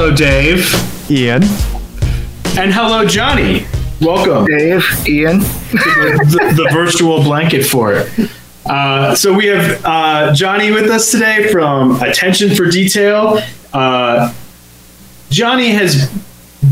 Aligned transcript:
hello, 0.00 0.14
Dave. 0.14 1.10
Ian. 1.10 1.42
And 2.56 2.72
hello, 2.72 3.04
Johnny. 3.04 3.66
Welcome. 4.00 4.46
Dave, 4.46 4.84
Ian. 5.08 5.38
the, 5.72 6.52
the 6.54 6.68
virtual 6.72 7.20
blanket 7.24 7.64
for 7.64 7.94
it. 7.94 8.30
Uh, 8.64 9.16
so 9.16 9.34
we 9.34 9.46
have 9.46 9.84
uh, 9.84 10.32
Johnny 10.34 10.70
with 10.70 10.88
us 10.88 11.10
today 11.10 11.50
from 11.50 12.00
Attention 12.00 12.54
for 12.54 12.66
Detail. 12.66 13.40
Uh, 13.72 14.32
Johnny 15.30 15.70
has 15.70 16.08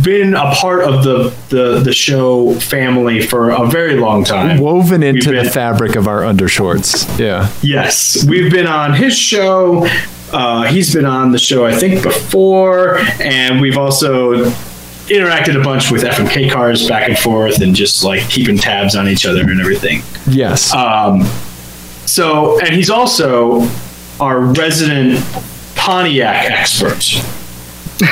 been 0.05 0.35
a 0.35 0.53
part 0.53 0.85
of 0.85 1.03
the, 1.03 1.35
the, 1.49 1.81
the 1.81 1.93
show 1.93 2.55
family 2.61 3.27
for 3.27 3.51
a 3.51 3.67
very 3.67 3.97
long 3.97 4.23
time. 4.23 4.61
Woven 4.61 5.03
into 5.03 5.33
been, 5.33 5.45
the 5.45 5.51
fabric 5.51 5.97
of 5.97 6.07
our 6.07 6.21
undershorts. 6.21 7.19
Yeah. 7.19 7.51
Yes. 7.61 8.25
We've 8.25 8.53
been 8.53 8.69
on 8.69 8.95
his 8.95 9.19
show. 9.19 9.89
Uh, 10.33 10.65
he's 10.65 10.93
been 10.95 11.07
on 11.07 11.31
the 11.31 11.39
show, 11.39 11.65
I 11.65 11.75
think, 11.75 12.03
before. 12.03 12.99
And 13.21 13.61
we've 13.61 13.79
also 13.79 14.45
interacted 15.07 15.61
a 15.61 15.63
bunch 15.63 15.91
with 15.91 16.03
FMK 16.03 16.51
cars 16.51 16.89
back 16.89 17.09
and 17.09 17.19
forth 17.19 17.61
and 17.61 17.75
just 17.75 18.03
like 18.03 18.29
keeping 18.29 18.59
tabs 18.59 18.97
on 18.97 19.09
each 19.09 19.25
other 19.25 19.43
and 19.43 19.61
everything. 19.61 20.03
Yes. 20.27 20.75
Um, 20.75 21.23
so, 22.07 22.61
and 22.61 22.75
he's 22.75 22.91
also 22.91 23.69
our 24.21 24.41
resident 24.41 25.25
Pontiac 25.77 26.51
expert. 26.51 27.23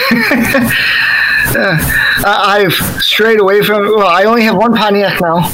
uh, 1.56 1.76
I've 2.24 2.72
strayed 3.02 3.40
away 3.40 3.62
from. 3.62 3.82
Well, 3.96 4.06
I 4.06 4.24
only 4.24 4.42
have 4.44 4.56
one 4.56 4.74
Pontiac 4.74 5.20
now. 5.20 5.52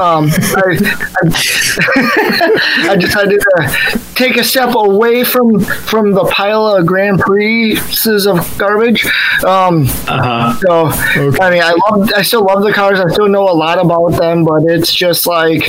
Um, 0.00 0.28
I, 0.32 0.78
I, 1.22 2.88
I, 2.90 2.96
decided 2.96 3.40
to 3.40 4.00
take 4.14 4.36
a 4.36 4.44
step 4.44 4.74
away 4.74 5.24
from 5.24 5.60
from 5.60 6.12
the 6.12 6.24
pile 6.24 6.66
of 6.66 6.86
Grand 6.86 7.20
Prix 7.20 7.78
of 8.26 8.58
garbage. 8.58 9.04
Um, 9.44 9.84
uh-huh. 10.08 10.54
So 10.60 10.86
okay. 11.28 11.38
I 11.40 11.50
mean, 11.50 11.62
I 11.62 11.72
love, 11.90 12.10
I 12.16 12.22
still 12.22 12.44
love 12.44 12.62
the 12.62 12.72
cars. 12.72 13.00
I 13.00 13.08
still 13.08 13.28
know 13.28 13.48
a 13.48 13.52
lot 13.54 13.78
about 13.78 14.10
them, 14.18 14.44
but 14.44 14.62
it's 14.64 14.92
just 14.92 15.26
like. 15.26 15.62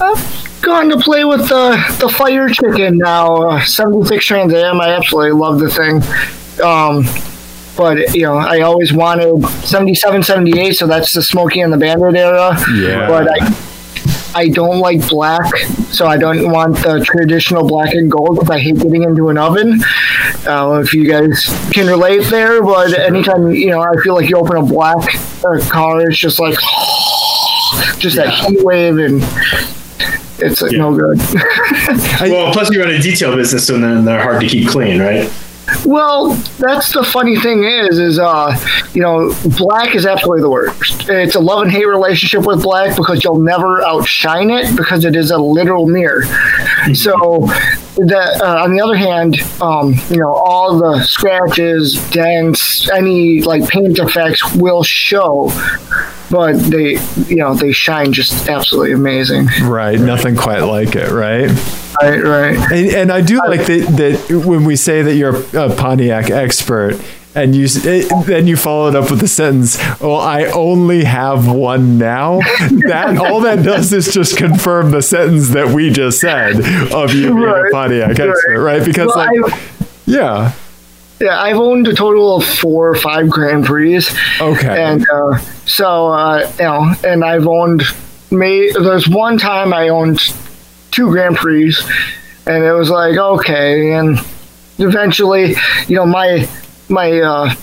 Uh, 0.00 0.16
gone 0.60 0.88
to 0.88 0.96
play 0.96 1.24
with 1.24 1.48
the 1.48 1.96
the 1.98 2.08
fire 2.08 2.48
chicken 2.48 2.96
now. 2.98 3.34
Uh, 3.34 3.64
76 3.64 4.24
Trans 4.24 4.54
Am. 4.54 4.80
I 4.80 4.90
absolutely 4.90 5.32
love 5.32 5.58
the 5.58 5.68
thing. 5.68 5.96
Um, 6.64 7.04
but 7.76 8.14
you 8.14 8.22
know, 8.22 8.36
I 8.36 8.60
always 8.60 8.92
wanted 8.92 9.46
77, 9.64 10.22
78, 10.22 10.72
so 10.72 10.86
that's 10.86 11.12
the 11.12 11.22
Smokey 11.22 11.60
and 11.60 11.72
the 11.72 11.78
Bandit 11.78 12.16
era. 12.16 12.56
Yeah. 12.74 13.08
But 13.08 13.28
I 13.30 13.68
I 14.34 14.48
don't 14.48 14.78
like 14.78 15.06
black, 15.08 15.56
so 15.90 16.06
I 16.06 16.16
don't 16.16 16.50
want 16.50 16.76
the 16.76 17.04
traditional 17.04 17.66
black 17.66 17.92
and 17.94 18.10
gold 18.10 18.36
because 18.36 18.50
I 18.50 18.58
hate 18.58 18.78
getting 18.78 19.02
into 19.02 19.28
an 19.28 19.36
oven. 19.36 19.80
Uh, 20.46 20.80
if 20.82 20.94
you 20.94 21.06
guys 21.06 21.46
can 21.72 21.86
relate 21.86 22.24
there, 22.30 22.62
but 22.62 22.98
anytime 22.98 23.50
you 23.52 23.70
know, 23.70 23.80
I 23.80 23.92
feel 24.02 24.14
like 24.14 24.30
you 24.30 24.36
open 24.36 24.56
a 24.56 24.62
black 24.62 24.96
uh, 25.44 25.60
car, 25.68 26.00
it's 26.00 26.16
just 26.16 26.40
like 26.40 26.58
just 27.98 28.16
that 28.16 28.32
heat 28.32 28.64
wave 28.64 28.98
and 28.98 29.22
it's 30.38 30.62
yeah. 30.62 30.78
no 30.78 30.96
good. 30.96 31.18
well, 32.22 32.52
plus 32.52 32.70
you 32.70 32.80
run 32.80 32.90
a 32.90 32.98
detail 32.98 33.36
business, 33.36 33.68
and 33.68 33.84
then 33.84 34.04
they're 34.04 34.22
hard 34.22 34.40
to 34.40 34.48
keep 34.48 34.68
clean, 34.68 35.00
right? 35.00 35.30
Well, 35.84 36.34
that's 36.58 36.92
the 36.92 37.02
funny 37.02 37.36
thing 37.36 37.64
is, 37.64 37.98
is 37.98 38.18
uh, 38.18 38.56
you 38.92 39.02
know, 39.02 39.34
black 39.58 39.94
is 39.94 40.06
absolutely 40.06 40.42
the 40.42 40.50
worst. 40.50 41.08
It's 41.08 41.34
a 41.34 41.40
love 41.40 41.62
and 41.62 41.70
hate 41.70 41.86
relationship 41.86 42.46
with 42.46 42.62
black 42.62 42.96
because 42.96 43.24
you'll 43.24 43.40
never 43.40 43.82
outshine 43.82 44.50
it 44.50 44.76
because 44.76 45.04
it 45.04 45.16
is 45.16 45.30
a 45.30 45.38
literal 45.38 45.86
mirror. 45.86 46.22
Mm-hmm. 46.22 46.94
So, 46.94 47.46
that 48.06 48.40
uh, 48.42 48.62
on 48.62 48.72
the 48.72 48.80
other 48.80 48.96
hand, 48.96 49.36
um, 49.60 49.94
you 50.08 50.16
know, 50.16 50.32
all 50.32 50.78
the 50.78 51.02
scratches, 51.02 51.94
dents, 52.10 52.88
any 52.90 53.42
like 53.42 53.68
paint 53.68 53.98
effects 53.98 54.54
will 54.54 54.82
show 54.82 55.50
but 56.30 56.54
they 56.70 56.98
you 57.26 57.36
know 57.36 57.54
they 57.54 57.72
shine 57.72 58.10
just 58.10 58.48
absolutely 58.48 58.92
amazing 58.92 59.46
right 59.64 60.00
nothing 60.00 60.34
quite 60.34 60.62
like 60.62 60.96
it 60.96 61.10
right 61.10 61.50
right 62.00 62.22
right 62.22 62.72
and, 62.72 62.90
and 62.90 63.12
i 63.12 63.20
do 63.20 63.38
like 63.46 63.66
that 63.66 63.86
that 63.96 64.44
when 64.46 64.64
we 64.64 64.76
say 64.76 65.02
that 65.02 65.14
you're 65.14 65.36
a 65.56 65.74
pontiac 65.74 66.30
expert 66.30 67.00
and 67.34 67.56
you 67.56 67.66
then 67.66 68.46
you 68.46 68.56
followed 68.56 68.94
up 68.94 69.10
with 69.10 69.20
the 69.20 69.28
sentence 69.28 69.78
well 70.00 70.16
i 70.16 70.44
only 70.46 71.04
have 71.04 71.50
one 71.50 71.98
now 71.98 72.38
that 72.86 73.16
all 73.18 73.40
that 73.40 73.64
does 73.64 73.92
is 73.92 74.12
just 74.12 74.36
confirm 74.36 74.90
the 74.90 75.02
sentence 75.02 75.50
that 75.50 75.68
we 75.68 75.90
just 75.90 76.20
said 76.20 76.56
of 76.92 77.14
you 77.14 77.28
being 77.28 77.36
right, 77.36 77.68
a 77.68 77.70
pontiac 77.70 78.10
expert 78.10 78.58
right, 78.58 78.78
right? 78.78 78.86
because 78.86 79.08
well, 79.14 79.26
like 79.26 79.52
I, 79.52 79.68
yeah 80.06 80.52
yeah, 81.22 81.40
I've 81.40 81.56
owned 81.56 81.86
a 81.86 81.94
total 81.94 82.36
of 82.36 82.44
four 82.44 82.88
or 82.88 82.96
five 82.96 83.30
Grand 83.30 83.64
Prix. 83.64 84.00
Okay. 84.40 84.82
And 84.82 85.08
uh, 85.08 85.38
so, 85.66 86.08
uh, 86.08 86.50
you 86.58 86.64
know, 86.64 86.92
and 87.04 87.24
I've 87.24 87.46
owned, 87.46 87.82
may, 88.32 88.72
there's 88.72 89.08
one 89.08 89.38
time 89.38 89.72
I 89.72 89.90
owned 89.90 90.18
two 90.92 91.10
Grand 91.10 91.36
Prix, 91.36 91.74
and 92.46 92.62
it 92.62 92.72
was 92.72 92.88
like, 92.88 93.16
okay. 93.16 93.92
And 93.92 94.18
eventually, 94.78 95.56
you 95.88 95.96
know, 95.96 96.06
my, 96.06 96.48
my, 96.88 97.20
uh, 97.20 97.54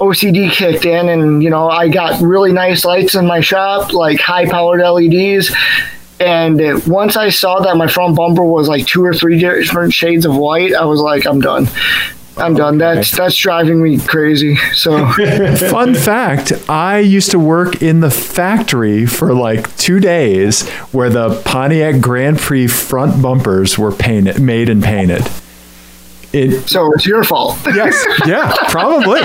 OCD 0.00 0.50
kicked 0.50 0.86
in, 0.86 1.10
and 1.10 1.42
you 1.42 1.50
know, 1.50 1.68
I 1.68 1.88
got 1.88 2.20
really 2.22 2.52
nice 2.52 2.86
lights 2.86 3.14
in 3.14 3.26
my 3.26 3.40
shop, 3.40 3.92
like 3.92 4.18
high 4.18 4.46
powered 4.46 4.80
LEDs. 4.80 5.54
And 6.18 6.86
once 6.86 7.16
I 7.16 7.28
saw 7.28 7.60
that 7.60 7.76
my 7.76 7.86
front 7.86 8.16
bumper 8.16 8.44
was 8.44 8.66
like 8.66 8.86
two 8.86 9.04
or 9.04 9.12
three 9.14 9.38
different 9.38 9.92
shades 9.92 10.24
of 10.24 10.36
white, 10.36 10.74
I 10.74 10.84
was 10.84 11.00
like, 11.00 11.26
I'm 11.26 11.40
done. 11.40 11.66
I'm 12.40 12.54
done. 12.54 12.78
That's 12.78 13.10
that's 13.16 13.36
driving 13.36 13.82
me 13.82 13.98
crazy. 13.98 14.56
So, 14.74 15.06
fun 15.70 15.94
fact: 15.94 16.52
I 16.68 16.98
used 16.98 17.30
to 17.32 17.38
work 17.38 17.82
in 17.82 18.00
the 18.00 18.10
factory 18.10 19.06
for 19.06 19.34
like 19.34 19.76
two 19.76 20.00
days, 20.00 20.68
where 20.92 21.10
the 21.10 21.40
Pontiac 21.44 22.00
Grand 22.00 22.38
Prix 22.38 22.66
front 22.68 23.22
bumpers 23.22 23.78
were 23.78 23.92
painted, 23.92 24.40
made 24.40 24.68
and 24.68 24.82
painted. 24.82 25.26
It, 26.32 26.68
so 26.68 26.92
it's 26.92 27.06
your 27.06 27.24
fault. 27.24 27.58
yes. 27.66 28.06
Yeah. 28.26 28.54
Probably. 28.68 29.20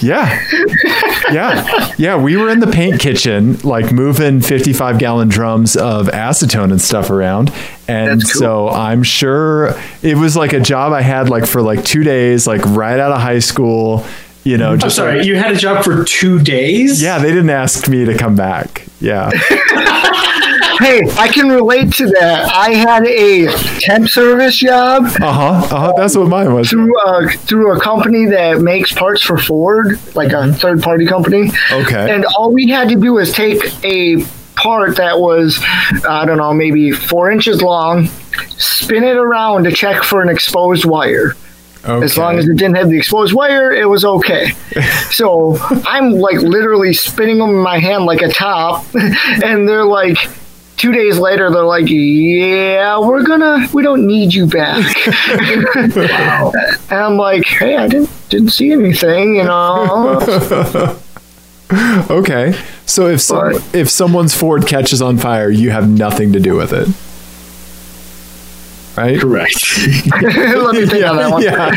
Yeah. 0.00 0.42
Yeah. 1.30 1.94
Yeah. 1.98 2.16
We 2.16 2.36
were 2.36 2.48
in 2.48 2.60
the 2.60 2.66
paint 2.66 3.00
kitchen, 3.00 3.58
like 3.58 3.92
moving 3.92 4.40
55 4.40 4.98
gallon 4.98 5.28
drums 5.28 5.76
of 5.76 6.06
acetone 6.06 6.70
and 6.70 6.80
stuff 6.80 7.10
around. 7.10 7.52
And 7.88 8.22
cool. 8.22 8.40
so 8.40 8.68
I'm 8.68 9.02
sure 9.02 9.74
it 10.02 10.16
was 10.16 10.36
like 10.36 10.52
a 10.54 10.60
job 10.60 10.92
I 10.92 11.02
had 11.02 11.28
like 11.28 11.46
for 11.46 11.60
like 11.60 11.84
two 11.84 12.04
days, 12.04 12.46
like 12.46 12.64
right 12.64 12.98
out 12.98 13.12
of 13.12 13.20
high 13.20 13.40
school. 13.40 14.06
You 14.44 14.56
know, 14.56 14.76
just 14.76 14.84
I'm 14.84 14.90
sorry, 14.90 15.18
like, 15.18 15.26
you 15.26 15.34
had 15.34 15.54
a 15.54 15.56
job 15.56 15.82
for 15.82 16.04
two 16.04 16.38
days? 16.38 17.02
Yeah, 17.02 17.18
they 17.18 17.30
didn't 17.30 17.50
ask 17.50 17.88
me 17.88 18.04
to 18.04 18.16
come 18.16 18.36
back. 18.36 18.86
Yeah. 19.00 19.30
hey, 20.78 21.02
I 21.16 21.28
can 21.28 21.48
relate 21.48 21.92
to 21.94 22.06
that. 22.06 22.50
I 22.52 22.74
had 22.74 23.06
a 23.06 23.46
temp 23.80 24.08
service 24.08 24.56
job. 24.56 25.04
Uh 25.20 25.32
huh. 25.32 25.74
Uh 25.74 25.80
huh. 25.80 25.92
That's 25.96 26.16
what 26.16 26.28
mine 26.28 26.52
was. 26.54 26.70
Through 26.70 26.98
a, 27.06 27.28
through 27.30 27.76
a 27.76 27.80
company 27.80 28.26
that 28.26 28.60
makes 28.60 28.92
parts 28.92 29.22
for 29.22 29.38
Ford, 29.38 29.98
like 30.14 30.32
a 30.32 30.52
third 30.52 30.82
party 30.82 31.06
company. 31.06 31.50
Okay. 31.70 32.14
And 32.14 32.24
all 32.36 32.52
we 32.52 32.68
had 32.68 32.88
to 32.88 32.96
do 32.96 33.14
was 33.14 33.32
take 33.32 33.62
a 33.84 34.24
part 34.56 34.96
that 34.96 35.20
was, 35.20 35.60
I 36.08 36.24
don't 36.26 36.38
know, 36.38 36.52
maybe 36.52 36.90
four 36.90 37.30
inches 37.30 37.62
long, 37.62 38.06
spin 38.58 39.04
it 39.04 39.16
around 39.16 39.64
to 39.64 39.72
check 39.72 40.02
for 40.02 40.22
an 40.22 40.28
exposed 40.28 40.84
wire. 40.84 41.34
Okay. 41.84 42.04
As 42.04 42.18
long 42.18 42.36
as 42.36 42.48
it 42.48 42.56
didn't 42.56 42.74
have 42.76 42.90
the 42.90 42.96
exposed 42.96 43.32
wire, 43.32 43.70
it 43.70 43.88
was 43.88 44.04
okay. 44.04 44.50
so 45.10 45.56
I'm 45.86 46.12
like 46.12 46.38
literally 46.38 46.92
spinning 46.92 47.38
them 47.38 47.50
in 47.50 47.56
my 47.62 47.78
hand 47.78 48.06
like 48.06 48.22
a 48.22 48.28
top, 48.28 48.84
and 48.94 49.68
they're 49.68 49.84
like, 49.84 50.18
two 50.76 50.92
days 50.92 51.18
later 51.18 51.50
they're 51.50 51.62
like 51.64 51.88
yeah 51.88 52.98
we're 52.98 53.22
gonna 53.22 53.66
we 53.72 53.82
don't 53.82 54.06
need 54.06 54.32
you 54.32 54.46
back. 54.46 54.84
Wow. 55.96 56.52
and 56.90 56.98
i'm 56.98 57.16
like 57.16 57.44
hey 57.46 57.76
i 57.76 57.88
didn't 57.88 58.10
didn't 58.28 58.50
see 58.50 58.72
anything 58.72 59.36
you 59.36 59.44
know? 59.44 60.98
Okay. 62.08 62.56
So 62.86 63.08
if 63.08 63.20
some, 63.20 63.54
if 63.72 63.90
someone's 63.90 64.36
ford 64.36 64.68
catches 64.68 65.02
on 65.02 65.18
fire 65.18 65.50
you 65.50 65.70
have 65.70 65.88
nothing 65.88 66.32
to 66.32 66.38
do 66.38 66.54
with 66.54 66.72
it 66.72 66.86
right? 68.96 69.20
Correct. 69.20 69.54
Let 70.22 70.74
me 70.74 70.86
think 70.86 71.00
yeah, 71.00 71.10
on 71.10 71.16
that 71.16 71.30
one. 71.30 71.42
Yeah, 71.42 71.70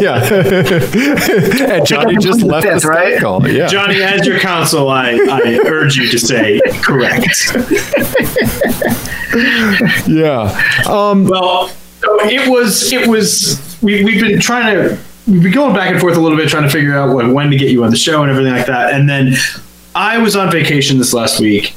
yeah. 0.00 1.74
and 1.76 1.86
Johnny 1.86 2.16
just 2.16 2.42
left 2.42 2.66
the 2.66 2.88
right? 2.88 3.20
call. 3.20 3.46
Yeah. 3.48 3.66
Johnny, 3.66 4.02
as 4.02 4.26
your 4.26 4.38
counsel, 4.38 4.88
I, 4.88 5.12
I 5.12 5.60
urge 5.66 5.96
you 5.96 6.10
to 6.10 6.18
say 6.18 6.60
correct. 6.82 7.52
yeah. 10.08 10.82
Um, 10.88 11.26
well, 11.26 11.70
it 12.24 12.48
was. 12.50 12.92
It 12.92 13.06
was. 13.06 13.78
We, 13.82 14.04
we've 14.04 14.20
been 14.20 14.40
trying 14.40 14.74
to. 14.74 14.98
We've 15.26 15.42
been 15.42 15.52
going 15.52 15.74
back 15.74 15.90
and 15.90 16.00
forth 16.00 16.16
a 16.16 16.20
little 16.20 16.38
bit, 16.38 16.48
trying 16.48 16.62
to 16.62 16.70
figure 16.70 16.96
out 16.96 17.14
when, 17.14 17.32
when 17.32 17.50
to 17.50 17.56
get 17.56 17.70
you 17.70 17.82
on 17.82 17.90
the 17.90 17.96
show 17.96 18.22
and 18.22 18.30
everything 18.30 18.52
like 18.52 18.66
that. 18.66 18.94
And 18.94 19.08
then 19.08 19.34
I 19.94 20.18
was 20.18 20.36
on 20.36 20.52
vacation 20.52 20.98
this 20.98 21.12
last 21.12 21.40
week, 21.40 21.74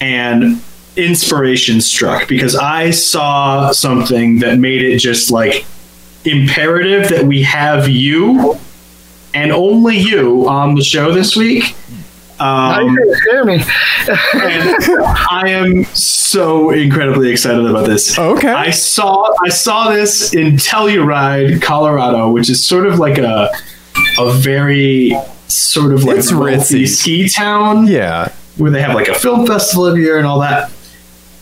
and 0.00 0.60
inspiration 0.96 1.80
struck 1.80 2.26
because 2.28 2.56
I 2.56 2.90
saw 2.90 3.70
something 3.72 4.38
that 4.40 4.58
made 4.58 4.82
it 4.82 4.98
just 4.98 5.30
like 5.30 5.64
imperative 6.24 7.08
that 7.10 7.24
we 7.24 7.42
have 7.42 7.88
you 7.88 8.58
and 9.34 9.52
only 9.52 9.98
you 9.98 10.48
on 10.48 10.74
the 10.74 10.82
show 10.82 11.12
this 11.12 11.36
week. 11.36 11.74
Um, 12.38 12.98
scare 13.12 13.44
me. 13.44 13.54
and 13.54 14.74
I 15.30 15.44
am 15.46 15.84
so 15.86 16.68
incredibly 16.70 17.30
excited 17.30 17.64
about 17.64 17.86
this. 17.86 18.18
Okay. 18.18 18.48
I 18.52 18.70
saw 18.70 19.32
I 19.44 19.48
saw 19.48 19.90
this 19.90 20.34
in 20.34 20.56
Telluride, 20.56 21.62
Colorado, 21.62 22.30
which 22.30 22.50
is 22.50 22.62
sort 22.62 22.86
of 22.86 22.98
like 22.98 23.16
a 23.18 23.50
a 24.18 24.32
very 24.34 25.12
sort 25.48 25.94
of 25.94 26.04
like 26.04 26.18
It's 26.18 26.30
ritzy. 26.32 26.86
ski 26.86 27.28
town 27.30 27.86
Yeah. 27.86 28.28
where 28.58 28.70
they 28.70 28.82
have 28.82 28.94
like 28.94 29.08
a 29.08 29.14
film 29.14 29.46
festival 29.46 29.86
every 29.86 30.02
year 30.02 30.18
and 30.18 30.26
all 30.26 30.40
that. 30.40 30.70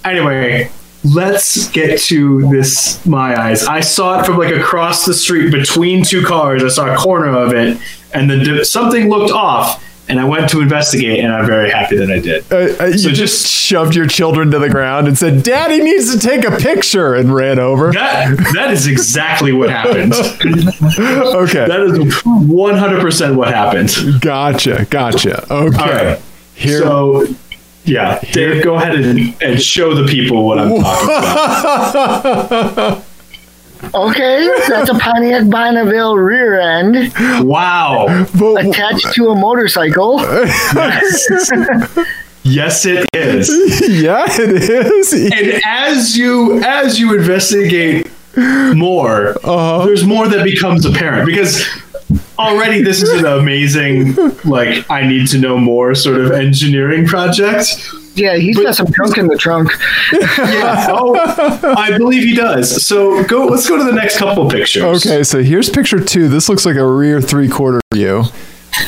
Anyway, 0.04 0.70
let's 1.04 1.68
get 1.70 1.98
to 2.00 2.48
this. 2.50 3.04
My 3.06 3.38
eyes. 3.40 3.64
I 3.64 3.80
saw 3.80 4.20
it 4.20 4.26
from 4.26 4.38
like 4.38 4.54
across 4.54 5.04
the 5.06 5.14
street 5.14 5.50
between 5.50 6.04
two 6.04 6.24
cars. 6.24 6.62
I 6.62 6.68
saw 6.68 6.92
a 6.92 6.96
corner 6.96 7.28
of 7.36 7.52
it, 7.52 7.78
and 8.12 8.30
then 8.30 8.64
something 8.64 9.08
looked 9.08 9.32
off, 9.32 9.82
and 10.08 10.20
I 10.20 10.24
went 10.24 10.50
to 10.50 10.60
investigate, 10.60 11.20
and 11.20 11.32
I'm 11.32 11.46
very 11.46 11.70
happy 11.70 11.96
that 11.96 12.10
I 12.10 12.18
did. 12.18 12.44
Uh, 12.52 12.82
uh, 12.82 12.86
you 12.88 12.98
So 12.98 13.08
just, 13.10 13.18
just- 13.42 13.46
shoved 13.64 13.94
your 13.94 14.06
children 14.06 14.50
to 14.50 14.58
the 14.58 14.68
ground 14.68 15.08
and 15.08 15.16
said, 15.16 15.42
"Daddy 15.42 15.80
needs 15.82 16.12
to 16.14 16.18
take 16.20 16.44
a 16.44 16.50
picture," 16.58 17.14
and 17.14 17.34
ran 17.34 17.58
over. 17.58 17.92
That 17.92 18.36
that 18.54 18.70
is 18.70 18.86
exactly 18.86 19.52
what 19.52 19.70
happened. 19.70 20.12
Okay, 20.98 21.66
That 21.66 21.80
is 21.80 22.22
100 22.24 23.00
percent 23.00 23.36
what 23.36 23.48
happened. 23.48 23.90
gotcha, 24.20 24.86
gotcha. 24.90 25.44
Okay, 25.50 25.76
All 25.78 25.88
right. 25.88 26.20
here. 26.54 26.80
So. 26.80 27.26
Yeah, 27.84 28.18
Dave, 28.32 28.64
go 28.64 28.76
ahead 28.76 28.94
and, 28.94 29.34
and 29.42 29.60
show 29.62 29.94
the 29.94 30.06
people 30.10 30.46
what 30.46 30.58
I'm 30.58 30.80
talking 30.80 31.08
about. 31.10 33.04
Okay, 33.92 34.48
that's 34.66 34.88
a 34.88 34.94
Pontiac 34.94 35.50
Bonneville 35.50 36.16
rear 36.16 36.58
end 36.58 37.12
Wow. 37.46 38.06
but, 38.38 38.64
attached 38.64 39.12
to 39.14 39.28
a 39.28 39.34
motorcycle. 39.36 40.20
Yes, 42.46 42.84
it 42.84 43.06
is. 43.14 43.48
yeah, 43.88 44.24
it 44.28 44.50
is. 44.70 45.12
And 45.14 45.62
as 45.66 46.14
you 46.16 46.60
as 46.62 46.98
you 47.00 47.14
investigate 47.16 48.06
more, 48.36 49.30
Uh-huh. 49.44 49.86
there's 49.86 50.04
more 50.04 50.28
that 50.28 50.44
becomes 50.44 50.84
apparent 50.84 51.24
because 51.26 51.64
already 52.38 52.82
this 52.82 53.02
is 53.02 53.10
an 53.10 53.26
amazing 53.26 54.14
like 54.44 54.88
I 54.90 55.06
need 55.06 55.28
to 55.28 55.38
know 55.38 55.58
more 55.58 55.94
sort 55.94 56.20
of 56.20 56.32
engineering 56.32 57.06
project. 57.06 57.66
Yeah, 58.16 58.36
he's 58.36 58.56
got 58.56 58.76
some 58.76 58.86
junk 58.92 59.18
in 59.18 59.26
the 59.26 59.36
trunk. 59.36 59.70
Yeah. 60.44 60.86
Oh, 60.90 61.74
I 61.76 61.96
believe 61.96 62.22
he 62.22 62.34
does. 62.34 62.84
So 62.84 63.24
go. 63.24 63.46
Let's 63.46 63.68
go 63.68 63.76
to 63.76 63.84
the 63.84 63.92
next 63.92 64.18
couple 64.18 64.48
pictures. 64.48 65.06
Okay, 65.06 65.22
so 65.22 65.42
here's 65.42 65.68
picture 65.68 66.02
two. 66.02 66.28
This 66.28 66.48
looks 66.48 66.64
like 66.64 66.76
a 66.76 66.86
rear 66.86 67.20
three 67.20 67.48
quarter 67.48 67.80
view. 67.92 68.24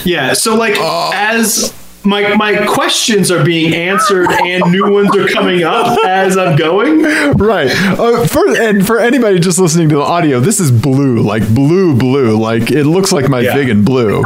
Yeah. 0.05 0.33
So 0.35 0.55
like 0.55 0.75
oh. 0.77 1.11
as 1.15 1.73
my 2.07 2.35
my 2.37 2.65
questions 2.67 3.31
are 3.31 3.45
being 3.45 3.75
answered 3.75 4.31
and 4.31 4.71
new 4.73 4.91
ones 4.91 5.15
are 5.17 5.29
coming 5.29 5.63
up 5.65 5.99
as 6.07 6.37
I'm 6.37 6.57
going. 6.57 7.03
Right. 7.37 7.71
Uh, 7.99 8.27
for 8.27 8.57
and 8.61 8.87
for 8.87 8.99
anybody 8.99 9.39
just 9.41 9.59
listening 9.59 9.89
to 9.91 9.97
the 9.97 10.03
audio, 10.03 10.41
this 10.41 10.61
is 10.61 10.71
blue, 10.71 11.21
like 11.21 11.47
blue, 11.55 11.95
blue. 11.97 12.37
Like 12.39 12.71
it 12.71 12.85
looks 12.85 13.13
like 13.13 13.29
my 13.29 13.41
Yeah. 13.41 13.55
Vig 13.55 13.69
in 13.69 13.85
blue. 13.85 14.23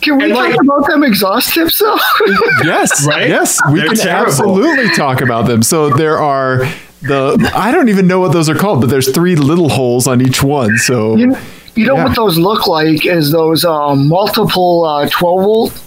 Can 0.00 0.18
we 0.18 0.24
And, 0.24 0.34
talk 0.34 0.50
like- 0.50 0.60
about 0.62 0.86
them 0.86 1.02
exhaust 1.02 1.54
tips 1.54 1.78
though? 1.78 1.96
Yes. 2.64 3.06
Right? 3.06 3.28
Yes. 3.28 3.58
We 3.72 3.80
They're 3.80 3.88
can 3.88 3.96
terrible. 3.96 4.26
absolutely 4.26 4.90
talk 4.90 5.20
about 5.22 5.46
them. 5.46 5.62
So 5.62 5.90
there 5.90 6.18
are 6.18 6.58
the 7.02 7.50
I 7.54 7.72
don't 7.72 7.88
even 7.88 8.06
know 8.06 8.20
what 8.20 8.32
those 8.32 8.48
are 8.48 8.54
called, 8.54 8.80
but 8.80 8.90
there's 8.90 9.10
three 9.12 9.34
little 9.36 9.68
holes 9.70 10.06
on 10.06 10.20
each 10.20 10.42
one. 10.42 10.76
So 10.78 11.16
you, 11.16 11.34
you 11.74 11.86
know 11.86 11.96
Yeah. 11.96 12.04
what 12.04 12.16
those 12.16 12.36
look 12.38 12.66
like 12.66 13.04
is 13.06 13.32
those 13.32 13.64
um, 13.64 14.08
multiple 14.08 14.84
uh, 14.84 15.08
12 15.08 15.42
volt 15.44 15.82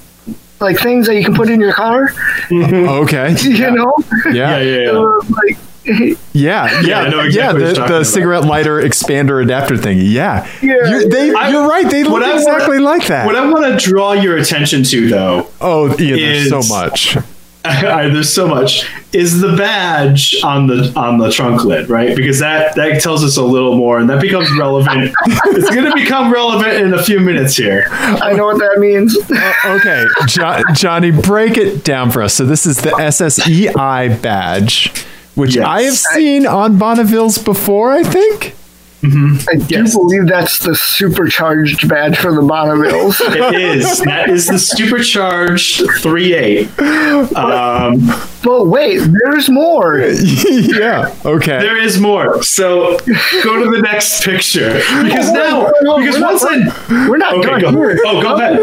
like 0.60 0.78
things 0.80 1.08
that 1.08 1.16
you 1.16 1.24
can 1.24 1.34
put 1.36 1.50
in 1.50 1.60
your 1.60 1.74
car. 1.74 2.10
okay. 2.52 3.36
You 3.44 3.72
know, 3.72 3.94
Yeah, 4.26 4.32
Yeah. 4.32 4.60
yeah, 4.60 4.82
yeah. 4.82 4.92
Uh, 4.92 5.20
like 5.30 5.58
Yeah, 5.86 6.16
yeah, 6.34 6.82
Yeah, 6.82 7.00
I 7.02 7.10
know 7.10 7.20
yeah. 7.22 7.26
exactly 7.28 7.64
what 7.64 7.78
you're 7.78 7.88
the, 7.88 8.00
the 8.00 8.04
cigarette 8.06 8.44
lighter 8.46 8.82
expander 8.82 9.42
adapter 9.42 9.78
thing. 9.78 10.00
Yeah, 10.02 10.46
Yeah. 10.62 10.76
You're, 10.90 11.08
they, 11.10 11.34
I- 11.34 11.50
you're 11.50 11.68
right. 11.68 11.90
They 11.90 12.04
look 12.04 12.12
what 12.14 12.24
I 12.24 12.30
wanna- 12.30 12.38
exactly 12.42 12.80
like 12.80 13.08
that. 13.08 13.26
What 13.26 13.36
I 13.36 13.50
want 13.50 13.80
to 13.80 13.90
draw 13.90 14.12
your 14.14 14.36
attention 14.38 14.84
to, 14.84 15.08
though, 15.10 15.48
oh, 15.62 15.96
Ian, 16.00 16.18
there's 16.20 16.50
so 16.50 16.62
much. 16.74 17.18
I, 17.86 18.10
there's 18.10 18.32
so 18.34 18.48
much, 18.48 18.88
is 19.14 19.40
the 19.42 19.56
badge 19.56 20.36
on 20.44 20.68
the 20.68 20.92
on 20.96 21.18
the 21.18 21.32
trunk 21.32 21.64
lid, 21.64 21.90
right? 21.90 22.16
Because 22.16 22.40
that 22.40 22.76
that 22.76 23.02
tells 23.02 23.24
us 23.24 23.38
a 23.38 23.44
little 23.44 23.76
more, 23.76 24.00
and 24.00 24.10
that 24.10 24.22
becomes 24.22 24.50
relevant. 24.58 25.14
it's 25.28 25.70
going 25.70 25.86
to 25.86 25.94
become 25.94 26.32
relevant 26.32 26.74
in 26.74 26.94
a 26.94 27.02
few 27.04 27.20
minutes 27.20 27.56
here. 27.58 27.88
I 27.92 28.34
know 28.34 28.46
what 28.46 28.60
that 28.60 28.80
means. 28.80 29.18
Uh, 29.30 29.54
okay, 29.80 30.06
jo- 30.28 30.62
Johnny, 30.74 31.12
break 31.12 31.58
it 31.58 31.84
down 31.84 32.10
for 32.12 32.22
us. 32.22 32.34
So 32.34 32.46
this 32.46 32.66
is 32.66 32.78
the 32.82 32.90
SSEI 32.92 34.22
badge, 34.22 34.92
which 35.36 35.56
Yes. 35.56 35.66
I 35.66 35.82
have 35.84 35.94
seen 35.96 36.46
on 36.48 36.78
Bonneville's 36.78 37.38
before. 37.38 37.92
I 37.92 38.04
think. 38.04 38.56
I 39.04 39.56
do 39.68 39.84
believe 39.92 40.28
that's 40.28 40.60
the 40.60 40.76
supercharged 40.76 41.88
badge 41.88 42.18
for 42.18 42.32
the 42.34 42.42
Bonnevilles. 42.42 43.20
It 43.22 43.56
is 43.78 44.00
that 44.02 44.30
is 44.30 44.48
the 44.48 44.58
supercharged 44.60 45.82
3.8. 45.82 47.36
Um, 47.36 48.08
but 48.44 48.66
wait, 48.66 49.00
there's 49.24 49.50
more. 49.50 50.00
yeah. 50.50 51.14
Okay. 51.26 51.60
there 51.60 51.78
is 51.80 52.00
more. 52.00 52.42
So 52.44 52.98
go 53.44 53.64
to 53.64 53.70
the 53.72 53.82
next 53.84 54.24
picture 54.24 54.74
because 55.04 55.32
now 55.32 55.72
no, 55.82 55.98
because 56.00 56.16
we're 56.16 56.20
not 56.20 56.42
once 56.42 56.44
I 56.46 57.08
We're 57.10 57.18
not 57.18 57.34
okay 57.36 57.48
done 57.48 57.62
go 57.62 57.72
here. 57.72 57.98
oh 58.06 58.22
go 58.22 58.36
ahead 58.36 58.58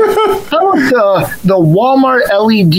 How 0.48 0.70
about 0.72 0.90
the, 0.90 1.38
the 1.48 1.54
Walmart 1.54 2.28
LED 2.30 2.74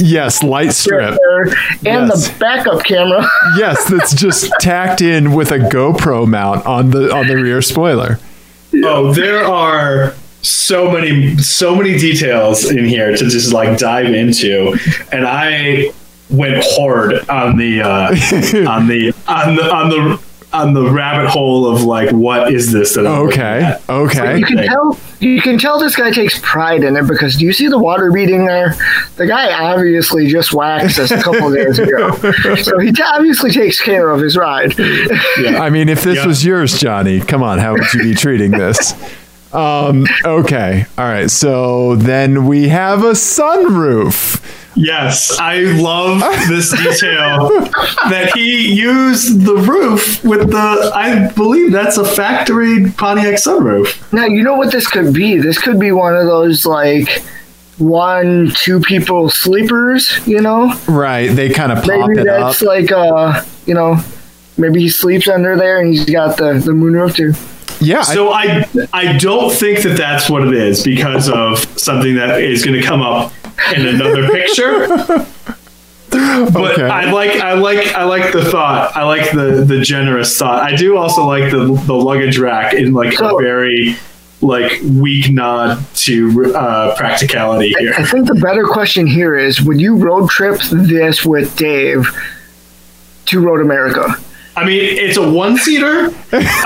yes, 0.00 0.42
light 0.42 0.72
strip. 0.72 1.18
there 1.18 1.42
and 1.42 2.08
Yes. 2.10 2.28
the 2.28 2.38
backup 2.38 2.84
camera? 2.84 3.26
Yes, 3.56 3.88
that's 3.88 4.14
just 4.14 4.50
tacked 4.60 5.00
in 5.02 5.32
with 5.34 5.50
a 5.50 5.58
GoPro 5.58 6.26
mount 6.26 6.64
on 6.66 6.90
the 6.90 6.99
on 7.08 7.26
the 7.26 7.36
rear 7.36 7.62
spoiler. 7.62 8.18
Oh, 8.84 9.12
there 9.12 9.44
are 9.44 10.14
so 10.42 10.90
many 10.90 11.36
so 11.38 11.74
many 11.74 11.98
details 11.98 12.70
in 12.70 12.84
here 12.84 13.10
to 13.10 13.28
just 13.28 13.52
like 13.52 13.78
dive 13.78 14.06
into, 14.06 14.76
and 15.12 15.26
I 15.26 15.92
went 16.30 16.64
hard 16.64 17.28
on 17.28 17.56
the 17.56 17.82
uh, 17.82 18.08
on 18.70 18.86
the 18.86 19.12
on 19.28 19.56
the 19.56 19.74
on 19.74 19.88
the 19.88 20.20
on 20.52 20.72
the 20.74 20.90
rabbit 20.90 21.28
hole 21.28 21.66
of 21.66 21.82
like 21.84 22.10
what 22.10 22.52
is 22.52 22.72
this 22.72 22.94
that 22.96 23.06
I'm 23.06 23.22
looking 23.26 23.40
Okay. 23.40 23.62
at. 23.62 23.82
Okay. 23.88 24.38
You 24.38 24.44
can 24.46 24.66
tell 24.66 24.98
you 25.20 25.40
can 25.40 25.58
tell 25.58 25.78
this 25.78 25.94
guy 25.94 26.10
takes 26.10 26.38
pride 26.42 26.82
in 26.82 26.96
it 26.96 27.06
because 27.06 27.36
do 27.36 27.44
you 27.44 27.52
see 27.52 27.68
the 27.68 27.78
water 27.78 28.10
beading 28.10 28.46
there? 28.46 28.74
The 29.16 29.26
guy 29.26 29.52
obviously 29.52 30.26
just 30.28 30.52
waxed 30.52 30.98
us 30.98 31.10
a 31.12 31.22
couple 31.22 31.48
of 31.48 31.54
days 31.54 31.78
ago, 31.78 32.10
so 32.56 32.78
he 32.78 32.92
obviously 33.14 33.50
takes 33.50 33.80
care 33.80 34.10
of 34.10 34.20
his 34.20 34.36
ride. 34.36 34.76
Yeah. 34.78 35.60
I 35.62 35.70
mean, 35.70 35.88
if 35.88 36.02
this 36.02 36.16
Yeah. 36.16 36.26
was 36.26 36.44
yours, 36.44 36.78
Johnny, 36.80 37.20
come 37.20 37.42
on, 37.42 37.58
how 37.58 37.72
would 37.74 37.92
you 37.94 38.02
be 38.02 38.14
treating 38.14 38.50
this? 38.50 38.94
Um, 39.52 40.06
okay. 40.24 40.86
All 40.96 41.04
right. 41.04 41.30
So 41.30 41.96
then 41.96 42.46
we 42.46 42.68
have 42.68 43.00
a 43.04 43.12
sunroof. 43.12 44.38
Yes, 44.76 45.36
I 45.38 45.58
love 45.58 46.20
this 46.48 46.70
detail 46.70 47.48
that 48.08 48.30
he 48.34 48.72
used 48.72 49.44
the 49.44 49.56
roof 49.56 50.22
with 50.24 50.50
the. 50.50 50.92
I 50.94 51.28
believe 51.32 51.72
that's 51.72 51.96
a 51.98 52.04
factory 52.04 52.88
Pontiac 52.92 53.34
sunroof. 53.34 54.12
Now 54.12 54.26
you 54.26 54.44
know 54.44 54.54
what 54.54 54.70
this 54.70 54.86
could 54.86 55.12
be. 55.12 55.38
This 55.38 55.58
could 55.58 55.80
be 55.80 55.90
one 55.90 56.14
of 56.14 56.26
those 56.26 56.64
like 56.64 57.20
one, 57.78 58.52
two 58.54 58.78
people 58.80 59.28
sleepers. 59.28 60.24
You 60.26 60.40
know, 60.40 60.72
Right. 60.86 61.26
They 61.28 61.50
kind 61.50 61.72
of 61.72 61.78
pop 61.78 62.08
maybe 62.08 62.20
it 62.20 62.28
up. 62.28 62.40
that's 62.52 62.62
like 62.62 62.92
uh, 62.92 63.42
you 63.66 63.74
know, 63.74 63.96
maybe 64.56 64.80
he 64.80 64.88
sleeps 64.88 65.26
under 65.26 65.56
there 65.56 65.80
and 65.80 65.92
he's 65.92 66.04
got 66.04 66.36
the 66.36 66.54
the 66.54 66.72
moonroof 66.72 67.16
too. 67.16 67.32
Yeah. 67.80 68.02
So 68.02 68.30
I 68.32 68.66
I 68.92 69.16
don't 69.18 69.52
think 69.52 69.82
that 69.82 69.96
that's 69.96 70.28
what 70.28 70.46
it 70.46 70.54
is 70.54 70.82
because 70.84 71.28
of 71.28 71.58
something 71.78 72.16
that 72.16 72.40
is 72.40 72.64
going 72.64 72.80
to 72.80 72.86
come 72.86 73.02
up 73.02 73.32
in 73.74 73.86
another 73.86 74.28
picture. 74.32 74.86
But 76.12 76.72
Okay. 76.72 76.82
I 76.88 77.10
like 77.12 77.30
I 77.40 77.52
like 77.54 77.94
I 77.94 78.04
like 78.04 78.32
the 78.32 78.44
thought. 78.44 78.96
I 78.96 79.04
like 79.04 79.30
the 79.32 79.64
the 79.66 79.80
generous 79.80 80.36
thought. 80.36 80.60
I 80.62 80.74
do 80.74 80.96
also 80.96 81.24
like 81.26 81.50
the 81.52 81.80
the 81.86 81.94
luggage 81.94 82.38
rack 82.38 82.74
in 82.74 82.92
like 82.92 83.12
So- 83.14 83.38
a 83.38 83.42
very 83.42 83.96
like 84.42 84.80
weak 84.82 85.30
nod 85.30 85.84
to 85.94 86.54
uh, 86.56 86.96
practicality 86.96 87.74
here. 87.78 87.92
I 87.96 88.04
think 88.06 88.26
the 88.26 88.34
better 88.36 88.64
question 88.66 89.06
here 89.06 89.36
is: 89.36 89.60
Would 89.62 89.80
you 89.80 89.96
road 89.96 90.30
trip 90.30 90.60
this 90.72 91.24
with 91.26 91.54
Dave 91.56 92.06
to 93.26 93.40
Road 93.40 93.60
America? 93.60 94.06
I 94.56 94.64
mean, 94.64 94.80
it's 94.82 95.16
a 95.16 95.30
one 95.30 95.56
seater. 95.56 96.06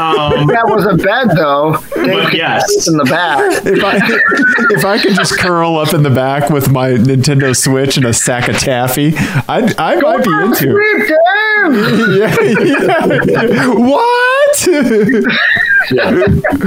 Um, 0.00 0.46
That 0.48 0.64
was 0.66 0.86
a 0.86 0.96
bed, 0.96 1.28
though. 1.36 1.78
But 1.94 2.34
yes. 2.34 2.84
sleep 2.84 2.92
in 2.94 2.98
the 2.98 3.04
back. 3.04 3.62
if 3.66 3.84
I 3.84 3.96
if 4.74 4.84
I 4.84 4.98
could 4.98 5.14
just 5.14 5.38
curl 5.38 5.76
up 5.76 5.94
in 5.94 6.02
the 6.02 6.10
back 6.10 6.50
with 6.50 6.70
my 6.70 6.90
Nintendo 6.90 7.56
Switch 7.56 7.96
and 7.96 8.06
a 8.06 8.12
sack 8.12 8.48
of 8.48 8.58
taffy, 8.58 9.14
I'd, 9.48 9.78
I 9.78 9.96
might 9.96 10.24
be 10.24 10.32
into. 10.42 10.76
it. 10.76 10.82
Sleep, 10.82 11.08
Dave. 11.08 11.18
Yeah, 12.14 12.36
yeah. 13.36 13.68
what? 13.74 14.66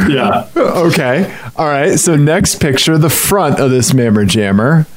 yeah. 0.10 0.48
okay. 0.56 1.36
All 1.56 1.68
right. 1.68 2.00
So 2.00 2.16
next 2.16 2.60
picture, 2.62 2.98
the 2.98 3.10
front 3.10 3.60
of 3.60 3.72
this 3.72 3.94
Mammer 3.94 4.26
Jammer. 4.26 4.88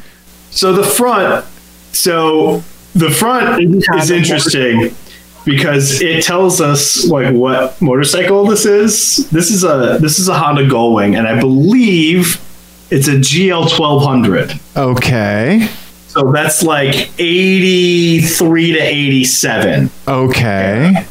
So 0.51 0.73
the 0.73 0.85
front, 0.85 1.45
so 1.93 2.63
the 2.95 3.11
front 3.11 3.61
is 3.63 4.11
interesting 4.11 4.95
because 5.45 6.01
it 6.01 6.25
tells 6.25 6.61
us 6.61 7.07
like 7.07 7.35
what 7.35 7.81
motorcycle 7.81 8.47
this 8.47 8.65
is. 8.65 9.29
This 9.31 9.51
is 9.51 9.65
a 9.65 9.99
this 10.01 10.19
is 10.19 10.29
a 10.29 10.35
Honda 10.35 10.67
Goldwing, 10.67 11.17
and 11.17 11.27
I 11.27 11.41
believe 11.41 12.41
it's 12.91 13.09
a 13.09 13.17
GL 13.17 13.75
twelve 13.77 14.03
hundred. 14.03 14.59
Okay. 14.77 15.69
So 16.09 16.33
that's 16.33 16.63
like 16.63 17.11
eighty 17.19 18.21
three 18.21 18.73
to 18.73 18.81
eighty 18.81 19.25
seven. 19.25 19.91
Okay. 20.07 21.07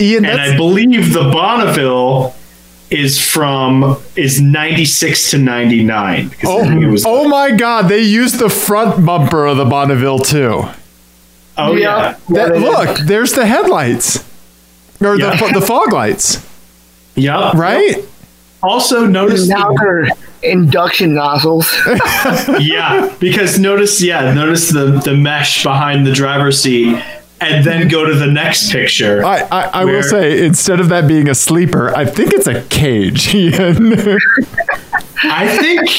Ian, 0.00 0.24
and 0.24 0.40
I 0.40 0.56
believe 0.56 1.12
the 1.12 1.30
Bonneville 1.30 2.34
is 2.90 3.20
from 3.20 4.00
is 4.14 4.40
96 4.40 5.30
to 5.30 5.38
99 5.38 6.28
because 6.28 6.48
I 6.48 6.68
think 6.68 6.82
it 6.82 6.86
oh, 6.86 6.90
was 6.90 7.04
oh 7.06 7.28
my 7.28 7.50
God! 7.52 7.88
They 7.88 8.02
used 8.02 8.38
the 8.38 8.50
front 8.50 9.04
bumper 9.04 9.46
of 9.46 9.56
the 9.56 9.64
Bonneville 9.64 10.18
too. 10.18 10.68
Oh 11.56 11.74
yeah, 11.76 12.16
That, 12.30 12.56
look, 12.58 12.98
there's 13.06 13.32
the 13.32 13.46
headlights, 13.46 14.24
or 15.00 15.16
Yeah. 15.18 15.36
the, 15.36 15.60
the 15.60 15.66
fog 15.66 15.92
lights, 15.92 16.44
Yep. 17.16 17.54
right? 17.54 17.96
also 18.62 19.04
notice 19.06 19.46
now 19.46 19.68
the, 19.72 20.16
induction 20.42 21.12
nozzles. 21.14 21.70
yeah 22.60 23.14
because 23.20 23.58
notice 23.58 24.00
yeah 24.02 24.32
notice 24.32 24.70
the 24.70 25.02
the 25.04 25.14
mesh 25.14 25.62
behind 25.62 26.06
the 26.06 26.12
driver's 26.12 26.62
seat 26.62 26.96
and 27.42 27.62
then 27.66 27.88
go 27.88 28.06
to 28.06 28.14
the 28.14 28.26
next 28.26 28.72
picture 28.72 29.22
I, 29.22 29.40
I, 29.52 29.62
I 29.80 29.84
will 29.84 30.02
say, 30.02 30.46
instead 30.46 30.80
of 30.80 30.88
that 30.88 31.06
being 31.06 31.28
a 31.28 31.34
sleeper, 31.34 31.94
I 31.94 32.06
think 32.06 32.32
it's 32.32 32.46
a 32.46 32.62
cage. 32.68 33.34
I 35.24 35.58
think 35.58 35.90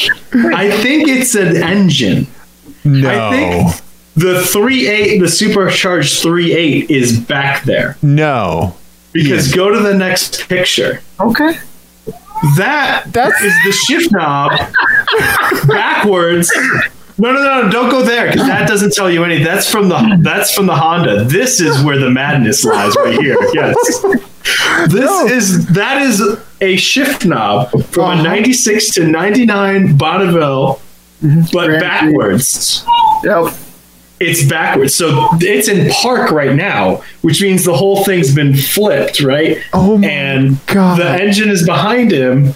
I 0.54 0.70
think 0.82 1.08
it's 1.08 1.36
an 1.36 1.56
engine 1.56 2.26
no, 2.84 3.08
I 3.08 3.30
think 3.30 3.82
the 4.16 4.40
3.8 4.40 5.20
the 5.20 5.28
supercharged 5.28 6.22
3.8 6.24 6.90
is 6.90 7.20
back 7.20 7.64
there 7.64 7.96
no. 8.02 8.74
because 9.12 9.52
go 9.54 9.70
to 9.70 9.78
the 9.80 9.94
next 9.94 10.48
picture 10.48 11.00
okay. 11.20 11.58
That 12.56 13.04
That's- 13.12 13.42
is 13.42 13.54
the 13.64 13.72
shift 13.72 14.12
knob 14.12 14.52
backwards. 15.68 16.52
No, 17.18 17.32
no, 17.32 17.42
no, 17.42 17.62
no! 17.62 17.70
Don't 17.70 17.90
go 17.90 18.02
there 18.02 18.30
because 18.30 18.46
that 18.46 18.68
doesn't 18.68 18.92
tell 18.92 19.10
you 19.10 19.24
anything. 19.24 19.44
That's 19.44 19.70
from 19.70 19.88
the 19.88 20.18
that's 20.20 20.52
from 20.52 20.66
the 20.66 20.74
Honda. 20.74 21.24
This 21.24 21.62
is 21.62 21.82
where 21.82 21.98
the 21.98 22.10
madness 22.10 22.62
lies, 22.62 22.94
right 22.96 23.18
here. 23.18 23.38
Yes, 23.54 23.74
this 24.90 25.30
is 25.30 25.66
that 25.68 26.02
is 26.02 26.22
a 26.60 26.76
shift 26.76 27.24
knob 27.24 27.70
from 27.86 28.04
a 28.04 28.12
uh-huh. 28.14 28.22
'96 28.22 28.90
to 28.96 29.06
'99 29.06 29.96
Bonneville, 29.96 30.78
mm-hmm. 31.22 31.40
but 31.54 31.68
Grand 31.68 31.80
backwards. 31.80 32.84
Yep. 33.24 33.54
It's 34.18 34.48
backwards, 34.48 34.94
so 34.94 35.28
it's 35.40 35.68
in 35.68 35.90
park 35.90 36.30
right 36.30 36.54
now, 36.54 37.02
which 37.22 37.42
means 37.42 37.64
the 37.64 37.74
whole 37.76 38.02
thing's 38.04 38.34
been 38.34 38.56
flipped, 38.56 39.20
right? 39.20 39.58
Oh 39.74 39.98
my 39.98 40.06
and 40.08 40.66
God. 40.66 40.98
the 40.98 41.08
engine 41.22 41.50
is 41.50 41.66
behind 41.66 42.12
him. 42.12 42.54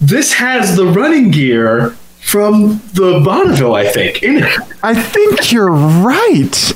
This 0.00 0.32
has 0.34 0.76
the 0.76 0.86
running 0.86 1.30
gear 1.30 1.90
from 2.20 2.80
the 2.94 3.22
Bonneville, 3.24 3.74
I 3.74 3.86
think, 3.86 4.22
in 4.24 4.38
it. 4.38 4.60
I 4.82 5.00
think 5.00 5.52
you're 5.52 5.70
right. 5.70 6.72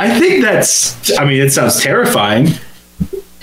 I 0.00 0.18
think 0.18 0.42
that's. 0.42 1.16
I 1.18 1.24
mean, 1.24 1.40
it 1.40 1.52
sounds 1.52 1.80
terrifying. 1.80 2.48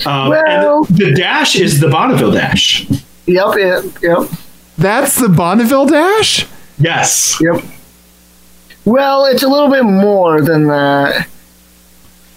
Um, 0.05 0.29
Well- 0.29 0.85
and 0.89 0.97
the 0.97 1.13
dash 1.13 1.55
is 1.55 1.79
the 1.79 1.87
Bonneville 1.87 2.31
dash. 2.31 2.85
Yep. 3.27 3.55
Yep. 3.57 3.83
Yep. 4.01 4.29
That's 4.77 5.15
the 5.15 5.29
Bonneville 5.29 5.85
Dash. 5.85 6.45
Yes. 6.77 7.37
Yep. 7.39 7.63
Well, 8.85 9.25
it's 9.25 9.43
a 9.43 9.47
little 9.47 9.69
bit 9.69 9.83
more 9.83 10.41
than 10.41 10.67
that. 10.67 11.27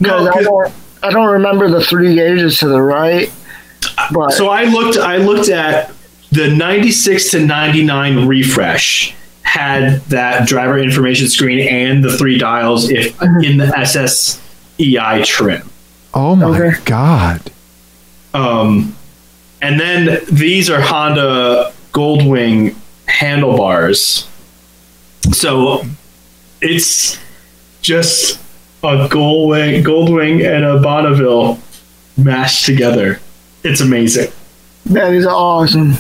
No, 0.01 0.25
Because 0.25 0.29
I 0.29 0.33
'cause- 0.33 0.45
don't, 0.45 0.73
I 1.03 1.11
don't 1.11 1.27
remember 1.33 1.69
the 1.69 1.81
three 1.85 2.15
gauges 2.15 2.59
to 2.61 2.69
the 2.69 2.81
right. 2.83 3.31
But 4.13 4.33
So 4.33 4.49
I 4.49 4.65
looked. 4.65 4.97
I 4.99 5.17
looked 5.19 5.49
at 5.49 5.93
the 6.33 6.49
'96 6.49 7.31
to 7.31 7.41
'99 7.41 8.27
refresh 8.27 9.15
had 9.43 10.01
that 10.07 10.47
driver 10.49 10.79
information 10.79 11.29
screen 11.29 11.61
and 11.69 12.03
the 12.05 12.17
three 12.17 12.39
dials 12.39 12.91
if 12.91 13.21
in 13.43 13.57
the 13.59 13.67
SSEI 13.77 15.25
trim. 15.25 15.69
Oh 16.13 16.35
my 16.37 16.47
Okay. 16.47 16.77
God. 16.85 17.41
Um, 18.35 18.95
and 19.63 19.79
then 19.81 20.21
these 20.31 20.69
are 20.71 20.81
Honda 20.81 21.73
Goldwing 21.93 22.75
handlebars. 23.07 24.27
So 25.33 25.85
it's 26.61 27.19
just 27.83 28.41
a 28.83 29.09
Goldwing, 29.09 29.83
Goldwing 29.83 30.45
and 30.47 30.65
a 30.65 30.79
Bonneville 30.81 31.59
mashed 32.17 32.65
together. 32.67 33.21
It's 33.65 33.81
amazing. 33.81 34.31
that 34.87 35.13
is 35.15 35.27
awesome. 35.27 35.95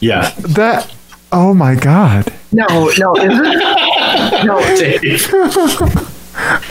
Yeah. 0.00 0.30
That. 0.40 0.92
Oh 1.32 1.54
my 1.54 1.74
God. 1.74 2.32
No, 2.52 2.66
no, 2.98 3.14
is 3.16 3.38
it? 3.42 3.62
No, 4.44 4.58
Dave. 4.76 5.26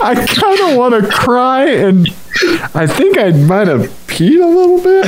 I 0.00 0.14
kind 0.26 0.60
of 0.70 0.76
want 0.76 0.94
to 0.94 1.08
cry, 1.10 1.66
and 1.68 2.08
I 2.74 2.86
think 2.86 3.18
I 3.18 3.30
might 3.30 3.66
have 3.66 3.82
peed 4.06 4.40
a 4.42 4.46
little 4.46 4.80
bit. 4.82 5.06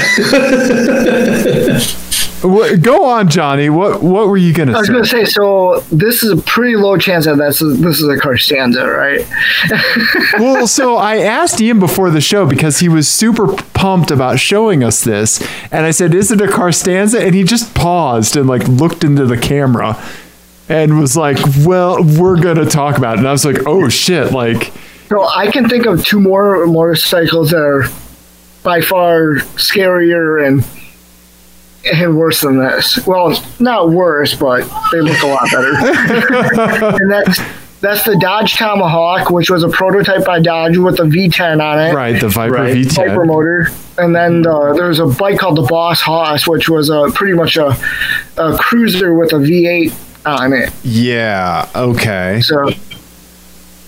Go 2.41 3.05
on, 3.05 3.29
Johnny. 3.29 3.69
What 3.69 4.03
What 4.03 4.29
were 4.29 4.37
you 4.37 4.53
gonna 4.53 4.73
say? 4.73 4.77
I 4.77 4.81
was 4.81 4.87
say? 4.87 4.93
gonna 4.93 5.07
say. 5.07 5.25
So 5.25 5.81
this 5.91 6.23
is 6.23 6.31
a 6.31 6.37
pretty 6.37 6.77
low 6.77 6.97
chance 6.97 7.25
that 7.25 7.37
that's 7.37 7.59
this 7.59 8.01
is 8.01 8.09
a 8.09 8.17
Carstanza, 8.17 8.87
right? 8.87 9.27
well, 10.41 10.67
so 10.67 10.97
I 10.97 11.19
asked 11.19 11.61
Ian 11.61 11.81
before 11.81 12.11
the 12.11 12.21
show 12.21 12.47
because 12.47 12.79
he 12.79 12.89
was 12.89 13.09
super 13.09 13.49
pumped 13.75 14.11
about 14.11 14.39
showing 14.39 14.85
us 14.85 15.03
this, 15.03 15.41
and 15.73 15.85
I 15.85 15.91
said, 15.91 16.15
"Is 16.15 16.31
it 16.31 16.41
a 16.41 16.47
Carstanza?" 16.47 17.21
And 17.21 17.35
he 17.35 17.43
just 17.45 17.75
paused 17.75 18.37
and 18.37 18.49
like 18.49 18.67
looked 18.69 19.03
into 19.03 19.27
the 19.27 19.37
camera 19.39 20.01
and 20.69 21.01
was 21.01 21.17
like, 21.17 21.39
"Well, 21.65 22.03
we're 22.05 22.41
gonna 22.41 22.67
talk 22.67 22.99
about 22.99 23.15
it." 23.17 23.19
And 23.21 23.29
I 23.29 23.33
was 23.33 23.45
like, 23.45 23.67
"Oh 23.67 23.89
shit!" 23.89 24.31
Like, 24.33 24.73
So 25.09 25.27
I 25.27 25.51
can 25.51 25.69
think 25.69 25.87
of 25.87 26.05
two 26.05 26.21
more 26.21 26.67
motorcycles 26.67 27.51
that 27.51 27.63
are 27.63 27.85
by 28.63 28.81
far 28.81 29.37
scarier 29.57 30.47
and 30.47 30.65
and 31.93 32.17
worse 32.17 32.41
than 32.41 32.59
this. 32.59 33.05
Well, 33.07 33.39
not 33.61 33.91
worse, 33.91 34.35
but 34.35 34.69
they 34.93 35.01
look 35.01 35.21
a 35.23 35.27
lot 35.27 35.49
better. 35.51 35.73
and 37.03 37.11
that's 37.11 37.41
that's 37.81 38.03
the 38.05 38.17
Dodge 38.21 38.55
Tomahawk, 38.55 39.31
which 39.31 39.51
was 39.51 39.63
a 39.63 39.69
prototype 39.69 40.25
by 40.25 40.41
Dodge 40.41 40.77
with 40.79 40.99
a 40.99 41.05
V10 41.05 41.63
on 41.63 41.79
it. 41.79 41.95
right, 41.95 42.21
the 42.21 42.29
Viper 42.29 42.55
Right. 42.55 42.75
V10. 42.77 42.95
Viper 43.09 43.25
motor, 43.25 43.69
and 43.99 44.15
then 44.15 44.45
uh, 44.47 44.73
there's 44.73 44.99
a 44.99 45.07
bike 45.07 45.39
called 45.39 45.57
the 45.57 45.63
Boss 45.63 46.01
Hoss, 46.01 46.49
which 46.49 46.69
was 46.69 46.91
a 46.91 47.09
pretty 47.15 47.35
much 47.35 47.57
a, 47.57 47.77
a 48.37 48.59
cruiser 48.59 49.15
with 49.15 49.33
a 49.33 49.37
V8 49.37 49.93
on 50.27 50.53
it. 50.53 50.71
Yeah. 50.83 51.69
Okay. 51.77 52.41
So 52.43 52.69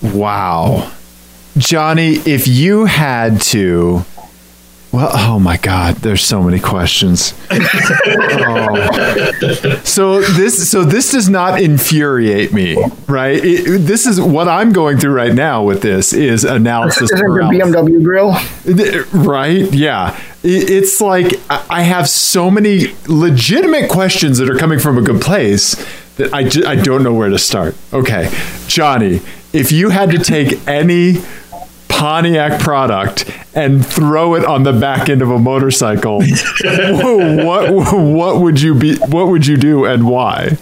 Wow. 0.01 0.91
Johnny, 1.57 2.13
if 2.25 2.47
you 2.47 2.85
had 2.85 3.41
to 3.41 4.05
well, 4.91 5.09
oh 5.13 5.39
my 5.39 5.57
God, 5.57 5.95
there's 5.97 6.23
so 6.23 6.41
many 6.43 6.59
questions. 6.59 7.33
Oh. 7.49 9.31
So 9.83 10.21
this, 10.21 10.69
so 10.69 10.83
this 10.83 11.11
does 11.11 11.29
not 11.29 11.61
infuriate 11.61 12.53
me, 12.53 12.75
right? 13.07 13.39
It, 13.43 13.79
this 13.79 14.05
is 14.05 14.19
what 14.19 14.47
I'm 14.47 14.71
going 14.73 14.97
through 14.97 15.13
right 15.13 15.33
now 15.33 15.63
with 15.63 15.81
this 15.81 16.13
is 16.13 16.43
analysis 16.43 17.11
isn't 17.11 17.19
paralysis. 17.25 17.75
BMW 17.75 18.03
grill? 18.03 18.31
Right? 19.13 19.71
Yeah. 19.73 20.17
It- 20.43 20.69
It's 20.69 20.99
like 21.01 21.33
I 21.49 21.61
I 21.69 21.81
have 21.83 22.07
so 22.09 22.51
many 22.51 22.93
legitimate 23.07 23.89
questions 23.89 24.37
that 24.39 24.49
are 24.49 24.57
coming 24.57 24.77
from 24.79 24.97
a 24.97 25.01
good 25.01 25.21
place 25.21 25.75
that 26.17 26.33
I, 26.33 26.41
I 26.69 26.75
don't 26.75 27.03
know 27.03 27.13
where 27.13 27.29
to 27.29 27.39
start. 27.39 27.75
Okay. 27.93 28.29
Johnny, 28.67 29.21
if 29.53 29.71
you 29.71 29.89
had 29.89 30.11
to 30.11 30.17
take 30.19 30.67
any 30.67 31.21
Pontiac 32.01 32.59
product 32.59 33.29
and 33.53 33.85
throw 33.85 34.33
it 34.33 34.43
on 34.43 34.63
the 34.63 34.73
back 34.73 35.07
end 35.07 35.21
of 35.21 35.29
a 35.29 35.37
motorcycle, 35.37 36.21
what 36.63 37.71
what 37.93 38.41
would 38.41 38.59
you 38.59 38.73
be 38.73 38.95
what 38.97 39.27
would 39.27 39.45
you 39.45 39.55
do 39.55 39.85
and 39.85 40.07
why? 40.09 40.57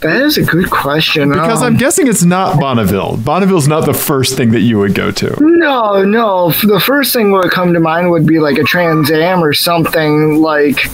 That 0.00 0.20
is 0.20 0.36
a 0.36 0.42
good 0.44 0.70
question. 0.70 1.30
Because 1.30 1.62
Um, 1.62 1.68
I'm 1.72 1.76
guessing 1.78 2.06
it's 2.08 2.22
not 2.24 2.60
Bonneville. 2.60 3.16
Bonneville's 3.16 3.66
not 3.68 3.86
the 3.86 3.94
first 3.94 4.36
thing 4.36 4.50
that 4.52 4.60
you 4.60 4.78
would 4.78 4.94
go 4.94 5.10
to. 5.10 5.34
No, 5.40 6.04
no. 6.04 6.50
The 6.52 6.78
first 6.78 7.12
thing 7.14 7.32
that 7.32 7.38
would 7.44 7.50
come 7.50 7.72
to 7.72 7.80
mind 7.80 8.10
would 8.10 8.26
be 8.26 8.38
like 8.38 8.58
a 8.58 8.64
Trans 8.64 9.10
Am 9.10 9.42
or 9.42 9.52
something 9.54 10.40
like, 10.40 10.88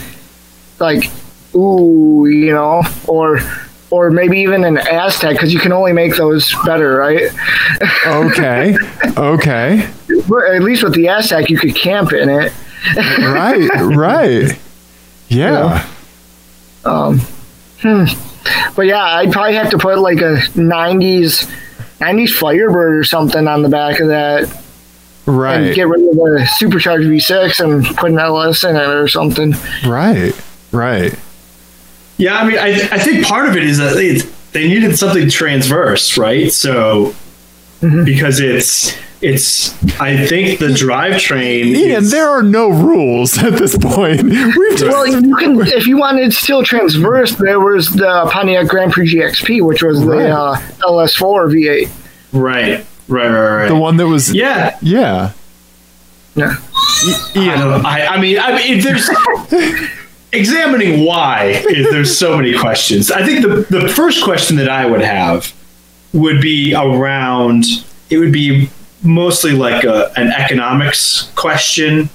like, 0.79 1.11
ooh, 1.55 2.25
you 2.27 2.53
know, 2.55 2.83
or, 3.07 3.41
or 3.95 4.11
maybe 4.11 4.39
even 4.41 4.65
an 4.65 4.77
Aztek 4.77 5.33
because 5.33 5.53
you 5.53 5.61
can 5.61 5.73
only 5.73 5.93
make 5.93 6.17
those 6.17 6.53
better, 6.65 6.97
right? 6.97 7.31
Okay. 8.07 8.77
Okay. 9.17 9.89
But 10.29 10.45
at 10.55 10.63
least 10.63 10.83
with 10.83 10.95
the 10.95 11.05
Aztek, 11.07 11.49
you 11.49 11.59
could 11.59 11.77
camp 11.77 12.13
in 12.13 12.29
it. 12.29 12.53
right, 13.21 13.69
right. 13.81 14.59
Yeah. 15.29 15.85
Um, 16.85 17.19
hmm. 17.81 18.05
But 18.77 18.83
yeah, 18.87 19.03
I'd 19.03 19.33
probably 19.33 19.55
have 19.55 19.71
to 19.71 19.79
put 19.79 19.99
like 19.99 20.19
a 20.19 20.37
'90s 20.55 21.51
'90s 21.99 22.31
Firebird 22.31 22.99
or 22.99 23.05
something 23.05 23.49
on 23.49 23.63
the 23.63 23.69
back 23.71 24.01
of 24.01 24.09
that, 24.09 24.55
Right. 25.27 25.57
and 25.61 25.75
get 25.75 25.89
rid 25.89 26.03
of 26.07 26.15
the 26.15 26.47
supercharged 26.59 27.09
V6 27.09 27.65
and 27.65 27.85
put 27.97 28.11
an 28.13 28.19
LS 28.19 28.63
in 28.65 28.77
it 28.77 28.87
or 28.87 29.09
something. 29.09 29.55
Right. 29.87 30.35
Right. 30.71 31.19
Yeah, 32.17 32.37
I 32.39 32.45
mean, 32.49 32.59
I, 32.59 32.69
I 32.93 32.99
think 32.99 33.27
part 33.27 33.49
of 33.49 33.57
it 33.57 33.65
is 33.65 33.79
that 33.79 33.95
they, 33.95 34.19
they 34.53 34.69
needed 34.69 34.97
something 34.99 35.29
transverse, 35.29 36.17
right? 36.17 36.53
So 36.53 37.15
because 37.81 38.41
it's 38.41 38.97
it's 39.21 39.73
I 40.01 40.27
think 40.27 40.59
the 40.59 40.67
drivetrain. 40.69 41.65
Ian, 41.67 42.03
is- 42.05 42.11
there 42.11 42.29
are 42.29 42.43
no 42.43 42.69
rules 42.69 43.37
at 43.43 43.55
this 43.55 43.77
point. 43.77 44.23
We've 44.23 44.33
just 44.79 44.85
Well, 44.85 45.07
you 45.07 45.35
can 45.37 45.61
if 45.67 45.87
you 45.87 45.97
wanted 45.99 46.33
still 46.33 46.63
transverse, 46.63 47.35
there 47.37 47.59
was 47.61 47.89
the 47.91 48.29
Pontiac 48.31 48.69
Grand 48.69 48.93
Prix 48.93 49.15
GXP, 49.15 49.63
which 49.67 49.83
was 49.83 50.03
Right. 50.05 50.19
the 50.25 50.31
uh, 50.39 50.57
LS4 50.81 51.51
V8. 51.53 51.91
right, 52.33 52.87
right, 53.09 53.29
right, 53.29 53.57
right. 53.57 53.69
the 53.69 53.77
one 53.77 53.97
that 53.97 54.07
was 54.07 54.33
yeah, 54.33 54.79
yeah. 54.83 55.33
Yeah. 56.37 56.57
I 57.37 57.57
don't. 57.59 57.87
I, 57.87 58.07
I 58.07 58.21
mean, 58.21 58.39
I 58.41 58.57
mean, 58.57 58.81
there's 58.83 59.09
examining 60.35 61.05
why 61.05 61.63
is 61.69 61.91
there's 61.91 62.17
so 62.17 62.37
many 62.37 62.57
questions. 62.59 63.11
I 63.11 63.25
think 63.25 63.43
the 63.43 63.67
the 63.79 63.89
first 63.89 64.25
question 64.25 64.57
that 64.57 64.69
I 64.69 64.87
would 64.87 65.03
have 65.03 65.53
would 66.13 66.41
be 66.41 66.75
around. 66.75 67.65
It 68.11 68.19
would 68.19 68.33
be 68.33 68.69
mostly 69.03 69.53
like 69.53 69.85
a, 69.85 70.13
an 70.17 70.29
economics 70.29 71.31
question. 71.35 72.09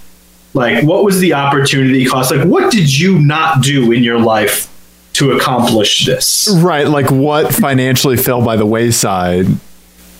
Like, 0.54 0.84
what 0.84 1.04
was 1.04 1.20
the 1.20 1.34
opportunity 1.34 2.06
cost? 2.06 2.32
Like, 2.32 2.48
what 2.48 2.72
did 2.72 2.98
you 2.98 3.20
not 3.20 3.62
do 3.62 3.92
in 3.92 4.04
your 4.04 4.20
life 4.20 4.68
to 5.14 5.32
accomplish 5.32 6.06
this? 6.06 6.50
Right, 6.60 6.88
like 6.88 7.12
what 7.12 7.54
financially 7.54 8.18
fell 8.18 8.44
by 8.44 8.56
the 8.56 8.66
wayside. 8.66 9.48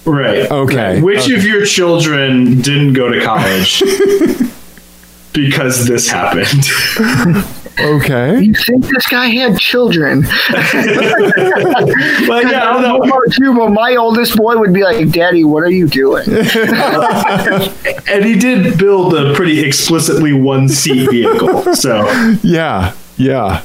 Right. 0.06 0.50
Okay. 0.50 1.02
Which 1.02 1.26
okay. 1.26 1.36
of 1.36 1.44
your 1.44 1.66
children 1.66 2.62
didn't 2.62 2.94
go 2.94 3.10
to 3.10 3.24
college 3.24 3.82
because 5.34 5.88
this 5.88 6.08
happened? 6.10 6.66
Okay. 7.82 8.42
You 8.42 8.54
think 8.54 8.86
this 8.88 9.08
guy 9.08 9.28
had 9.28 9.58
children? 9.58 10.26
Well, 12.28 12.44
yeah, 12.44 12.64
I 12.64 12.70
I 12.70 12.74
don't 12.74 12.82
don't 12.82 12.82
know 12.84 12.98
know. 12.98 13.04
about 13.04 13.38
you, 13.38 13.54
but 13.56 13.70
my 13.70 13.96
oldest 13.96 14.36
boy 14.36 14.58
would 14.58 14.74
be 14.74 14.84
like, 14.84 15.10
"Daddy, 15.12 15.44
what 15.44 15.64
are 15.64 15.72
you 15.72 15.88
doing?" 15.88 16.26
And 18.08 18.26
he 18.26 18.38
did 18.38 18.78
build 18.78 19.14
a 19.16 19.34
pretty 19.34 19.62
explicitly 19.62 20.34
one 20.34 20.68
seat 20.70 21.10
vehicle. 21.10 21.74
So 21.76 22.06
Yeah. 22.44 22.94
Yeah. 23.18 23.64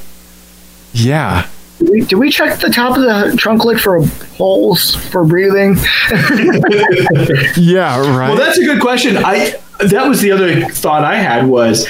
Yeah. 0.92 1.46
Did 1.78 1.90
we, 1.90 2.00
did 2.02 2.16
we 2.16 2.30
check 2.30 2.60
the 2.60 2.70
top 2.70 2.96
of 2.96 3.02
the 3.02 3.34
trunk 3.36 3.64
lid 3.64 3.80
for 3.80 4.04
holes 4.36 4.94
for 4.94 5.24
breathing? 5.24 5.76
Yeah, 7.56 7.98
right. 8.16 8.28
well 8.28 8.36
that's 8.36 8.58
a 8.58 8.64
good 8.64 8.80
question. 8.80 9.16
I 9.18 9.54
that 9.80 10.06
was 10.08 10.20
the 10.20 10.30
other 10.32 10.66
thought 10.68 11.04
I 11.04 11.16
had 11.16 11.46
was 11.46 11.86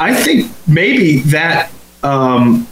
I 0.00 0.14
think 0.14 0.50
maybe 0.66 1.18
that 1.30 1.70
um, 2.02 2.66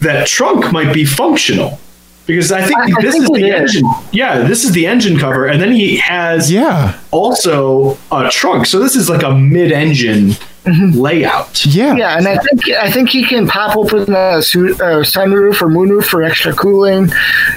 that 0.00 0.26
trunk 0.26 0.72
might 0.72 0.92
be 0.94 1.04
functional. 1.04 1.78
Because 2.26 2.50
I 2.52 2.62
think 2.62 2.78
I- 2.80 2.84
I 2.98 3.02
this 3.02 3.12
think 3.12 3.24
is 3.24 3.30
the 3.30 3.34
it 3.36 3.62
is. 3.64 3.76
engine. 3.76 3.90
Yeah, 4.10 4.38
this 4.48 4.64
is 4.64 4.72
the 4.72 4.86
engine 4.86 5.18
cover, 5.18 5.46
and 5.46 5.60
then 5.60 5.72
he 5.72 5.98
has 5.98 6.50
yeah. 6.50 6.98
also 7.10 7.98
a 8.10 8.30
trunk. 8.30 8.64
So 8.64 8.78
this 8.78 8.96
is 8.96 9.10
like 9.10 9.22
a 9.22 9.30
mid-engine 9.34 10.34
layout. 10.66 11.66
Yeah. 11.66 11.94
Yeah, 11.94 12.16
and 12.16 12.26
I 12.26 12.38
think 12.38 12.70
I 12.70 12.90
think 12.90 13.10
he 13.10 13.24
can 13.26 13.46
pop 13.46 13.76
open 13.76 14.06
the 14.06 14.40
su- 14.40 14.72
uh, 14.76 15.04
sunroof 15.04 15.60
or 15.60 15.66
moonroof 15.68 16.04
for 16.06 16.22
extra 16.22 16.54
cooling. 16.54 17.10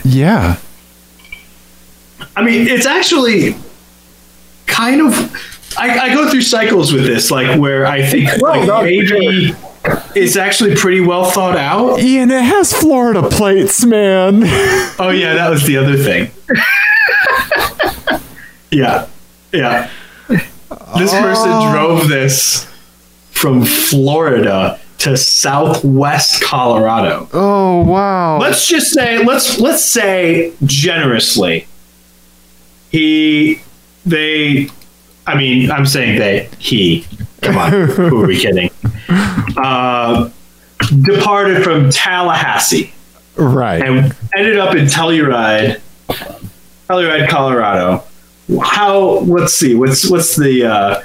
Yeah. 0.03 0.57
I 2.35 2.43
mean, 2.43 2.67
it's 2.67 2.85
actually 2.85 3.55
kind 4.65 4.99
of. 5.01 5.13
I, 5.77 5.99
I 5.99 6.13
go 6.13 6.29
through 6.29 6.41
cycles 6.41 6.91
with 6.93 7.05
this, 7.05 7.29
like 7.31 7.59
where 7.59 7.85
I 7.85 8.01
think 8.05 8.29
like, 8.41 8.67
no, 8.67 8.79
for 8.79 8.83
maybe 8.85 9.53
it's 10.15 10.35
actually 10.35 10.75
pretty 10.75 10.99
well 10.99 11.25
thought 11.29 11.57
out. 11.57 11.99
Ian, 11.99 12.31
it 12.31 12.43
has 12.43 12.73
Florida 12.73 13.29
plates, 13.29 13.85
man. 13.85 14.43
Oh 14.99 15.11
yeah, 15.11 15.35
that 15.35 15.49
was 15.51 15.63
the 15.67 15.77
other 15.77 15.95
thing. 15.95 16.31
yeah, 18.71 19.07
yeah. 19.51 19.89
This 20.27 21.13
oh. 21.13 21.21
person 21.21 21.49
Oh. 21.51 21.71
drove 21.71 22.07
this 22.09 22.65
from 23.31 23.63
Florida 23.63 24.79
to 24.99 25.15
Southwest 25.15 26.41
Colorado. 26.41 27.29
Oh 27.31 27.83
wow. 27.83 28.39
let's 28.39 28.67
just 28.67 28.91
say 28.91 29.23
let's 29.23 29.59
let's 29.59 29.85
say 29.85 30.53
generously 30.65 31.67
he 32.89 33.61
they 34.05 34.69
i 35.27 35.35
mean 35.35 35.69
i'm 35.71 35.85
saying 35.85 36.17
that 36.19 36.53
he 36.55 37.05
come 37.41 37.57
on 37.57 37.71
who 37.71 38.23
are 38.23 38.27
we 38.27 38.37
kidding 38.39 38.69
uh 39.57 40.29
departed 41.03 41.63
from 41.63 41.89
tallahassee 41.89 42.93
right. 43.35 43.81
and 43.83 44.15
ended 44.35 44.57
up 44.57 44.75
in 44.75 44.85
telluride 44.85 45.79
telluride 46.87 47.27
colorado 47.27 48.03
how 48.63 49.19
let's 49.19 49.53
see 49.53 49.75
what's 49.75 50.09
what's 50.09 50.35
the 50.35 50.63
uh 50.63 51.01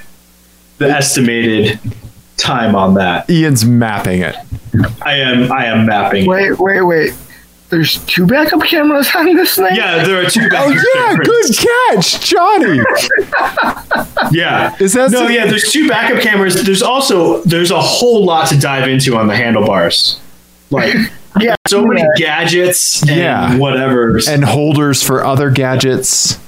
the 0.78 0.88
estimated 0.88 1.78
time 2.36 2.74
on 2.74 2.94
that 2.94 3.28
Ian's 3.28 3.64
mapping 3.64 4.22
it. 4.22 4.34
i 5.02 5.14
am 5.14 5.52
i 5.52 5.66
am 5.66 5.86
mapping 5.86 6.24
it. 6.24 6.28
Wait, 6.28 6.58
wait, 6.58 6.82
wait. 6.82 7.14
There's 7.72 8.04
two 8.04 8.26
backup 8.26 8.62
cameras 8.62 9.08
on 9.16 9.34
this 9.34 9.56
thing. 9.56 9.74
yeah 9.74 10.04
there 10.04 10.24
are 10.24 10.28
two. 10.30 10.42
Oh, 10.44 10.48
backup 10.50 10.68
cameras. 10.68 10.84
Oh 10.86 10.94
yeah, 10.94 11.08
cameras. 11.08 11.58
good 11.58 11.68
catch, 11.96 12.20
Johnny. 12.20 12.80
Yeah. 14.30 14.76
Is 14.78 14.92
that 14.92 15.10
no? 15.10 15.20
so- 15.20 15.28
Yeah. 15.28 15.46
There's 15.46 15.72
two 15.72 15.88
backup 15.88 16.22
cameras. 16.22 16.62
There's 16.64 16.82
also 16.82 17.42
there's 17.44 17.70
a 17.70 17.80
whole 17.80 18.24
lot 18.24 18.48
to 18.48 18.58
dive 18.58 18.88
into 18.88 19.16
on 19.16 19.26
the 19.26 19.34
handlebars. 19.36 20.20
Like 20.70 20.94
yeah. 21.40 21.54
so 21.66 21.84
many 21.84 22.04
gadgets 22.16 23.02
and 23.02 23.10
Yeah. 23.16 23.56
whatever. 23.56 24.18
and 24.28 24.44
holders 24.44 25.02
for 25.02 25.24
other 25.24 25.50
gadgets. 25.50 26.38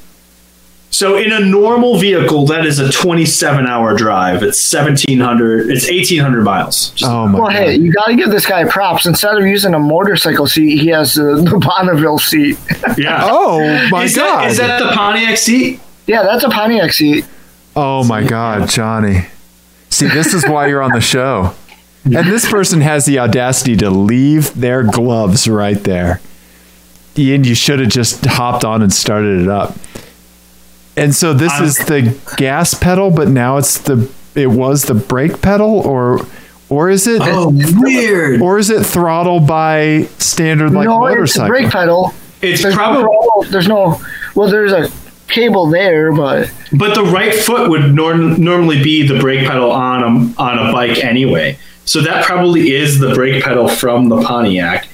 So 0.95 1.17
in 1.17 1.33
a 1.33 1.41
normal 1.41 1.99
vehicle, 1.99 2.47
that 2.47 2.65
is 2.65 2.79
a 2.79 2.91
27 2.91 3.67
hour 3.67 3.95
drive. 3.97 4.43
It's 4.43 4.73
1700. 4.73 5.71
It's 5.71 5.89
1800 5.91 6.43
miles. 6.45 6.91
Just- 6.91 7.11
Oh 7.11 7.27
my 7.27 7.39
Well, 7.41 7.49
god. 7.51 7.57
hey, 7.57 7.75
you 7.77 7.93
got 7.93 8.07
to 8.07 8.15
give 8.17 8.31
this 8.31 8.47
guy 8.47 8.65
props. 8.65 9.05
Instead 9.07 9.37
of 9.37 9.45
using 9.45 9.75
a 9.75 9.79
motorcycle 9.79 10.47
seat, 10.47 10.79
he 10.81 10.89
has 10.89 11.15
the, 11.15 11.37
the 11.37 11.59
Bonneville 11.59 12.19
seat. 12.19 12.59
yeah. 12.99 13.21
Oh 13.25 13.89
my 13.91 14.05
is 14.05 14.15
god. 14.17 14.45
that 14.45 14.51
is 14.53 14.57
that 14.59 14.79
the 14.81 14.91
Pontiac 14.95 15.37
seat? 15.39 15.81
Yeah, 16.07 16.23
that's 16.23 16.45
a 16.45 16.49
Pontiac 16.51 16.93
seat. 16.93 17.25
oh 17.77 18.05
my 18.05 18.23
god, 18.23 18.69
Johnny. 18.69 19.27
See, 19.91 20.07
this 20.09 20.33
is 20.35 20.45
why 20.47 20.67
you're 20.69 20.83
on 20.83 20.93
the 20.93 21.01
show. 21.01 21.55
And 22.05 22.29
this 22.29 22.47
person 22.51 22.83
has 22.83 23.07
the 23.07 23.19
audacity 23.19 23.77
to 23.79 23.89
leave 23.89 24.53
their 24.55 24.83
gloves 24.83 25.49
right 25.49 25.83
there. 25.85 26.21
Ian, 27.17 27.45
you 27.45 27.55
should 27.55 27.81
have 27.81 27.89
just 27.89 28.27
hopped 28.27 28.63
on 28.63 28.83
and 28.83 28.93
started 28.93 29.41
it 29.41 29.49
up. 29.49 29.75
And 30.97 31.15
so 31.15 31.33
this 31.33 31.53
I'm- 31.53 31.65
is 31.65 31.81
um, 31.81 31.87
the 31.87 32.35
gas 32.37 32.75
pedal, 32.75 33.11
but 33.11 33.29
now 33.29 33.57
it's 33.57 33.79
the 33.79 34.09
it 34.35 34.49
was 34.49 34.83
the 34.85 34.95
brake 34.95 35.41
pedal 35.43 35.81
or 35.81 36.21
or 36.69 36.91
is 36.91 37.07
it 37.07 37.21
Oh, 37.23 37.53
weird. 37.79 38.41
or 38.41 38.59
is 38.59 38.71
it 38.71 38.85
throttle 38.85 39.39
by 39.41 40.09
standard 40.19 40.73
like 40.73 40.87
no, 40.87 41.05
it's 41.07 41.13
a 41.13 41.15
motorcycle? 41.17 41.49
brake 41.49 41.71
pedal. 41.71 42.15
It's 42.43 42.63
There's 42.63 42.75
probably, 42.75 43.05
no, 43.05 43.45
there's 43.51 43.69
no, 43.69 44.01
well, 44.35 44.51
there's 44.51 44.73
a 44.73 44.89
cable 45.29 45.67
there, 45.71 46.13
but 46.13 46.51
but 46.73 46.95
the 46.95 47.03
right 47.05 47.35
foot 47.35 47.71
would 47.71 47.95
nor- 47.95 48.15
normally 48.17 48.83
be 48.83 49.07
the 49.07 49.19
brake 49.19 49.47
pedal 49.47 49.71
on 49.73 50.03
a 50.03 50.41
on 50.43 50.59
a 50.69 50.73
bike 50.73 51.03
anyway. 51.05 51.59
So 51.87 52.01
that 52.03 52.25
probably 52.25 52.73
is 52.75 52.99
the 52.99 53.15
brake 53.15 53.43
pedal 53.45 53.69
from 53.69 54.09
the 54.09 54.21
Pontiac. 54.23 54.89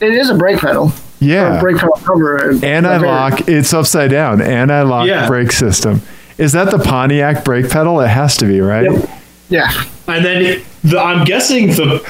it 0.00 0.12
is 0.12 0.30
a 0.30 0.34
brake 0.34 0.58
pedal. 0.58 0.92
Yeah. 1.20 1.58
A 1.58 1.60
brake 1.60 1.76
pedal 1.78 1.94
cover. 2.04 2.52
Anti-lock. 2.64 3.48
It's 3.48 3.72
upside 3.72 4.10
down. 4.10 4.40
Anti-lock 4.42 5.06
Yeah. 5.06 5.26
brake 5.26 5.52
system. 5.52 6.02
Is 6.38 6.52
that 6.52 6.70
the 6.70 6.78
Pontiac 6.78 7.44
brake 7.44 7.70
pedal? 7.70 8.00
It 8.00 8.08
has 8.08 8.36
to 8.38 8.46
be, 8.46 8.60
right? 8.60 8.90
Yep. 8.90 9.10
Yeah. 9.48 9.84
And 10.08 10.24
then 10.24 10.62
the, 10.82 10.98
I'm 10.98 11.24
guessing 11.24 11.68
the 11.68 12.00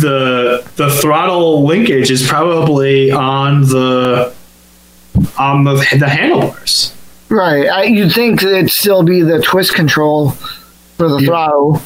the 0.00 0.68
the 0.76 0.90
throttle 1.00 1.64
linkage 1.64 2.10
is 2.10 2.26
probably 2.26 3.10
on 3.10 3.62
the 3.62 4.32
on 5.38 5.64
the 5.64 5.74
the 5.98 6.08
handlebars. 6.08 6.94
Right. 7.28 7.68
I, 7.68 7.84
you'd 7.84 8.12
think 8.12 8.42
it'd 8.42 8.70
still 8.70 9.02
be 9.02 9.22
the 9.22 9.40
twist 9.40 9.74
control 9.74 10.30
for 10.96 11.08
the 11.08 11.20
throttle. 11.20 11.80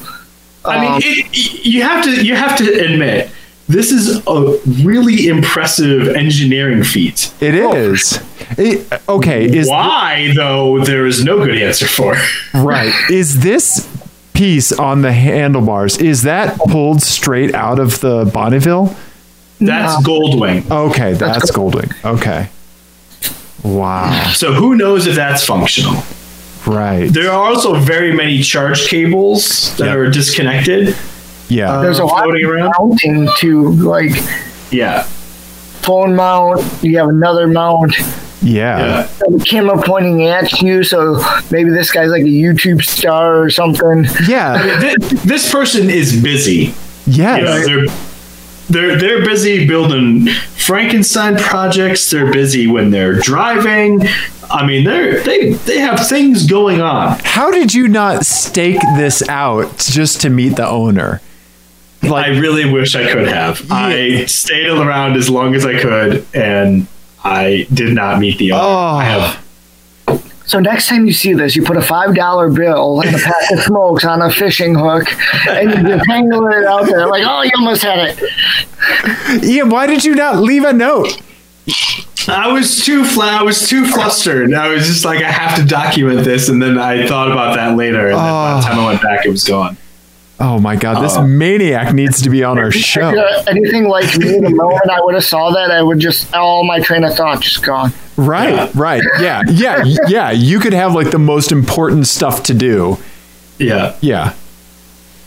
I 0.65 0.81
mean, 0.81 0.93
Um, 0.93 1.01
it, 1.05 1.65
you 1.65 1.83
have 1.83 2.05
to 2.05 2.25
you 2.25 2.35
have 2.35 2.59
to 2.59 2.65
admit 2.85 3.31
this 3.69 3.93
is 3.93 4.23
a 4.27 4.59
really 4.83 5.29
impressive 5.29 6.09
engineering 6.09 6.83
feat. 6.83 7.33
It 7.41 7.55
oh. 7.55 7.75
is. 7.75 8.23
It- 8.57 9.01
okay, 9.09 9.45
is 9.45 9.69
Why 9.69 10.33
though? 10.35 10.85
There 10.85 11.07
is 11.07 11.23
no 11.23 11.45
good 11.45 11.59
answer 11.59 11.87
for. 11.87 12.17
right. 12.55 12.93
Is 13.11 13.41
this 13.41 13.87
piece 14.33 14.71
on 14.71 15.03
the 15.03 15.13
handlebars 15.13 15.99
is 15.99 16.23
that 16.23 16.57
pulled 16.61 17.03
straight 17.03 17.55
out 17.55 17.79
of 17.81 17.99
the 18.01 18.25
Bonneville? 18.33 18.95
That's 19.61 20.01
Goldwing. 20.07 20.71
Okay, 20.71 21.15
that's 21.15 21.51
Goldwing. 21.51 21.93
Okay. 22.05 22.49
Wow. 23.65 24.31
So 24.35 24.53
who 24.53 24.77
knows 24.77 25.07
if 25.09 25.17
that's 25.17 25.45
functional? 25.45 26.03
Right. 26.67 27.09
There 27.13 27.31
are 27.31 27.49
also 27.49 27.75
very 27.75 28.13
many 28.13 28.43
charge 28.43 28.87
cables 28.87 29.77
that 29.79 29.87
Yep. 29.87 29.97
are 29.97 30.11
disconnected. 30.11 30.97
Yeah. 31.49 31.81
There's 31.81 31.99
a 31.99 32.03
uh, 32.05 32.07
lot 32.07 32.25
floating 32.25 32.45
of 32.45 32.51
around? 32.51 32.73
mounting 32.79 33.29
too, 33.39 33.71
like 33.73 34.13
Yeah. 34.71 35.03
phone 35.83 36.15
mount. 36.15 36.63
You 36.83 36.99
have 36.99 37.09
another 37.09 37.47
mount. 37.47 37.95
yeah. 38.43 38.79
Yeah. 38.79 39.09
The 39.29 39.45
camera 39.49 39.81
pointing 39.83 40.25
at 40.27 40.61
you, 40.63 40.85
so 40.85 41.23
maybe 41.51 41.71
this 41.71 41.91
guy's 41.91 42.11
like 42.11 42.23
a 42.23 42.27
YouTube 42.27 42.83
star 42.83 43.43
or 43.43 43.51
something. 43.51 44.05
Yeah. 44.29 44.79
Th- 44.81 44.97
This 45.23 45.51
person 45.51 45.89
is 45.91 46.23
busy. 46.23 46.75
Yes. 47.07 47.39
You 47.41 47.45
know, 47.45 47.67
they're 47.67 47.95
they're 48.71 48.99
they're 48.99 49.25
busy 49.25 49.67
building 49.67 50.27
Frankenstein 50.57 51.37
projects. 51.39 52.11
They're 52.11 52.31
busy 52.31 52.67
when 52.67 52.91
they're 52.91 53.15
driving. 53.15 54.03
I 54.51 54.67
mean, 54.67 54.85
they're 54.85 55.23
they 55.23 55.53
they 55.55 55.79
have 55.79 56.07
things 56.07 56.47
going 56.47 56.81
on. 56.83 57.19
How 57.25 57.51
did 57.51 57.73
you 57.75 57.89
not 57.89 58.27
stake 58.27 58.81
this 58.97 59.27
out 59.29 59.79
just 59.79 60.21
to 60.21 60.29
meet 60.31 60.57
the 60.57 60.69
owner? 60.69 61.21
I 62.03 62.29
really 62.39 62.71
wish 62.71 62.95
I 62.95 63.11
could 63.11 63.29
have. 63.29 63.67
I 63.71 64.25
stayed 64.27 64.69
around 64.69 65.17
as 65.17 65.29
long 65.29 65.55
as 65.55 65.67
I 65.67 65.79
could, 65.79 66.27
and 66.35 66.87
I 67.25 67.67
did 67.73 67.95
not 67.95 68.21
meet 68.21 68.39
the 68.39 68.53
owner. 68.53 68.63
Oh. 68.63 68.97
I 68.97 69.05
have 69.05 70.21
So 70.47 70.61
next 70.61 70.89
time 70.89 71.07
you 71.07 71.13
see 71.13 71.35
this, 71.35 71.57
you 71.57 71.63
put 71.63 71.77
a 71.77 71.83
five 71.83 72.15
dollar 72.15 72.51
bill 72.51 73.01
and 73.03 73.15
a 73.15 73.19
pack 73.19 73.51
of 73.53 73.61
smokes 73.61 74.05
on 74.05 74.23
a 74.23 74.31
fishing 74.31 74.75
hook, 74.75 75.07
and 75.49 75.71
you 75.71 75.97
just 75.97 76.07
hang 76.09 76.27
it 76.33 76.65
out 76.67 76.87
there 76.87 77.07
like, 77.09 77.25
oh, 77.27 77.43
you 77.43 77.51
almost 77.59 77.83
had 77.83 78.17
it. 78.17 79.45
Ian, 79.45 79.69
why 79.69 79.87
did 79.87 80.05
you 80.05 80.15
not 80.15 80.41
leave 80.41 80.65
a 80.65 80.73
note? 80.73 81.21
I 82.29 82.53
was 82.53 82.85
too 82.85 83.05
flat. 83.05 83.41
I 83.41 83.43
was 83.43 83.69
too 83.69 83.87
flustered. 83.87 84.53
I 84.53 84.69
was 84.69 84.87
just 84.87 85.05
like, 85.05 85.23
I 85.23 85.31
have 85.31 85.59
to 85.59 85.65
document 85.67 86.25
this, 86.25 86.49
and 86.49 86.63
then 86.63 86.79
I 86.79 87.07
thought 87.07 87.31
about 87.31 87.57
that 87.57 87.77
later. 87.77 88.09
And 88.09 88.19
then 88.19 88.25
by 88.25 88.53
the 88.53 88.59
oh. 88.59 88.63
time 88.63 88.79
I 88.79 88.87
went 88.87 89.03
back, 89.03 89.27
it 89.27 89.31
was 89.31 89.45
gone. 89.45 89.77
Oh 90.41 90.59
my 90.61 90.77
god, 90.77 91.03
this 91.03 91.17
Oh. 91.17 91.27
maniac 91.27 91.93
needs 91.93 92.23
to 92.23 92.31
be 92.31 92.45
on 92.45 92.59
our 92.59 92.71
show. 92.71 93.09
Uh, 93.19 93.43
anything 93.49 93.89
like 93.89 94.17
me, 94.19 94.39
the 94.39 94.51
moment 94.51 94.89
I 94.91 95.01
would 95.01 95.15
have 95.15 95.25
saw 95.25 95.51
that, 95.51 95.71
I 95.73 95.83
would 95.83 95.99
just 95.99 96.33
all 96.35 96.65
my 96.65 96.79
train 96.81 97.03
of 97.05 97.15
thought 97.15 97.41
just 97.41 97.63
gone. 97.65 97.93
Right, 98.17 98.55
Yeah. 98.55 98.71
right. 98.75 99.03
Yeah, 99.21 99.43
yeah, 99.49 99.83
yeah. 100.07 100.31
You 100.31 100.61
could 100.61 100.73
have 100.75 100.95
like 100.95 101.11
the 101.11 101.19
most 101.19 101.51
important 101.51 102.07
stuff 102.07 102.43
to 102.45 102.55
do. 102.55 102.99
Yeah. 103.59 103.95
Yeah. 104.01 104.35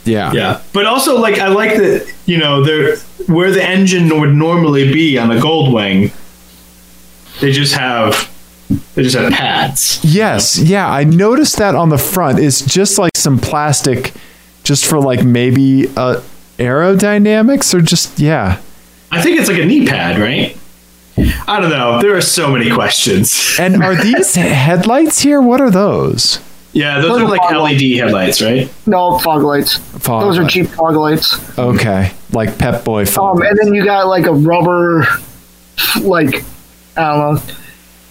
Yeah. 0.05 0.31
Yeah, 0.33 0.61
but 0.73 0.85
also 0.85 1.19
like 1.19 1.39
I 1.39 1.49
like 1.49 1.75
that 1.77 2.11
you 2.25 2.37
know 2.37 2.63
there 2.63 2.95
where 3.27 3.51
the 3.51 3.63
engine 3.63 4.17
would 4.19 4.33
normally 4.33 4.91
be 4.91 5.17
on 5.17 5.29
a 5.29 5.35
Goldwing, 5.35 6.11
they 7.39 7.51
just 7.51 7.75
have 7.75 8.29
they 8.95 9.03
just 9.03 9.15
have 9.15 9.31
pads. 9.33 9.99
Yes. 10.03 10.57
Yeah. 10.57 10.89
I 10.89 11.03
noticed 11.03 11.57
that 11.57 11.75
on 11.75 11.89
the 11.89 11.97
front 11.97 12.39
It's 12.39 12.61
just 12.65 12.97
like 12.97 13.11
some 13.15 13.37
plastic, 13.37 14.13
just 14.63 14.85
for 14.85 14.99
like 14.99 15.23
maybe 15.23 15.87
uh, 15.95 16.21
aerodynamics 16.57 17.73
or 17.73 17.81
just, 17.81 18.19
yeah. 18.19 18.59
I 19.11 19.21
think 19.21 19.39
it's 19.39 19.49
like 19.49 19.59
a 19.59 19.65
knee 19.65 19.85
pad, 19.85 20.19
right? 20.19 20.57
I 21.47 21.59
don't 21.59 21.69
know. 21.69 22.01
There 22.01 22.15
are 22.15 22.21
so 22.21 22.51
many 22.51 22.71
questions. 22.71 23.57
And 23.59 23.83
are 23.83 23.95
these 24.03 24.35
headlights 24.35 25.19
here? 25.21 25.41
What 25.41 25.61
are 25.61 25.69
those? 25.69 26.39
Yeah, 26.73 27.01
those 27.01 27.09
Those 27.09 27.21
are 27.21 27.25
are 27.25 27.29
like 27.29 27.41
fog 27.41 27.55
LED 27.55 27.81
headlights, 27.97 28.41
right? 28.41 28.71
No 28.87 29.19
fog 29.19 29.43
lights. 29.43 29.75
Fog 29.75 30.23
Those 30.23 30.37
are 30.37 30.47
cheap 30.47 30.67
fog 30.67 30.95
lights. 30.95 31.59
Okay. 31.59 32.11
Like 32.31 32.57
Pep 32.57 32.85
Boy 32.85 33.05
fog. 33.05 33.37
Um, 33.37 33.45
and 33.45 33.59
then 33.59 33.73
you 33.73 33.83
got 33.83 34.07
like 34.07 34.25
a 34.25 34.31
rubber, 34.33 35.05
like 35.99 36.45
I 36.95 37.01
don't 37.01 37.33
know, 37.33 37.37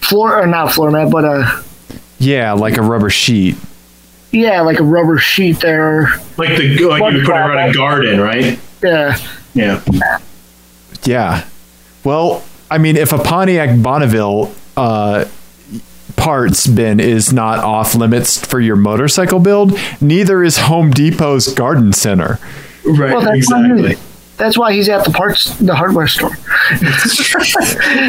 floor 0.01 0.39
or 0.39 0.45
not 0.45 0.73
floor 0.73 0.91
mat, 0.91 1.09
but 1.09 1.25
a 1.25 1.63
yeah, 2.19 2.51
like 2.53 2.77
a 2.77 2.83
rubber 2.83 3.09
sheet. 3.09 3.55
Yeah, 4.31 4.61
like 4.61 4.79
a 4.79 4.83
rubber 4.83 5.17
sheet 5.17 5.59
there. 5.59 6.07
Like 6.37 6.57
the 6.57 6.85
like 6.85 6.99
you 7.13 7.17
would 7.17 7.25
put 7.25 7.31
around 7.35 7.69
a 7.69 7.73
garden, 7.73 8.19
right? 8.19 8.59
Yeah, 8.83 9.17
Yeah. 9.53 9.81
Yeah. 11.03 11.47
Well, 12.03 12.43
I 12.69 12.77
mean, 12.77 12.95
if 12.97 13.11
a 13.11 13.17
Pontiac 13.17 13.81
Bonneville 13.81 14.53
uh, 14.77 15.25
parts 16.15 16.67
bin 16.67 16.99
is 16.99 17.33
not 17.33 17.59
off 17.59 17.95
limits 17.95 18.43
for 18.43 18.59
your 18.59 18.75
motorcycle 18.75 19.39
build, 19.39 19.77
neither 19.99 20.43
is 20.43 20.57
Home 20.57 20.91
Depot's 20.91 21.53
garden 21.53 21.93
center. 21.93 22.39
Right. 22.83 23.11
well 23.13 23.21
that's 23.21 23.51
why 23.51 23.65
exactly. 23.65 24.10
He- 24.41 24.43
that's 24.43 24.57
why 24.57 24.73
he's 24.73 24.89
at 24.89 25.05
the 25.05 25.11
parts, 25.11 25.57
the 25.59 25.75
hardware 25.75 26.07
store. 26.07 26.29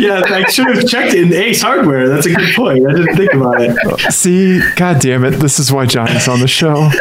yeah, 0.01 0.23
I 0.27 0.45
should 0.51 0.67
have 0.77 0.89
checked 0.89 1.15
in 1.15 1.33
Ace 1.33 1.63
Hardware. 1.63 2.09
That's 2.09 2.27
a 2.27 2.35
good 2.35 2.55
point. 2.55 2.87
I 2.89 2.93
didn't 2.93 3.17
think 3.17 3.33
about 3.35 3.61
it. 3.61 4.13
See, 4.13 4.61
god 4.77 5.01
damn 5.01 5.25
it, 5.25 5.33
this 5.33 5.59
is 5.59 5.73
why 5.73 5.87
Johnny's 5.87 6.29
on 6.29 6.41
the 6.41 6.49
show. 6.49 6.91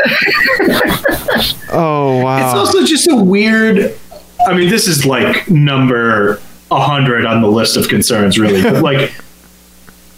Oh 1.71 2.21
wow. 2.21 2.45
It's 2.45 2.55
also 2.55 2.85
just 2.85 3.09
a 3.09 3.15
weird. 3.15 3.97
I 4.45 4.53
mean, 4.53 4.69
this 4.69 4.87
is 4.87 5.05
like 5.05 5.49
number 5.49 6.41
hundred 6.71 7.25
on 7.25 7.41
the 7.41 7.47
list 7.47 7.77
of 7.77 7.87
concerns, 7.87 8.37
really. 8.39 8.61
But 8.61 8.83
like 8.83 9.13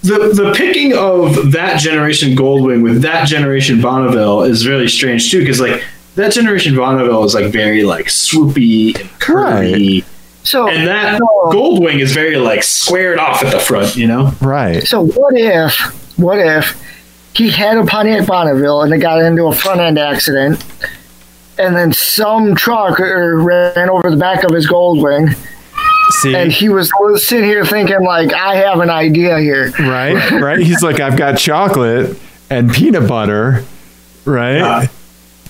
the 0.01 0.31
the 0.33 0.53
picking 0.55 0.97
of 0.97 1.51
that 1.51 1.79
generation 1.79 2.35
Goldwing 2.35 2.83
with 2.83 3.01
that 3.03 3.27
generation 3.27 3.81
Bonneville 3.81 4.43
is 4.43 4.67
really 4.67 4.87
strange 4.87 5.29
too, 5.29 5.39
because 5.39 5.59
like 5.61 5.83
that 6.15 6.33
generation 6.33 6.75
Bonneville 6.75 7.23
is 7.23 7.33
like 7.33 7.51
very 7.51 7.83
like 7.83 8.05
swoopy 8.07 8.99
and 8.99 9.09
curvy, 9.19 10.03
So, 10.43 10.67
and 10.67 10.87
that 10.87 11.17
so, 11.17 11.25
Goldwing 11.51 11.99
is 11.99 12.11
very 12.11 12.37
like 12.37 12.63
squared 12.63 13.19
off 13.19 13.43
at 13.43 13.51
the 13.51 13.59
front. 13.59 13.95
You 13.95 14.07
know? 14.07 14.31
right. 14.41 14.83
so 14.83 15.05
what 15.05 15.35
if, 15.35 15.75
what 16.17 16.39
if 16.39 16.79
he 17.33 17.49
had 17.49 17.77
a 17.77 17.85
Pontiac 17.85 18.27
Bonneville 18.27 18.83
and 18.83 18.93
it 18.93 18.99
got 18.99 19.21
into 19.21 19.45
a 19.45 19.55
front 19.55 19.79
end 19.81 19.97
accident, 19.97 20.63
and 21.57 21.75
then 21.75 21.93
some 21.93 22.55
truck 22.55 22.99
er, 22.99 23.41
ran 23.41 23.89
over 23.89 24.09
the 24.09 24.17
back 24.17 24.43
of 24.43 24.51
his 24.51 24.67
Goldwing, 24.67 25.35
See, 26.21 26.35
and 26.35 26.51
he 26.51 26.69
was 26.69 26.91
sitting 27.25 27.45
here 27.45 27.65
thinking 27.65 28.03
like, 28.03 28.33
I 28.33 28.55
have 28.57 28.81
an 28.81 28.89
idea 28.89 29.39
here. 29.39 29.71
right, 29.79 30.31
right. 30.41 30.59
He's 30.59 30.83
like, 30.83 30.99
I've 30.99 31.17
got 31.17 31.37
chocolate 31.37 32.17
and 32.49 32.71
peanut 32.71 33.07
butter, 33.07 33.63
right? 34.25 34.59
Uh, 34.59 34.87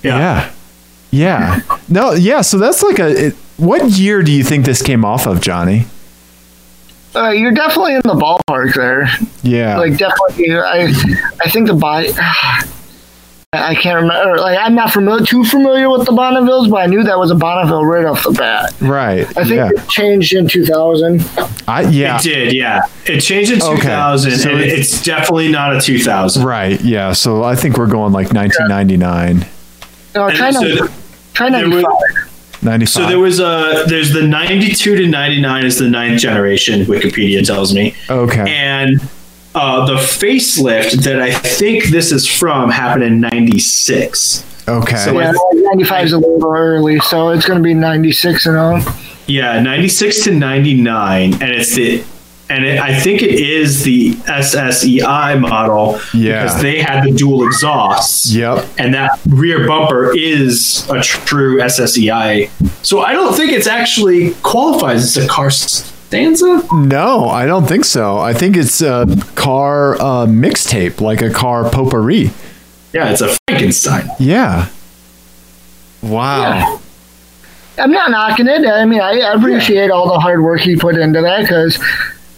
yeah. 0.03 0.17
yeah, 0.17 0.52
No, 1.89 2.13
yeah. 2.13 2.41
So 2.41 2.57
that's 2.57 2.81
like 2.81 2.97
a. 2.99 3.27
It, 3.27 3.33
what 3.57 3.89
year 3.91 4.23
do 4.23 4.31
you 4.31 4.43
think 4.43 4.65
this 4.65 4.81
came 4.81 5.05
off 5.05 5.27
of, 5.27 5.41
Johnny? 5.41 5.85
Uh, 7.15 7.29
you're 7.29 7.51
definitely 7.51 7.93
in 7.93 8.01
the 8.03 8.15
ballpark 8.15 8.73
there. 8.73 9.07
Yeah, 9.43 9.77
Like 9.77 9.97
definitely, 9.97 10.55
I 10.55 10.87
I 11.43 11.49
think 11.49 11.67
the 11.67 11.75
buy. 11.75 12.07
I 13.55 13.75
can't 13.75 14.01
remember. 14.01 14.39
Like 14.39 14.57
I'm 14.59 14.73
not 14.73 14.91
familiar, 14.91 15.23
too 15.23 15.43
familiar 15.43 15.87
with 15.91 16.07
the 16.07 16.11
Bonnevilles, 16.11 16.71
but 16.71 16.77
I 16.77 16.85
knew 16.87 17.03
that 17.03 17.19
was 17.19 17.29
a 17.29 17.35
Bonneville 17.35 17.85
right 17.85 18.03
off 18.05 18.23
the 18.23 18.31
bat. 18.31 18.73
right. 18.81 19.27
I 19.37 19.43
think 19.43 19.49
yeah, 19.57 19.69
it 19.69 19.87
changed 19.89 20.33
in 20.33 20.47
2000. 20.47 21.21
I, 21.67 21.81
yeah. 21.81 22.15
It 22.17 22.23
did, 22.23 22.53
yeah. 22.53 22.81
It 23.05 23.19
changed 23.21 23.51
in 23.51 23.61
Okay, 23.61 23.75
2000, 23.81 24.31
so 24.31 24.49
and 24.49 24.61
it's- 24.61 24.79
it's 24.93 25.03
definitely 25.03 25.49
not 25.51 25.75
a 25.75 25.79
2000. 25.81 26.43
Right. 26.43 26.81
Yeah. 26.81 27.13
So 27.13 27.43
I 27.43 27.55
think 27.55 27.77
we're 27.77 27.85
going 27.85 28.11
like 28.11 28.33
1999, 28.33 29.45
No, 30.15 30.27
And 30.29 30.35
try 30.35 30.49
so 30.49 30.61
not, 30.61 30.67
th- 30.89 30.91
try 31.33 31.49
there 31.49 31.67
95. 31.67 31.83
was- 31.83 32.29
95. 32.63 32.89
So 33.03 33.07
there 33.09 33.19
was 33.19 33.39
a 33.39 33.83
there's 33.87 34.13
the 34.13 34.23
92 34.23 34.95
to 34.95 35.07
99 35.07 35.65
is 35.65 35.77
the 35.79 35.89
ninth 35.89 36.21
generation. 36.21 36.85
Wikipedia 36.85 37.45
tells 37.45 37.73
me, 37.73 37.93
okay. 38.09 38.45
and 38.47 39.01
uh, 39.53 39.85
the 39.85 39.95
facelift 39.95 41.03
that 41.03 41.21
I 41.21 41.33
think 41.33 41.85
this 41.85 42.11
is 42.11 42.25
from 42.27 42.69
happened 42.71 43.03
in 43.03 43.19
96. 43.19 44.45
okay. 44.67 44.95
so 44.95 45.19
Yeah, 45.19 45.33
95 45.53 46.05
is 46.05 46.13
a 46.13 46.17
little 46.19 46.55
early, 46.55 46.99
so 46.99 47.29
it's 47.29 47.45
going 47.45 47.59
to 47.59 47.63
be 47.63 47.73
96 47.73 48.45
and 48.47 48.57
all. 48.57 48.81
Yeah, 49.27 49.61
96 49.61 50.23
to 50.25 50.33
99, 50.33 51.33
and 51.33 51.43
it's 51.43 51.75
the 51.75 52.03
and 52.49 52.65
it, 52.65 52.79
I 52.79 52.99
think 52.99 53.21
it 53.21 53.33
is 53.39 53.83
the 53.83 54.13
SSEI 54.13 55.39
model 55.39 55.99
Yeah. 56.13 56.43
because 56.43 56.61
they 56.61 56.79
had 56.81 57.03
the 57.05 57.11
dual 57.11 57.45
exhausts. 57.47 58.33
Yep. 58.33 58.65
and 58.77 58.93
that 58.93 59.19
rear 59.27 59.65
bumper 59.67 60.15
is 60.15 60.87
a 60.89 61.01
true 61.01 61.59
SSEI. 61.59 62.49
So 62.85 63.01
I 63.01 63.13
don't 63.13 63.33
think 63.35 63.51
it's 63.53 63.67
actually 63.67 64.33
qualifies 64.43 65.03
as 65.17 65.17
a 65.23 65.27
car 65.27 65.49
stanza. 65.49 66.61
No, 66.73 67.27
I 67.29 67.45
don't 67.45 67.65
think 67.65 67.85
so. 67.85 68.17
I 68.19 68.33
think 68.33 68.55
it's 68.57 68.81
a 68.81 69.07
car 69.35 69.95
uh, 69.95 70.25
mixtape, 70.27 71.01
like 71.01 71.21
a 71.21 71.29
car 71.31 71.69
potpourri. 71.69 72.31
Yeah, 72.93 73.09
it's 73.09 73.21
a 73.21 73.35
Frankenstein. 73.47 74.07
Yeah. 74.19 74.67
Wow. 76.03 76.41
Yeah. 76.41 76.77
I'm 77.83 77.91
not 77.91 78.11
knocking 78.11 78.47
it. 78.47 78.67
I 78.67 78.85
mean, 78.85 79.01
I, 79.01 79.19
I 79.21 79.33
appreciate 79.33 79.89
all 79.89 80.07
the 80.07 80.19
hard 80.19 80.43
work 80.43 80.59
he 80.61 80.75
put 80.75 80.95
into 80.95 81.21
that 81.21 81.41
because, 81.41 81.79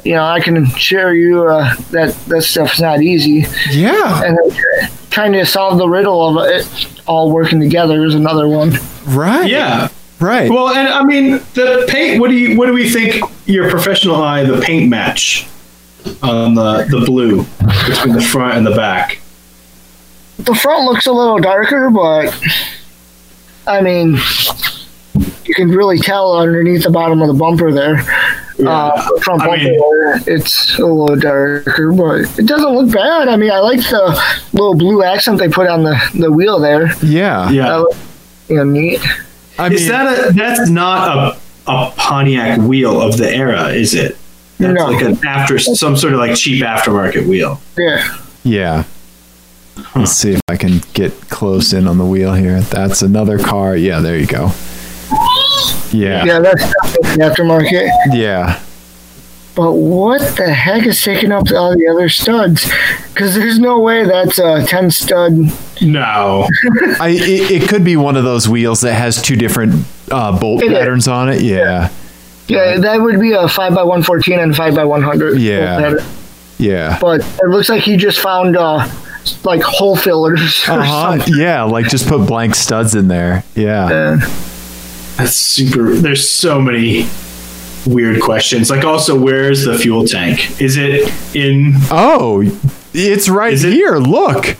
you 0.05 0.13
know, 0.13 0.23
I 0.23 0.39
can 0.39 0.57
assure 0.57 1.13
you 1.13 1.45
uh, 1.45 1.73
that 1.89 2.15
that 2.27 2.43
stuff's 2.43 2.79
not 2.79 3.01
easy. 3.01 3.45
Yeah. 3.71 4.23
And 4.23 4.37
then 4.37 4.89
trying 5.09 5.33
to 5.33 5.45
solve 5.45 5.79
the 5.79 5.89
riddle 5.89 6.37
of 6.37 6.47
it 6.47 6.87
all 7.07 7.31
working 7.31 7.59
together 7.59 8.05
is 8.05 8.13
another 8.13 8.47
one. 8.47 8.73
Right. 9.07 9.49
Yeah. 9.49 9.89
Right. 10.19 10.49
Well, 10.49 10.69
and 10.69 10.87
I 10.87 11.03
mean 11.03 11.41
the 11.55 11.85
paint. 11.89 12.21
What 12.21 12.29
do 12.29 12.35
you? 12.35 12.55
What 12.57 12.67
do 12.67 12.73
we 12.73 12.87
think? 12.87 13.21
Your 13.47 13.69
professional 13.69 14.15
eye, 14.15 14.43
the 14.43 14.61
paint 14.61 14.89
match 14.89 15.47
on 16.21 16.53
the 16.53 16.85
the 16.89 17.03
blue 17.05 17.43
between 17.87 18.13
the 18.15 18.21
front 18.21 18.57
and 18.57 18.65
the 18.65 18.75
back. 18.75 19.19
The 20.37 20.55
front 20.55 20.85
looks 20.85 21.07
a 21.07 21.11
little 21.11 21.39
darker, 21.39 21.89
but 21.89 22.33
I 23.67 23.81
mean, 23.81 24.17
you 25.45 25.55
can 25.55 25.69
really 25.69 25.97
tell 25.97 26.37
underneath 26.37 26.83
the 26.83 26.91
bottom 26.91 27.21
of 27.21 27.27
the 27.27 27.33
bumper 27.33 27.71
there. 27.71 28.03
Uh, 28.57 28.95
the 28.95 29.37
I 29.41 29.57
mean- 29.57 30.23
it's 30.27 30.77
a 30.79 30.85
little 30.85 31.15
darker, 31.17 31.91
but 31.91 32.21
it 32.39 32.45
doesn't 32.45 32.73
look 32.73 32.91
bad. 32.93 33.27
I 33.27 33.35
mean, 33.35 33.51
I 33.51 33.59
like 33.59 33.79
the 33.81 34.21
little 34.53 34.75
blue 34.75 35.03
accent 35.03 35.39
they 35.39 35.49
put 35.49 35.67
on 35.67 35.83
the, 35.83 35.99
the 36.17 36.31
wheel 36.31 36.59
there. 36.59 36.93
yeah. 37.03 37.49
Yeah. 37.49 37.75
looks, 37.77 37.97
you 38.47 38.55
know, 38.57 38.63
neat. 38.63 39.01
I 39.59 39.67
Is 39.67 39.81
mean, 39.81 39.89
that 39.91 40.29
a? 40.29 40.33
That's 40.33 40.69
not 40.69 41.35
a 41.35 41.71
a 41.71 41.91
Pontiac 41.97 42.59
wheel 42.61 43.01
of 43.01 43.17
the 43.17 43.29
era, 43.33 43.69
is 43.69 43.93
it? 43.95 44.17
That's 44.59 44.73
No. 44.79 44.85
like 44.91 45.03
an 45.03 45.17
after 45.25 45.57
some 45.59 45.97
sort 45.97 46.13
of 46.13 46.19
like 46.19 46.35
cheap 46.35 46.63
aftermarket 46.63 47.27
wheel. 47.27 47.59
Yeah. 47.77 48.17
yeah. 48.43 48.83
Let's 49.95 50.11
see 50.13 50.33
if 50.33 50.41
I 50.47 50.55
can 50.57 50.81
get 50.93 51.11
close 51.29 51.73
in 51.73 51.87
on 51.87 51.97
the 51.97 52.05
wheel 52.05 52.33
here. 52.33 52.61
That's 52.61 53.01
another 53.01 53.37
car. 53.39 53.75
Yeah, 53.75 53.99
there 53.99 54.17
you 54.17 54.27
go. 54.27 54.51
Yeah. 55.93 56.25
Yeah, 56.25 56.39
that's 56.39 56.61
definitely 56.61 57.23
aftermarket. 57.25 57.89
Yeah. 58.13 58.61
But 59.55 59.71
what 59.73 60.19
the 60.35 60.53
heck 60.53 60.85
is 60.85 61.01
taking 61.01 61.31
up 61.31 61.49
all 61.51 61.77
the 61.77 61.87
other 61.87 62.09
studs? 62.09 62.69
Because 63.13 63.35
there's 63.35 63.57
no 63.57 63.79
way 63.79 64.03
that's 64.03 64.37
a 64.37 64.65
10 64.65 64.91
stud. 64.91 65.33
No. 65.81 66.47
I 66.99 67.09
it, 67.17 67.51
it 67.63 67.69
could 67.69 67.85
be 67.85 67.95
one 67.95 68.17
of 68.17 68.25
those 68.25 68.49
wheels 68.49 68.81
that 68.81 68.95
has 68.95 69.21
two 69.21 69.37
different 69.37 69.85
uh, 70.11 70.37
bolt 70.37 70.61
It 70.61 70.71
is. 70.73 70.77
patterns 70.77 71.07
on 71.07 71.29
it. 71.29 71.41
Yeah. 71.41 71.89
Yeah, 72.47 72.77
that 72.79 73.01
would 73.01 73.19
be 73.19 73.31
a 73.31 73.45
5x114 73.45 74.43
and 74.43 74.53
5x100. 74.53 75.39
Yeah. 75.39 76.05
Yeah. 76.57 76.97
But 76.99 77.21
it 77.21 77.47
looks 77.47 77.69
like 77.69 77.81
he 77.83 77.95
just 77.95 78.19
found 78.19 78.57
uh, 78.57 78.87
like 79.45 79.61
hole 79.61 79.95
fillers 79.95 80.63
Uh-huh. 80.67 81.17
something. 81.17 81.33
Yeah, 81.37 81.63
like 81.63 81.87
just 81.87 82.07
put 82.07 82.27
blank 82.27 82.55
studs 82.55 82.93
in 82.93 83.07
there. 83.07 83.43
Yeah. 83.55 83.85
Uh, 83.85 84.17
That's 85.17 85.33
super. 85.33 85.93
There's 85.95 86.27
so 86.29 86.59
many 86.61 87.07
weird 87.85 88.21
questions. 88.21 88.69
Like, 88.69 88.83
also, 88.83 89.17
where's 89.17 89.63
the 89.65 89.77
fuel 89.77 90.05
tank? 90.05 90.59
Is 90.61 90.75
it 90.77 91.11
in? 91.35 91.73
Oh, 91.91 92.43
it's 92.93 93.29
right 93.29 93.53
Is 93.53 93.63
it- 93.63 93.73
here. 93.73 93.95
Look. 93.97 94.57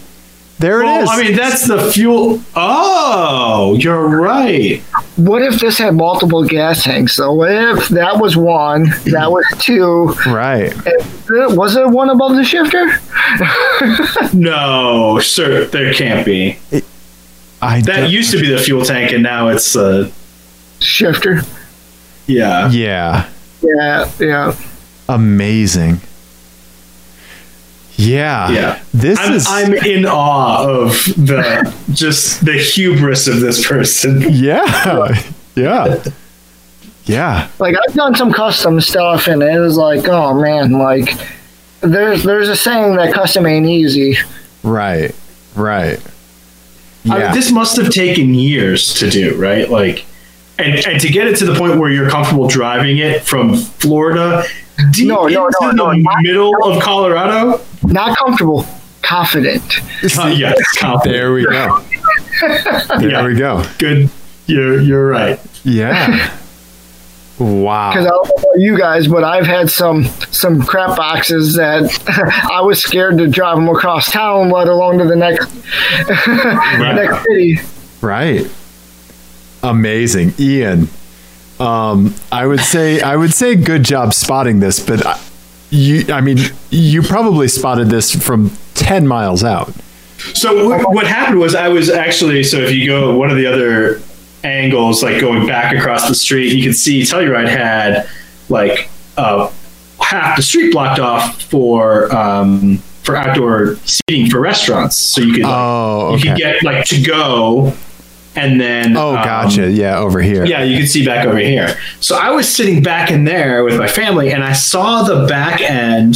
There 0.57 0.79
it 0.81 0.85
Well, 0.85 1.03
is. 1.03 1.09
I 1.11 1.21
mean, 1.21 1.35
that's 1.35 1.67
the 1.67 1.91
fuel. 1.91 2.41
Oh, 2.55 3.75
you're 3.77 4.07
right. 4.07 4.81
what 5.17 5.41
if 5.41 5.59
this 5.59 5.77
had 5.79 5.95
multiple 5.95 6.45
gas 6.45 6.81
tanks 6.85 7.13
So 7.17 7.33
What 7.33 7.51
if 7.51 7.89
that 7.89 8.21
was 8.21 8.37
one, 8.37 8.85
that 9.07 9.29
was 9.29 9.43
two, 9.59 10.15
right. 10.27 10.71
and 11.27 11.57
was 11.57 11.73
there 11.73 11.89
one 11.89 12.09
above 12.09 12.37
the 12.37 12.45
shifter? 12.45 12.89
No, 14.33 15.19
sir, 15.19 15.65
there 15.65 15.93
can't 15.93 16.25
be. 16.25 16.57
I 17.61 17.81
That 17.81 18.09
used 18.09 18.31
to 18.31 18.39
be 18.39 18.47
the 18.49 18.57
fuel 18.57 18.83
tank, 18.85 19.11
and 19.11 19.23
now 19.23 19.49
it's 19.49 19.75
uh, 19.75 20.09
Shifter. 20.79 21.41
yeah. 22.27 22.69
Yeah. 22.69 23.29
Yeah, 23.61 24.11
yeah. 24.19 24.55
Amazing. 25.09 25.99
Yeah. 27.97 28.49
Yeah. 28.49 28.83
This 28.93 29.19
I'm, 29.19 29.33
is 29.33 29.45
I'm 29.47 29.73
in 29.73 30.05
awe 30.05 30.67
of 30.67 30.91
the 31.15 31.73
just 31.93 32.43
the 32.45 32.53
hubris 32.57 33.27
of 33.27 33.39
this 33.39 33.65
person. 33.67 34.21
Yeah. 34.31 35.13
Yeah. 35.57 36.03
Yeah. 37.05 37.47
Like 37.59 37.75
I've 37.87 37.95
done 37.95 38.13
some 38.13 38.33
custom 38.33 38.81
stuff, 38.81 39.27
and 39.27 39.41
it 39.41 39.57
was 39.57 39.77
like, 39.77 40.05
oh 40.09 40.33
man, 40.37 40.73
like 40.73 41.13
there's 41.79 42.23
there's 42.23 42.49
a 42.49 42.57
saying 42.57 42.97
that 42.97 43.13
custom 43.13 43.45
ain't 43.45 43.65
easy. 43.65 44.17
Right. 44.63 45.15
Right. 45.55 45.97
I 47.05 47.07
mean, 47.09 47.19
Yeah. 47.21 47.33
this 47.33 47.53
must 47.53 47.77
have 47.77 47.89
taken 47.89 48.33
years 48.33 48.93
to 48.95 49.09
do, 49.09 49.37
right? 49.37 49.69
Like, 49.69 50.03
and 50.57 50.85
and 50.87 51.01
to 51.01 51.09
get 51.09 51.27
it 51.27 51.37
to 51.37 51.45
the 51.45 51.55
point 51.55 51.79
where 51.79 51.89
you're 51.91 52.09
comfortable 52.09 52.47
driving 52.47 52.97
it 52.97 53.23
from 53.23 53.55
Florida 53.55 54.43
deep 54.91 55.07
No, 55.07 55.27
no, 55.27 55.47
into 55.47 55.57
no, 55.61 55.67
the 55.69 55.73
no, 55.73 55.91
not- 55.93 56.21
middle 56.21 56.63
of 56.63 56.81
Colorado. 56.81 57.61
Not 57.83 58.17
comfortable, 58.17 58.65
confident. 59.01 59.63
Uh, 60.17 60.27
yes, 60.27 60.57
confident. 60.77 61.13
there 61.15 61.33
we 61.33 61.43
go. 61.45 61.81
There 62.41 63.09
Yeah. 63.09 63.25
we 63.25 63.35
go. 63.35 63.63
Good. 63.79 64.09
You're 64.47 64.79
you're 64.81 65.07
right. 65.07 65.39
Yeah. 65.63 66.35
Wow. 67.39 67.91
Because 67.91 68.05
I 68.05 68.09
don't 68.09 68.27
know 68.27 68.33
about 68.37 68.59
you 68.61 68.77
guys, 68.77 69.07
but 69.07 69.23
I've 69.23 69.45
had 69.45 69.69
some 69.69 70.05
some 70.31 70.61
crap 70.61 70.95
boxes 70.97 71.55
that 71.55 71.83
I 72.51 72.61
was 72.61 72.81
scared 72.81 73.17
to 73.17 73.27
drive 73.27 73.55
them 73.57 73.67
across 73.69 74.11
town, 74.11 74.49
let 74.51 74.67
alone 74.67 74.97
to 74.99 75.05
the 75.05 75.15
next 75.15 75.53
next 76.77 77.23
city. 77.27 77.59
Right. 78.01 78.47
Amazing, 79.69 80.33
Ian. 80.39 80.87
Um, 81.59 82.13
I 82.31 82.45
would 82.45 82.59
say 82.59 83.01
I 83.01 83.15
would 83.15 83.33
say 83.33 83.55
good 83.55 83.83
job 83.83 84.13
spotting 84.13 84.59
this, 84.59 84.79
but 84.79 85.05
I- 85.05 85.19
you, 85.71 86.05
I 86.13 86.21
mean, 86.21 86.37
you 86.69 87.01
probably 87.01 87.47
spotted 87.47 87.89
this 87.89 88.11
from 88.13 88.51
ten 88.75 89.07
miles 89.07 89.43
out. 89.43 89.73
So 90.33 90.69
what, 90.69 90.93
what 90.93 91.07
happened 91.07 91.39
was 91.39 91.55
I 91.55 91.67
was 91.69 91.89
actually 91.89 92.43
so 92.43 92.57
if 92.59 92.71
you 92.71 92.85
go 92.87 93.17
one 93.17 93.29
of 93.31 93.35
the 93.37 93.47
other 93.47 94.01
angles 94.43 95.01
like 95.03 95.19
going 95.19 95.47
back 95.47 95.75
across 95.75 96.07
the 96.07 96.13
street 96.15 96.53
you 96.53 96.61
can 96.63 96.71
see 96.73 97.01
Telluride 97.01 97.49
had 97.49 98.07
like 98.47 98.89
uh, 99.17 99.51
half 99.99 100.37
the 100.37 100.43
street 100.43 100.71
blocked 100.71 100.99
off 100.99 101.41
for 101.41 102.15
um, 102.15 102.77
for 103.03 103.15
outdoor 103.17 103.75
seating 103.85 104.29
for 104.29 104.39
restaurants 104.39 104.95
so 104.95 105.19
you 105.21 105.33
could 105.33 105.43
like, 105.43 105.51
Oh, 105.53 106.15
you 106.15 106.21
could 106.23 106.37
get 106.37 106.63
like 106.63 106.85
to 106.85 107.01
go 107.01 107.73
and 108.35 108.59
then 108.59 108.95
Oh, 108.97 109.09
um, 109.15 109.23
gotcha. 109.23 109.69
Yeah, 109.71 109.97
over 109.97 110.21
here. 110.21 110.45
yeah, 110.45 110.63
you 110.63 110.77
can 110.77 110.87
see 110.87 111.05
back 111.05 111.25
over 111.25 111.37
here. 111.37 111.77
So 111.99 112.17
I 112.17 112.31
was 112.31 112.47
sitting 112.53 112.81
back 112.83 113.11
in 113.11 113.23
there 113.23 113.63
with 113.63 113.77
my 113.77 113.87
family, 113.87 114.31
and 114.31 114.43
I 114.43 114.53
saw 114.53 115.03
the 115.03 115.25
back 115.27 115.61
end 115.61 116.15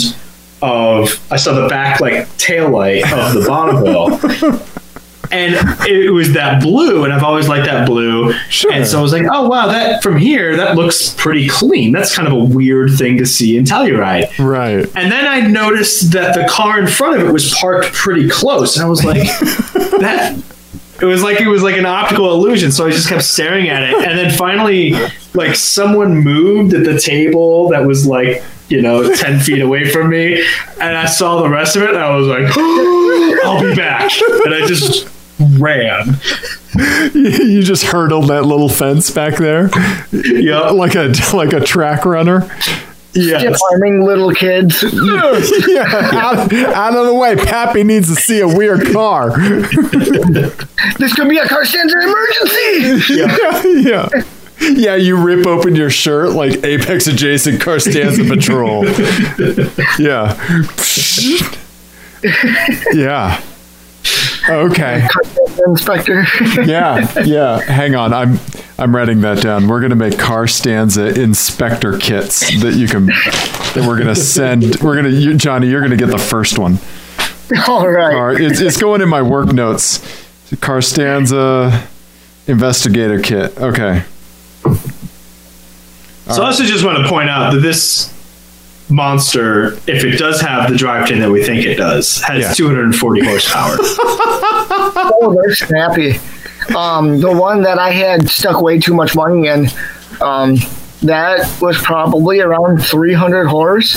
of 0.61 1.25
I 1.31 1.37
saw 1.37 1.53
the 1.53 1.67
back 1.69 2.01
like 2.01 2.35
tail 2.37 2.69
light 2.69 3.03
of 3.13 3.33
the 3.33 3.45
Bonneville. 3.47 4.59
And 5.31 5.53
it 5.87 6.11
was 6.11 6.33
that 6.33 6.59
blue, 6.59 7.03
and 7.03 7.13
I've 7.13 7.21
always 7.23 7.47
liked 7.47 7.67
that 7.67 7.85
blue. 7.85 8.33
Sure. 8.49 8.71
And 8.71 8.87
so 8.87 8.97
I 8.97 9.01
was 9.03 9.13
like, 9.13 9.27
"Oh 9.31 9.47
wow, 9.47 9.67
that 9.67 10.01
from 10.01 10.17
here 10.17 10.57
that 10.57 10.75
looks 10.75 11.13
pretty 11.13 11.47
clean. 11.47 11.91
That's 11.91 12.15
kind 12.15 12.27
of 12.27 12.33
a 12.33 12.43
weird 12.45 12.97
thing 12.97 13.17
to 13.19 13.27
see 13.27 13.55
in 13.55 13.63
Telluride." 13.63 14.39
Right. 14.39 14.87
And 14.95 15.11
then 15.11 15.27
I 15.27 15.41
noticed 15.41 16.13
that 16.13 16.33
the 16.33 16.47
car 16.49 16.79
in 16.79 16.87
front 16.87 17.21
of 17.21 17.27
it 17.27 17.31
was 17.31 17.53
parked 17.53 17.93
pretty 17.93 18.27
close, 18.27 18.75
and 18.75 18.83
I 18.83 18.89
was 18.89 19.05
like, 19.05 19.17
"That." 19.99 20.35
It 21.01 21.05
was 21.05 21.23
like 21.23 21.39
it 21.41 21.47
was 21.47 21.63
like 21.63 21.77
an 21.77 21.85
optical 21.85 22.31
illusion, 22.31 22.71
so 22.71 22.85
I 22.85 22.91
just 22.91 23.07
kept 23.07 23.23
staring 23.23 23.69
at 23.69 23.83
it, 23.83 23.95
and 23.95 24.17
then 24.17 24.31
finally, 24.31 24.93
like 25.33 25.55
someone 25.55 26.17
moved 26.17 26.73
at 26.73 26.83
the 26.83 26.99
table 26.99 27.69
that 27.69 27.85
was 27.85 28.05
like 28.05 28.43
you 28.67 28.81
know 28.81 29.13
ten 29.15 29.39
feet 29.39 29.61
away 29.61 29.89
from 29.89 30.09
me, 30.09 30.43
and 30.79 30.97
I 30.97 31.05
saw 31.05 31.41
the 31.41 31.49
rest 31.49 31.75
of 31.75 31.83
it, 31.83 31.89
and 31.89 31.99
I 31.99 32.15
was 32.15 32.27
like, 32.27 32.45
"I'll 33.45 33.61
be 33.61 33.75
back," 33.75 34.11
and 34.45 34.53
I 34.53 34.65
just 34.67 35.07
ran. 35.57 36.17
you 37.15 37.63
just 37.63 37.83
hurdled 37.83 38.27
that 38.27 38.45
little 38.45 38.69
fence 38.69 39.09
back 39.09 39.37
there, 39.37 39.69
Yeah, 40.11 40.69
like 40.69 40.95
a 40.95 41.13
like 41.33 41.53
a 41.53 41.59
track 41.59 42.05
runner. 42.05 42.49
Yeah. 43.13 43.55
Farming 43.69 44.03
little 44.05 44.31
kids. 44.31 44.83
yeah, 45.67 46.09
out, 46.13 46.53
out 46.53 46.95
of 46.95 47.05
the 47.05 47.13
way. 47.13 47.35
Pappy 47.35 47.83
needs 47.83 48.07
to 48.07 48.15
see 48.15 48.39
a 48.39 48.47
weird 48.47 48.91
car. 48.91 49.31
This 50.97 51.13
could 51.13 51.29
be 51.29 51.37
a 51.37 51.47
car 51.47 51.61
an 51.61 51.89
emergency. 51.89 53.13
yeah, 53.13 53.63
yeah. 53.65 54.23
Yeah, 54.61 54.95
you 54.95 55.15
rip 55.17 55.45
open 55.47 55.75
your 55.75 55.89
shirt 55.89 56.31
like 56.31 56.63
Apex 56.63 57.07
adjacent 57.07 57.61
car 57.61 57.79
stands 57.79 58.19
in 58.19 58.27
patrol. 58.27 58.85
Yeah. 59.97 60.35
yeah. 62.93 63.41
Okay. 64.49 65.07
Inspector. 65.67 66.25
Yeah, 66.65 67.23
yeah. 67.23 67.59
Hang 67.61 67.95
on. 67.95 68.13
I'm 68.13 68.39
I'm 68.77 68.95
writing 68.95 69.21
that 69.21 69.41
down. 69.41 69.67
We're 69.67 69.81
gonna 69.81 69.95
make 69.95 70.17
car 70.17 70.47
stanza 70.47 71.19
inspector 71.19 71.97
kits 71.97 72.39
that 72.61 72.75
you 72.75 72.87
can 72.87 73.07
that 73.07 73.85
we're 73.87 73.97
gonna 73.97 74.15
send. 74.15 74.77
We're 74.81 74.95
gonna 74.95 75.09
you, 75.09 75.35
Johnny, 75.35 75.69
you're 75.69 75.81
gonna 75.81 75.95
get 75.97 76.07
the 76.09 76.17
first 76.17 76.57
one. 76.59 76.79
All 77.67 77.87
right. 77.89 78.15
All 78.15 78.27
right, 78.27 78.41
it's, 78.41 78.59
it's 78.59 78.77
going 78.77 79.01
in 79.01 79.09
my 79.09 79.21
work 79.21 79.51
notes. 79.51 80.03
Car 80.61 80.81
stanza 80.81 81.87
investigator 82.47 83.19
kit. 83.19 83.57
Okay. 83.57 84.03
So 84.63 86.43
I 86.43 86.45
also 86.47 86.63
just 86.63 86.83
want 86.85 86.99
to 86.99 87.09
point 87.09 87.29
out 87.29 87.53
that 87.53 87.59
this 87.59 88.13
monster, 88.89 89.73
if 89.87 90.03
it 90.03 90.17
does 90.17 90.41
have 90.41 90.69
the 90.69 90.75
drivetrain 90.75 91.19
that 91.19 91.29
we 91.31 91.43
think 91.43 91.65
it 91.65 91.75
does, 91.75 92.21
has 92.21 92.41
Yeah. 92.43 92.53
240 92.53 93.25
horsepower. 93.25 93.77
Oh, 95.21 95.35
they're 95.41 95.55
snappy. 95.55 96.19
Um, 96.75 97.19
the 97.19 97.31
one 97.31 97.61
that 97.63 97.77
I 97.79 97.91
had 97.91 98.29
stuck 98.29 98.61
way 98.61 98.79
too 98.79 98.93
much 98.93 99.15
money 99.15 99.47
in, 99.47 99.67
um, 100.21 100.55
that 101.03 101.57
was 101.61 101.77
probably 101.79 102.39
around 102.41 102.79
300 102.79 103.47
horse. 103.47 103.95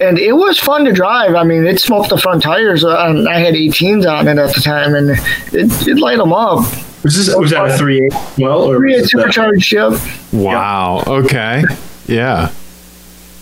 And 0.00 0.18
it 0.18 0.32
was 0.32 0.58
fun 0.58 0.84
to 0.84 0.92
drive. 0.92 1.34
I 1.34 1.42
mean, 1.44 1.66
it 1.66 1.80
smoked 1.80 2.10
the 2.10 2.18
front 2.18 2.42
tires. 2.42 2.84
uh, 2.84 2.96
and 3.08 3.28
I 3.28 3.38
had 3.40 3.54
18s 3.54 4.06
on 4.10 4.28
it 4.28 4.38
at 4.38 4.54
the 4.54 4.60
time, 4.60 4.94
and 4.94 5.10
it, 5.52 5.88
it 5.88 5.98
light 5.98 6.18
them 6.18 6.32
up. 6.32 6.60
Was 7.04 7.16
this 7.26 7.34
was 7.36 7.50
that 7.50 7.64
a 7.66 7.76
three 7.78 8.04
eight 8.06 8.12
well 8.38 8.62
or 8.62 8.80
We 8.80 8.92
had 8.92 9.02
was 9.02 9.10
that- 9.10 9.18
supercharged 9.20 9.62
ship. 9.62 9.92
Wow. 10.32 11.02
Okay. 11.06 11.62
Yeah. 12.06 12.50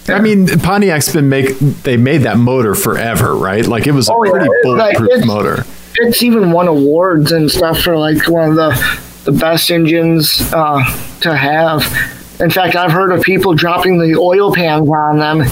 I 0.09 0.21
mean, 0.21 0.47
Pontiac's 0.47 1.12
been 1.12 1.29
make 1.29 1.59
they 1.59 1.97
made 1.97 2.19
that 2.23 2.38
motor 2.38 2.75
forever, 2.75 3.35
right? 3.35 3.66
Like 3.66 3.87
it 3.87 3.92
was 3.92 4.09
a 4.09 4.12
Oh, 4.14 4.25
yeah. 4.25 4.31
pretty 4.31 4.49
like- 4.49 4.62
bulletproof 4.97 5.11
it's- 5.11 5.27
motor. 5.27 5.64
it's 5.97 6.23
even 6.23 6.53
won 6.53 6.69
awards 6.69 7.33
and 7.33 7.51
stuff 7.51 7.81
for 7.81 7.97
like 7.97 8.29
one 8.29 8.51
of 8.51 8.57
the 8.57 8.99
the 9.25 9.33
best 9.33 9.71
engines 9.73 10.40
uh, 10.53 10.83
to 11.21 11.35
have. 11.37 11.83
In 12.40 12.51
fact, 12.51 12.77
I've 12.77 12.92
heard 12.92 13.11
of 13.12 13.23
people 13.23 13.55
dropping 13.55 13.99
the 13.99 14.14
oil 14.16 14.53
pans 14.55 14.88
on 14.88 15.19
them 15.19 15.42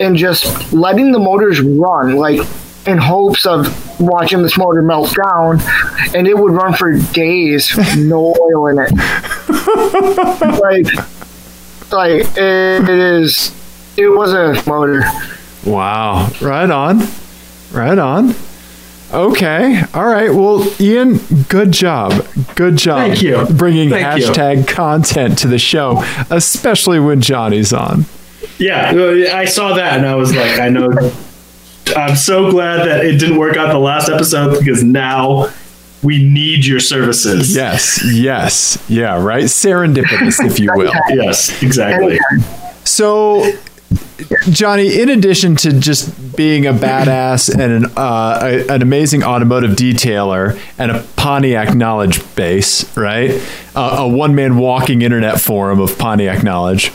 and 0.00 0.16
just 0.16 0.72
letting 0.72 1.12
the 1.12 1.18
motors 1.18 1.60
run, 1.60 2.16
like 2.16 2.40
in 2.86 2.96
hopes 2.96 3.44
of 3.44 3.66
watching 4.00 4.40
this 4.42 4.56
motor 4.56 4.80
melt 4.80 5.14
down, 5.22 5.58
and 6.14 6.26
it 6.26 6.38
would 6.38 6.52
run 6.52 6.72
for 6.72 6.92
days, 7.12 7.76
no 7.98 8.34
oil 8.40 8.68
in 8.68 8.78
it. 8.78 8.92
like, 10.60 10.86
like 11.92 12.22
it 12.38 12.88
is. 12.88 13.52
It 13.98 14.08
was 14.08 14.32
a 14.32 14.54
motor. 14.70 15.02
Wow. 15.68 16.28
Right 16.40 16.70
on. 16.70 17.00
Right 17.72 17.98
on. 17.98 18.32
Okay. 19.12 19.82
All 19.92 20.06
right. 20.06 20.32
Well, 20.32 20.64
Ian, 20.80 21.18
good 21.48 21.72
job. 21.72 22.24
Good 22.54 22.76
job. 22.76 23.08
Thank 23.08 23.22
you. 23.22 23.44
Bringing 23.50 23.90
Thank 23.90 24.20
you. 24.20 24.28
hashtag 24.28 24.68
content 24.68 25.38
to 25.38 25.48
the 25.48 25.58
show, 25.58 26.04
especially 26.30 27.00
when 27.00 27.20
Johnny's 27.20 27.72
on. 27.72 28.04
Yeah, 28.58 28.92
I 29.34 29.46
saw 29.46 29.74
that 29.74 29.96
and 29.98 30.06
I 30.06 30.14
was 30.14 30.32
like, 30.34 30.60
I 30.60 30.68
know. 30.68 30.90
I'm 31.96 32.14
so 32.14 32.52
glad 32.52 32.86
that 32.86 33.04
it 33.04 33.18
didn't 33.18 33.38
work 33.38 33.56
out 33.56 33.72
the 33.72 33.78
last 33.78 34.08
episode 34.08 34.58
because 34.60 34.84
now 34.84 35.48
we 36.04 36.22
need 36.22 36.64
your 36.64 36.78
services. 36.78 37.56
Yes. 37.56 38.00
Yes. 38.14 38.84
Yeah. 38.88 39.20
Right. 39.20 39.44
Serendipitous, 39.44 40.44
if 40.46 40.60
you 40.60 40.70
will. 40.76 40.92
Yes, 41.08 41.62
exactly. 41.64 42.20
So, 42.84 43.50
Johnny, 44.50 45.00
in 45.00 45.08
addition 45.08 45.54
to 45.56 45.78
just 45.78 46.36
being 46.36 46.66
a 46.66 46.72
badass 46.72 47.52
and 47.52 47.84
an, 47.84 47.84
uh, 47.96 48.40
a, 48.42 48.66
an 48.74 48.82
amazing 48.82 49.22
automotive 49.22 49.72
detailer 49.72 50.58
and 50.78 50.90
a 50.90 51.02
Pontiac 51.16 51.74
knowledge 51.74 52.20
base, 52.34 52.96
right? 52.96 53.30
Uh, 53.76 53.96
a 54.00 54.08
one 54.08 54.34
man 54.34 54.56
walking 54.56 55.02
internet 55.02 55.40
forum 55.40 55.80
of 55.80 55.96
Pontiac 55.98 56.42
knowledge. 56.42 56.92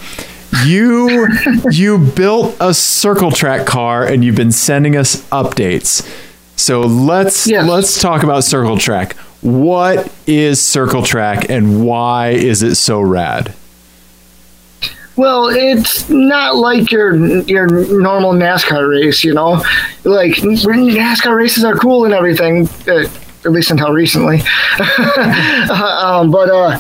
You 0.65 1.27
you 1.71 1.97
built 1.97 2.55
a 2.59 2.73
circle 2.73 3.31
track 3.31 3.65
car 3.65 4.05
and 4.05 4.23
you've 4.23 4.36
been 4.36 4.51
sending 4.51 4.95
us 4.97 5.21
updates. 5.29 6.05
So 6.55 6.81
let's 6.81 7.47
Yes. 7.47 7.67
let's 7.67 7.99
talk 8.01 8.23
about 8.23 8.43
circle 8.43 8.77
track. 8.77 9.15
What 9.41 10.12
is 10.27 10.62
circle 10.62 11.03
track 11.03 11.49
and 11.49 11.86
why 11.86 12.29
is 12.29 12.63
it 12.63 12.75
so 12.75 13.01
rad? 13.01 13.53
Well, 15.15 15.47
it's 15.49 16.10
not 16.10 16.56
like 16.56 16.91
your 16.91 17.15
your 17.41 17.67
normal 18.02 18.34
NASCAR 18.34 18.89
race, 18.89 19.23
you 19.23 19.34
know. 19.34 19.63
Like 20.04 20.32
NASCAR 20.38 21.36
races 21.36 21.63
are 21.63 21.76
cool 21.76 22.06
and 22.06 22.13
everything, 22.13 22.67
uh, 22.88 23.06
at 23.45 23.52
least 23.52 23.69
until 23.69 23.91
recently. 23.91 24.38
um, 25.69 26.32
but 26.32 26.49
uh, 26.49 26.80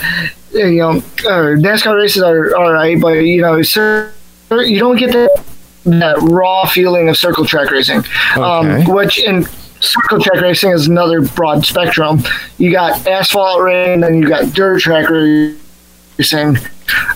you 0.51 0.77
know, 0.77 0.91
uh, 1.25 1.55
NASCAR 1.59 1.95
races 1.95 2.23
are 2.23 2.55
all 2.55 2.71
right, 2.73 2.99
but 2.99 3.13
you 3.19 3.41
know, 3.41 3.61
sir, 3.61 4.11
you 4.51 4.79
don't 4.79 4.97
get 4.97 5.11
that 5.11 5.43
that 5.85 6.17
raw 6.23 6.65
feeling 6.65 7.09
of 7.09 7.17
circle 7.17 7.45
track 7.45 7.69
racing, 7.69 7.99
Okay. 8.35 8.41
um, 8.41 8.85
which 8.85 9.19
in 9.19 9.45
circle 9.79 10.19
track 10.21 10.41
racing 10.41 10.71
is 10.71 10.87
another 10.87 11.21
broad 11.21 11.65
spectrum. 11.65 12.23
You 12.57 12.71
got 12.71 13.05
asphalt 13.05 13.61
racing, 13.61 13.99
then 14.01 14.15
you 14.15 14.27
got 14.27 14.53
dirt 14.53 14.81
track 14.81 15.09
racing. 15.09 16.57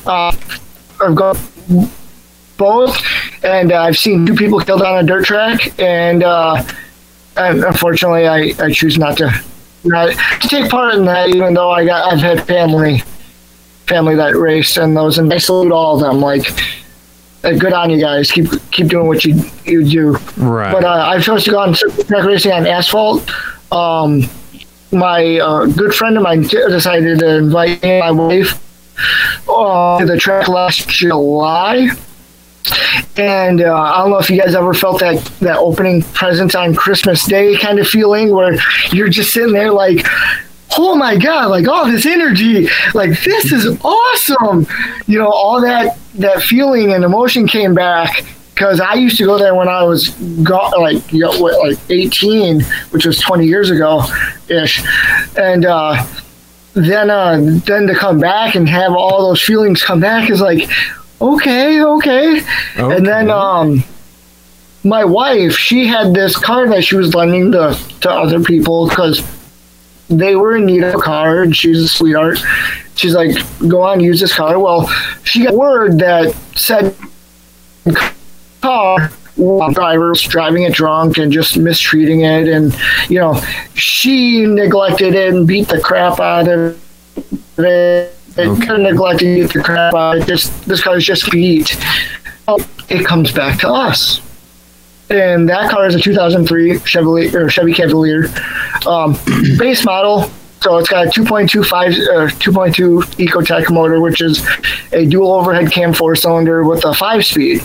Uh, 0.05 0.35
I've 1.01 1.15
got 1.15 1.37
both, 2.57 2.97
and 3.43 3.71
uh, 3.71 3.81
I've 3.81 3.97
seen 3.97 4.25
two 4.25 4.35
people 4.35 4.59
killed 4.59 4.81
on 4.81 5.03
a 5.03 5.07
dirt 5.07 5.25
track, 5.25 5.79
and, 5.79 6.23
uh, 6.23 6.63
and 7.35 7.63
unfortunately, 7.63 8.27
I, 8.27 8.53
I 8.59 8.71
choose 8.71 8.97
not 8.97 9.17
to 9.17 9.31
not 9.83 10.11
to 10.41 10.47
take 10.47 10.69
part 10.69 10.95
in 10.95 11.05
that, 11.05 11.29
even 11.29 11.53
though 11.53 11.69
I 11.69 11.85
got 11.85 12.11
I've 12.11 12.19
had 12.19 12.45
family 12.45 13.03
family 13.85 14.15
that 14.15 14.35
raced 14.35 14.77
in 14.77 14.93
those, 14.93 15.17
and 15.17 15.31
I 15.31 15.37
salute 15.37 15.71
all 15.71 15.95
of 15.95 16.01
them. 16.01 16.19
Like, 16.19 16.45
uh, 17.43 17.53
good 17.53 17.73
on 17.73 17.89
you 17.89 17.99
guys. 17.99 18.31
Keep 18.31 18.47
keep 18.71 18.87
doing 18.87 19.07
what 19.07 19.23
you 19.23 19.41
you 19.65 19.83
do. 19.83 20.11
Right. 20.37 20.71
But 20.71 20.83
uh, 20.83 20.89
I've 20.89 21.23
chose 21.23 21.43
to 21.45 21.51
go 21.51 21.59
on 21.59 21.73
track 21.73 22.25
racing 22.25 22.51
on 22.51 22.67
asphalt. 22.67 23.29
Um, 23.71 24.23
my 24.91 25.37
uh, 25.39 25.65
good 25.65 25.93
friend 25.93 26.17
of 26.17 26.23
mine 26.23 26.43
decided 26.43 27.19
to 27.19 27.37
invite 27.37 27.83
my 27.83 28.11
wife 28.11 28.61
uh, 29.47 30.03
the 30.05 30.17
track 30.17 30.47
last 30.47 30.89
July. 30.89 31.89
And 33.15 33.61
uh, 33.61 33.73
I 33.73 33.99
don't 33.99 34.11
know 34.11 34.17
if 34.17 34.29
you 34.29 34.39
guys 34.39 34.53
ever 34.53 34.73
felt 34.73 34.99
that, 34.99 35.23
that 35.39 35.57
opening 35.57 36.01
presents 36.03 36.53
on 36.53 36.75
Christmas 36.75 37.25
Day 37.25 37.57
kind 37.57 37.79
of 37.79 37.87
feeling 37.87 38.33
where 38.33 38.57
you're 38.91 39.09
just 39.09 39.33
sitting 39.33 39.53
there 39.53 39.71
like, 39.71 40.05
oh 40.77 40.95
my 40.95 41.15
God, 41.15 41.49
like 41.49 41.67
all 41.67 41.85
this 41.85 42.05
energy, 42.05 42.67
like 42.93 43.21
this 43.23 43.51
is 43.51 43.79
awesome. 43.83 44.67
You 45.07 45.19
know, 45.19 45.31
all 45.31 45.61
that, 45.61 45.97
that 46.15 46.41
feeling 46.41 46.93
and 46.93 47.03
emotion 47.03 47.47
came 47.47 47.73
back 47.73 48.23
because 48.57 48.79
I 48.79 48.95
used 48.95 49.17
to 49.17 49.23
go 49.25 49.37
there 49.37 49.53
when 49.53 49.67
I 49.67 49.83
was 49.83 50.09
go- 50.43 50.71
like 50.79 51.13
you 51.13 51.19
know, 51.19 51.29
like 51.29 51.77
18, 51.89 52.61
which 52.89 53.05
was 53.05 53.19
20 53.19 53.45
years 53.45 53.69
ago 53.69 54.03
ish, 54.49 54.83
and 55.37 55.63
uh, 55.63 56.03
then 56.77 57.09
uh, 57.09 57.37
then 57.65 57.87
to 57.87 57.95
come 57.95 58.19
back 58.19 58.55
and 58.55 58.67
have 58.69 58.93
all 58.93 59.27
those 59.27 59.41
feelings 59.41 59.83
come 59.83 59.99
back 59.99 60.29
is 60.29 60.41
like 60.41 60.69
okay, 61.19 61.83
okay, 61.83 62.41
and 62.75 63.05
then 63.05 63.29
um. 63.29 63.83
My 64.83 65.03
wife, 65.03 65.57
she 65.57 65.85
had 65.85 66.13
this 66.13 66.37
car 66.37 66.69
that 66.69 66.81
she 66.81 66.95
was 66.95 67.13
lending 67.13 67.51
to, 67.51 67.77
to 68.01 68.09
other 68.09 68.41
people 68.41 68.87
because 68.87 69.21
they 70.07 70.35
were 70.35 70.55
in 70.55 70.65
need 70.65 70.83
of 70.83 70.95
a 70.95 70.99
car 70.99 71.41
and 71.41 71.53
she's 71.53 71.81
a 71.81 71.89
sweetheart. 71.89 72.39
She's 72.95 73.13
like, 73.13 73.35
go 73.67 73.81
on, 73.81 73.99
use 73.99 74.21
this 74.21 74.33
car. 74.33 74.57
Well, 74.59 74.87
she 75.23 75.43
got 75.43 75.55
word 75.55 75.99
that 75.99 76.33
said 76.55 76.95
car 78.61 79.11
driver 79.73 80.09
was 80.09 80.21
driving 80.21 80.63
it 80.63 80.73
drunk 80.73 81.17
and 81.17 81.31
just 81.31 81.57
mistreating 81.57 82.21
it 82.21 82.47
and 82.47 82.75
you 83.09 83.19
know 83.19 83.39
she 83.75 84.45
neglected 84.45 85.13
it 85.13 85.33
and 85.33 85.47
beat 85.47 85.67
the 85.67 85.79
crap 85.79 86.19
out 86.19 86.47
of 86.47 86.81
it 87.57 88.13
Okay. 88.39 88.67
Kind 88.67 88.85
of 88.85 88.91
neglected 88.91 89.35
beat 89.35 89.53
the 89.53 89.63
crap 89.63 89.93
out 89.93 90.17
of 90.17 90.23
it 90.23 90.25
this 90.27 90.49
this 90.65 90.81
car 90.81 90.97
is 90.97 91.05
just 91.05 91.31
beat 91.31 91.75
it 92.89 93.05
comes 93.05 93.31
back 93.31 93.59
to 93.59 93.69
us 93.69 94.21
and 95.09 95.47
that 95.47 95.71
car 95.71 95.87
is 95.87 95.95
a 95.95 95.99
2003 95.99 96.79
Chevy 96.79 97.35
or 97.35 97.49
Chevy 97.49 97.73
Cavalier 97.73 98.25
um, 98.85 99.17
base 99.57 99.85
model. 99.85 100.29
So 100.61 100.77
it's 100.77 100.89
got 100.89 101.05
a 101.05 101.09
2.25 101.09 101.63
uh, 101.67 102.29
2.2 102.31 103.03
Ecotec 103.27 103.71
motor, 103.71 104.01
which 104.01 104.21
is 104.21 104.45
a 104.91 105.05
dual 105.05 105.31
overhead 105.31 105.71
cam 105.71 105.93
four 105.93 106.15
cylinder 106.15 106.63
with 106.63 106.83
a 106.83 106.93
five 106.93 107.25
speed. 107.25 107.61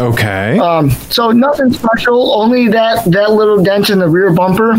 Okay. 0.00 0.58
Um, 0.58 0.90
so 0.90 1.30
nothing 1.30 1.72
special, 1.72 2.34
only 2.34 2.68
that 2.68 3.04
that 3.12 3.32
little 3.32 3.62
dent 3.62 3.90
in 3.90 3.98
the 3.98 4.08
rear 4.08 4.32
bumper. 4.32 4.74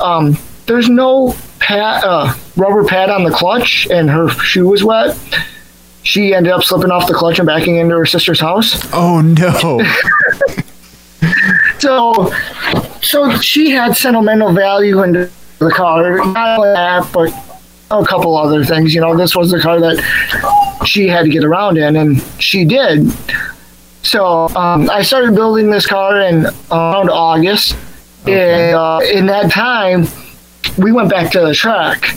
Um, 0.00 0.36
there's 0.66 0.88
no 0.88 1.34
pad, 1.58 2.04
uh, 2.04 2.34
rubber 2.56 2.84
pad 2.84 3.10
on 3.10 3.24
the 3.24 3.30
clutch, 3.30 3.86
and 3.90 4.10
her 4.10 4.28
shoe 4.28 4.68
was 4.68 4.84
wet. 4.84 5.16
She 6.02 6.34
ended 6.34 6.52
up 6.52 6.62
slipping 6.62 6.90
off 6.90 7.06
the 7.08 7.14
clutch 7.14 7.38
and 7.38 7.46
backing 7.46 7.76
into 7.76 7.96
her 7.96 8.06
sister's 8.06 8.40
house. 8.40 8.86
oh 8.92 9.20
no. 9.20 9.82
So, 11.78 12.30
so 13.00 13.38
she 13.38 13.70
had 13.70 13.96
sentimental 13.96 14.52
value 14.52 15.02
in 15.02 15.12
the 15.12 15.70
car. 15.74 16.18
Not 16.18 16.58
only 16.58 16.72
that, 16.74 17.10
but 17.10 17.32
a 17.90 18.04
couple 18.04 18.36
other 18.36 18.64
things. 18.66 18.94
You 18.94 19.00
know, 19.00 19.16
this 19.16 19.34
was 19.34 19.50
the 19.50 19.58
car 19.60 19.80
that 19.80 20.82
she 20.86 21.08
had 21.08 21.22
to 21.22 21.30
get 21.30 21.42
around 21.42 21.78
in, 21.78 21.96
and 21.96 22.22
she 22.38 22.66
did. 22.66 23.10
So 24.02 24.48
um, 24.48 24.88
I 24.90 25.02
started 25.02 25.34
building 25.34 25.70
this 25.70 25.86
car 25.86 26.20
in 26.20 26.46
around 26.70 27.10
August, 27.10 27.76
and 28.26 28.74
uh, 28.74 29.00
in 29.12 29.26
that 29.26 29.50
time, 29.50 30.06
we 30.78 30.92
went 30.92 31.10
back 31.10 31.30
to 31.32 31.40
the 31.40 31.54
track. 31.54 32.16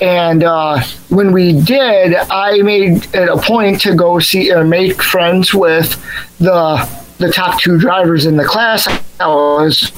And 0.00 0.42
uh, 0.42 0.80
when 1.10 1.32
we 1.32 1.60
did, 1.60 2.14
I 2.14 2.60
made 2.62 3.06
it 3.14 3.28
a 3.28 3.36
point 3.36 3.80
to 3.82 3.94
go 3.94 4.18
see 4.18 4.52
or 4.52 4.64
make 4.64 5.02
friends 5.02 5.54
with 5.54 5.96
the 6.38 6.88
the 7.18 7.30
top 7.30 7.60
two 7.60 7.78
drivers 7.78 8.26
in 8.26 8.36
the 8.36 8.44
class 8.44 8.88
I 9.20 9.26
was 9.28 9.92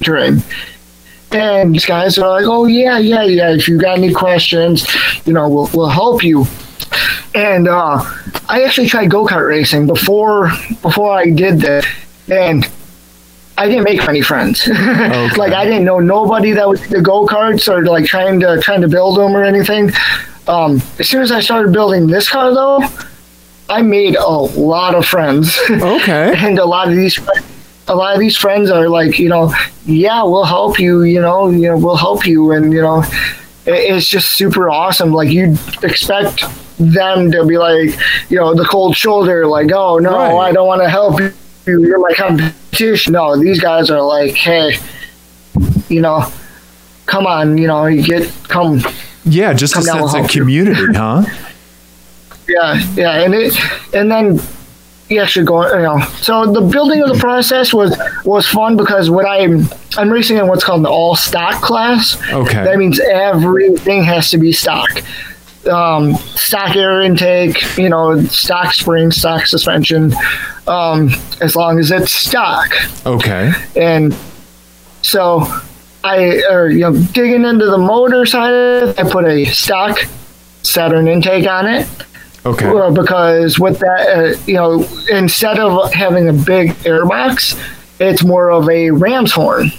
entering. 0.00 0.42
And 1.30 1.74
these 1.74 1.84
guys 1.84 2.16
are 2.18 2.26
like, 2.28 2.46
"Oh 2.46 2.66
yeah, 2.66 2.98
yeah, 2.98 3.24
yeah. 3.24 3.50
If 3.52 3.68
you 3.68 3.78
got 3.78 3.98
any 3.98 4.12
questions, 4.14 4.86
you 5.26 5.32
know, 5.34 5.48
we'll 5.48 5.68
we'll 5.74 5.88
help 5.88 6.24
you." 6.24 6.46
And 7.34 7.68
uh, 7.68 8.02
I 8.48 8.62
actually 8.64 8.88
tried 8.88 9.10
go 9.10 9.26
kart 9.26 9.46
racing 9.48 9.86
before 9.86 10.50
before 10.82 11.12
I 11.12 11.30
did 11.30 11.60
that, 11.60 11.86
and 12.30 12.66
I 13.58 13.68
didn't 13.68 13.84
make 13.84 14.06
many 14.06 14.22
friends. 14.22 14.68
Okay. 14.76 15.36
like 15.36 15.52
I 15.52 15.64
didn't 15.64 15.84
know 15.84 15.98
nobody 15.98 16.52
that 16.52 16.68
was 16.68 16.80
the 16.88 17.00
go 17.00 17.26
karts 17.26 17.68
or 17.68 17.84
like 17.84 18.06
trying 18.06 18.40
to 18.40 18.60
trying 18.60 18.80
to 18.80 18.88
build 18.88 19.18
them 19.18 19.36
or 19.36 19.44
anything. 19.44 19.90
Um, 20.48 20.80
as 20.98 21.08
soon 21.08 21.22
as 21.22 21.32
I 21.32 21.40
started 21.40 21.72
building 21.72 22.06
this 22.06 22.28
car, 22.28 22.54
though, 22.54 22.80
I 23.68 23.82
made 23.82 24.16
a 24.16 24.28
lot 24.28 24.94
of 24.94 25.06
friends. 25.06 25.58
Okay. 25.70 26.34
and 26.36 26.58
a 26.58 26.64
lot 26.64 26.88
of 26.88 26.94
these 26.94 27.18
a 27.88 27.94
lot 27.94 28.14
of 28.14 28.20
these 28.20 28.36
friends 28.36 28.70
are 28.70 28.88
like 28.88 29.18
you 29.18 29.28
know 29.28 29.52
yeah 29.84 30.22
we'll 30.22 30.44
help 30.44 30.78
you 30.78 31.02
you 31.02 31.20
know 31.20 31.48
you 31.48 31.68
know 31.68 31.78
we'll 31.78 31.96
help 31.96 32.26
you 32.26 32.50
and 32.52 32.72
you 32.72 32.80
know 32.80 33.02
it, 33.64 33.74
it's 33.94 34.08
just 34.08 34.32
super 34.32 34.68
awesome 34.68 35.12
like 35.12 35.30
you'd 35.30 35.58
expect 35.84 36.44
them 36.78 37.30
to 37.32 37.44
be 37.46 37.56
like 37.58 37.90
you 38.28 38.36
know 38.36 38.54
the 38.54 38.64
cold 38.64 38.94
shoulder 38.96 39.46
like 39.46 39.70
oh 39.72 39.98
no 39.98 40.12
Right. 40.12 40.48
i 40.50 40.52
don't 40.52 40.66
want 40.66 40.82
to 40.82 40.88
help 40.90 41.18
you 41.20 41.32
you're 41.66 41.98
my 41.98 42.12
competition 42.14 43.14
no 43.14 43.38
these 43.38 43.60
guys 43.60 43.90
are 43.90 44.02
like 44.02 44.34
hey 44.34 44.76
you 45.88 46.00
know 46.02 46.30
come 47.06 47.26
on 47.26 47.56
you 47.56 47.66
know 47.66 47.86
you 47.86 48.02
get 48.02 48.30
come 48.48 48.80
Yeah, 49.24 49.52
just 49.54 49.74
a 49.74 49.82
Come 49.82 50.00
we'll 50.00 50.08
sense 50.08 50.24
of 50.26 50.30
community, 50.30 50.80
huh? 50.94 51.24
Yeah, 52.48 52.80
yeah, 52.94 53.22
and 53.24 53.34
it, 53.34 53.56
and 53.92 54.08
then 54.10 54.38
you 55.08 55.20
actually 55.20 55.46
go, 55.46 55.66
you 55.74 55.82
know. 55.82 55.98
So 56.20 56.46
the 56.52 56.60
building 56.60 57.02
of 57.02 57.08
the 57.12 57.18
process 57.18 57.72
was 57.74 57.96
was 58.24 58.46
fun 58.46 58.76
because 58.76 59.10
what 59.10 59.26
I'm 59.26 59.66
I'm 59.98 60.10
racing 60.10 60.36
in 60.36 60.46
what's 60.46 60.62
called 60.62 60.84
the 60.84 60.88
all 60.90 61.16
stock 61.16 61.60
class. 61.60 62.16
Okay. 62.32 62.62
That 62.64 62.78
means 62.78 63.00
everything 63.00 64.04
has 64.04 64.30
to 64.30 64.38
be 64.38 64.52
stock. 64.52 64.90
Um, 65.66 66.14
stock 66.14 66.76
air 66.76 67.02
intake, 67.02 67.76
you 67.76 67.88
know, 67.88 68.22
stock 68.26 68.72
spring, 68.72 69.10
stock 69.10 69.46
suspension, 69.46 70.12
um, 70.68 71.10
as 71.40 71.56
long 71.56 71.80
as 71.80 71.90
it's 71.90 72.12
stock. 72.12 72.72
Okay. 73.04 73.52
And 73.74 74.16
so 75.02 75.44
I, 76.04 76.42
or, 76.48 76.68
you 76.68 76.80
know, 76.80 76.96
digging 77.12 77.44
into 77.44 77.66
the 77.66 77.78
motor 77.78 78.26
side 78.26 78.52
of 78.52 78.88
it, 78.90 79.00
I 79.00 79.10
put 79.10 79.24
a 79.24 79.44
stock 79.46 79.98
Saturn 80.62 81.08
intake 81.08 81.48
on 81.48 81.66
it. 81.66 81.88
Okay. 82.44 82.72
Well, 82.72 82.92
because 82.92 83.58
with 83.58 83.80
that, 83.80 84.08
uh, 84.08 84.40
you 84.46 84.54
know, 84.54 84.86
instead 85.10 85.58
of 85.58 85.92
having 85.92 86.28
a 86.28 86.32
big 86.32 86.70
airbox, 86.84 87.60
it's 87.98 88.22
more 88.22 88.50
of 88.52 88.68
a 88.68 88.90
ram's 88.90 89.32
horn, 89.32 89.72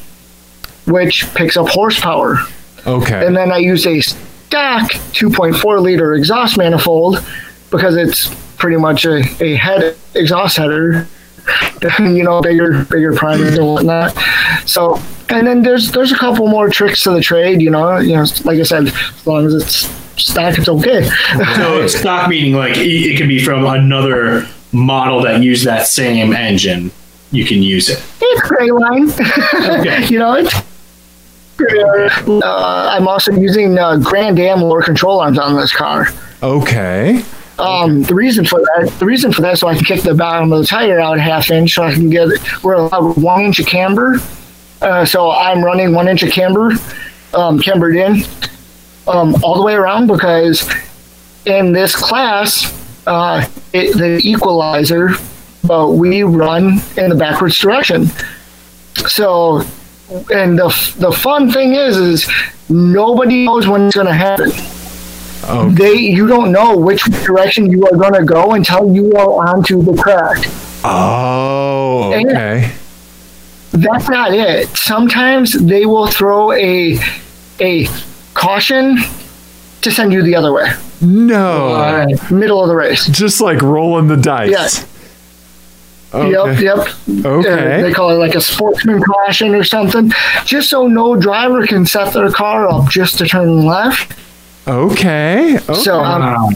which 0.85 1.33
picks 1.33 1.55
up 1.55 1.69
horsepower. 1.69 2.39
Okay. 2.85 3.25
And 3.25 3.37
then 3.37 3.53
I 3.53 3.57
use 3.57 3.85
a 3.85 4.01
stock 4.47 4.91
2.4 5.11 5.81
liter 5.81 6.13
exhaust 6.13 6.57
manifold 6.57 7.23
because 7.69 7.97
it's 7.97 8.33
pretty 8.55 8.77
much 8.77 9.05
a, 9.05 9.21
a 9.41 9.55
head 9.55 9.95
exhaust 10.15 10.57
header, 10.57 11.05
you 11.99 12.23
know, 12.23 12.41
bigger 12.41 12.85
bigger 12.85 13.13
primers 13.13 13.57
and 13.57 13.67
whatnot. 13.67 14.15
So, 14.65 15.01
and 15.29 15.45
then 15.45 15.61
there's 15.63 15.91
there's 15.91 16.11
a 16.11 16.17
couple 16.17 16.47
more 16.47 16.69
tricks 16.69 17.03
to 17.03 17.11
the 17.11 17.21
trade, 17.21 17.61
you 17.61 17.69
know. 17.69 17.97
You 17.97 18.15
know, 18.15 18.25
like 18.45 18.59
I 18.59 18.63
said, 18.63 18.87
as 18.87 19.27
long 19.27 19.45
as 19.45 19.53
it's 19.53 19.75
stock, 20.21 20.57
it's 20.57 20.69
okay. 20.69 21.03
So 21.55 21.81
it's 21.81 21.97
stock 21.97 22.29
meaning 22.29 22.53
like 22.53 22.77
it 22.77 22.87
it 22.87 23.17
can 23.17 23.27
be 23.27 23.43
from 23.43 23.65
another 23.65 24.47
model 24.71 25.21
that 25.23 25.43
used 25.43 25.65
that 25.65 25.87
same 25.87 26.33
engine. 26.33 26.91
You 27.31 27.45
can 27.45 27.61
use 27.61 27.89
it. 27.89 28.01
It's 28.21 28.47
gray 28.47 28.71
line. 28.71 29.09
Okay. 29.79 30.07
you 30.07 30.19
know, 30.19 30.33
it's. 30.35 30.53
Uh, 32.27 32.89
I'm 32.91 33.07
also 33.07 33.31
using 33.31 33.77
uh, 33.77 33.97
Grand 33.97 34.39
Am 34.39 34.61
lower 34.61 34.81
control 34.81 35.19
arms 35.19 35.39
on 35.39 35.55
this 35.55 35.73
car. 35.73 36.07
okay. 36.43 37.23
Um, 37.59 38.03
the 38.03 38.13
reason 38.13 38.45
for 38.45 38.59
that, 38.59 38.93
the 38.99 39.05
reason 39.05 39.33
for 39.33 39.41
that, 39.41 39.57
so 39.57 39.67
I 39.67 39.73
can 39.73 39.83
kick 39.83 40.01
the 40.01 40.13
bottom 40.13 40.53
of 40.53 40.59
the 40.59 40.67
tire 40.67 40.99
out 40.99 41.19
half 41.19 41.49
inch, 41.49 41.73
so 41.73 41.83
I 41.83 41.93
can 41.93 42.09
get 42.09 42.29
we're 42.63 42.75
allowed 42.75 43.17
one 43.17 43.45
inch 43.45 43.59
of 43.59 43.65
camber. 43.65 44.17
Uh, 44.81 45.03
so 45.05 45.31
I'm 45.31 45.63
running 45.63 45.93
one 45.93 46.07
inch 46.07 46.21
of 46.21 46.31
camber, 46.31 46.73
um, 47.33 47.59
cambered 47.59 47.95
in, 47.95 48.21
um, 49.07 49.35
all 49.43 49.55
the 49.55 49.63
way 49.63 49.73
around 49.73 50.05
because 50.05 50.69
in 51.45 51.71
this 51.71 51.95
class, 51.95 52.71
uh, 53.07 53.47
it, 53.73 53.97
the 53.97 54.19
equalizer, 54.23 55.11
but 55.63 55.93
we 55.93 56.21
run 56.23 56.79
in 56.97 57.09
the 57.09 57.15
backwards 57.15 57.57
direction. 57.57 58.07
So, 59.07 59.63
and 60.33 60.57
the 60.57 60.67
the 60.99 61.11
fun 61.11 61.51
thing 61.51 61.73
is, 61.73 61.97
is 61.97 62.29
nobody 62.69 63.45
knows 63.45 63.67
when 63.67 63.87
it's 63.87 63.95
going 63.95 64.07
to 64.07 64.13
happen 64.13 64.51
Oh, 65.49 65.69
they 65.69 65.93
you 65.93 66.27
don't 66.27 66.51
know 66.51 66.75
which 66.77 67.03
direction 67.25 67.69
you 67.71 67.85
are 67.87 67.95
going 67.95 68.13
to 68.13 68.23
go 68.25 68.53
until 68.53 68.91
you 68.93 69.13
are 69.13 69.47
onto 69.47 69.81
the 69.81 69.93
track. 69.95 70.39
oh 70.83 72.13
okay. 72.13 72.73
That's 73.71 74.09
not 74.09 74.33
it. 74.33 74.69
Sometimes 74.75 75.51
they 75.53 75.85
will 75.85 76.07
throw 76.07 76.51
a 76.53 76.97
a 77.59 77.87
caution 78.33 78.97
to 79.81 79.91
send 79.91 80.11
you 80.13 80.23
the 80.23 80.35
other 80.35 80.51
way, 80.53 80.71
No. 81.01 82.05
middle 82.31 82.61
of 82.61 82.67
the 82.69 82.75
race. 82.75 83.05
Just 83.07 83.39
like 83.41 83.61
rolling 83.61 84.07
the 84.07 84.17
dice. 84.17 84.49
Yes. 84.49 84.85
Okay. 86.13 86.63
Yep, 86.63 86.77
yep. 87.07 87.25
Okay. 87.25 87.79
Uh, 87.79 87.81
they 87.81 87.93
call 87.93 88.11
it 88.11 88.15
like 88.15 88.35
a 88.35 88.41
sportsman 88.41 89.01
caution 89.01 89.53
or 89.53 89.63
something, 89.63 90.11
just 90.45 90.69
so 90.69 90.87
no 90.87 91.15
driver 91.15 91.67
can 91.67 91.85
set 91.85 92.13
their 92.13 92.31
car 92.31 92.67
up 92.67 92.89
just 92.89 93.17
to 93.17 93.27
turn 93.27 93.65
left. 93.65 94.17
Okay. 94.67 95.57
okay. 95.57 95.73
So 95.73 95.99
um, 96.01 96.55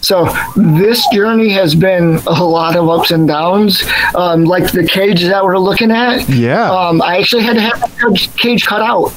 So 0.00 0.28
this 0.56 1.06
journey 1.14 1.48
has 1.50 1.74
been 1.74 2.16
a 2.26 2.44
lot 2.44 2.76
of 2.76 2.88
ups 2.90 3.10
and 3.10 3.26
downs. 3.26 3.82
Um, 4.14 4.44
like 4.44 4.70
the 4.72 4.86
cage 4.86 5.22
that 5.22 5.42
we're 5.42 5.58
looking 5.58 5.90
at. 5.90 6.28
yeah. 6.28 6.70
Um, 6.70 7.00
I 7.00 7.18
actually 7.18 7.42
had 7.42 7.54
to 7.54 7.60
have 7.60 7.80
the 7.80 8.28
cage 8.36 8.66
cut 8.66 8.82
out. 8.82 9.12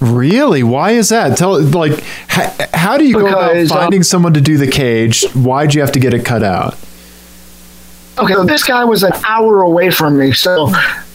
really? 0.00 0.62
Why 0.62 0.92
is 0.92 1.08
that? 1.08 1.36
Tell 1.36 1.60
like 1.60 2.00
how, 2.28 2.52
how 2.72 2.98
do 2.98 3.04
you 3.04 3.14
go 3.14 3.26
about 3.26 3.52
Because, 3.52 3.70
um, 3.72 3.78
finding 3.78 4.02
someone 4.04 4.34
to 4.34 4.40
do 4.40 4.58
the 4.58 4.68
cage? 4.68 5.24
Why'd 5.32 5.74
you 5.74 5.80
have 5.80 5.92
to 5.92 6.00
get 6.00 6.14
it 6.14 6.24
cut 6.24 6.42
out? 6.44 6.76
Okay, 8.18 8.34
so 8.34 8.44
this 8.44 8.64
guy 8.64 8.84
was 8.84 9.02
an 9.02 9.12
hour 9.26 9.62
away 9.62 9.90
from 9.90 10.18
me, 10.18 10.32
so 10.32 10.70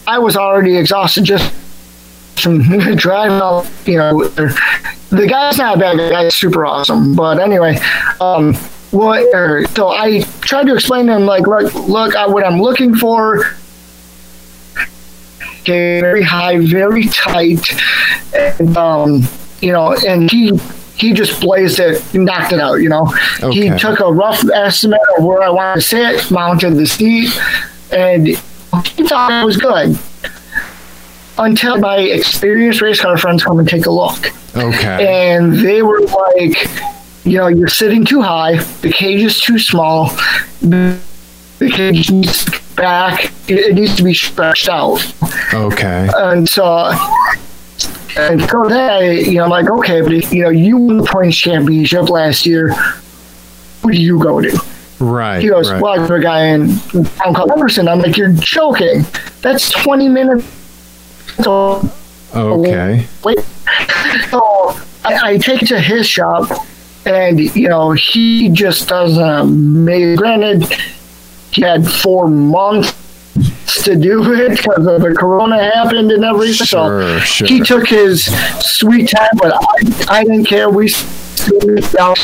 I 0.06 0.18
was 0.18 0.36
already 0.36 0.76
exhausted 0.76 1.24
just 1.24 1.52
from 2.40 2.60
driving. 2.96 3.70
You 3.86 3.98
know, 3.98 4.24
the 4.24 5.26
guy's 5.28 5.58
not 5.58 5.76
a 5.76 5.80
bad 5.80 5.96
guy; 5.96 6.04
the 6.04 6.10
guy's 6.10 6.34
super 6.34 6.66
awesome. 6.66 7.14
But 7.14 7.38
anyway, 7.38 7.78
um, 8.20 8.54
what? 8.90 9.24
er, 9.32 9.64
So 9.76 9.90
I 9.90 10.22
tried 10.40 10.66
to 10.66 10.74
explain 10.74 11.06
to 11.06 11.16
him 11.16 11.26
like, 11.26 11.46
look, 11.46 11.72
look, 11.74 12.16
I, 12.16 12.26
what 12.26 12.44
I'm 12.44 12.60
looking 12.60 12.94
for. 12.96 13.44
Okay, 15.60 16.00
very 16.00 16.22
high, 16.22 16.58
very 16.58 17.04
tight, 17.04 17.64
and 18.34 18.76
um, 18.76 19.22
you 19.60 19.72
know, 19.72 19.94
and 20.06 20.30
he 20.30 20.58
he 20.98 21.12
just 21.12 21.40
blazed 21.40 21.78
it, 21.80 22.02
knocked 22.14 22.52
it 22.52 22.60
out. 22.60 22.74
You 22.76 22.88
know, 22.88 23.06
he 23.50 23.70
took 23.78 24.00
a 24.00 24.12
rough 24.12 24.42
estimate 24.52 25.00
of 25.18 25.24
where 25.24 25.42
I 25.42 25.48
wanted 25.50 25.76
to 25.76 25.80
sit, 25.82 26.30
mounted 26.30 26.74
the 26.76 26.86
seat, 26.86 27.30
and 27.92 28.26
he 28.26 28.34
thought 29.06 29.30
it 29.42 29.44
was 29.44 29.56
good. 29.56 29.96
Until 31.38 31.78
my 31.78 31.98
experienced 31.98 32.80
race 32.80 33.00
car 33.00 33.16
friends 33.16 33.44
come 33.44 33.60
and 33.60 33.68
take 33.68 33.86
a 33.86 33.90
look, 33.90 34.32
Okay. 34.56 35.28
and 35.30 35.54
they 35.54 35.82
were 35.82 36.00
like, 36.00 36.68
you 37.24 37.38
know, 37.38 37.46
you're 37.46 37.68
sitting 37.68 38.04
too 38.04 38.20
high, 38.22 38.56
the 38.82 38.90
cage 38.92 39.22
is 39.22 39.40
too 39.40 39.58
small, 39.60 40.08
the 40.60 40.98
cage 41.60 42.10
needs 42.10 42.44
back, 42.74 43.30
it 43.48 43.72
needs 43.74 43.94
to 43.96 44.02
be 44.02 44.14
stretched 44.14 44.68
out 44.68 45.00
Okay. 45.54 46.08
and 46.16 46.48
so 46.48 46.92
and 48.18 48.42
so 48.48 48.68
I, 48.70 49.10
you 49.10 49.38
know, 49.38 49.48
like, 49.48 49.70
okay, 49.70 50.00
but 50.00 50.32
you 50.32 50.42
know, 50.42 50.50
you 50.50 50.76
won 50.76 50.98
the 50.98 51.04
points 51.04 51.36
championship 51.36 52.08
last 52.08 52.44
year. 52.44 52.72
Who 53.82 53.92
do 53.92 54.00
you 54.00 54.18
go 54.18 54.40
to? 54.40 54.60
Right. 54.98 55.40
He 55.40 55.48
goes, 55.48 55.70
right. 55.70 55.80
well, 55.80 55.92
I 55.92 55.96
go 55.98 56.08
to 56.08 56.14
a 56.14 56.20
guy 56.20 56.46
in 56.46 56.76
town 56.78 57.34
called 57.34 57.52
Emerson. 57.52 57.86
I'm 57.86 58.00
like, 58.00 58.16
you're 58.16 58.32
joking. 58.32 59.04
That's 59.40 59.70
20 59.70 60.08
minutes. 60.08 60.44
So 61.42 61.88
okay. 62.34 63.06
wait. 63.24 63.38
So 64.30 64.76
I, 65.04 65.20
I 65.22 65.38
take 65.38 65.62
it 65.62 65.68
to 65.68 65.80
his 65.80 66.06
shop, 66.06 66.50
and 67.06 67.38
you 67.38 67.68
know, 67.68 67.92
he 67.92 68.48
just 68.48 68.88
doesn't 68.88 69.84
make. 69.84 70.18
Granted, 70.18 70.64
he 71.52 71.62
had 71.62 71.86
four 71.86 72.28
months 72.28 72.92
to 73.68 73.96
do 73.96 74.32
it 74.34 74.56
because 74.56 74.86
of 74.86 75.00
the 75.02 75.14
corona 75.14 75.62
happened 75.72 76.10
and 76.10 76.24
everything. 76.24 76.66
Sure, 76.66 76.66
so 76.66 77.18
sure. 77.20 77.48
he 77.48 77.60
took 77.60 77.86
his 77.86 78.24
sweet 78.60 79.10
time, 79.10 79.28
but 79.36 79.52
I, 79.54 80.20
I 80.20 80.24
didn't 80.24 80.44
care. 80.44 80.70
We 80.70 80.86
it 80.86 81.98
out. 81.98 82.18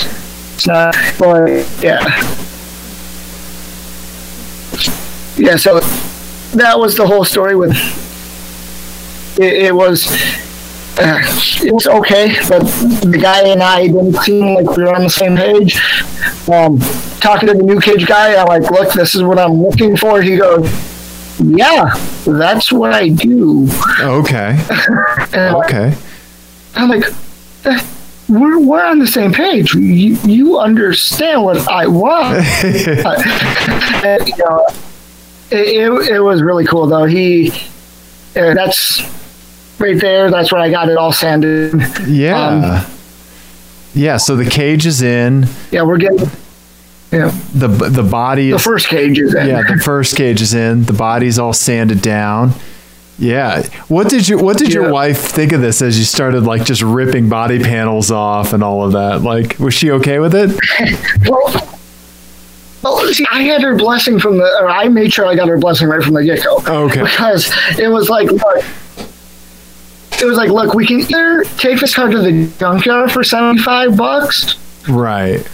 Uh, 0.69 0.93
but 1.19 1.49
yeah, 1.83 2.01
yeah. 5.37 5.57
So 5.57 5.81
that 6.57 6.79
was 6.79 6.97
the 6.97 7.07
whole 7.07 7.25
story 7.25 7.57
with 7.57 7.77
it, 9.39 9.53
it 9.65 9.75
was 9.75 10.07
uh, 10.97 11.19
it 11.61 11.73
was 11.73 11.87
okay, 11.87 12.37
but 12.49 12.61
the 13.03 13.19
guy 13.21 13.49
and 13.49 13.63
I 13.63 13.89
didn't 13.89 14.15
seem 14.19 14.55
like 14.55 14.77
we 14.77 14.85
were 14.85 14.95
on 14.95 15.03
the 15.03 15.11
same 15.11 15.37
page. 15.37 15.81
Um, 16.49 16.79
talking 17.21 17.49
to 17.49 17.55
the 17.55 17.63
new 17.63 17.81
cage 17.81 18.07
guy, 18.07 18.37
I'm 18.41 18.47
like, 18.47 18.71
look, 18.71 18.93
this 18.93 19.15
is 19.15 19.23
what 19.23 19.39
I'm 19.39 19.63
looking 19.63 19.97
for. 19.97 20.23
He 20.23 20.37
goes, 20.37 20.69
yeah, 21.39 21.95
that's 22.27 22.71
what 22.73 22.93
I 22.93 23.09
do. 23.09 23.69
Okay. 24.01 24.59
Okay. 25.35 25.95
I'm 26.77 26.89
like, 26.89 27.05
"Eh, 27.65 27.81
we're, 28.29 28.59
we're 28.61 28.85
on 28.85 28.99
the 29.01 29.07
same 29.07 29.33
page. 29.33 29.75
You, 29.75 30.17
you 30.25 30.59
understand 30.59 31.43
what 31.43 31.69
I 31.69 31.87
want. 31.87 32.45
And, 34.05 34.29
you 34.29 34.35
know, 34.37 34.67
it, 35.51 35.91
it, 35.91 36.11
it 36.17 36.21
was 36.21 36.43
really 36.43 36.65
cool 36.67 36.87
though. 36.87 37.05
He, 37.05 37.51
uh, 38.37 38.55
that's 38.55 39.01
right 39.79 39.99
there. 39.99 40.31
That's 40.31 40.53
where 40.53 40.61
I 40.61 40.71
got 40.71 40.89
it 40.89 40.97
all 40.99 41.13
sanded. 41.13 41.73
Yeah. 42.07 42.87
yeah. 43.95 44.17
So 44.19 44.37
the 44.37 44.45
cage 44.49 44.87
is 44.87 45.01
in. 45.03 45.47
Yeah, 45.71 45.83
we're 45.83 45.97
getting, 45.99 46.29
yeah, 47.13 47.31
The 47.55 47.69
the 47.69 48.03
body 48.03 48.51
the 48.51 48.57
is 48.57 48.63
first 48.63 48.89
cage 48.89 49.19
is 49.19 49.35
in. 49.35 49.47
yeah. 49.49 49.63
The 49.63 49.81
first 49.83 50.17
cage 50.17 50.41
is 50.43 50.53
in. 50.55 50.85
The 50.85 50.93
body's 50.93 51.39
all 51.39 51.53
sanded 51.53 52.03
down. 52.03 52.53
Yeah. 53.19 53.63
What 53.87 54.09
did 54.09 54.29
you 54.29 54.39
What 54.39 54.59
did 54.59 54.73
your 54.73 54.91
wife 54.93 55.19
think 55.19 55.53
of 55.53 55.61
this 55.61 55.81
as 55.83 55.97
you 55.99 56.05
started 56.05 56.43
like 56.43 56.65
just 56.65 56.83
ripping 56.83 57.29
body 57.29 57.61
panels 57.63 58.11
off 58.11 58.53
and 58.53 58.65
all 58.65 58.85
of 58.85 58.93
that? 58.93 59.23
Like, 59.23 59.59
was 59.61 59.73
she 59.75 59.91
okay 59.93 60.19
with 60.19 60.35
it? 60.35 60.51
Well, 61.29 61.71
well, 62.83 63.13
see, 63.15 63.25
I 63.31 63.45
had 63.45 63.63
her 63.63 63.77
blessing 63.77 64.19
from 64.21 64.37
the, 64.37 64.45
or 64.61 64.69
I 64.69 64.89
made 64.89 65.11
sure 65.11 65.25
I 65.25 65.35
got 65.37 65.49
her 65.49 65.57
blessing 65.57 65.89
right 65.89 66.03
from 66.03 66.13
the 66.13 66.23
get 66.23 66.45
go. 66.45 66.59
Okay. 66.87 67.03
Because 67.03 67.51
it 67.79 67.89
was 67.89 68.11
like, 68.11 68.31
look, 68.31 68.65
it 70.21 70.27
was 70.27 70.37
like, 70.37 70.51
look, 70.51 70.75
we 70.75 70.87
can 70.87 71.01
either 71.01 71.45
take 71.57 71.81
this 71.81 71.95
car 71.95 72.11
to 72.11 72.19
the 72.19 72.47
junkyard 72.59 73.11
for 73.11 73.25
seventy 73.25 73.63
five 73.63 73.97
bucks, 73.97 74.57
Right. 74.89 75.49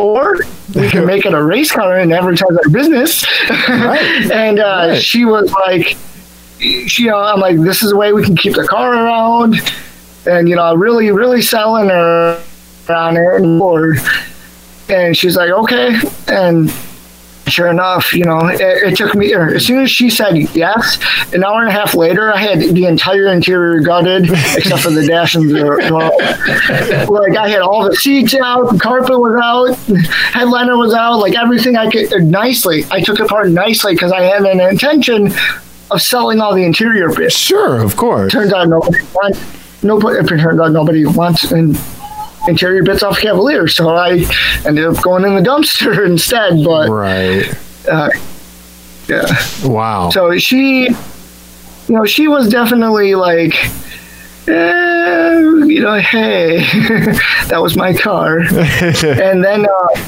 Or 0.00 0.38
we 0.74 0.88
can 0.88 1.04
make 1.06 1.26
it 1.26 1.34
a 1.34 1.42
race 1.42 1.70
car 1.72 1.98
and 1.98 2.12
advertise 2.12 2.56
our 2.64 2.70
business. 2.70 3.24
Right. 3.68 4.00
and 4.32 4.58
uh, 4.58 4.86
Right. 4.90 5.02
she 5.02 5.24
was 5.24 5.50
like, 5.52 5.96
she, 6.58 7.04
you 7.04 7.10
know, 7.10 7.18
I'm 7.18 7.40
like, 7.40 7.56
this 7.58 7.82
is 7.82 7.90
the 7.90 7.96
way 7.96 8.12
we 8.12 8.22
can 8.24 8.36
keep 8.36 8.54
the 8.54 8.66
car 8.66 8.92
around, 8.94 9.56
and 10.26 10.48
you 10.48 10.56
know, 10.56 10.74
really, 10.74 11.10
really 11.10 11.42
selling 11.42 11.88
her 11.88 12.42
on 12.88 13.16
it 13.16 13.34
and 13.36 13.58
board. 13.58 13.98
And 14.88 15.16
she's 15.16 15.36
like, 15.36 15.50
okay, 15.50 15.98
and 16.28 16.70
sure 17.50 17.68
enough, 17.68 18.12
you 18.12 18.24
know, 18.24 18.46
it, 18.48 18.60
it 18.60 18.96
took 18.96 19.14
me. 19.14 19.32
As 19.34 19.66
soon 19.66 19.80
as 19.80 19.90
she 19.90 20.10
said 20.10 20.36
yes, 20.54 20.98
an 21.32 21.44
hour 21.44 21.60
and 21.60 21.68
a 21.68 21.72
half 21.72 21.94
later, 21.94 22.32
I 22.32 22.38
had 22.38 22.60
the 22.60 22.86
entire 22.86 23.26
interior 23.26 23.80
gutted 23.80 24.30
except 24.56 24.82
for 24.82 24.90
the 24.90 25.06
dash 25.06 25.34
and 25.34 25.48
the 25.48 25.88
well, 25.90 27.22
like 27.22 27.36
I 27.36 27.48
had 27.48 27.60
all 27.60 27.84
the 27.88 27.94
seats 27.96 28.34
out, 28.34 28.72
the 28.72 28.78
carpet 28.78 29.18
was 29.18 29.40
out, 29.42 29.74
headliner 30.32 30.76
was 30.76 30.94
out, 30.94 31.16
like 31.18 31.36
everything 31.36 31.76
I 31.76 31.90
could 31.90 32.12
uh, 32.12 32.18
nicely. 32.18 32.84
I 32.90 33.00
took 33.00 33.20
it 33.20 33.26
apart 33.26 33.50
nicely 33.50 33.94
because 33.94 34.12
I 34.12 34.22
had 34.22 34.42
an 34.42 34.60
intention 34.60 35.32
of 35.90 36.02
selling 36.02 36.40
all 36.40 36.54
the 36.54 36.64
interior 36.64 37.12
bits. 37.12 37.36
Sure. 37.36 37.80
Of 37.82 37.96
course. 37.96 38.32
Turns 38.32 38.52
out 38.52 38.68
nobody 38.68 38.98
wants. 39.14 39.82
Nobody. 39.82 40.18
It 40.18 40.28
turns 40.28 40.60
out 40.60 40.72
nobody 40.72 41.06
wants 41.06 41.50
an 42.50 42.54
interior 42.54 42.82
bits 42.82 43.02
off 43.02 43.18
Cavalier, 43.18 43.68
so 43.68 43.94
I 43.94 44.24
ended 44.66 44.84
up 44.84 45.02
going 45.02 45.24
in 45.24 45.34
the 45.34 45.40
dumpster 45.40 46.04
instead. 46.06 46.64
But 46.64 46.88
Right. 46.90 47.54
uh, 47.88 48.10
yeah. 49.08 49.24
Wow. 49.64 50.10
So 50.10 50.36
she, 50.38 50.84
you 50.84 50.96
know, 51.88 52.04
she 52.04 52.28
was 52.28 52.48
definitely 52.48 53.14
like, 53.14 53.54
eh, 54.48 55.38
you 55.66 55.80
know, 55.80 55.98
hey, 55.98 56.58
that 57.48 57.60
was 57.60 57.76
my 57.76 57.94
car. 57.94 58.38
and 58.40 59.44
then 59.44 59.66
uh, 59.66 60.04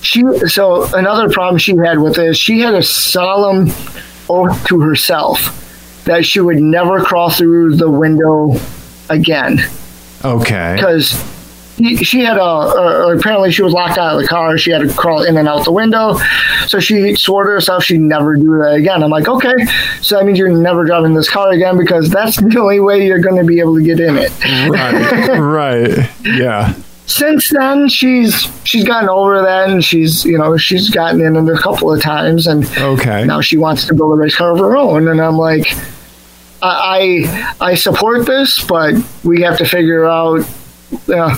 she, 0.00 0.22
so 0.48 0.92
another 0.94 1.28
problem 1.30 1.58
she 1.58 1.76
had 1.76 1.98
with 1.98 2.16
this, 2.16 2.36
she 2.36 2.60
had 2.60 2.74
a 2.74 2.82
solemn 2.82 3.68
oath 4.28 4.66
to 4.66 4.80
herself 4.80 5.60
that 6.04 6.24
she 6.24 6.40
would 6.40 6.60
never 6.60 7.02
crawl 7.02 7.30
through 7.30 7.76
the 7.76 7.90
window 7.90 8.54
again 9.08 9.60
okay. 10.24 10.74
because 10.76 11.12
she 11.76 12.20
had 12.20 12.36
a, 12.36 12.42
or 12.42 13.14
apparently 13.14 13.50
she 13.50 13.62
was 13.62 13.72
locked 13.72 13.98
out 13.98 14.14
of 14.14 14.20
the 14.22 14.28
car. 14.28 14.56
She 14.58 14.70
had 14.70 14.88
to 14.88 14.94
crawl 14.94 15.22
in 15.24 15.36
and 15.36 15.48
out 15.48 15.64
the 15.64 15.72
window. 15.72 16.16
So 16.68 16.78
she 16.78 17.14
swore 17.16 17.44
to 17.44 17.50
herself 17.50 17.82
she'd 17.84 18.00
never 18.00 18.36
do 18.36 18.58
that 18.58 18.74
again. 18.74 19.02
I'm 19.02 19.10
like, 19.10 19.26
okay, 19.28 19.54
so 20.00 20.16
that 20.16 20.24
means 20.24 20.38
you're 20.38 20.50
never 20.52 20.84
driving 20.84 21.14
this 21.14 21.28
car 21.28 21.50
again 21.50 21.76
because 21.76 22.08
that's 22.10 22.36
the 22.36 22.58
only 22.60 22.78
way 22.80 23.04
you're 23.06 23.18
going 23.18 23.36
to 23.36 23.44
be 23.44 23.58
able 23.58 23.74
to 23.76 23.82
get 23.82 23.98
in 23.98 24.16
it. 24.16 24.30
Right. 24.70 25.38
right. 25.38 26.10
Yeah. 26.24 26.74
Since 27.06 27.50
then, 27.50 27.88
she's 27.88 28.48
she's 28.64 28.84
gotten 28.84 29.08
over 29.10 29.42
that 29.42 29.68
and 29.68 29.84
she's 29.84 30.24
you 30.24 30.38
know 30.38 30.56
she's 30.56 30.88
gotten 30.88 31.20
in 31.20 31.36
it 31.36 31.52
a 31.52 31.58
couple 31.60 31.92
of 31.92 32.00
times 32.00 32.46
and 32.46 32.64
Okay. 32.78 33.24
now 33.26 33.42
she 33.42 33.58
wants 33.58 33.86
to 33.88 33.94
build 33.94 34.12
a 34.12 34.16
race 34.16 34.34
car 34.36 34.52
of 34.52 34.58
her 34.58 34.74
own. 34.76 35.08
And 35.08 35.20
I'm 35.20 35.36
like, 35.36 35.66
I 36.62 37.26
I, 37.60 37.70
I 37.72 37.74
support 37.74 38.26
this, 38.26 38.64
but 38.64 38.94
we 39.24 39.42
have 39.42 39.58
to 39.58 39.66
figure 39.66 40.06
out. 40.06 40.48
Uh, 41.12 41.34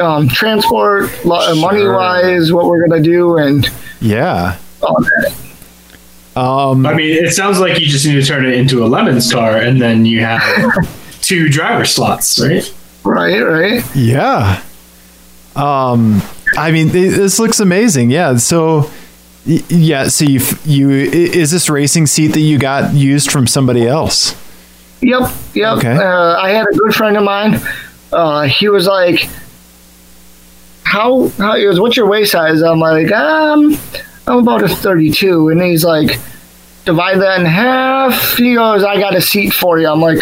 um, 0.00 0.28
transport, 0.28 1.10
money 1.24 1.86
wise, 1.86 2.52
what 2.52 2.66
we're 2.66 2.86
gonna 2.86 3.02
do, 3.02 3.36
and 3.36 3.68
Yeah. 4.00 4.56
all 4.82 4.96
that. 5.02 5.34
Um. 6.40 6.86
I 6.86 6.94
mean, 6.94 7.24
it 7.24 7.32
sounds 7.32 7.58
like 7.58 7.78
you 7.80 7.86
just 7.86 8.06
need 8.06 8.14
to 8.14 8.22
turn 8.24 8.44
it 8.46 8.54
into 8.54 8.84
a 8.84 8.86
Lemons 8.86 9.32
car, 9.32 9.56
and 9.56 9.80
then 9.82 10.06
you 10.06 10.20
have 10.24 10.40
two 11.20 11.48
driver 11.48 11.84
slots, 11.84 12.40
right? 12.40 12.72
Right, 13.04 13.40
right. 13.40 13.84
Yeah. 13.96 14.62
Um. 15.56 16.22
I 16.56 16.70
mean, 16.70 16.88
this 16.90 17.38
looks 17.38 17.60
amazing. 17.60 18.10
Yeah. 18.10 18.36
So. 18.36 18.90
Yeah. 19.44 20.08
So 20.08 20.24
you 20.24 20.40
you 20.64 20.90
is 20.90 21.50
this 21.50 21.68
racing 21.68 22.06
seat 22.06 22.28
that 22.28 22.40
you 22.40 22.58
got 22.58 22.94
used 22.94 23.30
from 23.30 23.46
somebody 23.46 23.86
else? 23.86 24.36
Yep, 25.02 25.30
yep. 25.54 25.78
Okay. 25.78 25.96
Uh, 25.96 26.36
I 26.38 26.50
had 26.50 26.66
a 26.70 26.76
good 26.76 26.94
friend 26.94 27.16
of 27.16 27.24
mine. 27.24 27.58
Uh, 28.12 28.42
he 28.42 28.68
was 28.68 28.86
like, 28.86 29.28
"How? 30.90 31.28
How?" 31.38 31.54
He 31.56 31.62
goes, 31.62 31.78
"What's 31.78 31.96
your 31.96 32.08
waist 32.08 32.32
size?" 32.32 32.62
I'm 32.62 32.80
like, 32.80 33.12
"Um, 33.12 33.78
I'm 34.26 34.38
about 34.38 34.62
a 34.62 34.68
32," 34.68 35.48
and 35.48 35.62
he's 35.62 35.84
like, 35.84 36.18
"Divide 36.84 37.20
that 37.20 37.38
in 37.40 37.46
half." 37.46 38.36
He 38.36 38.54
goes, 38.54 38.82
"I 38.82 38.98
got 38.98 39.14
a 39.14 39.20
seat 39.20 39.52
for 39.52 39.78
you." 39.78 39.88
I'm 39.88 40.00
like, 40.00 40.18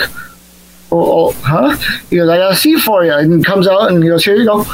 "Oh, 0.93 1.31
oh 1.31 1.33
huh?" 1.43 1.77
He 2.11 2.17
goes, 2.17 2.29
"I 2.29 2.37
got 2.37 2.53
a 2.53 2.57
seat 2.57 2.81
for 2.81 3.05
you," 3.05 3.13
and 3.13 3.33
he 3.33 3.43
comes 3.43 3.67
out 3.67 3.91
and 3.91 4.03
he 4.03 4.11
goes, 4.11 4.25
"Here 4.25 4.37
you 4.37 4.45
go." 4.45 4.67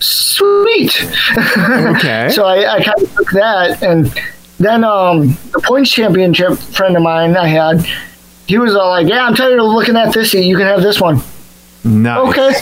Sweet. 0.00 0.92
Okay. 1.36 2.28
So 2.36 2.44
I, 2.44 2.76
I 2.76 2.82
kind 2.82 3.02
of 3.02 3.14
took 3.14 3.30
that, 3.32 3.82
and 3.82 4.12
then 4.58 4.84
um, 4.84 5.36
the 5.52 5.60
points 5.62 5.90
championship 5.90 6.58
friend 6.58 6.96
of 6.96 7.02
mine 7.02 7.36
I 7.36 7.48
had, 7.48 7.86
he 8.46 8.58
was 8.58 8.74
all 8.74 8.90
like, 8.90 9.08
"Yeah, 9.08 9.26
I'm 9.26 9.34
tired 9.34 9.58
of 9.58 9.66
looking 9.66 9.96
at 9.96 10.12
this 10.14 10.30
seat. 10.32 10.46
You 10.46 10.56
can 10.56 10.66
have 10.66 10.82
this 10.82 11.00
one." 11.00 11.20
nice. 11.84 12.28
Okay. 12.28 12.52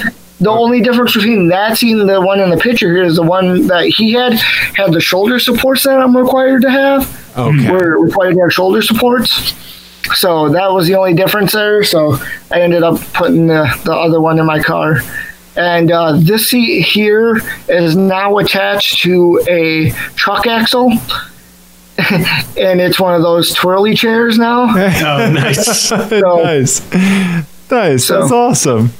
The 0.44 0.50
only 0.50 0.80
difference 0.82 1.14
between 1.14 1.48
that 1.48 1.78
seat 1.78 1.92
and 1.98 2.08
the 2.08 2.20
one 2.20 2.38
in 2.40 2.50
the 2.50 2.56
picture 2.58 2.92
here 2.94 3.02
is 3.04 3.16
the 3.16 3.22
one 3.22 3.66
that 3.68 3.86
he 3.86 4.12
had 4.12 4.34
had 4.34 4.92
the 4.92 5.00
shoulder 5.00 5.38
supports 5.38 5.82
that 5.84 5.98
I'm 5.98 6.16
required 6.16 6.62
to 6.62 6.70
have. 6.70 7.36
Okay. 7.38 7.70
We're 7.70 7.98
required 7.98 8.34
to 8.34 8.40
have 8.42 8.52
shoulder 8.52 8.82
supports. 8.82 9.54
So 10.16 10.50
that 10.50 10.70
was 10.72 10.86
the 10.86 10.96
only 10.96 11.14
difference 11.14 11.52
there. 11.52 11.82
So 11.82 12.18
I 12.52 12.60
ended 12.60 12.82
up 12.82 13.00
putting 13.14 13.46
the, 13.46 13.64
the 13.84 13.92
other 13.94 14.20
one 14.20 14.38
in 14.38 14.44
my 14.46 14.62
car. 14.62 15.00
And 15.56 15.90
uh, 15.90 16.18
this 16.20 16.48
seat 16.50 16.82
here 16.82 17.40
is 17.68 17.96
now 17.96 18.36
attached 18.38 19.02
to 19.02 19.40
a 19.48 19.90
truck 20.14 20.46
axle. 20.46 20.90
and 21.98 22.80
it's 22.80 22.98
one 23.00 23.14
of 23.14 23.22
those 23.22 23.54
twirly 23.54 23.94
chairs 23.94 24.36
now. 24.36 24.64
Oh, 24.74 25.30
nice. 25.32 25.90
nice. 25.90 26.92
Nice. 27.70 28.04
So- 28.04 28.20
That's 28.20 28.32
awesome. 28.32 28.90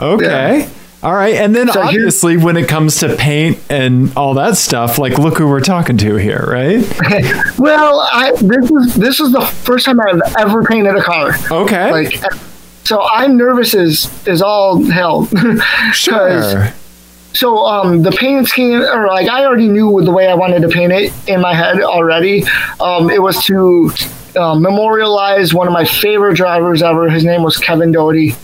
Okay. 0.00 0.68
All 1.02 1.14
right. 1.14 1.34
And 1.34 1.54
then 1.54 1.68
So 1.68 1.80
obviously 1.80 2.36
when 2.36 2.56
it 2.56 2.68
comes 2.68 2.98
to 3.00 3.14
paint 3.16 3.58
and 3.70 4.16
all 4.16 4.34
that 4.34 4.56
stuff, 4.56 4.98
like 4.98 5.16
look 5.18 5.38
who 5.38 5.46
we're 5.46 5.60
talking 5.60 5.96
to 5.98 6.16
here, 6.16 6.44
right? 6.48 6.84
Well, 7.58 8.00
I, 8.12 8.32
this 8.40 8.70
is 8.70 8.94
this 8.94 9.20
is 9.20 9.32
the 9.32 9.40
first 9.40 9.84
time 9.86 10.00
I've 10.00 10.20
ever 10.38 10.62
painted 10.64 10.96
a 10.96 11.02
car. 11.02 11.34
Okay. 11.50 11.90
Like, 11.90 12.22
so 12.84 13.02
I'm 13.02 13.36
nervous 13.36 13.74
as 13.74 14.10
is 14.26 14.42
all 14.42 14.82
hell. 14.84 15.26
sure. 15.92 16.72
So 17.34 17.58
um, 17.66 18.02
the 18.02 18.10
paint 18.10 18.48
scheme, 18.48 18.80
or 18.80 19.06
like 19.06 19.28
I 19.28 19.44
already 19.44 19.68
knew 19.68 20.00
the 20.02 20.10
way 20.10 20.26
I 20.28 20.34
wanted 20.34 20.62
to 20.62 20.68
paint 20.68 20.92
it 20.92 21.12
in 21.28 21.40
my 21.40 21.54
head 21.54 21.80
already. 21.82 22.44
Um, 22.80 23.10
it 23.10 23.20
was 23.20 23.44
to 23.44 23.90
uh, 24.38 24.54
memorialize 24.54 25.52
one 25.52 25.66
of 25.66 25.72
my 25.72 25.84
favorite 25.84 26.36
drivers 26.36 26.82
ever. 26.82 27.10
His 27.10 27.24
name 27.24 27.42
was 27.42 27.56
Kevin 27.56 27.92
Doty. 27.92 28.34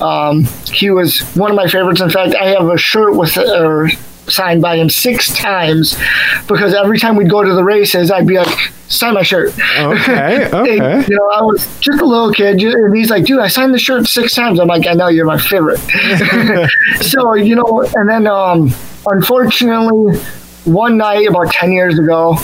Um, 0.00 0.44
he 0.66 0.90
was 0.90 1.20
one 1.34 1.50
of 1.50 1.56
my 1.56 1.66
favorites. 1.66 2.00
In 2.00 2.10
fact, 2.10 2.34
I 2.34 2.46
have 2.48 2.68
a 2.68 2.78
shirt 2.78 3.16
with 3.16 3.36
or 3.36 3.90
signed 4.28 4.62
by 4.62 4.76
him 4.76 4.88
six 4.88 5.34
times 5.34 5.98
because 6.46 6.74
every 6.74 6.98
time 6.98 7.16
we'd 7.16 7.30
go 7.30 7.42
to 7.42 7.52
the 7.52 7.64
races, 7.64 8.10
I'd 8.10 8.26
be 8.26 8.38
like, 8.38 8.72
sign 8.88 9.14
my 9.14 9.22
shirt. 9.22 9.52
Okay, 9.78 10.44
And, 10.44 10.54
okay. 10.54 11.04
you 11.08 11.16
know, 11.16 11.28
I 11.30 11.42
was 11.42 11.66
just 11.80 12.00
a 12.00 12.04
little 12.04 12.32
kid, 12.32 12.60
and 12.62 12.96
he's 12.96 13.10
like, 13.10 13.24
dude, 13.24 13.40
I 13.40 13.48
signed 13.48 13.74
the 13.74 13.78
shirt 13.78 14.06
six 14.06 14.34
times. 14.34 14.60
I'm 14.60 14.68
like, 14.68 14.86
I 14.86 14.94
know 14.94 15.08
you're 15.08 15.26
my 15.26 15.38
favorite. 15.38 15.78
so, 17.00 17.34
you 17.34 17.56
know, 17.56 17.88
and 17.94 18.08
then 18.08 18.26
um, 18.26 18.70
unfortunately, 19.06 20.18
one 20.64 20.96
night 20.96 21.26
about 21.26 21.52
10 21.52 21.72
years 21.72 21.98
ago, 21.98 22.34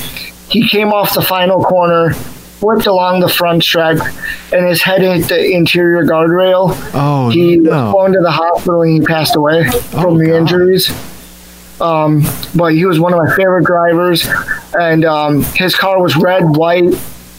he 0.48 0.68
came 0.68 0.92
off 0.92 1.14
the 1.14 1.22
final 1.22 1.62
corner, 1.62 2.12
whipped 2.60 2.86
along 2.86 3.20
the 3.20 3.28
front 3.28 3.62
stripe, 3.62 3.98
and 4.52 4.66
his 4.66 4.80
head 4.82 5.02
hit 5.02 5.28
the 5.28 5.52
interior 5.52 6.04
guardrail. 6.04 6.70
Oh, 6.94 7.28
he 7.30 7.58
was 7.60 7.68
flown 7.68 8.12
to 8.12 8.20
the 8.20 8.30
hospital 8.30 8.82
and 8.82 8.92
he 8.92 9.00
passed 9.06 9.36
away 9.36 9.68
from 9.70 10.18
the 10.18 10.26
God. 10.26 10.34
injuries. 10.36 10.90
Um, 11.80 12.22
but 12.54 12.72
he 12.72 12.86
was 12.86 12.98
one 12.98 13.12
of 13.12 13.18
my 13.22 13.34
favorite 13.36 13.66
drivers, 13.66 14.26
and 14.78 15.04
um, 15.04 15.42
his 15.42 15.74
car 15.74 16.02
was 16.02 16.16
red, 16.16 16.42
white, 16.56 16.84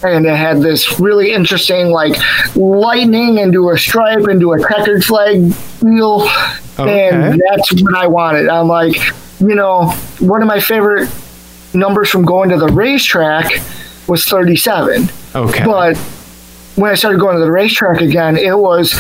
and 0.03 0.25
it 0.27 0.35
had 0.35 0.61
this 0.61 0.99
really 0.99 1.33
interesting, 1.33 1.87
like 1.89 2.13
lightning 2.55 3.39
into 3.39 3.71
a 3.71 3.77
stripe 3.79 4.27
into 4.27 4.53
a 4.53 4.59
checkered 4.59 5.03
flag 5.03 5.51
wheel, 5.81 6.27
Okay. 6.79 7.09
and 7.09 7.41
that's 7.49 7.73
what 7.81 7.95
I 7.97 8.05
wanted. 8.05 8.47
I'm 8.47 8.67
like, 8.67 8.95
you 9.39 9.55
know, 9.55 9.89
one 10.19 10.43
of 10.43 10.47
my 10.47 10.59
favorite 10.59 11.09
numbers 11.73 12.09
from 12.09 12.23
going 12.23 12.49
to 12.51 12.57
the 12.57 12.67
racetrack 12.67 13.49
was 14.07 14.25
37. 14.25 15.09
Okay. 15.35 15.65
But 15.65 15.97
when 16.75 16.91
I 16.91 16.95
started 16.95 17.19
going 17.19 17.35
to 17.35 17.43
the 17.43 17.51
racetrack 17.51 18.01
again, 18.01 18.37
it 18.37 18.57
was, 18.57 18.99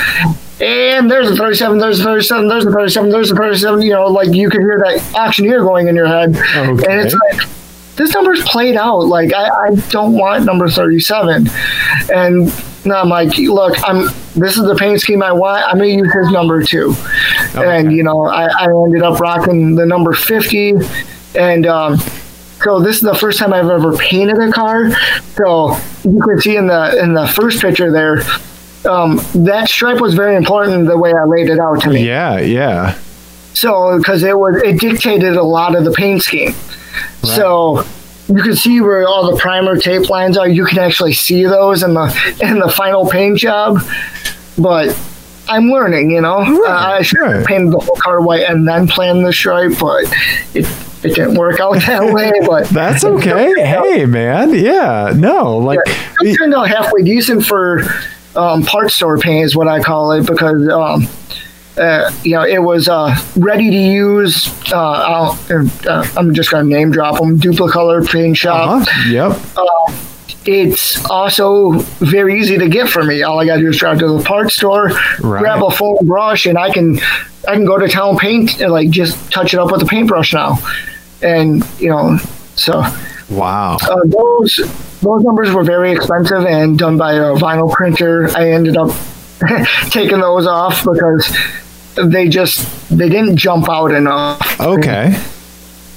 and 0.59 1.09
there's 1.09 1.29
a 1.29 1.35
37, 1.35 1.77
there's 1.77 1.99
a 1.99 2.03
37, 2.03 2.47
there's 2.47 2.65
a 2.65 2.71
37, 2.71 3.09
there's 3.09 3.31
a 3.31 3.35
37. 3.35 3.81
You 3.81 3.93
know, 3.93 4.07
like 4.07 4.33
you 4.33 4.49
could 4.49 4.61
hear 4.61 4.81
that 4.83 5.15
auctioneer 5.15 5.59
going 5.59 5.87
in 5.87 5.95
your 5.95 6.07
head. 6.07 6.35
Okay. 6.35 6.91
And 6.91 7.01
it's 7.01 7.13
like, 7.13 7.47
this 7.95 8.13
number's 8.13 8.43
played 8.43 8.75
out. 8.75 9.05
Like, 9.07 9.33
I, 9.33 9.49
I 9.49 9.75
don't 9.89 10.13
want 10.13 10.45
number 10.45 10.69
37. 10.69 11.47
And 12.13 12.85
now 12.85 13.01
I'm 13.01 13.09
like, 13.09 13.37
look, 13.37 13.75
I'm. 13.87 14.07
This 14.35 14.55
is 14.55 14.63
the 14.63 14.75
paint 14.75 15.01
scheme 15.01 15.23
I 15.23 15.31
want. 15.31 15.67
I'm 15.67 15.77
gonna 15.77 15.87
use 15.89 16.13
his 16.13 16.31
number 16.31 16.63
too. 16.63 16.95
And 17.55 17.91
you 17.91 18.03
know, 18.03 18.25
I, 18.27 18.45
I 18.45 18.65
ended 18.65 19.01
up 19.01 19.19
rocking 19.19 19.75
the 19.75 19.85
number 19.85 20.13
50. 20.13 20.75
And 21.35 21.65
um, 21.65 21.97
so 22.63 22.79
this 22.79 22.97
is 22.97 23.01
the 23.01 23.15
first 23.15 23.39
time 23.39 23.53
I've 23.53 23.69
ever 23.69 23.95
painted 23.97 24.37
a 24.37 24.51
car. 24.51 24.91
So 25.35 25.77
you 26.03 26.21
can 26.21 26.41
see 26.41 26.55
in 26.55 26.67
the 26.67 27.01
in 27.01 27.13
the 27.13 27.27
first 27.27 27.61
picture 27.61 27.91
there, 27.91 28.21
um, 28.89 29.19
that 29.35 29.69
stripe 29.69 30.01
was 30.01 30.13
very 30.13 30.35
important 30.35 30.87
the 30.87 30.97
way 30.97 31.13
I 31.13 31.25
laid 31.25 31.49
it 31.49 31.59
out 31.59 31.81
to 31.81 31.89
me. 31.89 32.05
yeah, 32.05 32.39
yeah. 32.39 32.97
So 33.53 33.97
because 33.97 34.23
it 34.23 34.37
was 34.37 34.61
it 34.63 34.79
dictated 34.79 35.35
a 35.35 35.43
lot 35.43 35.75
of 35.75 35.83
the 35.83 35.91
paint 35.91 36.23
scheme. 36.23 36.53
So 37.23 37.83
you 38.27 38.41
can 38.41 38.55
see 38.55 38.81
where 38.81 39.07
all 39.07 39.31
the 39.31 39.37
primer 39.37 39.77
tape 39.77 40.09
lines 40.09 40.37
are. 40.37 40.47
You 40.47 40.65
can 40.65 40.79
actually 40.79 41.13
see 41.13 41.43
those 41.43 41.83
in 41.83 41.93
the 41.93 42.37
in 42.41 42.59
the 42.59 42.69
final 42.69 43.07
paint 43.07 43.37
job. 43.37 43.79
But 44.57 44.97
I'm 45.47 45.69
learning, 45.69 46.11
you 46.11 46.21
know. 46.21 46.37
Uh, 46.37 46.69
I 46.69 47.01
should 47.01 47.21
have 47.21 47.37
right. 47.37 47.45
painted 47.45 47.71
the 47.71 47.79
whole 47.79 47.95
car 47.95 48.21
white 48.21 48.43
and 48.43 48.67
then 48.67 48.87
planned 48.87 49.25
the 49.25 49.31
stripe, 49.31 49.73
but 49.79 50.05
it 50.53 50.65
it 51.03 51.15
didn't 51.15 51.35
work 51.35 51.59
out 51.59 51.75
that 51.85 52.03
way. 52.13 52.31
But 52.45 52.67
That's 52.69 53.03
okay. 53.03 53.53
hey, 53.57 54.05
man. 54.05 54.53
Yeah. 54.53 55.13
No, 55.15 55.57
like, 55.57 55.79
it 56.21 56.37
turned 56.37 56.53
out 56.53 56.67
halfway 56.69 57.03
decent 57.03 57.45
for 57.45 57.81
um, 58.35 58.63
part 58.63 58.91
store 58.91 59.17
paint 59.17 59.45
is 59.45 59.55
what 59.55 59.67
I 59.67 59.81
call 59.81 60.11
it 60.13 60.27
because 60.27 60.67
um, 60.69 61.07
uh, 61.77 62.11
you 62.23 62.31
know 62.35 62.43
it 62.43 62.59
was 62.59 62.87
uh, 62.87 63.15
ready 63.35 63.69
to 63.69 63.77
use. 63.77 64.47
Uh, 64.71 64.75
I'll, 64.75 65.39
uh, 65.87 66.07
I'm 66.15 66.33
just 66.33 66.51
gonna 66.51 66.63
name 66.63 66.91
drop 66.91 67.19
them. 67.19 67.39
Duplicolor 67.39 68.07
paint 68.09 68.37
shop. 68.37 68.81
uh-huh. 68.87 69.09
Yep. 69.09 70.06
It's 70.47 71.03
also 71.09 71.71
very 71.99 72.39
easy 72.39 72.57
to 72.57 72.69
get 72.69 72.87
for 72.89 73.03
me. 73.03 73.21
All 73.23 73.39
I 73.39 73.45
gotta 73.45 73.59
do 73.61 73.69
is 73.69 73.77
drive 73.77 73.99
to 73.99 74.07
the 74.07 74.23
part 74.23 74.49
store, 74.51 74.91
Right. 75.21 75.41
grab 75.41 75.61
a 75.61 75.69
foam 75.69 75.97
brush, 76.07 76.45
and 76.45 76.57
I 76.57 76.71
can 76.71 76.99
I 77.47 77.53
can 77.55 77.65
go 77.65 77.77
to 77.77 77.87
town 77.89 78.17
paint 78.17 78.61
and 78.61 78.71
like 78.71 78.89
just 78.89 79.31
touch 79.31 79.53
it 79.53 79.59
up 79.59 79.71
with 79.71 79.81
a 79.81 79.85
paintbrush 79.85 80.33
now. 80.33 80.57
And 81.21 81.65
you 81.79 81.89
know, 81.89 82.17
so 82.55 82.81
Wow. 83.29 83.77
uh, 83.81 83.95
those 84.05 84.55
those 85.01 85.23
numbers 85.23 85.51
were 85.51 85.63
very 85.65 85.91
expensive 85.91 86.45
and 86.45 86.79
done 86.79 86.97
by 86.97 87.13
a 87.13 87.33
vinyl 87.35 87.69
printer. 87.71 88.29
I 88.35 88.51
ended 88.51 88.77
up 88.77 88.91
taking 89.89 90.19
those 90.21 90.47
off 90.47 90.83
because 90.85 91.29
they 92.01 92.29
just 92.29 92.65
they 92.89 93.09
didn't 93.09 93.35
jump 93.35 93.69
out 93.69 93.91
enough. 93.91 94.61
Okay. 94.61 95.13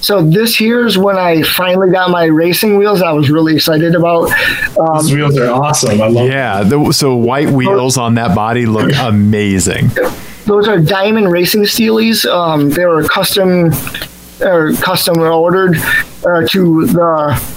So 0.01 0.23
this 0.23 0.57
here's 0.57 0.97
when 0.97 1.17
I 1.17 1.43
finally 1.43 1.91
got 1.91 2.11
my 2.11 2.25
racing 2.25 2.79
wheels. 2.79 3.03
I 3.03 3.13
was 3.13 3.31
really 3.31 3.55
excited 3.57 3.95
about. 3.95 4.31
Um, 4.79 4.97
Those 4.97 5.13
wheels 5.13 5.39
are 5.39 5.51
awesome. 5.51 6.01
I 6.01 6.09
love. 6.09 6.29
Yeah. 6.29 6.63
The, 6.63 6.93
so 6.93 7.17
white 7.17 7.51
wheels 7.51 7.97
on 7.99 8.15
that 8.15 8.35
body 8.35 8.67
look 8.67 8.93
amazing. 8.97 9.91
those 10.47 10.67
are 10.69 10.79
Diamond 10.79 11.31
Racing 11.31 11.63
Steelies. 11.63 12.25
Um, 12.25 12.71
they 12.71 12.87
were 12.87 13.05
custom 13.05 13.73
or 14.41 14.73
custom 14.75 15.19
ordered 15.19 15.77
uh, 16.25 16.47
to 16.49 16.87
the 16.87 17.57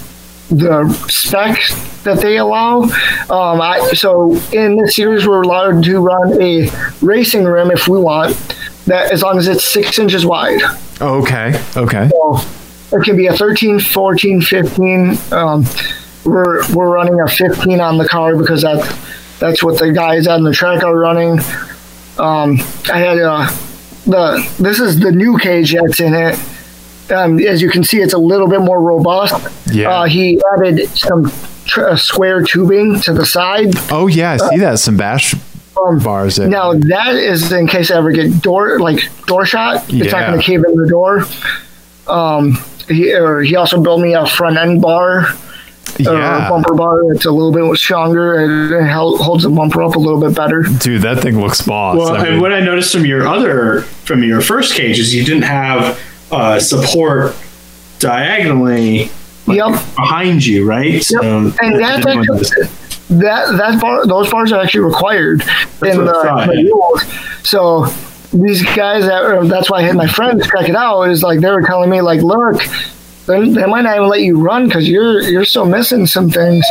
the 0.49 0.89
spec 1.09 1.57
that 2.03 2.19
they 2.21 2.37
allow. 2.37 2.83
Um, 2.83 3.61
I, 3.61 3.91
so 3.93 4.35
in 4.51 4.75
this 4.77 4.95
series, 4.95 5.25
we're 5.27 5.41
allowed 5.41 5.83
to 5.85 5.99
run 5.99 6.41
a 6.41 6.69
racing 7.01 7.45
rim 7.45 7.71
if 7.71 7.87
we 7.87 7.97
want. 7.99 8.35
That 8.87 9.11
as 9.11 9.21
long 9.21 9.37
as 9.37 9.47
it's 9.47 9.63
six 9.63 9.97
inches 9.99 10.25
wide. 10.25 10.61
Okay. 11.01 11.59
Okay. 11.75 12.09
So 12.09 12.41
it 12.91 13.03
can 13.03 13.15
be 13.15 13.27
a 13.27 13.33
13, 13.33 13.79
14, 13.79 14.41
15. 14.41 15.17
Um, 15.31 15.65
we're 16.25 16.61
we're 16.73 16.93
running 16.93 17.19
a 17.19 17.27
15 17.27 17.79
on 17.81 17.97
the 17.97 18.07
car 18.07 18.35
because 18.35 18.61
that 18.61 18.81
that's 19.39 19.63
what 19.63 19.79
the 19.79 19.91
guys 19.91 20.27
on 20.27 20.43
the 20.43 20.53
track 20.53 20.83
are 20.83 20.97
running. 20.97 21.39
Um, 22.17 22.59
I 22.91 22.99
had 22.99 23.19
uh, 23.19 23.47
the 24.05 24.47
this 24.59 24.79
is 24.79 24.99
the 24.99 25.11
new 25.11 25.37
cage 25.37 25.73
that's 25.73 25.99
in 25.99 26.13
it. 26.13 26.39
Um, 27.11 27.39
as 27.39 27.61
you 27.61 27.69
can 27.69 27.83
see, 27.83 27.99
it's 27.99 28.13
a 28.13 28.17
little 28.17 28.47
bit 28.47 28.61
more 28.61 28.81
robust. 28.81 29.35
Yeah. 29.71 29.89
Uh, 29.89 30.03
he 30.05 30.41
added 30.57 30.87
some 30.89 31.31
tr- 31.65 31.87
uh, 31.87 31.95
square 31.97 32.43
tubing 32.43 32.99
to 33.01 33.13
the 33.13 33.25
side. 33.25 33.73
Oh 33.91 34.07
yeah, 34.07 34.31
I 34.31 34.37
see 34.49 34.59
that 34.59 34.79
some 34.79 34.97
bash 35.75 36.03
bars 36.03 36.35
there. 36.37 36.47
Now 36.47 36.73
that 36.73 37.15
is 37.15 37.51
in 37.51 37.67
case 37.67 37.91
I 37.91 37.97
ever 37.97 38.11
get 38.11 38.41
door 38.41 38.79
like 38.79 39.09
door 39.25 39.45
shot. 39.45 39.85
It's 39.89 40.11
not 40.11 40.27
going 40.27 40.39
to 40.39 40.45
cave 40.45 40.63
in 40.67 40.75
the 40.75 40.87
door. 40.87 41.25
Um, 42.07 42.57
he 42.87 43.13
or 43.13 43.41
he 43.41 43.55
also 43.55 43.81
built 43.81 44.01
me 44.01 44.13
a 44.13 44.25
front 44.25 44.57
end 44.57 44.81
bar 44.81 45.19
or 45.19 45.33
yeah, 45.99 46.49
bumper 46.49 46.73
bar 46.73 47.01
that's 47.11 47.25
a 47.25 47.31
little 47.31 47.51
bit 47.51 47.77
stronger 47.77 48.35
and 48.35 48.73
it 48.73 48.83
hel- 48.89 49.17
holds 49.17 49.43
the 49.43 49.49
bumper 49.49 49.83
up 49.83 49.95
a 49.95 49.99
little 49.99 50.19
bit 50.19 50.35
better. 50.35 50.63
dude, 50.79 51.01
that 51.03 51.19
thing 51.21 51.39
looks 51.39 51.61
boss. 51.61 51.97
Well, 51.97 52.15
I 52.15 52.27
and 52.27 52.41
what 52.41 52.51
I 52.51 52.59
noticed 52.61 52.91
from 52.93 53.05
your 53.05 53.27
other, 53.27 53.81
from 53.81 54.23
your 54.23 54.41
first 54.41 54.73
cage, 54.75 54.97
is 54.99 55.13
you 55.13 55.23
didn't 55.23 55.43
have 55.43 55.99
uh, 56.31 56.59
support 56.59 57.35
diagonally 57.99 59.09
Yep. 59.45 59.71
behind 59.97 60.45
you, 60.45 60.65
right? 60.65 60.93
Yep. 60.93 61.01
So 61.03 61.21
and 61.21 61.79
that's 61.79 62.05
I 62.05 62.11
didn't 62.15 62.25
notice 62.27 62.51
actually 62.51 62.82
that 63.19 63.57
that 63.57 63.81
bar 63.81 64.05
those 64.05 64.29
bars 64.29 64.51
are 64.51 64.61
actually 64.61 64.81
required 64.81 65.41
in 65.41 66.05
the, 66.05 66.13
thought, 66.13 66.47
the 66.47 66.55
yeah. 66.55 66.69
rules. 66.69 67.03
So 67.43 67.85
these 68.31 68.63
guys 68.75 69.05
that 69.05 69.47
that's 69.49 69.69
why 69.69 69.79
I 69.79 69.81
had 69.83 69.95
my 69.95 70.07
friends 70.07 70.47
check 70.47 70.69
it 70.69 70.75
out 70.75 71.03
is 71.03 71.23
like 71.23 71.39
they 71.39 71.51
were 71.51 71.61
telling 71.61 71.89
me 71.89 72.01
like 72.01 72.21
look 72.21 72.61
they, 73.25 73.49
they 73.49 73.65
might 73.65 73.81
not 73.81 73.95
even 73.95 74.09
let 74.09 74.21
you 74.21 74.41
run 74.41 74.67
because 74.67 74.87
you're 74.87 75.21
you're 75.21 75.45
still 75.45 75.65
missing 75.65 76.05
some 76.05 76.29
things. 76.29 76.65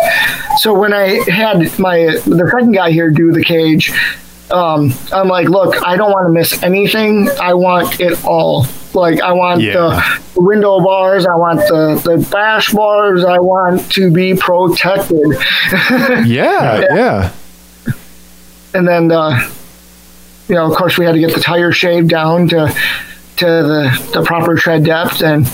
So 0.59 0.79
when 0.79 0.93
I 0.93 1.23
had 1.31 1.79
my 1.79 2.19
the 2.27 2.49
second 2.53 2.73
guy 2.73 2.91
here 2.91 3.11
do 3.11 3.33
the 3.33 3.43
cage, 3.43 3.91
um, 4.51 4.93
I'm 5.13 5.29
like, 5.29 5.49
look, 5.49 5.83
I 5.87 5.97
don't 5.97 6.13
want 6.13 6.27
to 6.27 6.33
miss 6.33 6.63
anything. 6.63 7.31
I 7.41 7.55
want 7.55 8.01
it 8.01 8.23
all. 8.25 8.67
Like 8.95 9.21
I 9.21 9.33
want 9.33 9.63
Yeah. 9.63 9.73
the 10.35 10.41
window 10.41 10.81
bars. 10.81 11.27
I 11.27 11.35
want 11.35 11.61
the 11.61 12.01
the 12.05 12.29
bash 12.31 12.73
bars. 12.73 13.25
I 13.25 13.39
want 13.39 13.91
to 13.93 14.11
be 14.11 14.35
protected. 14.35 15.19
yeah, 16.27 16.85
yeah, 16.95 17.33
and 18.75 18.87
then 18.87 19.11
uh, 19.11 19.49
you 20.49 20.55
know, 20.55 20.71
of 20.71 20.77
course, 20.77 20.99
we 20.99 21.05
had 21.07 21.13
to 21.13 21.21
get 21.21 21.35
the 21.35 21.41
tire 21.41 21.73
shaved 21.73 22.09
down 22.09 22.49
to 22.49 22.75
to 23.37 23.45
the 23.47 24.11
the 24.15 24.23
proper 24.25 24.57
tread 24.57 24.85
depth, 24.85 25.23
and 25.23 25.47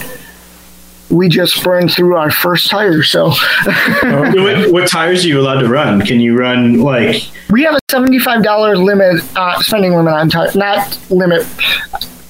we 1.11 1.29
just 1.29 1.63
burned 1.63 1.91
through 1.93 2.17
our 2.17 2.31
first 2.31 2.69
tire. 2.69 3.03
So 3.03 3.29
what, 4.03 4.73
what 4.73 4.89
tires 4.89 5.25
are 5.25 5.29
you 5.29 5.41
allowed 5.41 5.61
to 5.61 5.69
run? 5.69 6.05
Can 6.05 6.21
you 6.21 6.37
run 6.37 6.81
like 6.81 7.23
we 7.51 7.63
have 7.63 7.75
a 7.75 7.79
seventy 7.91 8.19
five 8.19 8.43
dollar 8.43 8.77
limit 8.77 9.23
uh, 9.37 9.61
spending 9.61 9.95
limit 9.95 10.13
on 10.13 10.29
tire, 10.29 10.51
not 10.55 10.99
limit. 11.11 11.47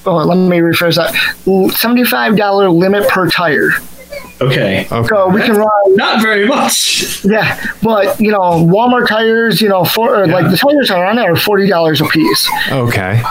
Oh, 0.09 0.15
let 0.25 0.35
me 0.35 0.57
rephrase 0.57 0.95
that. 0.95 1.13
Seventy 1.77 2.03
five 2.03 2.35
dollar 2.35 2.69
limit 2.69 3.07
per 3.09 3.29
tire. 3.29 3.69
okay, 4.41 4.87
okay. 4.91 5.07
So 5.07 5.29
we 5.29 5.41
can 5.41 5.55
run 5.55 5.95
not 5.95 6.19
very 6.21 6.47
much. 6.47 7.23
Yeah, 7.23 7.63
but 7.83 8.19
you 8.19 8.31
know, 8.31 8.65
Walmart 8.65 9.07
tires, 9.07 9.61
you 9.61 9.69
know, 9.69 9.85
for 9.85 10.15
or, 10.15 10.25
like 10.27 10.49
the 10.49 10.57
tires 10.57 10.89
are 10.89 11.05
on 11.05 11.17
there 11.17 11.33
are 11.33 11.35
forty 11.35 11.67
dollars 11.67 12.01
a 12.01 12.05
piece. 12.05 12.49
okay. 12.71 13.21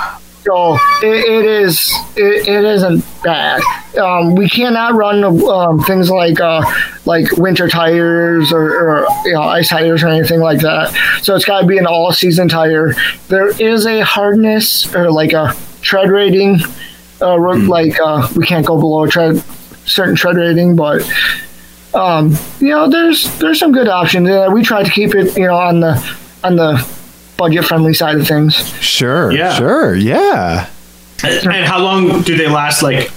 So 0.44 0.78
it, 1.02 1.26
it 1.26 1.44
is 1.44 1.92
it, 2.16 2.48
it 2.48 2.64
isn't 2.64 3.04
bad. 3.22 3.60
Um, 3.98 4.34
we 4.34 4.48
cannot 4.48 4.94
run 4.94 5.24
um, 5.24 5.80
things 5.80 6.08
like 6.08 6.40
uh, 6.40 6.62
like 7.04 7.32
winter 7.32 7.68
tires 7.68 8.52
or, 8.52 8.62
or 8.62 9.06
you 9.24 9.32
know 9.32 9.42
ice 9.42 9.68
tires 9.68 10.02
or 10.02 10.08
anything 10.08 10.40
like 10.40 10.60
that. 10.60 10.94
So 11.22 11.34
it's 11.34 11.44
got 11.44 11.62
to 11.62 11.66
be 11.66 11.76
an 11.76 11.86
all 11.86 12.12
season 12.12 12.48
tire. 12.48 12.94
There 13.26 13.48
is 13.60 13.84
a 13.84 14.00
hardness 14.00 14.94
or 14.94 15.10
like 15.10 15.32
a 15.32 15.54
tread 15.82 16.10
rating. 16.10 16.60
Uh, 17.20 17.36
Like 17.66 17.98
uh, 18.00 18.28
we 18.36 18.46
can't 18.46 18.64
go 18.64 18.78
below 18.78 19.04
a 19.04 19.08
tread 19.08 19.42
certain 19.86 20.14
tread 20.14 20.36
rating, 20.36 20.76
but 20.76 21.02
um, 21.94 22.34
you 22.60 22.68
know 22.68 22.88
there's 22.88 23.26
there's 23.38 23.58
some 23.58 23.72
good 23.72 23.88
options. 23.88 24.28
Uh, 24.28 24.48
we 24.52 24.62
try 24.62 24.82
to 24.82 24.90
keep 24.90 25.14
it 25.14 25.36
you 25.36 25.46
know 25.46 25.56
on 25.56 25.80
the 25.80 25.94
on 26.44 26.56
the 26.56 26.86
budget 27.36 27.64
friendly 27.64 27.94
side 27.94 28.16
of 28.16 28.26
things. 28.26 28.54
Sure. 28.80 29.32
Yeah. 29.32 29.54
Sure. 29.54 29.94
Yeah. 29.96 30.68
And 31.24 31.64
how 31.66 31.80
long 31.82 32.22
do 32.22 32.36
they 32.36 32.48
last? 32.48 32.82
Like 32.82 33.10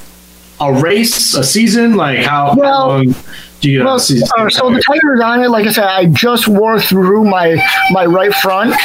a 0.59 0.73
race, 0.73 1.33
a 1.35 1.43
season? 1.43 1.95
Like 1.95 2.19
how, 2.25 2.55
Well- 2.55 2.73
how 2.73 2.87
long 2.89 3.03
do 3.11 3.15
you 3.63 3.83
Well, 3.83 3.95
uh, 3.95 3.99
so 3.99 4.71
the 4.71 4.83
tires 4.85 5.21
on 5.21 5.43
it, 5.43 5.49
like 5.49 5.67
I 5.67 5.71
said, 5.71 5.85
I 5.85 6.05
just 6.05 6.47
wore 6.47 6.79
through 6.79 7.25
my 7.25 7.61
my 7.91 8.05
right 8.05 8.33
front 8.33 8.75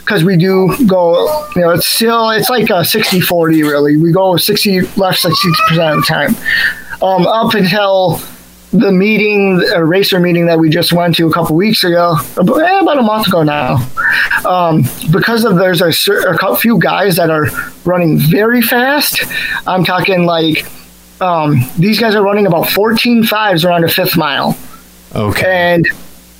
because 0.00 0.24
we 0.24 0.36
do 0.36 0.74
go, 0.86 1.46
you 1.54 1.62
know, 1.62 1.70
it's 1.70 1.86
still 1.86 2.30
it's 2.30 2.50
like 2.50 2.70
a 2.70 2.82
60-40 2.82 3.62
really. 3.62 3.96
We 3.96 4.12
go 4.12 4.36
60 4.36 4.80
left 4.96 5.24
like 5.24 5.34
60 5.34 5.48
percent 5.68 5.96
of 5.96 5.96
the 5.96 6.06
time. 6.06 6.36
Um, 7.02 7.26
up 7.26 7.54
until 7.54 8.20
the 8.74 8.90
meeting, 8.90 9.62
a 9.72 9.84
racer 9.84 10.18
meeting 10.18 10.46
that 10.46 10.58
we 10.58 10.68
just 10.68 10.92
went 10.92 11.14
to 11.16 11.28
a 11.28 11.32
couple 11.32 11.54
weeks 11.54 11.84
ago, 11.84 12.16
about, 12.36 12.58
eh, 12.58 12.80
about 12.80 12.98
a 12.98 13.02
month 13.02 13.28
ago 13.28 13.44
now. 13.44 13.76
Um, 14.44 14.84
because 15.12 15.44
of 15.44 15.56
there's 15.56 15.80
a, 15.80 15.92
a 16.26 16.56
few 16.56 16.78
guys 16.78 17.16
that 17.16 17.30
are 17.30 17.46
running 17.84 18.18
very 18.18 18.60
fast. 18.60 19.20
I'm 19.66 19.84
talking 19.84 20.26
like 20.26 20.66
um, 21.24 21.60
these 21.78 21.98
guys 21.98 22.14
are 22.14 22.22
running 22.22 22.46
about 22.46 22.68
14 22.68 23.24
fives 23.24 23.64
around 23.64 23.84
a 23.84 23.88
fifth 23.88 24.16
mile. 24.16 24.56
Okay. 25.14 25.44
And 25.46 25.86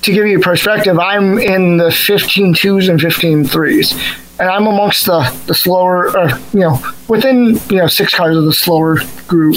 to 0.03 0.13
give 0.13 0.27
you 0.27 0.39
perspective, 0.39 0.99
I'm 0.99 1.39
in 1.39 1.77
the 1.77 1.91
15 1.91 2.53
twos 2.53 2.87
and 2.87 3.01
15 3.01 3.45
threes. 3.45 3.93
And 4.39 4.49
I'm 4.49 4.67
amongst 4.67 5.05
the, 5.05 5.21
the 5.47 5.55
slower, 5.55 6.15
or, 6.15 6.29
you 6.53 6.59
know, 6.59 6.77
within, 7.07 7.57
you 7.69 7.77
know, 7.77 7.87
six 7.87 8.13
cars 8.13 8.37
of 8.37 8.45
the 8.45 8.53
slower 8.53 8.97
group. 9.27 9.55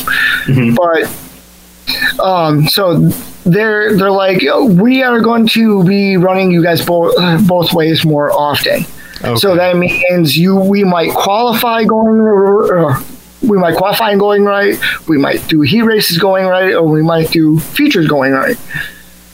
But, 0.75 2.21
um, 2.21 2.69
so 2.69 3.09
they're, 3.45 3.97
they're 3.97 4.11
like, 4.11 4.43
"Oh, 4.49 4.67
we 4.67 5.03
are 5.03 5.21
going 5.21 5.47
to 5.49 5.85
be 5.85 6.17
running 6.17 6.51
you 6.51 6.63
guys 6.63 6.85
both, 6.85 7.15
both 7.47 7.73
ways 7.73 8.05
more 8.05 8.31
often. 8.33 8.85
Okay. 9.21 9.35
So 9.37 9.57
that 9.57 9.77
means 9.77 10.39
you, 10.39 10.57
we 10.57 10.85
might 10.85 11.13
qualify 11.13 11.85
going, 11.85 13.09
we 13.43 13.57
might 13.59 13.77
qualify 13.77 14.11
and 14.11 14.21
going 14.21 14.45
right. 14.45 14.79
We 15.09 15.19
might 15.19 15.47
do 15.49 15.61
heat 15.61 15.83
races 15.83 16.19
going 16.19 16.47
right, 16.47 16.75
or 16.75 16.83
we 16.89 17.03
might 17.03 17.31
do 17.31 17.59
features 17.59 18.07
going 18.09 18.33
right. 18.33 18.57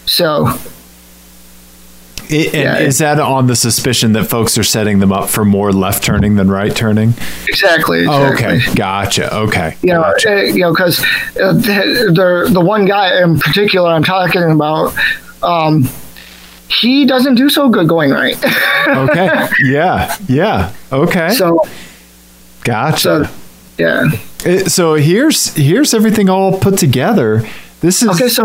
So 0.06 0.46
I- 0.46 2.34
and 2.52 2.54
yeah, 2.54 2.78
is 2.78 2.98
that 2.98 3.20
on 3.20 3.46
the 3.48 3.56
suspicion 3.56 4.14
that 4.14 4.24
folks 4.24 4.56
are 4.56 4.64
setting 4.64 4.98
them 4.98 5.12
up 5.12 5.28
for 5.28 5.44
more 5.44 5.72
left 5.72 6.02
turning 6.02 6.36
than 6.36 6.50
right 6.50 6.74
turning? 6.74 7.14
exactly, 7.48 8.06
Oh, 8.06 8.32
okay. 8.32 8.60
Gotcha. 8.74 9.34
Okay. 9.34 9.76
You 9.82 9.92
know, 9.92 10.00
Gotcha. 10.02 10.30
uh, 10.32 10.40
you 10.42 10.60
know, 10.60 10.72
because 10.72 11.00
uh, 11.40 11.52
the, 11.52 12.10
the 12.46 12.50
the 12.54 12.60
one 12.60 12.86
guy 12.86 13.22
in 13.22 13.38
particular 13.38 13.90
I'm 13.90 14.02
talking 14.04 14.42
about, 14.42 14.94
um, 15.42 15.86
he 16.68 17.04
doesn't 17.04 17.34
do 17.34 17.50
so 17.50 17.68
good 17.68 17.88
going 17.88 18.10
right. 18.10 18.36
okay. 18.88 19.48
Yeah. 19.62 20.16
Yeah. 20.26 20.72
Okay. 20.92 21.28
so, 21.30 21.58
gotcha. 22.64 22.98
so 23.26 23.30
yeah. 23.78 24.04
It- 24.44 24.70
so 24.70 24.94
here's 24.94 25.54
here's 25.54 25.94
everything 25.94 26.28
all 26.28 26.58
put 26.58 26.78
together. 26.78 27.42
This 27.80 28.02
is 28.02 28.08
Okay, 28.10 28.28
so 28.28 28.44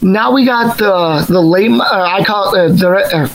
now 0.00 0.32
we 0.32 0.44
got 0.44 0.78
the 0.78 1.24
the 1.28 1.40
late. 1.40 1.70
Uh, 1.70 1.84
I 2.02 2.24
call 2.24 2.54
it 2.54 2.58
uh, 2.60 2.68
the. 2.74 2.88
Uh, 2.90 3.28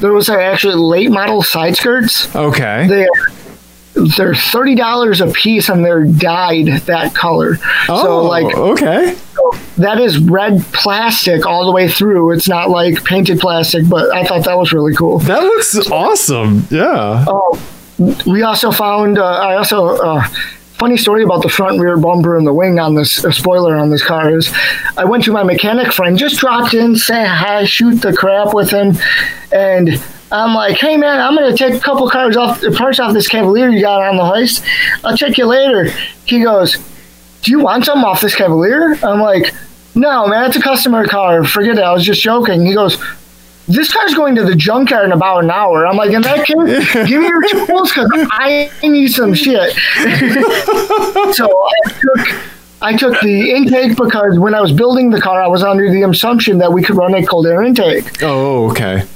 there 0.00 0.12
was 0.12 0.28
actually 0.28 0.74
late 0.74 1.10
model 1.10 1.42
side 1.42 1.76
skirts. 1.76 2.34
okay. 2.34 2.86
They're 2.88 3.08
they're 4.16 4.34
thirty 4.34 4.74
dollars 4.76 5.20
a 5.20 5.26
piece, 5.28 5.68
and 5.68 5.84
they're 5.84 6.04
dyed 6.04 6.66
that 6.86 7.14
color. 7.14 7.58
oh, 7.88 8.02
So 8.02 8.22
like 8.24 8.56
okay. 8.56 9.16
that 9.76 10.00
is 10.00 10.18
red 10.18 10.62
plastic 10.72 11.46
all 11.46 11.66
the 11.66 11.72
way 11.72 11.88
through. 11.88 12.30
It's 12.32 12.48
not 12.48 12.70
like 12.70 13.02
painted 13.04 13.40
plastic, 13.40 13.88
but 13.88 14.14
I 14.14 14.24
thought 14.24 14.44
that 14.44 14.56
was 14.56 14.72
really 14.72 14.94
cool. 14.94 15.18
That 15.20 15.42
looks 15.42 15.76
awesome. 15.90 16.66
Yeah. 16.70 17.24
Oh, 17.26 17.60
we 17.98 18.42
also 18.42 18.70
found. 18.70 19.18
Uh, 19.18 19.24
I 19.24 19.56
also 19.56 19.96
uh, 19.96 20.22
funny 20.78 20.96
story 20.96 21.24
about 21.24 21.42
the 21.42 21.48
front 21.48 21.80
rear 21.80 21.96
bumper 21.96 22.36
and 22.36 22.46
the 22.46 22.52
wing 22.54 22.78
on 22.78 22.94
this 22.94 23.24
uh, 23.24 23.30
spoiler 23.30 23.76
on 23.76 23.90
this 23.90 24.04
car 24.04 24.36
is. 24.36 24.52
I 24.96 25.04
went 25.04 25.24
to 25.24 25.32
my 25.32 25.42
mechanic 25.42 25.92
friend, 25.92 26.16
just 26.16 26.36
dropped 26.36 26.74
in, 26.74 26.96
say 26.96 27.24
hi, 27.26 27.64
shoot 27.64 27.96
the 27.96 28.12
crap 28.12 28.54
with 28.54 28.70
him, 28.70 28.96
and. 29.52 30.02
I'm 30.30 30.54
like, 30.54 30.76
hey 30.76 30.98
man, 30.98 31.20
I'm 31.20 31.34
gonna 31.34 31.56
take 31.56 31.72
a 31.72 31.80
couple 31.80 32.06
cars 32.10 32.36
off 32.36 32.60
the 32.60 32.70
parts 32.70 33.00
off 33.00 33.14
this 33.14 33.26
Cavalier 33.28 33.70
you 33.70 33.80
got 33.80 34.02
on 34.02 34.18
the 34.18 34.26
hoist. 34.26 34.62
I'll 35.02 35.16
check 35.16 35.38
you 35.38 35.46
later. 35.46 35.90
He 36.26 36.42
goes, 36.42 36.76
Do 37.40 37.50
you 37.50 37.60
want 37.60 37.86
something 37.86 38.04
off 38.04 38.20
this 38.20 38.34
Cavalier? 38.34 38.98
I'm 39.02 39.20
like, 39.20 39.54
No, 39.94 40.26
man, 40.26 40.44
it's 40.44 40.56
a 40.56 40.60
customer 40.60 41.06
car. 41.06 41.44
Forget 41.44 41.78
it. 41.78 41.82
I 41.82 41.94
was 41.94 42.04
just 42.04 42.20
joking. 42.20 42.66
He 42.66 42.74
goes, 42.74 43.02
this 43.68 43.92
car's 43.92 44.14
going 44.14 44.34
to 44.36 44.44
the 44.44 44.56
junkyard 44.56 45.04
in 45.04 45.12
about 45.12 45.44
an 45.44 45.50
hour. 45.50 45.86
I'm 45.86 45.96
like, 45.96 46.10
in 46.10 46.22
that 46.22 46.46
case, 46.46 46.92
give 47.08 47.20
me 47.20 47.28
your 47.28 47.42
tools 47.66 47.92
because 47.92 48.10
I 48.30 48.70
need 48.82 49.08
some 49.08 49.34
shit. 49.34 49.74
so 51.34 51.46
I 51.46 51.90
took, 52.00 52.44
I 52.80 52.96
took 52.96 53.20
the 53.20 53.50
intake 53.50 53.96
because 53.96 54.38
when 54.38 54.54
I 54.54 54.60
was 54.60 54.72
building 54.72 55.10
the 55.10 55.20
car, 55.20 55.42
I 55.42 55.48
was 55.48 55.62
under 55.62 55.90
the 55.90 56.02
assumption 56.02 56.58
that 56.58 56.72
we 56.72 56.82
could 56.82 56.96
run 56.96 57.14
a 57.14 57.24
cold 57.24 57.46
air 57.46 57.62
intake. 57.62 58.22
Oh, 58.22 58.70
okay. 58.70 59.06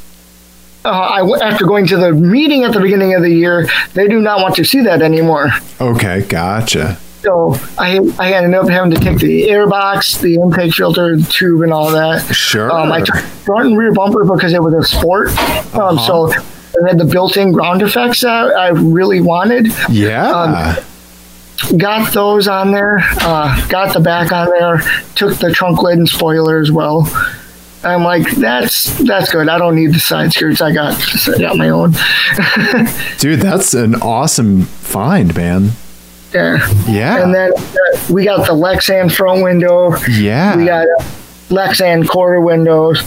Uh, 0.84 0.88
I, 0.88 1.48
after 1.48 1.64
going 1.64 1.86
to 1.86 1.96
the 1.96 2.12
meeting 2.12 2.64
at 2.64 2.72
the 2.72 2.80
beginning 2.80 3.14
of 3.14 3.22
the 3.22 3.30
year, 3.30 3.68
they 3.94 4.08
do 4.08 4.20
not 4.20 4.40
want 4.40 4.56
to 4.56 4.64
see 4.64 4.80
that 4.82 5.00
anymore. 5.00 5.50
Okay. 5.80 6.22
Gotcha. 6.22 6.98
So 7.22 7.54
I, 7.78 7.98
I 8.18 8.32
ended 8.34 8.54
up 8.54 8.68
having 8.68 8.90
to 8.90 8.98
take 8.98 9.18
the 9.18 9.48
air 9.48 9.66
box, 9.68 10.18
the 10.18 10.34
intake 10.34 10.74
filter, 10.74 11.16
the 11.16 11.22
tube, 11.24 11.62
and 11.62 11.72
all 11.72 11.90
that. 11.92 12.34
Sure. 12.34 12.70
Um, 12.70 12.90
I 12.90 13.00
took 13.00 13.16
front 13.16 13.66
and 13.68 13.78
rear 13.78 13.92
bumper 13.92 14.24
because 14.24 14.52
it 14.52 14.62
was 14.62 14.74
a 14.74 14.82
sport. 14.82 15.28
Um, 15.74 15.98
So 15.98 16.32
it 16.32 16.88
had 16.88 16.98
the 16.98 17.04
built-in 17.04 17.52
ground 17.52 17.80
effects 17.82 18.22
that 18.22 18.56
I 18.56 18.68
really 18.70 19.20
wanted. 19.20 19.68
yeah. 19.90 20.82
Got 21.76 22.12
those 22.12 22.48
on 22.48 22.72
there. 22.72 22.98
Uh, 23.20 23.68
got 23.68 23.94
the 23.94 24.00
back 24.00 24.32
on 24.32 24.50
there. 24.50 24.78
Took 25.14 25.38
the 25.38 25.52
trunk 25.52 25.80
lid 25.80 25.96
and 25.98 26.08
spoiler 26.08 26.58
as 26.58 26.72
well. 26.72 27.06
I'm 27.84 28.02
like, 28.02 28.28
that's 28.32 28.98
that's 29.04 29.30
good. 29.30 29.48
I 29.48 29.58
don't 29.58 29.76
need 29.76 29.92
the 29.94 30.00
side 30.00 30.32
skirts. 30.32 30.60
I 30.60 30.72
got 30.72 31.00
I 31.28 31.38
got 31.38 31.56
my 31.56 31.68
own. 31.68 31.92
Dude, 33.18 33.40
that's 33.40 33.74
an 33.74 33.94
awesome 33.96 34.62
find, 34.62 35.36
man. 35.36 35.70
Yeah. 36.34 36.68
Yeah. 36.88 37.22
And 37.22 37.34
then 37.34 37.52
uh, 37.56 37.98
we 38.10 38.24
got 38.24 38.46
the 38.46 38.52
Lexan 38.54 39.12
front 39.14 39.42
window. 39.42 39.96
yeah. 40.08 40.56
We 40.56 40.64
got 40.66 40.86
Lexan 41.48 42.08
quarter 42.08 42.40
windows. 42.40 43.02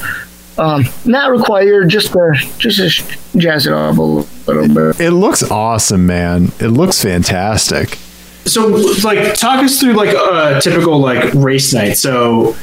Um, 0.57 0.85
not 1.03 1.31
required, 1.31 1.89
just 1.89 2.13
to 2.13 2.31
just 2.57 2.79
to 3.09 3.37
jazz 3.37 3.67
it 3.67 3.73
up 3.73 3.97
a 3.97 4.01
little 4.01 4.67
bit. 4.73 5.01
it 5.01 5.11
looks 5.11 5.43
awesome, 5.43 6.05
man. 6.07 6.51
It 6.59 6.69
looks 6.69 7.01
fantastic. 7.01 7.97
So, 8.45 8.67
like, 9.03 9.33
talk 9.33 9.63
us 9.63 9.79
through 9.79 9.93
like 9.93 10.15
a 10.15 10.61
typical 10.61 10.99
like 10.99 11.33
race 11.33 11.73
night. 11.73 11.97
So, 11.97 12.55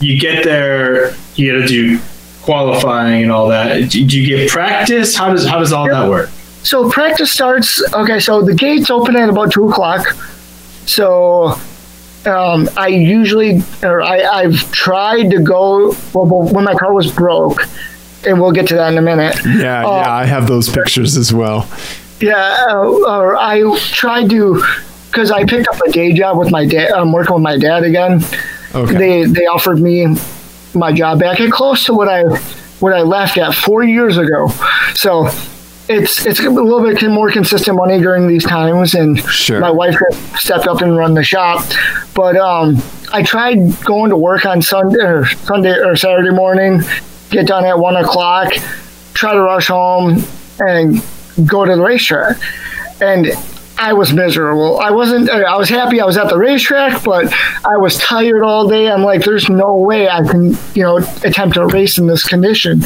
you 0.00 0.20
get 0.20 0.44
there, 0.44 1.14
you 1.36 1.52
got 1.52 1.62
to 1.62 1.66
do 1.66 2.00
qualifying 2.42 3.22
and 3.22 3.32
all 3.32 3.48
that. 3.48 3.90
Do 3.90 4.04
do 4.04 4.20
you 4.20 4.26
get 4.26 4.50
practice? 4.50 5.16
How 5.16 5.30
does 5.32 5.46
how 5.46 5.58
does 5.58 5.72
all 5.72 5.86
that 5.88 6.08
work? 6.08 6.28
So 6.68 6.90
practice 6.90 7.32
starts. 7.32 7.82
Okay, 7.94 8.20
so 8.20 8.42
the 8.42 8.52
gates 8.54 8.90
open 8.90 9.16
at 9.16 9.30
about 9.30 9.50
two 9.52 9.70
o'clock. 9.70 10.06
So 10.84 11.54
um, 12.26 12.68
I 12.76 12.88
usually, 12.88 13.62
or 13.82 14.02
I, 14.02 14.20
I've 14.20 14.70
tried 14.70 15.30
to 15.30 15.40
go 15.40 15.96
well, 16.12 16.26
when 16.26 16.64
my 16.64 16.74
car 16.74 16.92
was 16.92 17.10
broke, 17.10 17.62
and 18.26 18.38
we'll 18.38 18.52
get 18.52 18.68
to 18.68 18.74
that 18.74 18.92
in 18.92 18.98
a 18.98 19.02
minute. 19.02 19.34
Yeah, 19.46 19.86
Uh, 19.86 19.96
yeah, 20.02 20.12
I 20.12 20.26
have 20.26 20.46
those 20.46 20.68
pictures 20.68 21.16
as 21.16 21.32
well. 21.32 21.66
Yeah, 22.20 22.66
uh, 22.68 22.84
or 23.16 23.34
I 23.38 23.62
tried 23.92 24.28
to, 24.28 24.62
because 25.06 25.30
I 25.30 25.46
picked 25.46 25.68
up 25.68 25.80
a 25.80 25.90
day 25.90 26.12
job 26.12 26.36
with 26.36 26.50
my 26.50 26.66
dad. 26.66 26.92
I'm 26.92 27.12
working 27.12 27.32
with 27.32 27.42
my 27.44 27.56
dad 27.56 27.82
again. 27.82 28.22
Okay. 28.74 28.92
They 28.94 29.24
they 29.24 29.46
offered 29.46 29.80
me 29.80 30.16
my 30.74 30.92
job 30.92 31.20
back 31.20 31.40
at 31.40 31.50
close 31.50 31.86
to 31.86 31.94
what 31.94 32.08
I 32.08 32.24
what 32.80 32.92
I 32.92 33.00
left 33.00 33.38
at 33.38 33.54
four 33.54 33.84
years 33.84 34.18
ago. 34.18 34.50
So 34.94 35.30
it's 35.88 36.26
it's 36.26 36.40
a 36.40 36.50
little 36.50 36.82
bit 36.82 37.02
more 37.10 37.30
consistent 37.30 37.76
money 37.76 37.98
during 38.00 38.28
these 38.28 38.44
times, 38.44 38.94
and 38.94 39.18
Sure. 39.20 39.60
my 39.60 39.70
wife 39.70 39.96
stepped 40.36 40.66
up 40.66 40.80
and 40.82 40.96
run 40.96 41.14
the 41.14 41.22
shop. 41.22 41.64
But 42.14 42.36
um, 42.36 42.76
I 43.12 43.22
tried 43.22 43.58
going 43.84 44.10
to 44.10 44.16
work 44.16 44.44
on 44.44 44.60
Sunday 44.62 44.98
or 45.00 45.24
Sunday 45.26 45.78
or 45.78 45.96
Saturday 45.96 46.30
morning, 46.30 46.82
get 47.30 47.46
done 47.46 47.64
at 47.64 47.78
one 47.78 47.96
o'clock, 47.96 48.52
try 49.14 49.32
to 49.34 49.40
rush 49.42 49.68
home 49.68 50.22
and 50.58 51.02
go 51.46 51.64
to 51.64 51.76
the 51.76 51.82
racetrack. 51.82 52.36
And 53.00 53.28
I 53.78 53.92
was 53.92 54.12
miserable. 54.12 54.80
I 54.80 54.90
wasn't. 54.90 55.30
I 55.30 55.56
was 55.56 55.68
happy 55.68 56.00
I 56.00 56.04
was 56.04 56.16
at 56.16 56.28
the 56.28 56.36
racetrack, 56.36 57.02
but 57.04 57.32
I 57.64 57.76
was 57.76 57.96
tired 57.98 58.42
all 58.42 58.68
day. 58.68 58.90
I'm 58.90 59.04
like, 59.04 59.22
there's 59.24 59.48
no 59.48 59.76
way 59.76 60.08
I 60.08 60.22
can, 60.26 60.56
you 60.74 60.82
know, 60.82 60.96
attempt 61.24 61.56
a 61.56 61.64
race 61.66 61.96
in 61.96 62.08
this 62.08 62.26
condition. 62.26 62.82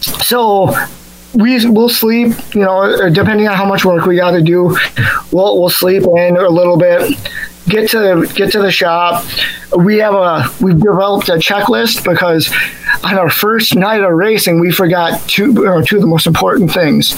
So 0.00 0.74
we 1.34 1.64
will 1.68 1.88
sleep, 1.88 2.32
you 2.54 2.62
know, 2.62 3.10
depending 3.10 3.46
on 3.48 3.54
how 3.54 3.66
much 3.66 3.84
work 3.84 4.06
we 4.06 4.16
got 4.16 4.32
to 4.32 4.42
do. 4.42 4.76
We'll 5.32 5.60
we'll 5.60 5.68
sleep 5.70 6.02
in 6.02 6.36
a 6.36 6.48
little 6.48 6.76
bit. 6.78 7.16
Get 7.68 7.90
to 7.90 8.26
get 8.34 8.50
to 8.52 8.62
the 8.62 8.72
shop. 8.72 9.24
We 9.76 9.98
have 9.98 10.14
a 10.14 10.44
we've 10.62 10.80
developed 10.80 11.28
a 11.28 11.34
checklist 11.34 12.02
because 12.02 12.50
on 13.04 13.18
our 13.18 13.28
first 13.28 13.74
night 13.76 14.00
of 14.00 14.10
racing 14.12 14.58
we 14.58 14.72
forgot 14.72 15.20
two 15.28 15.66
or 15.66 15.82
two 15.82 15.96
of 15.96 16.00
the 16.02 16.08
most 16.08 16.26
important 16.26 16.72
things, 16.72 17.12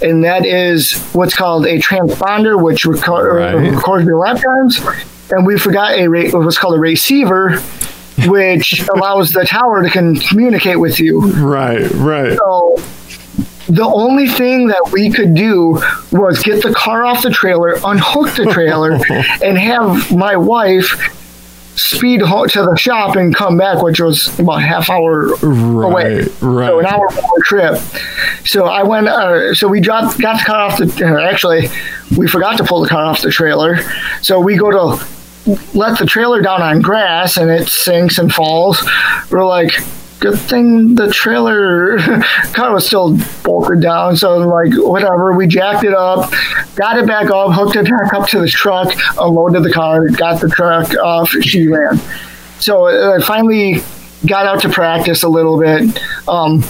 and 0.00 0.22
that 0.22 0.46
is 0.46 0.92
what's 1.12 1.34
called 1.34 1.66
a 1.66 1.78
transponder, 1.80 2.62
which 2.62 2.84
record, 2.86 3.34
Right. 3.38 3.54
records 3.54 4.04
your 4.06 4.18
lap 4.18 4.40
times, 4.40 4.80
and 5.32 5.44
we 5.44 5.58
forgot 5.58 5.98
a 5.98 6.06
what's 6.06 6.58
called 6.58 6.76
a 6.76 6.78
receiver, 6.78 7.58
which 8.28 8.86
allows 8.94 9.32
the 9.32 9.44
tower 9.44 9.82
to 9.82 9.90
can 9.90 10.14
communicate 10.14 10.78
with 10.78 11.00
you. 11.00 11.20
Right, 11.32 11.90
right. 11.94 12.38
So 12.38 12.76
the 13.68 13.84
only 13.84 14.26
thing 14.26 14.68
that 14.68 14.90
we 14.92 15.10
could 15.10 15.34
do 15.34 15.80
was 16.10 16.42
get 16.42 16.62
the 16.62 16.72
car 16.72 17.04
off 17.04 17.22
the 17.22 17.30
trailer, 17.30 17.74
unhook 17.84 18.34
the 18.34 18.46
trailer, 18.46 18.92
and 19.42 19.58
have 19.58 20.10
my 20.14 20.36
wife 20.36 21.14
speed 21.76 22.20
ho- 22.20 22.46
to 22.46 22.62
the 22.62 22.76
shop 22.76 23.14
and 23.14 23.34
come 23.34 23.56
back, 23.56 23.82
which 23.82 24.00
was 24.00 24.36
about 24.38 24.58
a 24.58 24.62
half 24.62 24.90
hour 24.90 25.32
away. 25.42 26.22
Right, 26.22 26.42
right. 26.42 26.66
So 26.68 26.78
an 26.80 26.86
hour 26.86 27.08
trip. 27.44 27.76
So 28.44 28.64
I 28.66 28.82
went. 28.82 29.08
Uh, 29.08 29.54
so 29.54 29.68
we 29.68 29.80
dropped, 29.80 30.18
got 30.20 30.40
the 30.40 30.44
car 30.44 30.60
off 30.60 30.78
the. 30.78 30.86
Uh, 31.06 31.30
actually, 31.30 31.68
we 32.16 32.26
forgot 32.26 32.56
to 32.58 32.64
pull 32.64 32.80
the 32.82 32.88
car 32.88 33.04
off 33.04 33.20
the 33.22 33.30
trailer. 33.30 33.78
So 34.22 34.40
we 34.40 34.56
go 34.56 34.70
to 34.70 35.06
let 35.74 35.98
the 35.98 36.06
trailer 36.06 36.42
down 36.42 36.62
on 36.62 36.80
grass, 36.80 37.36
and 37.36 37.50
it 37.50 37.68
sinks 37.68 38.18
and 38.18 38.32
falls. 38.32 38.82
We're 39.30 39.46
like. 39.46 39.72
Good 40.20 40.38
thing 40.38 40.96
the 40.96 41.10
trailer 41.12 41.98
car 42.52 42.74
was 42.74 42.86
still 42.86 43.16
bolted 43.44 43.80
down, 43.80 44.16
so 44.16 44.38
like 44.38 44.72
whatever. 44.74 45.32
We 45.32 45.46
jacked 45.46 45.84
it 45.84 45.94
up, 45.94 46.32
got 46.74 46.98
it 46.98 47.06
back 47.06 47.30
up, 47.30 47.52
hooked 47.52 47.76
it 47.76 47.88
back 47.88 48.12
up 48.12 48.28
to 48.30 48.40
the 48.40 48.48
truck, 48.48 48.92
unloaded 49.20 49.62
the 49.62 49.72
car, 49.72 50.08
got 50.08 50.40
the 50.40 50.48
truck 50.48 50.92
off. 50.96 51.30
She 51.30 51.68
ran. 51.68 52.00
So 52.58 52.86
uh, 52.86 53.16
I 53.16 53.24
finally 53.24 53.76
got 54.26 54.46
out 54.46 54.60
to 54.62 54.68
practice 54.68 55.22
a 55.22 55.28
little 55.28 55.58
bit. 55.60 56.00
Um, 56.26 56.64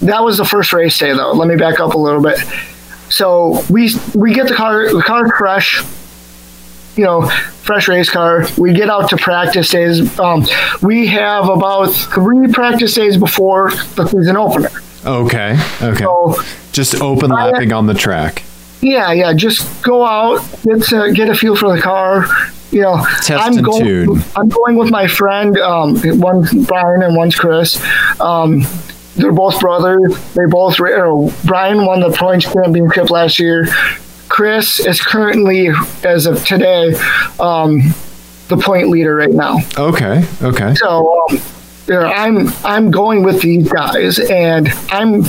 that 0.00 0.24
was 0.24 0.36
the 0.38 0.44
first 0.44 0.72
race 0.72 0.98
day, 0.98 1.12
though. 1.12 1.32
Let 1.32 1.46
me 1.46 1.56
back 1.56 1.78
up 1.78 1.94
a 1.94 1.98
little 1.98 2.22
bit. 2.22 2.38
So 3.08 3.62
we 3.70 3.90
we 4.14 4.34
get 4.34 4.48
the 4.48 4.54
car 4.54 4.92
the 4.92 5.02
car 5.02 5.28
fresh, 5.36 5.84
you 6.96 7.04
know, 7.04 7.30
fresh 7.62 7.88
race 7.88 8.10
car. 8.10 8.46
We 8.58 8.72
get 8.72 8.90
out 8.90 9.08
to 9.10 9.16
practice 9.16 9.70
days. 9.70 10.18
Um, 10.18 10.44
we 10.82 11.06
have 11.08 11.48
about 11.48 11.86
three 11.92 12.50
practice 12.52 12.94
days 12.94 13.16
before 13.16 13.70
the 13.96 14.06
season 14.06 14.36
opener. 14.36 14.70
Okay, 15.04 15.58
okay. 15.82 16.04
So 16.04 16.36
Just 16.72 17.00
open 17.00 17.30
lapping 17.30 17.72
on 17.72 17.86
the 17.86 17.94
track. 17.94 18.42
yeah, 18.80 19.12
yeah, 19.12 19.32
just 19.32 19.82
go 19.82 20.04
out, 20.04 20.40
get 20.64 20.82
to, 20.84 21.12
get 21.12 21.28
a 21.28 21.34
feel 21.34 21.56
for 21.56 21.74
the 21.74 21.80
car. 21.82 22.26
You 22.70 22.82
know, 22.82 23.04
Test 23.22 23.32
I'm 23.32 23.60
going. 23.62 23.84
tune. 23.84 24.22
I'm 24.34 24.48
going 24.48 24.76
with 24.76 24.90
my 24.90 25.06
friend. 25.06 25.58
Um, 25.58 26.00
one's 26.20 26.52
Brian 26.66 27.02
and 27.02 27.14
one's 27.16 27.34
Chris. 27.36 27.78
Um, 28.18 28.62
they're 29.14 29.30
both 29.32 29.60
brothers. 29.60 30.16
They 30.34 30.46
both. 30.48 30.78
Brian 30.78 31.84
won 31.84 32.00
the 32.00 32.10
points 32.16 32.50
championship 32.50 33.10
last 33.10 33.38
year. 33.38 33.66
Chris 34.42 34.80
is 34.80 35.00
currently, 35.00 35.68
as 36.02 36.26
of 36.26 36.44
today, 36.44 36.92
um, 37.38 37.80
the 38.48 38.56
point 38.56 38.88
leader 38.88 39.14
right 39.14 39.30
now. 39.30 39.58
Okay, 39.78 40.24
okay. 40.42 40.74
So 40.74 41.24
um, 41.30 41.38
you 41.86 41.94
know, 41.94 42.06
I'm 42.06 42.48
I'm 42.64 42.90
going 42.90 43.22
with 43.22 43.40
these 43.40 43.68
guys, 43.68 44.18
and 44.18 44.68
I'm 44.90 45.22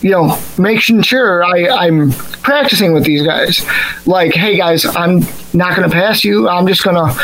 you 0.00 0.10
know 0.10 0.36
making 0.58 1.02
sure 1.02 1.44
I, 1.44 1.68
I'm 1.68 2.10
practicing 2.42 2.92
with 2.92 3.04
these 3.04 3.22
guys. 3.24 3.64
Like, 4.06 4.34
hey 4.34 4.56
guys, 4.56 4.84
I'm 4.84 5.20
not 5.54 5.76
going 5.76 5.88
to 5.88 5.94
pass 5.94 6.24
you. 6.24 6.48
I'm 6.48 6.66
just 6.66 6.82
going 6.82 6.96
to 6.96 7.14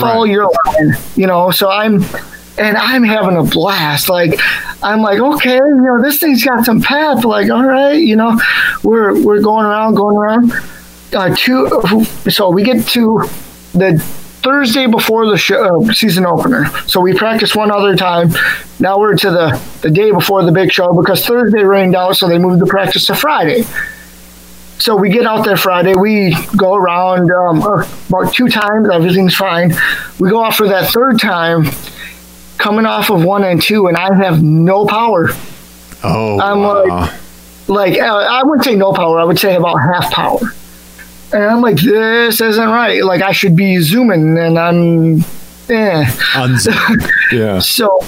follow 0.00 0.24
Right. 0.24 0.32
your 0.32 0.50
line. 0.66 0.96
You 1.14 1.28
know, 1.28 1.52
so 1.52 1.70
I'm 1.70 2.02
and 2.58 2.76
I'm 2.76 3.04
having 3.04 3.36
a 3.36 3.44
blast. 3.44 4.08
Like, 4.08 4.40
I'm 4.82 5.02
like, 5.02 5.20
okay, 5.20 5.54
you 5.54 5.82
know, 5.82 6.02
this 6.02 6.18
thing's 6.18 6.44
got 6.44 6.64
some 6.64 6.80
path. 6.82 7.24
Like, 7.24 7.48
all 7.48 7.64
right, 7.64 7.92
you 7.92 8.16
know, 8.16 8.36
we're 8.82 9.22
we're 9.24 9.40
going 9.40 9.64
around, 9.66 9.94
going 9.94 10.16
around. 10.16 10.52
Uh, 11.12 11.34
two, 11.36 11.68
so 12.30 12.50
we 12.50 12.62
get 12.62 12.86
to 12.88 13.18
the 13.72 13.98
Thursday 14.42 14.86
before 14.86 15.26
the 15.28 15.36
show, 15.36 15.82
uh, 15.88 15.92
season 15.92 16.24
opener. 16.24 16.66
So 16.86 17.00
we 17.00 17.14
practiced 17.14 17.56
one 17.56 17.70
other 17.70 17.96
time. 17.96 18.30
Now 18.78 18.98
we're 18.98 19.16
to 19.16 19.30
the, 19.30 19.60
the 19.82 19.90
day 19.90 20.12
before 20.12 20.44
the 20.44 20.52
big 20.52 20.70
show 20.72 20.92
because 20.92 21.26
Thursday 21.26 21.62
rained 21.64 21.94
out, 21.96 22.16
so 22.16 22.28
they 22.28 22.38
moved 22.38 22.60
the 22.60 22.66
practice 22.66 23.06
to 23.06 23.14
Friday. 23.16 23.64
So 24.78 24.96
we 24.96 25.10
get 25.10 25.26
out 25.26 25.44
there 25.44 25.56
Friday. 25.58 25.94
We 25.94 26.34
go 26.56 26.74
around 26.74 27.30
um, 27.30 27.60
uh, 27.62 27.86
about 28.08 28.32
two 28.32 28.48
times. 28.48 28.88
Everything's 28.88 29.34
fine. 29.36 29.74
We 30.18 30.30
go 30.30 30.42
off 30.42 30.56
for 30.56 30.68
that 30.68 30.90
third 30.90 31.18
time, 31.20 31.64
coming 32.56 32.86
off 32.86 33.10
of 33.10 33.22
one 33.24 33.44
and 33.44 33.60
two, 33.60 33.88
and 33.88 33.96
I 33.96 34.14
have 34.14 34.42
no 34.42 34.86
power. 34.86 35.30
Oh, 36.02 36.40
I'm 36.40 36.60
wow. 36.60 36.84
like- 36.84 37.12
Like 37.68 37.98
uh, 38.00 38.04
I 38.28 38.42
wouldn't 38.42 38.64
say 38.64 38.74
no 38.74 38.92
power. 38.92 39.20
I 39.20 39.24
would 39.24 39.38
say 39.38 39.54
about 39.54 39.76
half 39.76 40.10
power. 40.12 40.38
And 41.32 41.44
I'm 41.44 41.60
like, 41.60 41.76
this 41.76 42.40
isn't 42.40 42.68
right. 42.68 43.04
Like 43.04 43.22
I 43.22 43.32
should 43.32 43.54
be 43.56 43.78
zooming, 43.78 44.36
and 44.38 44.58
I'm, 44.58 45.20
eh. 45.68 46.04
Yeah. 47.32 47.58
So 47.60 47.98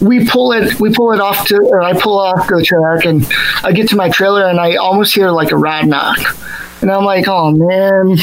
we 0.00 0.24
pull 0.28 0.52
it 0.52 0.78
we 0.80 0.92
pull 0.92 1.12
it 1.12 1.20
off 1.20 1.46
to 1.48 1.56
or 1.56 1.82
I 1.82 1.92
pull 1.98 2.18
off 2.18 2.46
to 2.48 2.56
the 2.56 2.62
track 2.64 3.04
and 3.04 3.26
I 3.64 3.72
get 3.72 3.88
to 3.90 3.96
my 3.96 4.08
trailer 4.08 4.46
and 4.46 4.60
I 4.60 4.76
almost 4.76 5.14
hear 5.14 5.30
like 5.30 5.50
a 5.50 5.56
rod 5.56 5.86
knock. 5.86 6.18
And 6.80 6.92
I'm 6.92 7.04
like, 7.04 7.26
oh 7.26 7.50
man, 7.50 8.16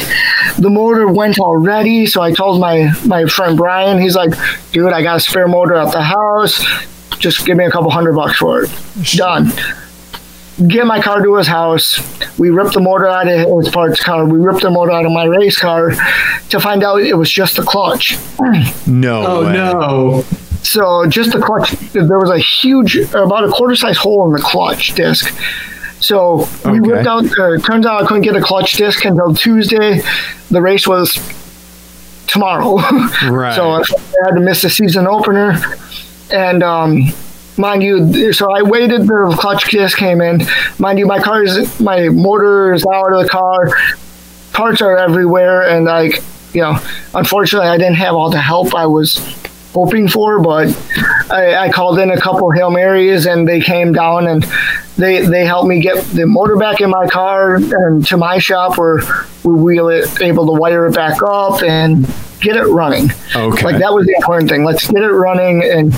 the 0.58 0.70
motor 0.70 1.08
went 1.08 1.40
already. 1.40 2.06
So 2.06 2.22
I 2.22 2.32
told 2.32 2.62
my 2.62 2.92
my 3.06 3.26
friend 3.26 3.58
Brian, 3.58 4.00
he's 4.02 4.16
like, 4.16 4.34
dude, 4.72 4.94
I 4.94 5.02
got 5.04 5.18
a 5.18 5.20
spare 5.20 5.48
motor 5.48 5.76
at 5.76 5.92
the 5.92 6.02
house. 6.02 6.66
Just 7.20 7.46
give 7.46 7.58
me 7.58 7.66
a 7.66 7.72
couple 7.72 7.92
hundred 7.92 8.14
bucks 8.16 8.38
for 8.38 8.64
it. 8.64 8.70
Done. 9.16 9.52
Get 10.68 10.86
my 10.88 11.02
car 11.02 11.22
to 11.22 11.36
his 11.36 11.48
house. 11.48 12.00
We 12.40 12.50
ripped 12.50 12.74
the 12.76 12.80
motor 12.80 13.08
out 13.08 13.28
of 13.28 13.58
his 13.66 13.70
parts 13.74 14.02
car. 14.02 14.26
We 14.26 14.40
ripped 14.40 14.62
the 14.62 14.70
motor 14.70 14.92
out 14.92 15.06
of 15.06 15.12
my 15.12 15.26
race 15.26 15.58
car 15.60 15.92
to 16.50 16.60
find 16.62 16.82
out 16.82 17.02
it 17.02 17.18
was 17.18 17.30
just 17.30 17.58
the 17.58 17.64
clutch. 17.64 18.18
No. 18.88 19.26
Oh 19.28 19.46
way. 19.46 19.54
no! 19.54 20.22
So 20.64 21.06
just 21.08 21.34
the 21.34 21.40
clutch, 21.42 21.72
there 21.92 22.20
was 22.20 22.30
a 22.30 22.40
huge, 22.40 22.96
about 23.14 23.44
a 23.44 23.50
quarter 23.50 23.76
size 23.76 23.98
hole 23.98 24.26
in 24.28 24.32
the 24.32 24.40
clutch 24.40 24.94
disc. 24.96 25.28
So 26.00 26.48
we 26.64 26.80
Okay. 26.80 26.80
ripped 26.90 27.08
out. 27.08 27.26
Uh, 27.38 27.58
turns 27.58 27.86
out 27.86 28.04
I 28.04 28.06
couldn't 28.08 28.24
get 28.24 28.38
a 28.38 28.42
clutch 28.42 28.74
disc 28.78 29.04
until 29.04 29.34
Tuesday. 29.36 30.02
The 30.52 30.62
race 30.62 30.88
was 30.88 31.20
tomorrow, 32.28 32.78
Right. 33.30 33.54
so 33.56 33.72
I 33.72 33.84
had 34.26 34.36
to 34.36 34.40
miss 34.42 34.62
the 34.62 34.70
season 34.70 35.06
opener. 35.06 35.60
And 36.32 36.64
um, 36.64 37.04
mind 37.58 37.84
you, 37.84 38.34
so 38.34 38.52
I 38.52 38.62
waited. 38.62 39.04
The 39.04 39.36
clutch 39.40 39.70
disc 39.72 39.98
came 39.98 40.22
in. 40.22 40.42
Mind 40.80 41.00
you, 41.00 41.06
my 41.06 41.20
car 41.20 41.44
is 41.44 41.80
my 41.80 42.10
motor 42.10 42.74
is 42.74 42.86
out 42.86 43.14
of 43.14 43.24
the 43.24 43.30
car. 43.30 43.70
Parts 44.54 44.82
are 44.82 44.98
everywhere, 44.98 45.68
and 45.70 45.86
like 45.86 46.22
you 46.54 46.62
know, 46.62 46.78
unfortunately, 47.14 47.68
I 47.68 47.78
didn't 47.78 47.96
have 47.96 48.16
all 48.16 48.30
the 48.30 48.42
help 48.42 48.74
I 48.74 48.86
was 48.86 49.18
hoping 49.74 50.08
for, 50.08 50.40
but 50.40 50.70
I, 51.30 51.68
I 51.68 51.72
called 51.72 52.00
in 52.00 52.10
a 52.10 52.20
couple 52.20 52.50
hail 52.52 52.72
marys 52.72 53.26
and 53.26 53.46
they 53.46 53.60
came 53.60 53.92
down 53.92 54.26
and 54.26 54.44
they 54.98 55.26
they 55.26 55.46
helped 55.46 55.68
me 55.68 55.82
get 55.82 56.02
the 56.06 56.26
motor 56.26 56.56
back 56.56 56.80
in 56.80 56.90
my 56.90 57.06
car 57.08 57.56
and 57.56 58.06
to 58.08 58.16
my 58.16 58.38
shop 58.38 58.78
where 58.78 59.02
we 59.44 59.80
were 59.82 60.06
able 60.22 60.46
to 60.46 60.54
wire 60.54 60.88
it 60.88 60.96
back 60.96 61.22
up 61.22 61.62
and 61.62 62.08
get 62.40 62.56
it 62.56 62.68
running. 62.68 63.12
Okay. 63.36 63.66
Like 63.66 63.80
that 63.80 63.94
was 63.94 64.06
the 64.06 64.14
important 64.16 64.50
thing. 64.50 64.64
Let's 64.64 64.90
get 64.90 65.04
it 65.04 65.12
running 65.12 65.62
and 65.64 65.94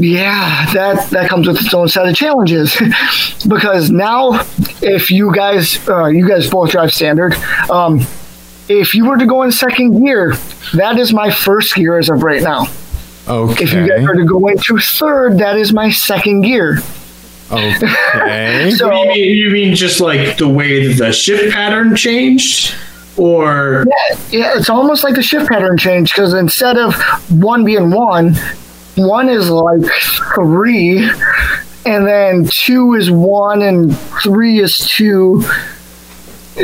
yeah, 0.00 0.72
that 0.72 1.10
that 1.10 1.28
comes 1.28 1.46
with 1.46 1.60
its 1.60 1.74
own 1.74 1.88
set 1.88 2.08
of 2.08 2.14
challenges 2.16 2.76
because 3.48 3.90
now 3.90 4.40
if 4.82 5.10
you 5.10 5.32
guys 5.34 5.86
uh, 5.88 6.06
you 6.06 6.26
guys 6.28 6.48
both 6.48 6.70
drive 6.70 6.92
standard, 6.92 7.34
um, 7.70 8.00
if 8.68 8.94
you 8.94 9.04
were 9.06 9.18
to 9.18 9.26
go 9.26 9.42
in 9.42 9.52
second 9.52 10.02
gear, 10.02 10.34
that 10.74 10.98
is 10.98 11.12
my 11.12 11.30
first 11.30 11.74
gear 11.74 11.98
as 11.98 12.08
of 12.08 12.22
right 12.22 12.42
now. 12.42 12.66
Okay. 13.28 13.64
If 13.64 13.72
you 13.72 13.86
guys 13.88 14.06
were 14.06 14.14
to 14.14 14.24
go 14.24 14.48
into 14.48 14.78
third, 14.78 15.38
that 15.38 15.56
is 15.56 15.72
my 15.72 15.90
second 15.90 16.42
gear. 16.42 16.78
okay. 17.50 18.70
So 18.76 18.88
What 18.88 19.12
do 19.14 19.20
you 19.20 19.26
mean? 19.26 19.36
You 19.36 19.50
mean 19.50 19.74
just 19.74 20.00
like 20.00 20.38
the 20.38 20.48
way 20.48 20.86
that 20.86 20.94
the 21.04 21.12
shift 21.12 21.52
pattern 21.52 21.94
changed, 21.94 22.74
or 23.16 23.84
yeah, 24.30 24.56
it's 24.56 24.70
almost 24.70 25.04
like 25.04 25.14
the 25.14 25.22
shift 25.22 25.48
pattern 25.48 25.76
changed 25.76 26.14
because 26.14 26.32
instead 26.32 26.76
of 26.78 26.94
one 27.30 27.64
being 27.64 27.90
one, 27.90 28.34
one 29.06 29.28
is 29.28 29.50
like 29.50 29.82
three, 30.34 31.08
and 31.86 32.06
then 32.06 32.46
two 32.46 32.94
is 32.94 33.10
one 33.10 33.62
and 33.62 33.96
three 34.22 34.60
is 34.60 34.78
two. 34.78 35.42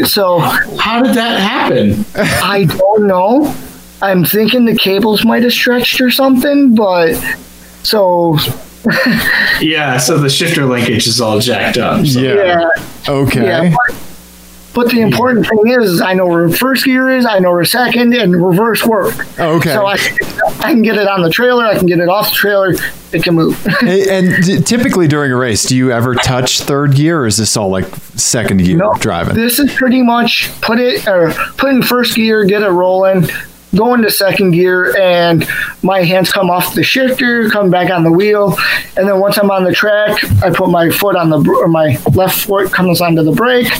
So 0.05 0.39
How 0.39 1.03
did 1.03 1.15
that 1.15 1.41
happen? 1.41 2.05
I 2.17 2.65
don't 2.65 3.07
know. 3.07 3.55
I'm 4.03 4.25
thinking 4.25 4.67
the 4.67 4.77
cables 4.77 5.25
might 5.25 5.43
have 5.43 5.53
stretched 5.53 6.01
or 6.01 6.11
something, 6.11 6.75
but 6.75 7.15
so 7.83 8.37
Yeah, 9.61 9.97
so 9.99 10.19
the 10.19 10.29
shifter 10.29 10.65
linkage 10.65 11.07
is 11.07 11.21
all 11.21 11.41
jacked 11.41 11.79
up. 11.79 12.05
So. 12.07 12.21
Yeah. 12.21 12.35
yeah, 12.35 12.69
Okay. 13.09 13.45
yeah. 13.45 13.75
But, 13.89 13.97
but 14.77 14.91
the 14.91 15.01
important 15.01 15.47
thing 15.47 15.71
is, 15.81 16.03
I 16.03 16.13
know 16.13 16.27
where 16.27 16.51
first 16.51 16.85
gear 16.85 17.09
is, 17.09 17.25
I 17.25 17.39
know 17.39 17.51
where 17.51 17.65
second, 17.65 18.13
and 18.13 18.45
reverse 18.47 18.85
work. 18.85 19.15
Oh, 19.39 19.57
okay. 19.57 19.73
So 19.73 19.87
I, 19.87 19.95
I 20.61 20.73
can 20.73 20.83
get 20.83 20.97
it 20.97 21.09
on 21.09 21.23
the 21.23 21.31
trailer, 21.31 21.65
I 21.65 21.79
can 21.79 21.87
get 21.87 21.99
it 21.99 22.11
off 22.11 22.29
the 22.29 22.35
trailer, 22.37 22.75
it 23.11 23.23
can 23.23 23.35
move. 23.35 23.67
and 23.81 23.89
and 23.89 24.45
d- 24.45 24.61
typically 24.61 25.09
during 25.09 25.33
a 25.33 25.37
race, 25.37 25.65
do 25.65 25.75
you 25.75 25.93
ever 25.93 26.15
touch 26.15 26.61
third 26.61 26.95
gear, 26.95 27.21
or 27.23 27.27
is 27.27 27.39
this 27.39 27.57
all 27.57 27.71
like 27.71 27.87
second 28.17 28.59
gear 28.59 28.77
No, 28.77 28.93
driving? 28.99 29.35
This 29.35 29.59
is 29.59 29.73
pretty 29.73 30.03
much 30.03 30.51
put 30.61 30.79
it 30.79 31.09
or 31.09 31.31
put 31.57 31.71
in 31.71 31.83
first 31.83 32.15
gear, 32.15 32.45
get 32.45 32.63
it 32.63 32.69
rolling, 32.69 33.27
go 33.77 33.95
into 33.95 34.11
second 34.11 34.53
gear, 34.53 34.97
and 34.97 35.47
my 35.83 36.03
hands 36.03 36.33
come 36.33 36.51
off 36.51 36.75
the 36.75 36.83
shifter, 36.83 37.49
come 37.51 37.71
back 37.71 37.91
on 37.91 38.03
the 38.03 38.13
wheel, 38.13 38.57
and 38.97 39.09
then 39.09 39.21
once 39.21 39.39
I'm 39.39 39.51
on 39.51 39.65
the 39.65 39.73
track, 39.73 40.23
I 40.43 40.51
put 40.51 40.71
my 40.71 40.91
foot 40.91 41.17
on 41.17 41.31
the 41.31 41.39
or 41.61 41.69
my 41.69 41.99
left 42.15 42.47
foot 42.47 42.73
comes 42.73 43.01
onto 43.01 43.23
the 43.23 43.33
brake, 43.33 43.71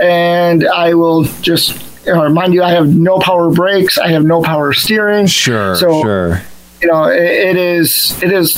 and 0.00 0.66
I 0.66 0.94
will 0.94 1.24
just. 1.42 1.82
Or 2.08 2.30
mind 2.30 2.54
you, 2.54 2.62
I 2.62 2.70
have 2.70 2.94
no 2.94 3.18
power 3.18 3.50
brakes. 3.50 3.98
I 3.98 4.08
have 4.10 4.22
no 4.24 4.40
power 4.40 4.72
steering. 4.72 5.26
sure, 5.26 5.74
So 5.74 6.02
sure. 6.02 6.40
you 6.80 6.86
know, 6.86 7.06
it, 7.06 7.20
it 7.20 7.56
is 7.56 8.16
it 8.22 8.30
is 8.30 8.56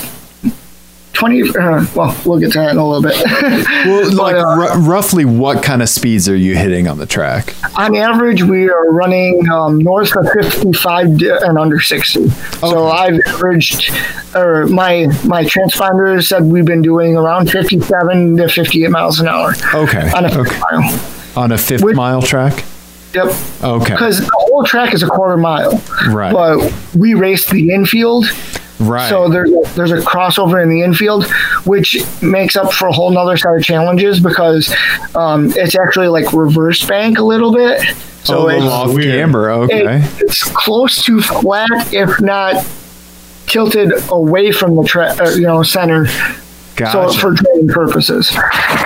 twenty. 1.18 1.42
Uh, 1.42 1.84
well, 1.94 2.16
we'll 2.24 2.38
get 2.38 2.52
to 2.52 2.58
that 2.58 2.70
in 2.70 2.76
a 2.78 2.86
little 2.88 3.02
bit. 3.02 3.16
Well, 3.88 4.12
like 4.14 4.34
uh, 4.36 4.56
ru- 4.78 4.88
roughly, 4.90 5.24
what 5.24 5.62
kind 5.62 5.82
of 5.82 5.88
speeds 5.88 6.28
are 6.28 6.36
you 6.36 6.56
hitting 6.56 6.88
on 6.88 6.98
the 6.98 7.06
track? 7.06 7.54
On 7.78 7.94
average, 7.96 8.42
we 8.42 8.68
are 8.68 8.90
running 8.90 9.48
um, 9.50 9.78
north 9.78 10.14
of 10.16 10.28
55 10.32 11.06
and 11.22 11.58
under 11.58 11.80
60. 11.80 12.20
okay. 12.24 12.30
So 12.60 12.86
I've 12.88 13.20
averaged, 13.26 13.90
or 14.34 14.66
my 14.66 15.06
my 15.24 15.44
transponder 15.44 16.22
said 16.26 16.44
we've 16.44 16.64
been 16.64 16.82
doing 16.82 17.16
around 17.16 17.50
57 17.50 18.36
to 18.38 18.48
58 18.48 18.90
miles 18.90 19.20
an 19.20 19.28
hour 19.28 19.54
Okay, 19.74 20.10
on 20.12 20.24
a 20.24 20.28
fifth 20.28 20.38
okay. 20.48 20.60
mile. 20.72 21.00
On 21.36 21.52
a 21.52 21.58
fifth 21.58 21.82
Which- 21.84 21.96
mile 21.96 22.22
track. 22.22 22.64
Yep, 23.14 23.32
Okay, 23.64 23.94
because 23.94 24.20
the 24.20 24.30
whole 24.34 24.64
track 24.64 24.92
is 24.92 25.02
a 25.02 25.06
quarter 25.08 25.38
mile, 25.38 25.80
right, 26.10 26.30
but 26.32 26.72
we 26.94 27.14
race 27.14 27.48
the 27.48 27.70
infield. 27.72 28.26
Right. 28.80 29.08
So 29.08 29.28
there's 29.28 29.50
there's 29.74 29.92
a 29.92 29.98
crossover 29.98 30.62
in 30.62 30.68
the 30.68 30.82
infield, 30.82 31.30
which 31.64 31.96
makes 32.22 32.56
up 32.56 32.72
for 32.72 32.88
a 32.88 32.92
whole 32.92 33.10
nother 33.10 33.36
set 33.36 33.54
of 33.54 33.62
challenges 33.62 34.20
because 34.20 34.74
um, 35.14 35.52
it's 35.56 35.76
actually 35.76 36.08
like 36.08 36.32
reverse 36.32 36.84
bank 36.86 37.18
a 37.18 37.24
little 37.24 37.52
bit. 37.52 37.82
So 38.24 38.44
oh, 38.44 38.48
it's, 38.48 38.64
off 38.64 38.94
weird. 38.94 39.14
camber. 39.14 39.50
Okay, 39.50 39.96
it- 39.98 40.22
it's 40.22 40.44
close 40.44 41.02
to 41.04 41.20
flat, 41.20 41.92
if 41.92 42.20
not 42.20 42.64
tilted 43.46 43.90
away 44.10 44.52
from 44.52 44.76
the 44.76 44.84
tra- 44.84 45.14
uh, 45.18 45.30
you 45.30 45.42
know 45.46 45.62
center. 45.62 46.04
gotcha. 46.76 47.12
So 47.12 47.18
for 47.18 47.34
training 47.34 47.68
purposes, 47.68 48.30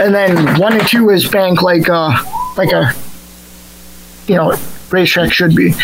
and 0.00 0.14
then 0.14 0.58
one 0.60 0.74
and 0.78 0.86
two 0.86 1.10
is 1.10 1.28
bank 1.28 1.62
like 1.62 1.88
a 1.88 2.18
like 2.56 2.70
a 2.72 2.92
you 4.28 4.36
know 4.36 4.54
racetrack 4.92 5.32
should 5.32 5.54
be. 5.54 5.72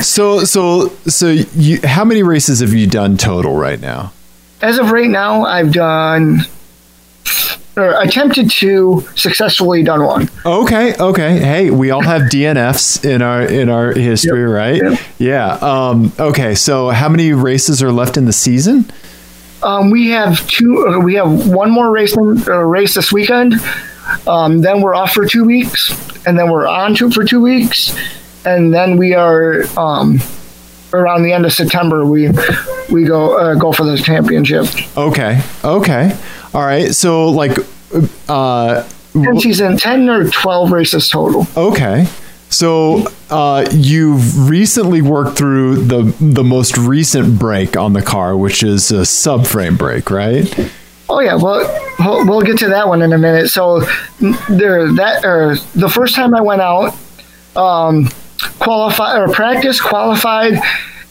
So, 0.00 0.44
so, 0.44 0.88
so, 1.06 1.28
you, 1.28 1.80
how 1.84 2.04
many 2.04 2.22
races 2.22 2.60
have 2.60 2.72
you 2.72 2.86
done 2.86 3.16
total 3.16 3.56
right 3.56 3.80
now? 3.80 4.12
As 4.62 4.78
of 4.78 4.90
right 4.90 5.08
now, 5.08 5.44
I've 5.44 5.72
done 5.72 6.40
or 7.76 8.00
attempted 8.00 8.50
to 8.50 9.06
successfully 9.14 9.82
done 9.82 10.04
one. 10.04 10.28
Okay, 10.44 10.94
okay. 10.96 11.38
Hey, 11.38 11.70
we 11.70 11.90
all 11.90 12.02
have 12.02 12.22
DNFs 12.22 13.04
in 13.04 13.22
our 13.22 13.42
in 13.42 13.68
our 13.68 13.92
history, 13.92 14.44
right? 14.44 14.80
yep. 14.82 15.00
Yeah. 15.18 15.52
Um, 15.60 16.12
okay, 16.18 16.54
so 16.54 16.90
how 16.90 17.08
many 17.08 17.32
races 17.32 17.82
are 17.82 17.92
left 17.92 18.16
in 18.16 18.26
the 18.26 18.32
season? 18.32 18.90
Um, 19.62 19.90
we 19.90 20.08
have 20.10 20.46
two. 20.48 20.86
Uh, 20.88 21.00
we 21.00 21.14
have 21.14 21.48
one 21.48 21.70
more 21.70 21.90
race 21.90 22.16
uh, 22.16 22.58
race 22.64 22.94
this 22.94 23.12
weekend. 23.12 23.54
Um, 24.26 24.60
then 24.60 24.80
we're 24.80 24.94
off 24.94 25.12
for 25.12 25.26
two 25.26 25.44
weeks, 25.44 25.90
and 26.26 26.38
then 26.38 26.50
we're 26.50 26.66
on 26.66 26.94
to 26.96 27.10
for 27.10 27.24
two 27.24 27.40
weeks, 27.40 27.96
and 28.44 28.72
then 28.72 28.96
we 28.96 29.14
are 29.14 29.62
um, 29.78 30.20
around 30.92 31.22
the 31.22 31.32
end 31.32 31.44
of 31.46 31.52
September. 31.52 32.04
We 32.04 32.30
we 32.90 33.04
go 33.04 33.38
uh, 33.38 33.54
go 33.54 33.72
for 33.72 33.84
the 33.84 33.98
championship. 33.98 34.66
Okay, 34.96 35.42
okay. 35.64 36.16
All 36.52 36.62
right. 36.62 36.94
So, 36.94 37.28
like, 37.28 37.56
uh, 38.28 38.88
Ten 39.12 39.40
season, 39.40 39.76
ten 39.76 40.08
or 40.08 40.28
twelve 40.30 40.70
races 40.72 41.08
total. 41.08 41.46
okay. 41.56 42.06
So, 42.52 43.06
uh, 43.30 43.68
you've 43.70 44.48
recently 44.48 45.02
worked 45.02 45.38
through 45.38 45.84
the 45.84 46.14
the 46.20 46.42
most 46.42 46.76
recent 46.76 47.38
break 47.38 47.76
on 47.76 47.92
the 47.92 48.02
car, 48.02 48.36
which 48.36 48.62
is 48.62 48.90
a 48.90 49.02
subframe 49.02 49.78
break, 49.78 50.10
right? 50.10 50.72
Oh 51.08 51.18
yeah, 51.18 51.34
well, 51.34 51.66
we'll, 51.98 52.40
get 52.40 52.58
to 52.58 52.68
that 52.68 52.86
one 52.86 53.02
in 53.02 53.12
a 53.12 53.18
minute. 53.18 53.48
So 53.48 53.80
there, 54.48 54.92
that 54.92 55.24
or 55.24 55.56
the 55.74 55.88
first 55.88 56.14
time 56.14 56.36
I 56.36 56.40
went 56.40 56.60
out, 56.62 56.96
um, 57.56 58.08
qualify 58.58 59.18
or 59.18 59.28
practice 59.28 59.80
qualified, 59.80 60.54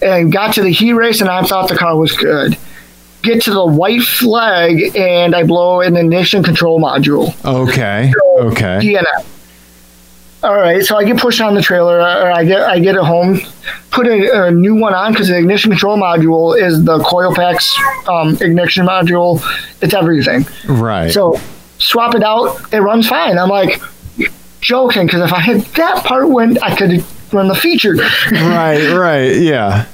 and 0.01 0.31
got 0.31 0.53
to 0.55 0.63
the 0.63 0.71
heat 0.71 0.93
race, 0.93 1.21
and 1.21 1.29
I 1.29 1.43
thought 1.43 1.69
the 1.69 1.77
car 1.77 1.97
was 1.97 2.11
good. 2.13 2.57
Get 3.21 3.41
to 3.43 3.51
the 3.51 3.65
white 3.65 4.01
flag, 4.01 4.95
and 4.95 5.35
I 5.35 5.43
blow 5.43 5.81
an 5.81 5.97
ignition 5.97 6.41
control 6.41 6.79
module. 6.79 7.33
Okay. 7.45 8.13
Okay. 8.39 8.79
DNF. 8.81 9.25
All 10.41 10.55
right, 10.55 10.81
so 10.85 10.95
I 10.95 11.03
get 11.03 11.17
pushed 11.17 11.41
on 11.41 11.53
the 11.53 11.61
trailer, 11.61 11.99
or 11.99 12.31
I 12.31 12.45
get 12.45 12.61
I 12.61 12.79
get 12.79 12.95
it 12.95 13.03
home, 13.03 13.41
put 13.91 14.07
a, 14.07 14.45
a 14.45 14.51
new 14.51 14.73
one 14.73 14.93
on 14.93 15.11
because 15.11 15.27
the 15.27 15.37
ignition 15.37 15.69
control 15.69 15.97
module 15.97 16.57
is 16.57 16.85
the 16.85 16.99
coil 16.99 17.35
packs 17.35 17.77
um, 18.07 18.37
ignition 18.39 18.85
module. 18.85 19.43
It's 19.81 19.93
everything. 19.93 20.45
Right. 20.65 21.11
So 21.11 21.37
swap 21.77 22.15
it 22.15 22.23
out, 22.23 22.73
it 22.73 22.79
runs 22.79 23.07
fine. 23.07 23.37
I'm 23.37 23.49
like 23.49 23.81
joking 24.61 25.07
because 25.07 25.21
if 25.21 25.33
I 25.33 25.39
had 25.39 25.61
that 25.61 26.05
part 26.05 26.29
when 26.29 26.57
I 26.59 26.73
could 26.73 27.03
run 27.31 27.47
the 27.47 27.55
feature. 27.55 27.95
right. 28.31 28.93
Right. 28.93 29.37
Yeah. 29.37 29.85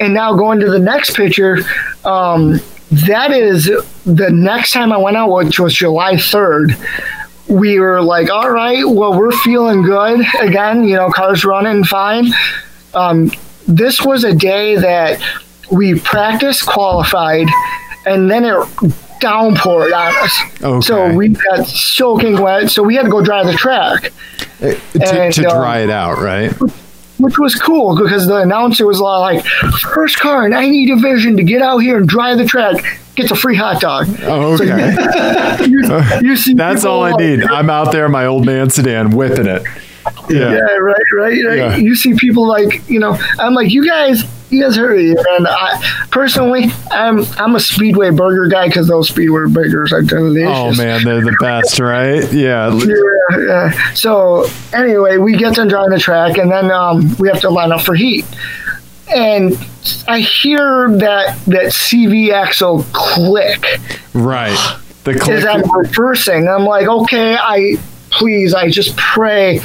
and 0.00 0.14
now 0.14 0.34
going 0.34 0.60
to 0.60 0.70
the 0.70 0.78
next 0.78 1.16
picture, 1.16 1.58
um, 2.04 2.60
that 2.90 3.30
is 3.32 3.64
the 4.06 4.30
next 4.30 4.72
time 4.72 4.92
I 4.92 4.96
went 4.98 5.16
out, 5.16 5.30
which 5.30 5.60
was 5.60 5.74
July 5.74 6.14
3rd. 6.14 6.74
We 7.48 7.80
were 7.80 8.02
like, 8.02 8.30
all 8.30 8.50
right, 8.50 8.84
well, 8.86 9.18
we're 9.18 9.32
feeling 9.38 9.82
good 9.82 10.20
again. 10.40 10.84
You 10.84 10.96
know, 10.96 11.10
cars 11.10 11.44
running 11.44 11.84
fine. 11.84 12.32
Um, 12.94 13.30
this 13.66 14.02
was 14.02 14.24
a 14.24 14.34
day 14.34 14.76
that 14.76 15.20
we 15.70 15.98
practiced, 16.00 16.66
qualified, 16.66 17.46
and 18.06 18.30
then 18.30 18.44
it 18.44 18.54
downpoured 19.20 19.92
on 19.92 20.14
us. 20.24 20.62
Okay. 20.62 20.80
So 20.86 21.12
we 21.14 21.30
got 21.30 21.66
soaking 21.66 22.40
wet. 22.40 22.70
So 22.70 22.82
we 22.82 22.94
had 22.94 23.04
to 23.04 23.10
go 23.10 23.22
dry 23.22 23.44
the 23.44 23.54
track 23.54 24.12
to, 24.60 24.80
and, 25.00 25.34
to 25.34 25.46
um, 25.46 25.58
dry 25.58 25.80
it 25.80 25.90
out, 25.90 26.18
right? 26.18 26.52
which 27.18 27.38
was 27.38 27.54
cool 27.56 27.96
because 27.96 28.26
the 28.26 28.36
announcer 28.36 28.86
was 28.86 29.00
like, 29.00 29.44
first 29.92 30.18
car 30.20 30.46
in 30.46 30.52
any 30.52 30.86
division 30.86 31.36
to 31.36 31.42
get 31.42 31.62
out 31.62 31.78
here 31.78 31.96
and 31.96 32.08
drive 32.08 32.38
the 32.38 32.44
track 32.44 32.76
gets 33.16 33.30
a 33.32 33.34
free 33.34 33.56
hot 33.56 33.80
dog. 33.80 34.06
Oh, 34.22 34.54
okay. 34.54 34.96
You, 35.68 35.82
you 36.22 36.36
see 36.36 36.54
That's 36.54 36.84
all 36.84 37.02
I 37.02 37.12
need. 37.12 37.42
I'm 37.42 37.68
out 37.68 37.90
there 37.90 38.06
in 38.06 38.12
my 38.12 38.26
old 38.26 38.46
man 38.46 38.70
sedan 38.70 39.10
whipping 39.10 39.46
it. 39.46 39.62
Yeah, 40.30 40.52
Yeah. 40.52 40.58
right, 40.60 40.96
right, 41.16 41.44
right. 41.44 41.56
Yeah. 41.58 41.76
You 41.76 41.94
see 41.94 42.14
people 42.14 42.46
like, 42.46 42.88
you 42.88 42.98
know, 43.00 43.16
I'm 43.38 43.54
like, 43.54 43.70
you 43.70 43.86
guys, 43.86 44.24
you 44.50 44.62
guys 44.62 44.76
hurry. 44.76 45.10
And 45.10 45.46
I, 45.48 46.06
personally, 46.10 46.66
I'm 46.90 47.24
I'm 47.38 47.54
a 47.56 47.60
Speedway 47.60 48.10
burger 48.10 48.48
guy 48.48 48.66
because 48.68 48.88
those 48.88 49.08
Speedway 49.08 49.48
burgers 49.48 49.92
are 49.92 50.02
delicious. 50.02 50.48
Oh 50.54 50.74
man, 50.74 51.04
they're 51.04 51.20
the 51.20 51.36
best, 51.40 51.78
right? 51.80 52.30
Yeah. 52.32 52.72
Yeah, 52.74 53.38
yeah. 53.46 53.92
So 53.94 54.46
anyway, 54.72 55.18
we 55.18 55.36
get 55.36 55.54
them 55.56 55.68
driving 55.68 55.90
the 55.90 55.98
track, 55.98 56.38
and 56.38 56.50
then 56.50 56.70
um, 56.70 57.14
we 57.18 57.28
have 57.28 57.40
to 57.42 57.50
line 57.50 57.72
up 57.72 57.82
for 57.82 57.94
heat. 57.94 58.24
And 59.14 59.52
I 60.06 60.20
hear 60.20 60.88
that 60.98 61.38
that 61.46 61.66
CV 61.72 62.30
axle 62.32 62.84
click 62.92 63.64
Right. 64.12 64.56
The 65.04 65.14
click. 65.18 65.36
as 65.38 65.46
I'm 65.46 65.62
reversing. 65.78 66.46
I'm 66.48 66.64
like, 66.64 66.86
okay, 66.88 67.34
I 67.38 67.76
please, 68.10 68.52
I 68.54 68.70
just 68.70 68.96
pray 68.96 69.60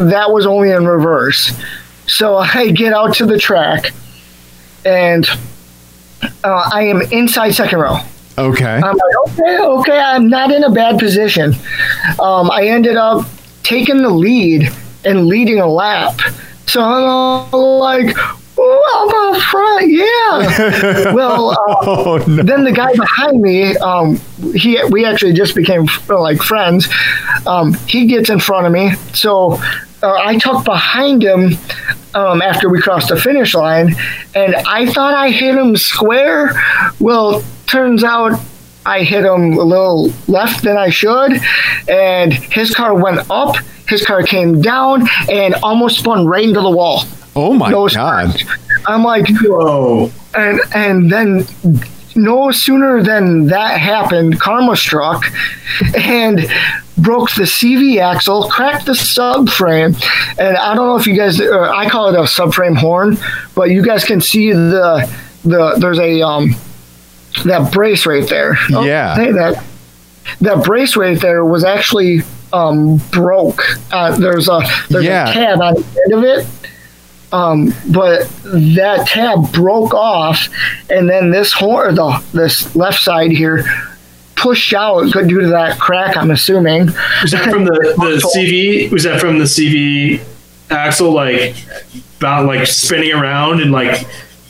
that 0.00 0.30
was 0.32 0.46
only 0.46 0.70
in 0.70 0.86
reverse. 0.86 1.52
So 2.06 2.36
I 2.38 2.70
get 2.70 2.92
out 2.92 3.14
to 3.16 3.26
the 3.26 3.38
track, 3.38 3.92
and 4.84 5.26
uh, 6.44 6.70
I 6.72 6.82
am 6.84 7.02
inside 7.12 7.50
second 7.52 7.78
row. 7.80 7.96
Okay. 8.38 8.64
I'm 8.64 8.80
like, 8.96 9.28
okay, 9.28 9.58
okay, 9.58 9.98
I'm 9.98 10.28
not 10.28 10.50
in 10.50 10.64
a 10.64 10.70
bad 10.70 10.98
position. 10.98 11.52
Um, 12.18 12.50
I 12.50 12.66
ended 12.68 12.96
up 12.96 13.26
taking 13.62 14.00
the 14.02 14.08
lead 14.08 14.70
and 15.04 15.26
leading 15.26 15.60
a 15.60 15.66
lap. 15.66 16.18
So 16.66 16.80
I'm 16.82 17.02
all 17.04 17.78
like, 17.80 18.16
I'm 18.16 19.34
up 19.34 19.42
front, 19.42 19.90
yeah. 19.90 21.12
well, 21.14 21.50
uh, 21.50 21.56
Oh 21.82 22.24
no. 22.26 22.42
then 22.42 22.64
the 22.64 22.72
guy 22.72 22.92
behind 22.94 23.42
me, 23.42 23.76
um, 23.78 24.18
he 24.54 24.82
we 24.90 25.04
actually 25.04 25.32
just 25.32 25.54
became 25.54 25.86
like 26.08 26.38
friends. 26.42 26.88
Um, 27.46 27.74
he 27.88 28.06
gets 28.06 28.30
in 28.30 28.38
front 28.38 28.66
of 28.66 28.72
me, 28.72 28.92
so 29.12 29.60
uh, 30.02 30.12
I 30.14 30.38
tuck 30.38 30.64
behind 30.64 31.22
him 31.22 31.52
um, 32.14 32.42
after 32.42 32.68
we 32.68 32.80
crossed 32.80 33.08
the 33.08 33.16
finish 33.20 33.54
line, 33.54 33.94
and 34.34 34.54
I 34.54 34.86
thought 34.86 35.14
I 35.14 35.30
hit 35.30 35.54
him 35.56 35.76
square. 35.76 36.52
Well, 36.98 37.42
turns 37.66 38.02
out 38.04 38.40
I 38.86 39.02
hit 39.02 39.24
him 39.24 39.54
a 39.58 39.62
little 39.62 40.10
left 40.26 40.64
than 40.64 40.76
I 40.76 40.90
should, 40.90 41.32
and 41.88 42.32
his 42.32 42.74
car 42.74 42.94
went 42.94 43.30
up. 43.30 43.56
His 43.88 44.04
car 44.06 44.22
came 44.22 44.60
down 44.62 45.06
and 45.28 45.54
almost 45.62 45.98
spun 45.98 46.26
right 46.26 46.44
into 46.44 46.60
the 46.60 46.70
wall. 46.70 47.02
Oh 47.36 47.52
my 47.52 47.70
No 47.70 47.88
god. 47.88 48.30
scratch. 48.38 48.44
I'm 48.86 49.02
like, 49.04 49.26
Whoa. 49.42 50.10
and 50.34 50.60
and 50.74 51.10
then 51.10 51.44
no 52.16 52.50
sooner 52.50 53.02
than 53.02 53.46
that 53.48 53.78
happened, 53.80 54.40
karma 54.40 54.76
struck 54.76 55.24
and 55.96 56.40
broke 57.02 57.30
the 57.34 57.42
CV 57.44 57.98
axle, 58.00 58.48
cracked 58.48 58.86
the 58.86 58.92
subframe, 58.92 59.94
and 60.38 60.56
I 60.56 60.74
don't 60.74 60.86
know 60.86 60.96
if 60.96 61.06
you 61.06 61.16
guys, 61.16 61.40
or 61.40 61.64
I 61.68 61.88
call 61.88 62.08
it 62.08 62.14
a 62.18 62.22
subframe 62.22 62.76
horn, 62.76 63.16
but 63.54 63.70
you 63.70 63.82
guys 63.84 64.04
can 64.04 64.20
see 64.20 64.52
the 64.52 65.10
the 65.44 65.76
there's 65.78 65.98
a 65.98 66.20
um 66.22 66.54
that 67.44 67.72
brace 67.72 68.06
right 68.06 68.28
there. 68.28 68.56
Oh, 68.72 68.84
Yeah. 68.84 69.14
hey, 69.14 69.32
that 69.32 69.64
that 70.40 70.64
brace 70.64 70.96
right 70.96 71.20
there 71.20 71.44
was 71.44 71.64
actually 71.64 72.20
um 72.52 72.96
broke. 73.12 73.62
Uh, 73.92 74.16
there's 74.18 74.48
a 74.48 74.60
there's 74.90 75.04
Yeah. 75.04 75.30
a 75.30 75.32
tab 75.32 75.60
on 75.60 75.74
the 75.74 76.02
end 76.04 76.14
of 76.14 76.24
it 76.24 76.46
um, 77.32 77.72
but 77.88 78.28
that 78.42 79.06
tab 79.06 79.52
broke 79.52 79.94
off, 79.94 80.48
and 80.90 81.08
then 81.08 81.30
this 81.30 81.52
horn, 81.52 81.94
the 81.94 82.20
this 82.32 82.74
left 82.74 83.00
side 83.00 83.30
here, 83.30 83.64
pushed 84.40 84.72
out 84.72 85.12
due 85.12 85.40
to 85.40 85.48
that 85.48 85.78
crack. 85.78 86.16
I'm 86.16 86.30
assuming. 86.30 86.86
Was 87.22 87.30
that 87.32 87.50
from 87.50 87.64
the, 87.64 87.94
the 87.96 88.30
CV? 88.34 88.90
Was 88.90 89.04
that 89.04 89.20
from 89.20 89.38
the 89.38 89.44
CV 89.44 90.20
axle, 90.70 91.12
like, 91.12 91.54
about, 92.18 92.46
like 92.46 92.66
spinning 92.66 93.12
around 93.12 93.60
and 93.60 93.70
like 93.70 94.06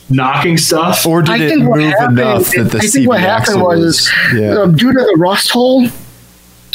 knocking 0.09 0.57
stuff? 0.57 1.05
Or 1.05 1.21
did 1.21 1.41
I 1.41 1.43
it 1.45 1.59
move 1.59 1.81
happened. 1.83 2.19
enough 2.19 2.51
that 2.51 2.71
the 2.71 2.77
I 2.77 2.81
CV 2.81 2.91
think 2.91 3.09
what 3.09 3.19
happened 3.19 3.41
axle 3.41 3.61
was, 3.61 4.11
yeah. 4.33 4.53
um, 4.53 4.75
due 4.75 4.91
to 4.91 4.99
the 4.99 5.15
rust 5.17 5.51
hole. 5.51 5.87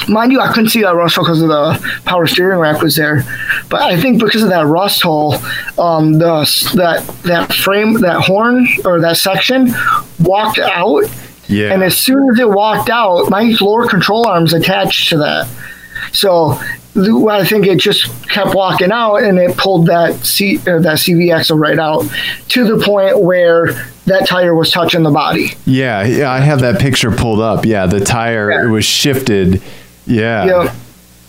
Mind 0.09 0.31
you, 0.31 0.41
I 0.41 0.49
couldn't 0.53 0.69
see 0.69 0.83
that 0.83 0.95
rust 0.95 1.17
hole 1.17 1.25
because 1.25 1.41
of 1.41 1.49
the 1.49 2.01
power 2.05 2.27
steering 2.27 2.59
rack 2.59 2.83
was 2.83 2.97
there, 2.97 3.25
but 3.71 3.81
I 3.81 3.99
think 3.99 4.21
because 4.23 4.43
of 4.43 4.51
that 4.51 4.67
rust 4.67 5.03
hole, 5.03 5.37
um, 5.79 6.13
the 6.13 6.45
that 6.75 7.03
that 7.23 7.55
frame, 7.55 7.95
that 8.03 8.21
horn 8.21 8.69
or 8.85 9.01
that 9.01 9.17
section 9.17 9.73
walked 10.21 10.59
out, 10.59 11.05
yeah. 11.49 11.73
And 11.73 11.83
as 11.83 11.97
soon 11.97 12.29
as 12.31 12.39
it 12.39 12.49
walked 12.49 12.91
out, 12.91 13.29
my 13.31 13.55
lower 13.61 13.87
control 13.89 14.27
arm's 14.27 14.53
attached 14.53 15.09
to 15.11 15.19
that. 15.19 15.49
So 16.13 16.59
I 17.29 17.45
think 17.45 17.67
it 17.67 17.79
just 17.79 18.29
kept 18.29 18.55
walking 18.55 18.91
out 18.91 19.17
and 19.17 19.39
it 19.39 19.57
pulled 19.57 19.87
that 19.87 20.15
C 20.25 20.57
that 20.59 20.83
CV 20.83 21.35
axle 21.35 21.59
right 21.59 21.79
out 21.79 22.05
to 22.49 22.65
the 22.65 22.83
point 22.85 23.21
where 23.21 23.73
that 24.07 24.27
tire 24.27 24.55
was 24.55 24.71
touching 24.71 25.03
the 25.03 25.11
body. 25.11 25.53
yeah, 25.67 26.05
yeah, 26.05 26.31
I 26.31 26.39
have 26.39 26.61
that 26.61 26.81
picture 26.81 27.11
pulled 27.11 27.41
up. 27.41 27.67
Yeah, 27.67 27.87
the 27.87 28.01
tire 28.01 28.51
Yeah. 28.51 28.65
it 28.65 28.71
was 28.71 28.85
shifted. 28.85 29.61
Yeah. 30.07 30.45
Yeah. 30.47 30.75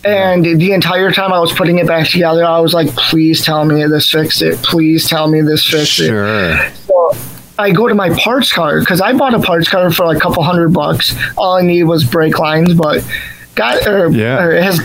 And 0.05 0.45
the 0.45 0.72
entire 0.72 1.11
time 1.11 1.34
I 1.34 1.39
was 1.39 1.51
putting 1.51 1.80
it 1.80 1.88
back 1.88 2.07
together, 2.07 2.45
I 2.45 2.59
was 2.59 2.74
like, 2.74 2.88
please 2.95 3.43
tell 3.43 3.65
me 3.65 3.84
this 3.88 4.09
fixed 4.09 4.41
it. 4.41 4.57
Please 4.59 5.09
tell 5.09 5.28
me 5.28 5.41
this 5.41 5.65
fixed 5.70 5.99
it. 5.99 6.07
Sure. 6.07 6.70
So 6.86 7.11
I 7.60 7.72
go 7.72 7.88
to 7.88 7.95
my 7.95 8.10
parts 8.12 8.51
car 8.51 8.80
because 8.80 9.01
I 9.01 9.14
bought 9.14 9.34
a 9.34 9.39
parts 9.39 9.68
car 9.68 9.91
for 9.91 10.05
like 10.05 10.18
a 10.18 10.20
couple 10.22 10.43
hundred 10.43 10.70
bucks. 10.74 11.16
All 11.38 11.53
I 11.58 11.62
need 11.62 11.84
was 11.84 12.03
brake 12.03 12.38
lines, 12.39 12.74
but 12.74 13.03
got 13.55 13.86
or, 13.88 14.10
Yeah. 14.12 14.43
or 14.43 14.51
it 14.51 14.64
has 14.64 14.80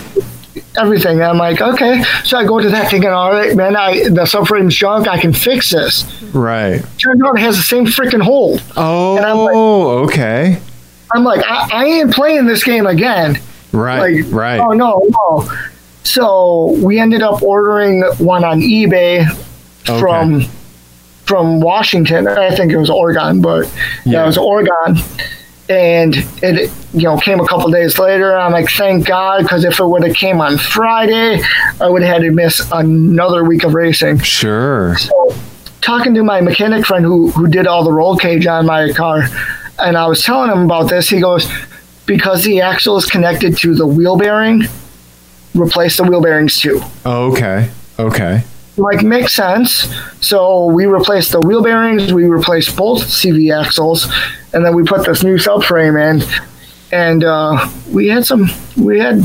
everything. 0.77 1.13
And 1.17 1.23
I'm 1.23 1.37
like, 1.37 1.61
okay. 1.61 2.03
So 2.23 2.37
I 2.37 2.45
go 2.45 2.59
to 2.59 2.69
that 2.69 2.89
thinking, 2.89 3.11
all 3.11 3.31
right, 3.31 3.55
man, 3.55 3.75
I 3.75 4.03
the 4.09 4.21
subframe's 4.23 4.75
junk. 4.75 5.07
I 5.07 5.19
can 5.19 5.33
fix 5.33 5.69
this. 5.71 6.03
Right. 6.33 6.81
Turns 6.97 7.21
out 7.23 7.35
it 7.35 7.41
has 7.41 7.57
the 7.57 7.63
same 7.63 7.85
freaking 7.85 8.21
hole. 8.21 8.59
Oh, 8.75 9.17
And 9.17 9.25
I'm 9.25 9.37
like- 9.37 9.53
oh, 9.55 9.87
okay. 10.05 10.59
I'm 11.15 11.23
like, 11.23 11.45
I, 11.45 11.69
I 11.71 11.85
ain't 11.85 12.11
playing 12.13 12.47
this 12.47 12.63
game 12.63 12.87
again. 12.87 13.39
Right. 13.71 14.23
Like, 14.23 14.33
right. 14.33 14.59
oh 14.59 14.71
no, 14.71 15.03
no. 15.09 15.47
So 16.03 16.75
we 16.83 16.99
ended 16.99 17.21
up 17.21 17.43
ordering 17.43 18.01
one 18.17 18.43
on 18.43 18.61
eBay 18.61 19.25
from 19.99 20.45
from 21.25 21.61
Washington. 21.61 22.27
I 22.27 22.55
think 22.55 22.71
it 22.71 22.77
was 22.77 22.89
Oregon, 22.89 23.41
but 23.41 23.65
yeah, 24.05 24.13
Yeah. 24.13 24.23
it 24.23 24.25
was 24.27 24.37
Oregon. 24.37 24.97
And 25.69 26.13
it, 26.41 26.69
you 26.93 27.03
know, 27.03 27.17
came 27.17 27.39
a 27.39 27.47
couple 27.47 27.71
days 27.71 27.97
later. 27.97 28.37
I'm 28.37 28.51
like, 28.51 28.69
thank 28.69 29.07
God, 29.07 29.43
because 29.43 29.63
if 29.63 29.79
it 29.79 29.85
would 29.85 30.03
have 30.03 30.15
came 30.15 30.41
on 30.41 30.57
Friday, 30.57 31.41
I 31.79 31.87
would 31.89 32.01
have 32.01 32.15
had 32.15 32.21
to 32.23 32.31
miss 32.31 32.61
another 32.71 33.45
week 33.45 33.63
of 33.63 33.73
racing. 33.73 34.19
Sure. 34.19 34.97
So, 34.97 35.33
talking 35.79 36.13
to 36.15 36.23
my 36.23 36.41
mechanic 36.41 36.85
friend 36.85 37.05
who 37.05 37.31
who 37.31 37.47
did 37.47 37.65
all 37.65 37.83
the 37.85 37.93
roll 37.93 38.17
cage 38.17 38.45
on 38.45 38.65
my 38.65 38.91
car, 38.91 39.23
and 39.79 39.97
I 39.97 40.05
was 40.07 40.21
telling 40.21 40.51
him 40.51 40.63
about 40.65 40.89
this. 40.89 41.07
He 41.07 41.21
goes, 41.21 41.47
because 42.05 42.43
the 42.43 42.59
axle 42.59 42.97
is 42.97 43.05
connected 43.05 43.57
to 43.59 43.73
the 43.73 43.87
wheel 43.87 44.17
bearing, 44.17 44.63
replace 45.55 45.95
the 45.95 46.03
wheel 46.03 46.21
bearings 46.21 46.59
too. 46.59 46.81
Oh, 47.05 47.31
okay. 47.31 47.69
Okay. 47.97 48.43
Like 48.75 49.03
makes 49.03 49.33
sense. 49.33 49.93
So 50.21 50.65
we 50.65 50.85
replaced 50.87 51.31
the 51.31 51.39
wheel 51.39 51.61
bearings, 51.61 52.11
we 52.11 52.25
replaced 52.25 52.75
both 52.75 53.01
CV 53.03 53.53
axles, 53.55 54.11
and 54.53 54.65
then 54.65 54.75
we 54.75 54.83
put 54.83 55.05
this 55.05 55.23
new 55.23 55.37
subframe 55.37 55.95
in, 56.01 56.27
and 56.91 57.23
uh, 57.23 57.69
we 57.91 58.07
had 58.07 58.25
some 58.25 58.49
we 58.75 58.99
had 58.99 59.21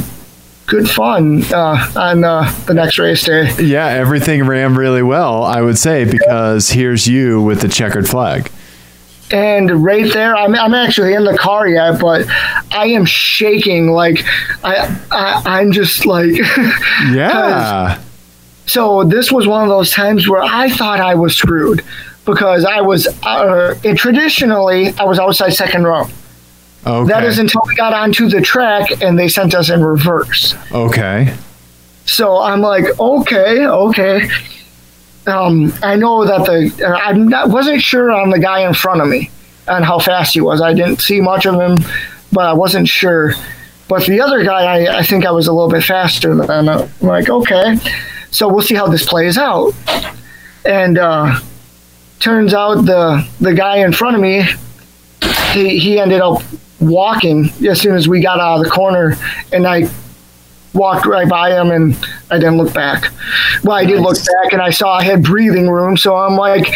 good 0.66 0.88
fun 0.90 1.42
uh, 1.50 1.90
on 1.96 2.24
uh, 2.24 2.52
the 2.66 2.74
next 2.74 2.98
race 2.98 3.24
day. 3.24 3.50
Yeah, 3.58 3.86
everything 3.86 4.44
ran 4.44 4.74
really 4.74 5.02
well, 5.02 5.42
I 5.44 5.62
would 5.62 5.78
say, 5.78 6.04
because 6.04 6.68
here's 6.68 7.06
you 7.08 7.40
with 7.40 7.62
the 7.62 7.68
checkered 7.68 8.06
flag. 8.06 8.50
and 9.30 9.82
right 9.82 10.12
there 10.12 10.34
I'm, 10.36 10.54
I'm 10.54 10.72
actually 10.74 11.12
in 11.12 11.24
the 11.24 11.36
car 11.36 11.68
yet 11.68 12.00
but 12.00 12.26
i 12.72 12.86
am 12.86 13.04
shaking 13.04 13.88
like 13.90 14.24
i, 14.64 14.74
I 15.10 15.42
i'm 15.60 15.70
just 15.72 16.06
like 16.06 16.30
Yeah. 17.12 18.00
So 18.68 19.02
this 19.04 19.32
was 19.32 19.46
one 19.46 19.62
of 19.62 19.68
those 19.68 19.90
times 19.90 20.28
where 20.28 20.42
i 20.42 20.68
thought 20.68 21.00
i 21.00 21.14
was 21.14 21.34
screwed 21.36 21.82
because 22.24 22.64
i 22.64 22.80
was 22.80 23.06
uh, 23.24 23.74
traditionally 23.96 24.92
i 24.98 25.04
was 25.04 25.18
outside 25.18 25.50
second 25.50 25.84
row 25.84 26.04
Okay. 26.86 27.08
that 27.12 27.24
is 27.24 27.38
until 27.38 27.62
we 27.66 27.74
got 27.74 27.92
onto 27.92 28.28
the 28.28 28.40
track 28.40 29.02
and 29.02 29.18
they 29.18 29.28
sent 29.28 29.52
us 29.54 29.68
in 29.68 29.82
reverse 29.84 30.54
okay. 30.72 31.34
so 32.04 32.38
i'm 32.40 32.60
like 32.60 32.84
okay 33.00 33.66
okay 33.66 34.28
um, 35.28 35.72
I 35.82 35.96
know 35.96 36.24
that 36.24 36.46
the 36.46 36.86
uh, 36.86 36.92
I 36.96 37.44
wasn't 37.46 37.82
sure 37.82 38.10
on 38.10 38.30
the 38.30 38.38
guy 38.38 38.66
in 38.66 38.72
front 38.74 39.02
of 39.02 39.08
me 39.08 39.30
and 39.66 39.84
how 39.84 39.98
fast 39.98 40.32
he 40.34 40.40
was. 40.40 40.60
I 40.62 40.72
didn't 40.72 41.00
see 41.02 41.20
much 41.20 41.44
of 41.46 41.60
him, 41.60 41.76
but 42.32 42.46
I 42.46 42.54
wasn't 42.54 42.88
sure. 42.88 43.34
But 43.88 44.06
the 44.06 44.20
other 44.20 44.42
guy, 44.44 44.86
I, 44.86 44.98
I 44.98 45.02
think 45.02 45.26
I 45.26 45.30
was 45.30 45.46
a 45.46 45.52
little 45.52 45.68
bit 45.70 45.84
faster 45.84 46.34
than. 46.34 46.68
I'm 46.68 46.88
like, 47.00 47.28
okay, 47.28 47.76
so 48.30 48.48
we'll 48.48 48.62
see 48.62 48.74
how 48.74 48.86
this 48.86 49.06
plays 49.06 49.38
out. 49.38 49.72
And 50.64 50.98
uh, 50.98 51.40
turns 52.20 52.54
out 52.54 52.84
the 52.84 53.26
the 53.40 53.54
guy 53.54 53.78
in 53.78 53.92
front 53.92 54.16
of 54.16 54.22
me, 54.22 54.44
he 55.52 55.78
he 55.78 55.98
ended 55.98 56.20
up 56.20 56.42
walking 56.80 57.50
as 57.66 57.80
soon 57.80 57.96
as 57.96 58.08
we 58.08 58.20
got 58.20 58.40
out 58.40 58.58
of 58.58 58.64
the 58.64 58.70
corner, 58.70 59.16
and 59.52 59.66
I 59.66 59.88
walked 60.74 61.06
right 61.06 61.28
by 61.28 61.50
him 61.50 61.70
and 61.70 61.96
I 62.30 62.38
didn't 62.38 62.58
look 62.58 62.72
back. 62.74 63.10
Well, 63.64 63.76
I 63.76 63.84
did 63.84 64.00
look 64.00 64.16
back 64.16 64.52
and 64.52 64.62
I 64.62 64.70
saw 64.70 64.96
I 64.96 65.02
had 65.02 65.22
breathing 65.24 65.68
room, 65.68 65.96
so 65.96 66.16
I'm 66.16 66.36
like, 66.36 66.72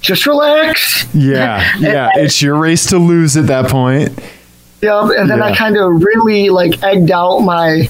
just 0.00 0.26
relax. 0.26 1.06
Yeah. 1.14 1.66
Yeah. 1.80 2.10
It's 2.16 2.42
your 2.42 2.56
race 2.56 2.86
to 2.90 2.98
lose 2.98 3.36
at 3.36 3.46
that 3.46 3.70
point. 3.70 4.18
Yep. 4.82 5.10
And 5.16 5.30
then 5.30 5.42
I 5.42 5.54
kind 5.54 5.76
of 5.76 6.02
really 6.02 6.50
like 6.50 6.82
egged 6.82 7.10
out 7.10 7.40
my 7.40 7.88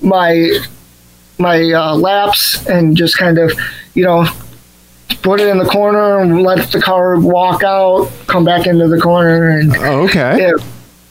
my 0.00 0.58
my 1.38 1.72
uh, 1.72 1.94
laps 1.96 2.66
and 2.66 2.96
just 2.96 3.16
kind 3.18 3.38
of 3.38 3.52
you 3.94 4.04
know 4.04 4.26
put 5.22 5.40
it 5.40 5.48
in 5.48 5.58
the 5.58 5.64
corner 5.64 6.20
and 6.20 6.42
let 6.42 6.70
the 6.70 6.80
car 6.80 7.18
walk 7.18 7.62
out, 7.62 8.10
come 8.26 8.44
back 8.44 8.66
into 8.66 8.86
the 8.88 9.00
corner, 9.00 9.48
and 9.48 9.74
Okay. 9.76 10.38
yeah. 10.40 10.52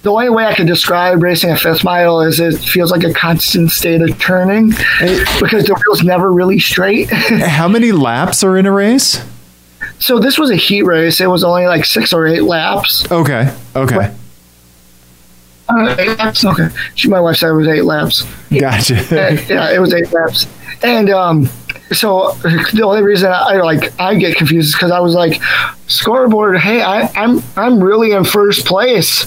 The 0.03 0.11
only 0.11 0.29
way 0.29 0.45
I 0.45 0.53
could 0.53 0.67
describe 0.67 1.21
racing 1.21 1.49
a 1.49 1.57
fifth 1.57 1.83
mile 1.83 2.21
is 2.21 2.39
it 2.39 2.57
feels 2.59 2.91
like 2.91 3.03
a 3.03 3.11
constant 3.13 3.71
state 3.71 4.01
of 4.01 4.17
turning 4.19 4.69
because 4.69 5.65
the 5.65 5.73
wheel's 5.85 6.03
never 6.03 6.31
really 6.31 6.59
straight. 6.59 7.09
how 7.11 7.67
many 7.67 7.91
laps 7.91 8.43
are 8.43 8.55
in 8.57 8.65
a 8.65 8.71
race? 8.71 9.21
So 9.99 10.19
this 10.19 10.37
was 10.37 10.49
a 10.51 10.55
heat 10.55 10.83
race. 10.83 11.19
It 11.19 11.27
was 11.27 11.43
only 11.43 11.65
like 11.65 11.83
six 11.83 12.13
or 12.13 12.25
eight 12.27 12.43
laps. 12.43 13.11
Okay. 13.11 13.51
Okay. 13.75 14.13
Uh, 15.69 15.95
eight 15.99 16.17
laps. 16.17 16.45
Okay. 16.45 16.69
She, 16.95 17.09
my 17.09 17.19
wife 17.19 17.37
said 17.37 17.49
it 17.49 17.53
was 17.53 17.67
eight 17.67 17.83
laps. 17.83 18.25
Gotcha. 18.57 18.95
Uh, 19.17 19.37
yeah, 19.49 19.71
it 19.71 19.79
was 19.79 19.93
eight 19.93 20.11
laps. 20.11 20.47
And 20.83 21.09
um, 21.09 21.49
so 21.91 22.31
the 22.73 22.81
only 22.83 23.01
reason 23.01 23.31
I 23.31 23.57
like 23.57 23.99
I 23.99 24.15
get 24.15 24.37
confused 24.37 24.69
is 24.69 24.73
because 24.75 24.91
I 24.91 24.99
was 24.99 25.13
like, 25.13 25.41
scoreboard. 25.87 26.59
Hey, 26.59 26.81
I, 26.81 27.07
I'm 27.15 27.41
I'm 27.55 27.83
really 27.83 28.11
in 28.11 28.23
first 28.23 28.65
place. 28.65 29.25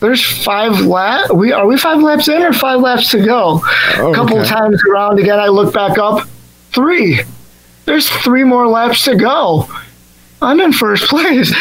There's 0.00 0.22
five 0.22 0.80
lap. 0.80 1.32
We 1.32 1.52
are 1.52 1.66
we 1.66 1.78
five 1.78 2.02
laps 2.02 2.28
in 2.28 2.42
or 2.42 2.52
five 2.52 2.80
laps 2.80 3.10
to 3.12 3.24
go? 3.24 3.58
A 3.94 4.12
couple 4.14 4.38
okay. 4.38 4.48
times 4.48 4.82
around 4.90 5.18
again. 5.18 5.38
I 5.38 5.48
look 5.48 5.72
back 5.72 5.98
up. 5.98 6.28
Three. 6.72 7.20
There's 7.84 8.08
three 8.08 8.44
more 8.44 8.66
laps 8.66 9.04
to 9.04 9.14
go. 9.16 9.68
I'm 10.42 10.60
in 10.60 10.72
first 10.72 11.04
place, 11.08 11.54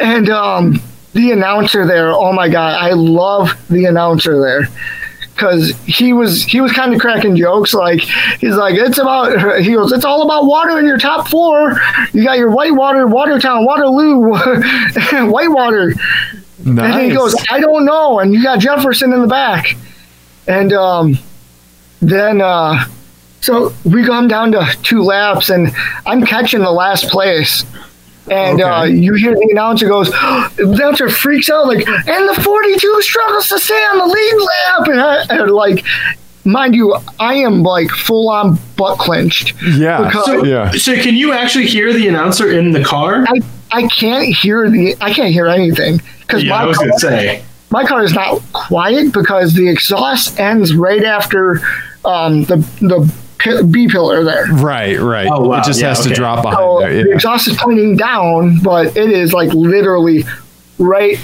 and 0.00 0.28
um, 0.30 0.80
the 1.12 1.30
announcer 1.32 1.86
there. 1.86 2.10
Oh 2.12 2.32
my 2.32 2.48
god, 2.48 2.80
I 2.80 2.90
love 2.92 3.50
the 3.68 3.84
announcer 3.86 4.40
there 4.40 4.68
because 5.34 5.70
he 5.86 6.12
was 6.12 6.42
he 6.44 6.60
was 6.60 6.72
kind 6.72 6.94
of 6.94 7.00
cracking 7.00 7.36
jokes. 7.36 7.74
Like 7.74 8.00
he's 8.00 8.54
like, 8.54 8.74
it's 8.76 8.98
about 8.98 9.60
he 9.60 9.72
goes, 9.72 9.92
it's 9.92 10.04
all 10.04 10.22
about 10.22 10.44
water 10.44 10.78
in 10.78 10.86
your 10.86 10.98
top 10.98 11.28
four. 11.28 11.80
You 12.12 12.24
got 12.24 12.38
your 12.38 12.50
Whitewater, 12.50 13.06
Watertown, 13.06 13.64
Waterloo, 13.64 14.34
Whitewater. 15.30 15.94
Nice. 16.64 16.94
And 16.94 17.10
he 17.10 17.16
goes, 17.16 17.34
I 17.50 17.60
don't 17.60 17.84
know. 17.84 18.20
And 18.20 18.32
you 18.32 18.42
got 18.42 18.60
Jefferson 18.60 19.12
in 19.12 19.20
the 19.20 19.26
back. 19.26 19.76
And 20.46 20.72
um, 20.72 21.18
then, 22.00 22.40
uh, 22.40 22.84
so 23.40 23.72
we 23.84 24.04
come 24.04 24.28
down 24.28 24.52
to 24.52 24.64
two 24.82 25.02
laps, 25.02 25.50
and 25.50 25.72
I'm 26.06 26.24
catching 26.24 26.60
the 26.60 26.70
last 26.70 27.08
place. 27.08 27.64
And 28.30 28.60
uh, 28.60 28.84
you 28.88 29.14
hear 29.14 29.34
the 29.34 29.48
announcer 29.50 29.88
goes, 29.88 30.08
the 30.10 30.72
announcer 30.76 31.08
freaks 31.08 31.50
out, 31.50 31.66
like, 31.66 31.86
and 31.88 32.28
the 32.28 32.40
42 32.42 33.02
struggles 33.02 33.48
to 33.48 33.58
stay 33.58 33.74
on 33.74 33.98
the 33.98 34.06
lead 34.06 34.34
lap. 34.46 34.88
And, 34.88 35.00
I, 35.00 35.42
and 35.42 35.50
like, 35.50 35.84
mind 36.44 36.74
you, 36.76 36.96
I 37.18 37.34
am 37.34 37.62
like 37.62 37.90
full 37.90 38.28
on 38.30 38.58
butt 38.76 38.98
clenched. 38.98 39.54
yeah. 39.76 40.10
So, 40.24 40.44
yeah. 40.44 40.70
so 40.72 40.94
can 40.94 41.16
you 41.16 41.32
actually 41.32 41.66
hear 41.66 41.92
the 41.92 42.06
announcer 42.08 42.50
in 42.50 42.70
the 42.70 42.84
car? 42.84 43.24
I, 43.26 43.40
I 43.72 43.88
can't 43.88 44.32
hear 44.34 44.70
the, 44.70 44.96
I 45.00 45.12
can't 45.12 45.32
hear 45.32 45.48
anything. 45.48 46.00
Because 46.20 46.44
yeah, 46.44 46.54
I 46.54 46.60
my 46.62 46.66
was 46.68 46.76
car- 46.78 46.86
gonna 46.86 46.98
say. 47.00 47.44
my 47.70 47.84
car 47.84 48.04
is 48.04 48.14
not 48.14 48.40
quiet 48.52 49.12
because 49.12 49.54
the 49.54 49.68
exhaust 49.68 50.38
ends 50.38 50.74
right 50.74 51.02
after 51.04 51.60
um, 52.04 52.44
the 52.44 52.56
the 52.80 53.00
pi- 53.00 53.21
B 53.70 53.88
pillar 53.88 54.24
there. 54.24 54.46
Right, 54.52 54.98
right. 54.98 55.28
Oh, 55.30 55.48
wow. 55.48 55.60
It 55.60 55.64
just 55.64 55.80
Yeah, 55.80 55.88
has 55.88 56.02
to 56.04 56.10
drop 56.14 56.42
behind 56.42 56.58
So 56.58 56.80
there. 56.80 57.04
the 57.04 57.12
exhaust 57.12 57.48
is 57.48 57.56
pointing 57.56 57.96
down, 57.96 58.58
but 58.58 58.96
it 58.96 59.10
is 59.10 59.32
like 59.32 59.52
literally 59.52 60.24
right 60.78 61.18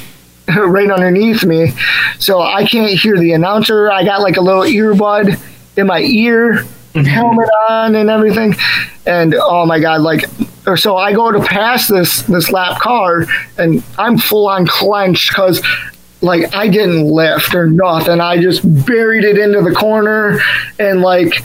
right 0.56 0.90
underneath 0.90 1.44
me. 1.44 1.72
So 2.18 2.40
I 2.40 2.64
can't 2.64 2.92
hear 2.98 3.16
the 3.18 3.32
announcer. 3.32 3.90
I 3.90 4.04
got 4.04 4.20
like 4.22 4.36
a 4.36 4.40
little 4.40 4.62
earbud 4.62 5.38
in 5.76 5.86
my 5.86 6.00
ear, 6.00 6.64
mm-hmm. 6.94 7.04
helmet 7.04 7.48
on 7.68 7.94
and 7.94 8.08
everything. 8.10 8.54
And 9.06 9.34
oh 9.34 9.66
my 9.66 9.78
god, 9.78 10.00
like 10.00 10.24
or 10.66 10.76
so 10.76 10.96
I 10.96 11.12
go 11.12 11.30
to 11.32 11.40
pass 11.40 11.88
this 11.88 12.22
this 12.22 12.50
lap 12.50 12.80
car 12.80 13.26
and 13.56 13.82
I'm 13.98 14.18
full 14.18 14.48
on 14.48 14.66
clenched 14.66 15.30
because 15.30 15.62
like 16.20 16.54
I 16.54 16.68
didn't 16.68 17.04
lift 17.04 17.54
or 17.54 17.66
nothing. 17.68 18.20
I 18.20 18.40
just 18.40 18.62
buried 18.86 19.24
it 19.24 19.38
into 19.38 19.62
the 19.62 19.72
corner 19.72 20.40
and 20.78 21.00
like 21.00 21.42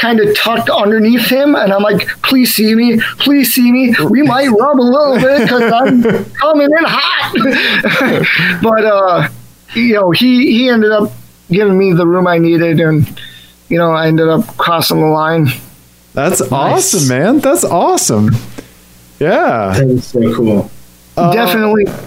kind 0.00 0.18
of 0.20 0.34
tucked 0.36 0.70
underneath 0.70 1.26
him 1.26 1.54
and 1.54 1.72
I'm 1.72 1.82
like, 1.82 2.06
please 2.22 2.54
see 2.54 2.74
me, 2.74 2.98
please 3.18 3.52
see 3.54 3.70
me. 3.70 3.94
We 4.10 4.22
might 4.22 4.48
rub 4.48 4.78
a 4.78 4.82
little 4.82 5.16
bit 5.18 5.42
because 5.42 5.72
I'm 5.72 6.24
coming 6.34 6.66
in 6.70 6.84
hot. 6.84 8.60
but 8.62 8.84
uh 8.84 9.28
you 9.74 9.94
know, 9.94 10.10
he 10.10 10.50
he 10.52 10.68
ended 10.68 10.90
up 10.90 11.12
giving 11.50 11.76
me 11.78 11.92
the 11.92 12.06
room 12.06 12.26
I 12.26 12.38
needed 12.38 12.80
and 12.80 13.06
you 13.68 13.78
know, 13.78 13.92
I 13.92 14.08
ended 14.08 14.28
up 14.28 14.44
crossing 14.56 15.00
the 15.00 15.06
line. 15.06 15.46
That's 16.14 16.40
awesome, 16.50 17.08
man. 17.08 17.38
That's 17.38 17.62
awesome. 17.64 18.30
Yeah. 19.20 19.74
That 19.78 19.86
is 19.88 20.04
so 20.06 20.34
cool. 20.34 20.70
Uh, 21.16 21.32
definitely 21.32 21.84
it- 21.84 22.06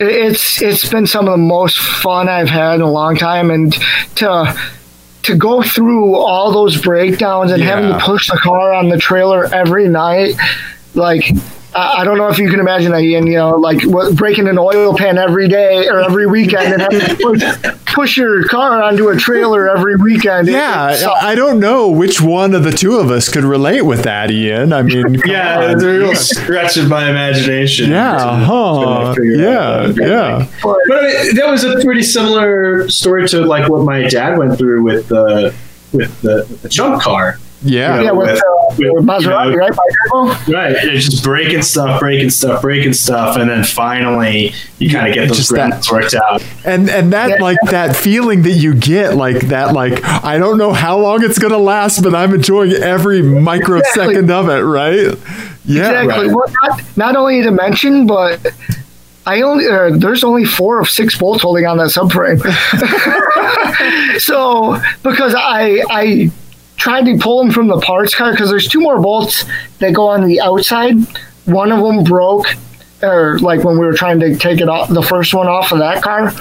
it's 0.00 0.62
it's 0.62 0.88
been 0.88 1.06
some 1.06 1.26
of 1.28 1.32
the 1.32 1.36
most 1.38 1.78
fun 1.78 2.26
I've 2.28 2.48
had 2.48 2.76
in 2.76 2.80
a 2.80 2.90
long 2.90 3.16
time 3.16 3.50
and 3.50 3.70
to 4.16 4.54
to 5.30 5.36
go 5.36 5.62
through 5.62 6.14
all 6.16 6.52
those 6.52 6.80
breakdowns 6.80 7.52
and 7.52 7.62
having 7.62 7.90
to 7.90 7.98
push 7.98 8.28
the 8.30 8.36
car 8.36 8.72
on 8.72 8.88
the 8.88 8.98
trailer 8.98 9.46
every 9.54 9.88
night 9.88 10.34
like 10.94 11.24
I 11.74 12.04
don't 12.04 12.18
know 12.18 12.28
if 12.28 12.38
you 12.38 12.50
can 12.50 12.58
imagine 12.58 12.90
that, 12.92 13.02
Ian. 13.02 13.26
You 13.26 13.36
know, 13.38 13.50
like 13.56 13.82
what, 13.84 14.16
breaking 14.16 14.48
an 14.48 14.58
oil 14.58 14.96
pan 14.96 15.18
every 15.18 15.46
day 15.48 15.86
or 15.88 16.00
every 16.00 16.26
weekend, 16.26 16.72
and 16.72 16.82
having 16.82 17.00
to 17.00 17.14
push, 17.16 17.42
push 17.94 18.16
your 18.16 18.44
car 18.48 18.82
onto 18.82 19.08
a 19.08 19.16
trailer 19.16 19.68
every 19.70 19.94
weekend. 19.96 20.48
Yeah, 20.48 20.90
it. 20.90 21.06
I 21.06 21.34
don't 21.34 21.60
know 21.60 21.88
which 21.88 22.20
one 22.20 22.54
of 22.54 22.64
the 22.64 22.72
two 22.72 22.96
of 22.96 23.10
us 23.10 23.28
could 23.28 23.44
relate 23.44 23.82
with 23.82 24.02
that, 24.02 24.30
Ian. 24.30 24.72
I 24.72 24.82
mean, 24.82 25.14
Yeah, 25.24 25.70
it's 25.72 25.82
a 25.82 25.88
real 25.98 26.14
stretch 26.16 26.76
of 26.76 26.88
my 26.88 27.08
imagination. 27.08 27.90
Yeah, 27.90 28.12
to- 28.12 28.18
to 28.18 28.44
huh? 28.46 29.14
figure 29.14 29.36
Yeah, 29.36 29.58
out. 29.58 29.96
yeah. 29.96 30.46
But- 30.62 30.76
But 30.88 31.04
I 31.04 31.24
mean, 31.24 31.34
that 31.36 31.48
was 31.48 31.62
a 31.64 31.80
pretty 31.84 32.02
similar 32.02 32.88
story 32.88 33.28
to 33.28 33.42
like 33.46 33.68
what 33.68 33.84
my 33.84 34.08
dad 34.08 34.38
went 34.38 34.58
through 34.58 34.82
with 34.82 35.08
the 35.08 35.54
with 35.92 36.20
the, 36.22 36.46
with 36.48 36.62
the 36.62 36.68
chunk 36.68 37.00
car. 37.02 37.38
Yeah. 37.62 38.00
yeah, 38.00 38.10
with, 38.12 38.28
with- 38.28 38.38
uh, 38.38 38.74
with, 38.78 38.92
with 38.94 39.04
Maserati, 39.04 39.50
you 39.50 39.56
know, 39.56 39.56
right? 39.56 39.76
By 39.76 40.52
Right, 40.52 40.72
it's 40.72 41.04
just 41.10 41.22
breaking 41.22 41.60
stuff, 41.62 42.00
breaking 42.00 42.30
stuff, 42.30 42.62
breaking 42.62 42.94
stuff, 42.94 43.36
and 43.36 43.50
then 43.50 43.64
finally 43.64 44.54
you 44.78 44.88
kind 44.90 45.08
of 45.08 45.14
get 45.14 45.28
those 45.28 45.36
just 45.36 45.50
that- 45.54 45.84
worked 45.92 46.14
out. 46.14 46.42
And 46.64 46.88
and 46.88 47.12
that 47.12 47.28
Yeah. 47.30 47.36
like 47.42 47.58
that 47.70 47.96
feeling 47.96 48.42
that 48.42 48.52
you 48.52 48.74
get, 48.74 49.14
like 49.16 49.48
that, 49.48 49.74
like 49.74 50.02
I 50.04 50.38
don't 50.38 50.56
know 50.56 50.72
how 50.72 50.98
long 50.98 51.22
it's 51.22 51.38
gonna 51.38 51.58
last, 51.58 52.02
but 52.02 52.14
I'm 52.14 52.32
enjoying 52.34 52.72
every 52.72 53.20
microsecond 53.22 54.30
of 54.30 54.48
it, 54.48 54.60
right? 54.62 55.14
Yeah. 55.66 55.90
Exactly. 56.02 56.28
right. 56.28 56.34
Well, 56.34 56.54
not, 56.62 56.82
not 56.96 57.16
only 57.16 57.42
to 57.42 57.50
mention, 57.50 58.06
but 58.06 58.40
I 59.26 59.42
only 59.42 59.66
uh, 59.68 59.90
there's 59.98 60.24
only 60.24 60.44
four 60.46 60.80
of 60.80 60.88
six 60.88 61.18
bolts 61.18 61.42
holding 61.42 61.66
on 61.66 61.76
that 61.76 61.88
subframe. 61.88 62.40
so 64.20 64.80
because 65.02 65.34
I 65.36 65.82
I 65.90 66.30
tried 66.80 67.04
to 67.04 67.18
pull 67.18 67.42
them 67.42 67.52
from 67.52 67.68
the 67.68 67.78
parts 67.78 68.14
car 68.14 68.32
because 68.32 68.48
there's 68.50 68.66
two 68.66 68.80
more 68.80 69.00
bolts 69.00 69.44
that 69.78 69.92
go 69.92 70.08
on 70.08 70.26
the 70.26 70.40
outside. 70.40 70.96
One 71.44 71.70
of 71.70 71.82
them 71.84 72.02
broke. 72.02 72.46
Or 73.02 73.38
like 73.38 73.64
when 73.64 73.78
we 73.78 73.86
were 73.86 73.94
trying 73.94 74.20
to 74.20 74.36
take 74.36 74.60
it 74.60 74.68
off, 74.68 74.90
the 74.90 75.02
first 75.02 75.32
one 75.32 75.46
off 75.46 75.72
of 75.72 75.78
that 75.78 76.02
car, 76.02 76.34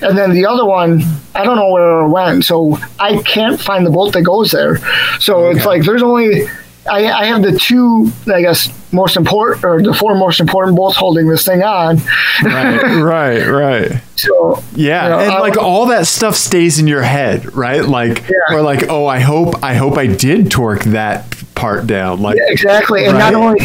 and 0.00 0.16
then 0.16 0.30
the 0.30 0.46
other 0.46 0.64
one, 0.64 1.02
I 1.34 1.44
don't 1.44 1.56
know 1.56 1.70
where 1.70 2.00
it 2.00 2.08
went, 2.08 2.46
so 2.46 2.78
I 2.98 3.20
can't 3.22 3.60
find 3.60 3.84
the 3.84 3.90
bolt 3.90 4.14
that 4.14 4.22
goes 4.22 4.50
there. 4.50 4.78
So 5.20 5.50
it's 5.50 5.66
like 5.66 5.84
there's 5.84 6.02
only 6.02 6.46
I, 6.88 7.10
I 7.12 7.24
have 7.26 7.42
the 7.42 7.58
two, 7.58 8.10
I 8.32 8.40
guess, 8.42 8.68
most 8.92 9.16
important, 9.16 9.64
or 9.64 9.82
the 9.82 9.92
four 9.94 10.14
most 10.14 10.40
important 10.40 10.76
bolts 10.76 10.96
holding 10.96 11.28
this 11.28 11.44
thing 11.44 11.62
on. 11.62 11.98
Right, 12.42 12.82
right, 13.02 13.46
right. 13.46 14.02
So 14.16 14.62
Yeah, 14.74 15.04
You 15.04 15.10
know, 15.10 15.18
and 15.20 15.30
I- 15.32 15.40
like 15.40 15.56
all 15.56 15.86
that 15.86 16.06
stuff 16.06 16.34
stays 16.36 16.78
in 16.78 16.86
your 16.86 17.02
head, 17.02 17.54
right? 17.54 17.84
Like, 17.84 18.28
Yeah. 18.28 18.56
or 18.56 18.62
like, 18.62 18.88
oh, 18.88 19.06
I 19.06 19.18
hope, 19.20 19.62
I 19.62 19.74
hope 19.74 19.98
I 19.98 20.06
did 20.06 20.50
torque 20.50 20.84
that 20.84 21.26
part 21.54 21.86
down. 21.86 22.22
Like, 22.22 22.36
yeah, 22.36 22.44
exactly, 22.48 23.04
and 23.06 23.14
Right. 23.14 23.32
not 23.32 23.34
only 23.34 23.60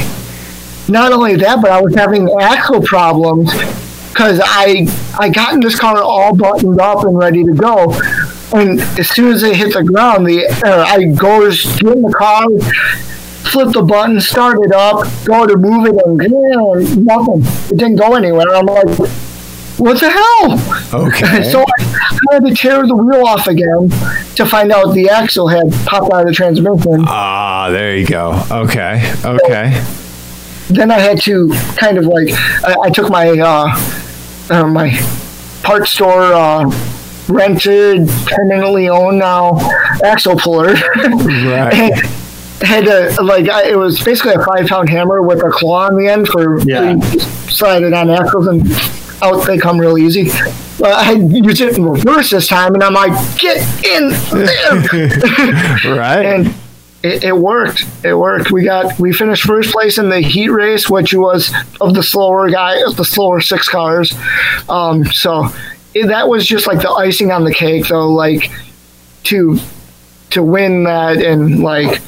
not 0.87 1.11
only 1.13 1.35
that, 1.37 1.61
but 1.61 1.71
I 1.71 1.79
was 1.79 1.95
having 1.95 2.27
axle 2.41 2.81
problems 2.81 3.51
because 4.09 4.41
I 4.43 4.87
I 5.17 5.29
got 5.29 5.53
in 5.53 5.59
this 5.61 5.79
car 5.79 6.01
all 6.01 6.35
buttoned 6.35 6.81
up 6.81 7.03
and 7.05 7.17
ready 7.17 7.43
to 7.45 7.53
go. 7.53 7.93
And 8.53 8.81
as 8.99 9.07
soon 9.09 9.31
as 9.31 9.43
it 9.43 9.55
hit 9.55 9.73
the 9.73 9.83
ground, 9.83 10.25
the 10.27 10.45
uh, 10.65 10.83
I 10.85 11.05
go 11.05 11.49
get 11.49 11.81
in 11.95 12.01
the 12.01 12.11
car, 12.11 12.43
flip 13.51 13.73
the 13.73 13.81
button, 13.81 14.19
start 14.21 14.59
it 14.63 14.71
up, 14.71 15.05
go 15.25 15.45
to 15.45 15.57
move 15.57 15.85
it, 15.85 15.95
and 16.05 16.21
yeah, 16.21 16.95
nothing. 17.03 17.41
It 17.69 17.77
didn't 17.77 17.97
go 17.97 18.15
anywhere. 18.15 18.47
I'm 18.55 18.65
like, 18.65 18.97
what 19.77 19.99
the 19.99 20.09
hell? 20.09 21.05
okay, 21.05 21.43
so 21.51 21.63
I 21.63 22.33
had 22.33 22.45
to 22.45 22.55
tear 22.55 22.87
the 22.87 22.95
wheel 22.95 23.25
off 23.25 23.47
again 23.47 23.89
to 24.35 24.45
find 24.45 24.71
out 24.71 24.93
the 24.93 25.09
axle 25.09 25.47
had 25.47 25.71
popped 25.85 26.13
out 26.13 26.21
of 26.21 26.27
the 26.27 26.33
transmission. 26.33 27.03
ah, 27.07 27.69
there 27.69 27.97
you 27.97 28.05
go. 28.05 28.41
Okay, 28.49 29.11
okay, 29.25 29.83
Then 30.69 30.89
I 30.89 30.99
had 30.99 31.19
to 31.23 31.49
kind 31.75 31.97
of 31.97 32.05
like 32.05 32.29
I, 32.63 32.75
I 32.83 32.89
took 32.89 33.09
my 33.09 33.29
uh, 33.31 33.75
uh, 34.49 34.67
my 34.67 34.91
part 35.63 35.87
store 35.87 36.33
uh, 36.33 36.63
rented, 37.27 38.07
permanently 38.27 38.87
owned 38.87 39.19
now 39.19 39.57
axle 40.03 40.37
puller. 40.37 40.73
right. 40.95 41.73
and 41.73 42.20
had 42.61 42.85
to 42.85 43.21
like 43.23 43.49
I, 43.49 43.69
it 43.69 43.77
was 43.77 44.01
basically 44.03 44.33
a 44.33 44.43
five 44.43 44.67
pound 44.67 44.89
hammer 44.89 45.21
with 45.21 45.43
a 45.43 45.49
claw 45.49 45.87
on 45.87 45.95
the 45.97 46.07
end 46.07 46.27
for 46.27 46.59
Yeah. 46.61 46.95
for 46.95 47.05
you 47.13 47.19
to 47.19 47.19
slide 47.51 47.83
it 47.83 47.93
on 47.93 48.09
axles 48.09 48.47
and 48.47 48.65
out 49.23 49.45
they 49.45 49.57
come 49.57 49.79
real 49.79 49.97
easy. 49.97 50.29
But 50.79 50.93
I 50.93 51.11
used 51.11 51.61
it 51.61 51.77
in 51.77 51.85
reverse 51.85 52.31
this 52.31 52.47
time, 52.47 52.73
and 52.73 52.83
I'm 52.83 52.93
like, 52.93 53.11
get 53.37 53.57
in 53.85 54.09
there. 54.31 55.95
right. 55.95 56.25
and 56.25 56.47
it, 57.03 57.23
it 57.23 57.37
worked. 57.37 57.85
It 58.03 58.15
worked. 58.15 58.51
We 58.51 58.63
got 58.63 58.97
we 58.99 59.13
finished 59.13 59.43
first 59.43 59.71
place 59.71 59.97
in 59.99 60.09
the 60.09 60.21
heat 60.21 60.49
race, 60.49 60.89
which 60.89 61.13
was 61.13 61.53
of 61.79 61.93
the 61.93 62.01
slower 62.03 62.49
guy, 62.49 62.81
of 62.87 62.95
the 62.95 63.05
slower 63.05 63.41
six 63.41 63.69
cars. 63.69 64.13
Um, 64.69 65.05
so 65.05 65.49
it, 65.93 66.07
that 66.07 66.27
was 66.27 66.47
just 66.47 66.65
like 66.65 66.81
the 66.81 66.89
icing 66.89 67.31
on 67.31 67.43
the 67.43 67.53
cake, 67.53 67.87
though. 67.87 68.09
Like 68.11 68.49
to 69.25 69.59
to 70.31 70.41
win 70.41 70.83
that 70.85 71.17
and 71.17 71.61
like 71.61 72.01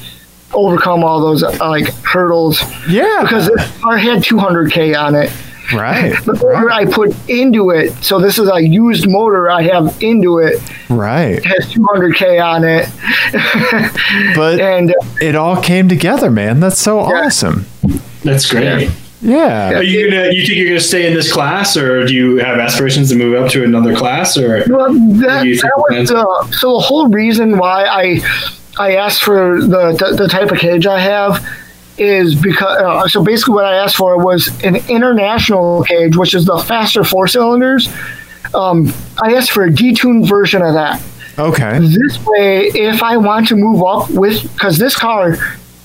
overcome 0.54 1.04
all 1.04 1.20
those 1.20 1.42
uh, 1.42 1.56
like 1.60 1.88
hurdles 2.04 2.60
Yeah. 2.88 3.20
because 3.22 3.46
this 3.48 3.78
car 3.80 3.96
had 3.98 4.22
200k 4.22 4.96
on 4.96 5.14
it. 5.14 5.30
right. 5.72 6.14
The 6.24 6.34
motor 6.34 6.70
I 6.70 6.84
put 6.84 7.14
into 7.28 7.70
it, 7.70 7.92
so 8.04 8.18
this 8.20 8.38
is 8.38 8.48
a 8.50 8.60
used 8.60 9.08
motor 9.08 9.50
I 9.50 9.62
have 9.62 9.96
into 10.02 10.38
it, 10.38 10.60
Right. 10.90 11.42
has 11.44 11.72
200k 11.72 12.42
on 12.44 12.64
it, 12.64 12.88
But 14.36 14.60
and 14.60 14.90
uh, 14.90 14.94
it 15.20 15.34
all 15.34 15.60
came 15.60 15.88
together, 15.88 16.30
man. 16.30 16.60
That's 16.60 16.78
so 16.78 16.98
awesome. 17.00 17.66
That's 18.22 18.50
great. 18.50 18.90
Yeah. 19.20 19.78
Are 19.78 19.82
you 19.82 20.10
gonna? 20.10 20.30
You 20.32 20.44
think 20.46 20.58
you're 20.58 20.68
gonna 20.68 20.80
stay 20.80 21.06
in 21.06 21.14
this 21.14 21.32
class, 21.32 21.76
or 21.78 22.04
do 22.06 22.12
you 22.14 22.36
have 22.38 22.58
aspirations 22.58 23.08
to 23.10 23.16
move 23.16 23.42
up 23.42 23.50
to 23.52 23.64
another 23.64 23.96
class? 23.96 24.36
Or 24.36 24.62
Well, 24.68 24.92
that, 24.92 25.42
do 25.42 25.48
you 25.48 25.54
think 25.58 25.62
that 25.62 25.72
was 25.76 25.86
plans- 25.88 26.10
uh, 26.10 26.50
so 26.58 26.74
the 26.74 26.80
whole 26.80 27.08
reason 27.08 27.56
why 27.56 27.84
I 27.84 28.20
I 28.78 28.96
asked 28.96 29.22
for 29.22 29.60
the 29.60 29.92
the, 29.92 30.16
the 30.16 30.28
type 30.28 30.50
of 30.50 30.58
cage 30.58 30.86
I 30.86 31.00
have 31.00 31.46
is 31.96 32.34
because 32.34 32.80
uh, 32.80 33.08
so 33.08 33.22
basically 33.22 33.54
what 33.54 33.64
I 33.64 33.76
asked 33.76 33.96
for 33.96 34.22
was 34.22 34.48
an 34.62 34.76
international 34.88 35.84
cage, 35.84 36.16
which 36.16 36.34
is 36.34 36.44
the 36.44 36.58
faster 36.58 37.04
four 37.04 37.28
cylinders. 37.28 37.88
Um, 38.52 38.92
I 39.22 39.34
asked 39.34 39.52
for 39.52 39.64
a 39.64 39.70
detuned 39.70 40.28
version 40.28 40.62
of 40.62 40.74
that. 40.74 41.02
Okay. 41.38 41.78
This 41.80 42.24
way, 42.24 42.66
if 42.66 43.02
I 43.02 43.16
want 43.16 43.48
to 43.48 43.56
move 43.56 43.82
up 43.82 44.10
with, 44.10 44.42
because 44.52 44.78
this 44.78 44.96
car 44.96 45.36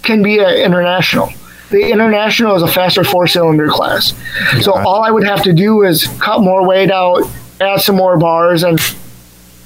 can 0.03 0.21
be 0.21 0.39
an 0.39 0.55
international. 0.55 1.29
The 1.71 1.91
international 1.91 2.55
is 2.55 2.63
a 2.63 2.67
faster 2.67 3.03
four 3.03 3.27
cylinder 3.27 3.67
class. 3.67 4.13
So 4.61 4.77
it. 4.77 4.85
all 4.85 5.03
I 5.03 5.11
would 5.11 5.23
have 5.23 5.43
to 5.43 5.53
do 5.53 5.83
is 5.83 6.07
cut 6.19 6.41
more 6.41 6.67
weight 6.67 6.91
out, 6.91 7.23
add 7.61 7.81
some 7.81 7.95
more 7.95 8.17
bars, 8.17 8.63
and 8.63 8.79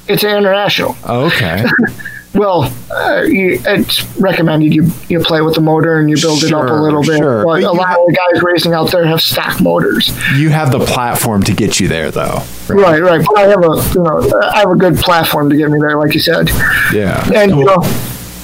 it's 0.07 0.23
an 0.23 0.37
international. 0.37 0.95
Okay. 1.07 1.65
Well, 2.35 2.73
uh, 2.91 3.21
you, 3.21 3.59
it's 3.65 4.03
recommended 4.17 4.73
you, 4.73 4.89
you 5.07 5.19
play 5.19 5.41
with 5.41 5.53
the 5.53 5.61
motor 5.61 5.99
and 5.99 6.09
you 6.09 6.19
build 6.19 6.43
it 6.43 6.51
up 6.51 6.67
a 6.67 6.73
little 6.73 7.03
bit. 7.03 7.17
sure. 7.17 7.43
But 7.45 7.61
But 7.61 7.63
a 7.63 7.71
lot 7.71 7.99
of 7.99 8.07
the 8.07 8.13
guys 8.13 8.41
racing 8.41 8.73
out 8.73 8.91
there 8.91 9.05
have 9.05 9.21
stock 9.21 9.61
motors. 9.61 10.09
You 10.35 10.49
have 10.49 10.71
the 10.71 10.79
platform 10.79 11.43
to 11.43 11.53
get 11.53 11.79
you 11.79 11.87
there, 11.87 12.09
though. 12.09 12.41
Right, 12.69 13.01
right. 13.01 13.23
But 13.23 13.37
I 13.37 13.41
have 13.47 13.63
a 13.63 13.93
you 13.93 14.03
know 14.03 14.41
I 14.51 14.59
have 14.59 14.71
a 14.71 14.75
good 14.75 14.97
platform 14.97 15.49
to 15.51 15.55
get 15.55 15.69
me 15.69 15.79
there, 15.79 15.97
like 15.97 16.13
you 16.15 16.19
said. 16.19 16.49
Yeah. 16.91 17.23
and 17.35 17.51
you 17.51 17.65
know, 17.65 17.77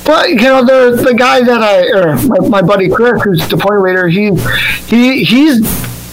but 0.05 0.29
you 0.29 0.35
know 0.37 0.63
the 0.63 1.01
the 1.03 1.13
guy 1.13 1.41
that 1.41 1.61
I 1.61 1.87
or 1.89 2.15
my, 2.27 2.47
my 2.47 2.61
buddy 2.61 2.89
Chris, 2.89 3.21
who's 3.23 3.47
the 3.47 3.57
point 3.57 3.81
leader, 3.81 4.07
he 4.07 4.35
he 4.87 5.23
he's 5.23 5.61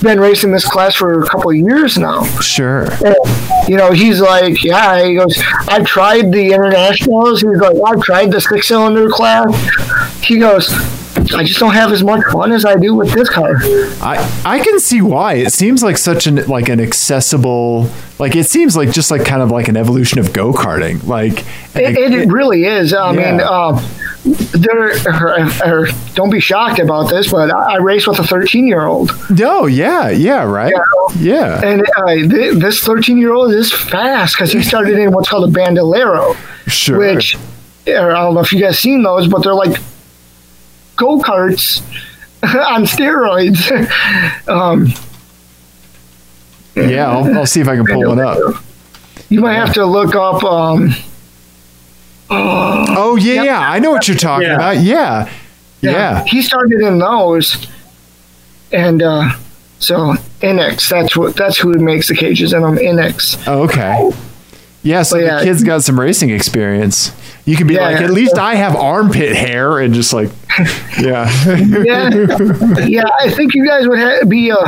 been 0.06 0.20
racing 0.20 0.52
this 0.52 0.64
class 0.64 0.94
for 0.94 1.22
a 1.22 1.26
couple 1.26 1.50
of 1.50 1.56
years 1.56 1.98
now. 1.98 2.24
Sure. 2.40 2.86
And, 3.04 3.16
you 3.68 3.76
know, 3.76 3.92
he's 3.92 4.20
like, 4.20 4.62
yeah, 4.62 5.04
he 5.04 5.16
goes, 5.16 5.36
I've 5.68 5.84
tried 5.84 6.32
the 6.32 6.52
internationals. 6.52 7.42
He's 7.42 7.58
like, 7.58 7.76
I've 7.86 8.00
tried 8.02 8.30
the 8.30 8.40
six 8.40 8.68
cylinder 8.68 9.08
class. 9.08 9.52
He 10.22 10.38
goes, 10.38 10.72
I 11.34 11.42
just 11.44 11.58
don't 11.58 11.74
have 11.74 11.92
as 11.92 12.02
much 12.04 12.24
fun 12.32 12.52
as 12.52 12.64
I 12.64 12.76
do 12.76 12.94
with 12.94 13.12
this 13.12 13.28
car. 13.28 13.56
I 14.00 14.42
I 14.44 14.60
can 14.60 14.78
see 14.78 15.02
why. 15.02 15.34
It 15.34 15.52
seems 15.52 15.82
like 15.82 15.98
such 15.98 16.26
an 16.26 16.46
like 16.46 16.68
an 16.68 16.78
accessible 16.78 17.90
like 18.18 18.36
it 18.36 18.44
seems 18.44 18.76
like 18.76 18.92
just 18.92 19.10
like 19.10 19.24
kind 19.24 19.42
of 19.42 19.50
like 19.50 19.68
an 19.68 19.76
evolution 19.76 20.20
of 20.20 20.32
go 20.32 20.52
karting. 20.52 21.04
Like 21.06 21.40
It, 21.74 21.98
it, 21.98 22.12
it 22.12 22.28
really 22.28 22.64
is. 22.64 22.94
I 22.94 23.12
mean, 23.12 23.38
Yeah. 23.38 23.48
Um, 23.48 23.84
there. 24.26 24.90
Or, 25.06 25.48
or, 25.64 25.88
don't 26.14 26.30
be 26.30 26.40
shocked 26.40 26.78
about 26.78 27.10
this, 27.10 27.30
but 27.30 27.50
I, 27.50 27.74
I 27.74 27.76
race 27.76 28.06
with 28.06 28.18
a 28.18 28.24
13 28.24 28.66
year 28.66 28.86
old. 28.86 29.12
no, 29.30 29.66
yeah, 29.66 30.08
yeah, 30.08 30.42
right, 30.44 30.72
yeah, 31.18 31.60
And 31.62 31.82
uh, 31.96 32.06
th- 32.06 32.54
this 32.54 32.80
13 32.80 33.18
year 33.18 33.32
old 33.32 33.52
is 33.52 33.72
fast 33.72 34.34
because 34.34 34.52
he 34.52 34.62
started 34.62 34.98
in 34.98 35.12
what's 35.12 35.28
called 35.28 35.48
a 35.48 35.52
bandolero, 35.52 36.34
sure. 36.66 36.98
which 36.98 37.36
or 37.88 38.10
I 38.12 38.22
don't 38.22 38.34
know 38.34 38.40
if 38.40 38.52
you 38.52 38.60
guys 38.60 38.78
seen 38.78 39.02
those, 39.02 39.28
but 39.28 39.42
they're 39.42 39.54
like 39.54 39.78
go 40.96 41.20
karts 41.20 41.82
on 42.42 42.84
steroids. 42.84 43.68
um, 44.48 44.88
yeah, 46.74 47.10
I'll, 47.10 47.38
I'll 47.38 47.46
see 47.46 47.60
if 47.60 47.68
I 47.68 47.76
can 47.76 47.86
pull 47.86 48.08
one 48.08 48.20
up. 48.20 48.62
you 49.28 49.40
might 49.40 49.54
have 49.54 49.72
to 49.74 49.86
look 49.86 50.14
up. 50.14 50.42
Um, 50.44 50.94
Oh 52.30 53.16
yeah, 53.16 53.42
yeah, 53.44 53.60
I 53.70 53.78
know 53.78 53.90
what 53.90 54.08
you're 54.08 54.16
talking 54.16 54.48
Yeah. 54.48 54.54
about. 54.56 54.78
Yeah, 54.78 55.30
yeah, 55.80 56.24
he 56.24 56.42
started 56.42 56.80
in 56.80 56.98
those, 56.98 57.66
and 58.72 59.02
uh, 59.02 59.30
so 59.78 60.14
Inex. 60.40 60.88
That's 60.90 61.16
what 61.16 61.36
that's 61.36 61.56
who 61.58 61.72
makes 61.74 62.08
the 62.08 62.16
cages 62.16 62.52
in 62.52 62.62
them. 62.62 62.76
Inex. 62.76 63.42
Oh, 63.46 63.62
okay. 63.64 64.10
Yeah, 64.82 65.02
so 65.02 65.16
But 65.16 65.24
yeah. 65.24 65.38
the 65.40 65.44
kid's 65.46 65.64
got 65.64 65.82
some 65.82 65.98
racing 65.98 66.30
experience. 66.30 67.10
You 67.44 67.56
can 67.56 67.66
be 67.66 67.74
Yeah, 67.74 67.86
like, 67.90 68.00
at 68.02 68.10
least 68.10 68.38
I 68.38 68.54
have 68.54 68.76
armpit 68.76 69.34
hair, 69.34 69.80
and 69.80 69.92
just 69.92 70.12
like, 70.12 70.30
yeah, 71.00 71.28
Yeah, 71.46 72.08
yeah. 72.86 73.04
I 73.18 73.30
think 73.30 73.54
you 73.54 73.66
guys 73.66 73.88
would 73.88 73.98
ha- 73.98 74.24
be 74.28 74.52
uh, 74.52 74.64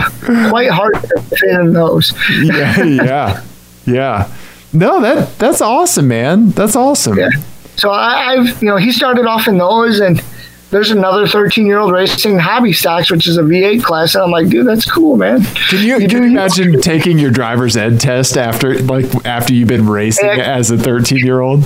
quite 0.50 0.70
hard 0.70 0.94
to 0.94 1.20
fit 1.36 1.50
in 1.50 1.72
those. 1.72 2.12
yeah, 2.42 2.82
yeah, 2.82 3.42
yeah. 3.86 4.28
No, 4.72 5.00
that 5.00 5.38
that's 5.38 5.60
awesome, 5.60 6.08
man. 6.08 6.50
That's 6.50 6.76
awesome. 6.76 7.18
Yeah. 7.18 7.30
So 7.76 7.90
I, 7.90 8.32
I've, 8.34 8.60
you 8.62 8.68
know, 8.68 8.76
he 8.76 8.90
started 8.92 9.26
off 9.26 9.46
in 9.46 9.56
those, 9.58 10.00
and 10.00 10.22
there's 10.70 10.90
another 10.90 11.26
13 11.26 11.64
year 11.66 11.78
old 11.78 11.92
racing 11.92 12.38
hobby 12.38 12.72
stocks, 12.72 13.10
which 13.10 13.26
is 13.26 13.38
a 13.38 13.42
V8 13.42 13.82
class, 13.82 14.14
and 14.14 14.24
I'm 14.24 14.30
like, 14.30 14.48
dude, 14.48 14.66
that's 14.66 14.90
cool, 14.90 15.16
man. 15.16 15.42
Can 15.44 15.78
you, 15.86 15.98
You 15.98 16.08
can 16.08 16.22
you 16.22 16.28
imagine 16.30 16.80
taking 16.80 17.18
your 17.18 17.30
driver's 17.30 17.76
ed 17.76 18.00
test 18.00 18.36
after 18.36 18.78
like 18.80 19.06
after 19.24 19.54
you've 19.54 19.68
been 19.68 19.88
racing 19.88 20.28
as 20.28 20.70
a 20.70 20.76
13 20.76 21.18
year 21.24 21.40
old? 21.40 21.64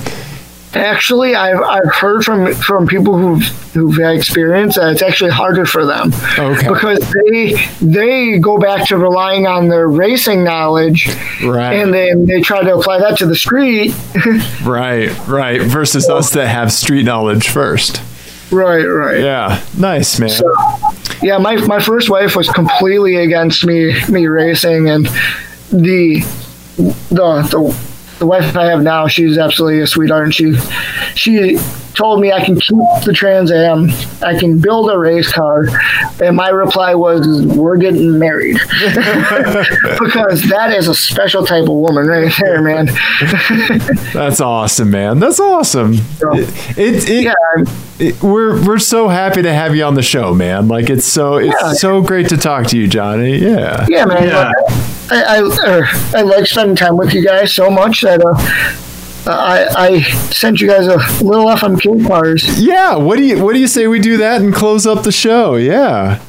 Actually, 0.74 1.35
I've, 1.35 1.61
I've 1.61 1.93
heard 1.94 2.24
from 2.24 2.55
from 2.55 2.86
people 2.86 3.16
who've 3.19 3.43
who've 3.74 3.97
had 3.97 4.15
experience 4.16 4.77
that 4.77 4.90
it's 4.93 5.03
actually 5.03 5.31
harder 5.31 5.66
for 5.66 5.85
them 5.85 6.12
Okay. 6.39 6.66
because 6.69 6.99
they 7.27 7.55
they 7.82 8.39
go 8.39 8.59
back 8.59 8.89
to 8.89 8.97
relying 8.97 9.47
on 9.47 9.69
their 9.69 9.86
racing 9.89 10.44
knowledge, 10.44 11.09
Right. 11.44 11.74
and 11.74 11.93
then 11.93 12.24
they 12.27 12.40
try 12.40 12.62
to 12.62 12.74
apply 12.74 13.01
that 13.01 13.19
to 13.19 13.27
the 13.27 13.36
street. 13.36 13.94
Right, 14.65 15.11
right. 15.28 15.61
Versus 15.61 16.09
us 16.09 16.31
that 16.31 16.47
have 16.49 16.73
street 16.73 17.05
knowledge 17.05 17.49
first. 17.49 18.01
right, 18.51 18.85
right. 18.85 19.20
Yeah. 19.20 19.62
Nice, 19.77 20.19
man. 20.20 20.31
yeah 21.23 21.39
my, 21.39 21.57
my 21.66 21.81
first 21.81 22.09
wife 22.11 22.35
was 22.36 22.49
completely 22.49 23.16
against 23.16 23.65
me 23.66 23.94
me 24.09 24.27
racing 24.27 24.89
and 24.89 25.07
the 25.70 26.20
the 27.11 27.43
the, 27.51 27.91
the 28.23 28.27
wife 28.27 28.57
I 28.57 28.66
have 28.66 28.82
now 28.82 29.09
she's 29.09 29.36
absolutely 29.36 29.81
a 29.81 29.86
sweetheart 29.89 30.23
and 30.27 30.32
she 30.35 30.55
she 31.16 31.59
told 31.94 32.20
me 32.20 32.31
I 32.32 32.43
can 32.44 32.55
keep 32.55 32.78
the 33.05 33.12
Trans 33.12 33.51
Am 33.51 33.90
I 34.23 34.39
can 34.39 34.61
build 34.61 34.89
a 34.90 34.97
race 34.97 35.31
car 35.32 35.65
and 36.23 36.36
my 36.36 36.49
reply 36.51 36.94
was 36.94 37.27
we're 37.44 37.77
getting 37.78 38.16
married 38.20 38.55
because 40.01 40.43
that 40.49 40.73
is 40.77 40.86
a 40.89 40.94
special 40.94 41.44
type 41.44 41.65
of 41.65 41.70
woman 41.70 42.07
right 42.07 42.32
there 42.40 42.62
man 42.62 42.86
That's 44.12 44.40
awesome, 44.40 44.90
man. 44.90 45.19
That's 45.19 45.40
awesome. 45.40 45.94
It, 45.94 46.78
it, 46.78 47.09
it- 47.11 47.24
yeah 47.24 47.35
it- 47.99 48.23
we're 48.23 48.65
we're 48.66 48.78
so 48.78 49.09
happy 49.09 49.43
to 49.43 49.53
have 49.53 49.74
you 49.77 49.85
on 49.85 49.94
the 49.94 50.03
show, 50.03 50.32
man. 50.35 50.66
Like 50.69 50.90
it's 50.90 51.05
so 51.05 51.36
it's 51.36 51.55
Yeah. 51.61 51.73
so 51.73 52.01
great 52.03 52.28
to 52.31 52.36
talk 52.36 52.66
to 52.69 52.78
you, 52.78 52.86
Johnny. 52.89 53.36
Yeah. 53.39 53.86
yeah 53.89 54.05
man 54.07 54.28
Yeah. 54.28 54.53
I, 55.11 55.23
I, 55.23 55.41
er, 55.66 55.85
I 56.15 56.23
like 56.23 56.47
spending 56.47 56.77
time 56.77 56.97
with 56.97 57.12
you 57.12 57.24
guys 57.24 57.55
so 57.55 57.70
much 57.70 58.03
that 58.03 58.20
uh, 58.24 58.35
I, 59.27 59.66
I 59.77 60.01
sent 60.31 60.61
you 60.61 60.69
guys 60.69 60.87
a 60.87 60.97
little 61.23 61.47
FMK 61.47 62.07
cars. 62.07 62.61
Yeah. 62.61 62.97
What 62.97 63.16
do 63.19 63.24
you 63.24 63.43
what 63.43 63.53
do 63.55 63.61
you 63.61 63.66
say 63.66 63.87
we 63.87 64.01
do 64.01 64.16
that 64.19 64.41
and 64.41 64.55
close 64.55 64.87
up 64.87 65.03
the 65.05 65.12
show? 65.12 65.57
Yeah. 65.57 66.20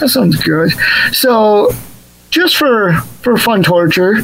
That 0.00 0.08
sounds 0.08 0.42
good. 0.42 0.72
So, 1.12 1.70
just 2.30 2.56
for 2.56 2.94
for 3.22 3.36
fun 3.36 3.62
torture, 3.62 4.16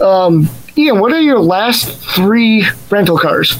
um, 0.00 0.48
Ian, 0.76 1.00
what 1.00 1.12
are 1.12 1.20
your 1.20 1.40
last 1.40 1.88
three 2.14 2.66
rental 2.90 3.18
cars? 3.18 3.58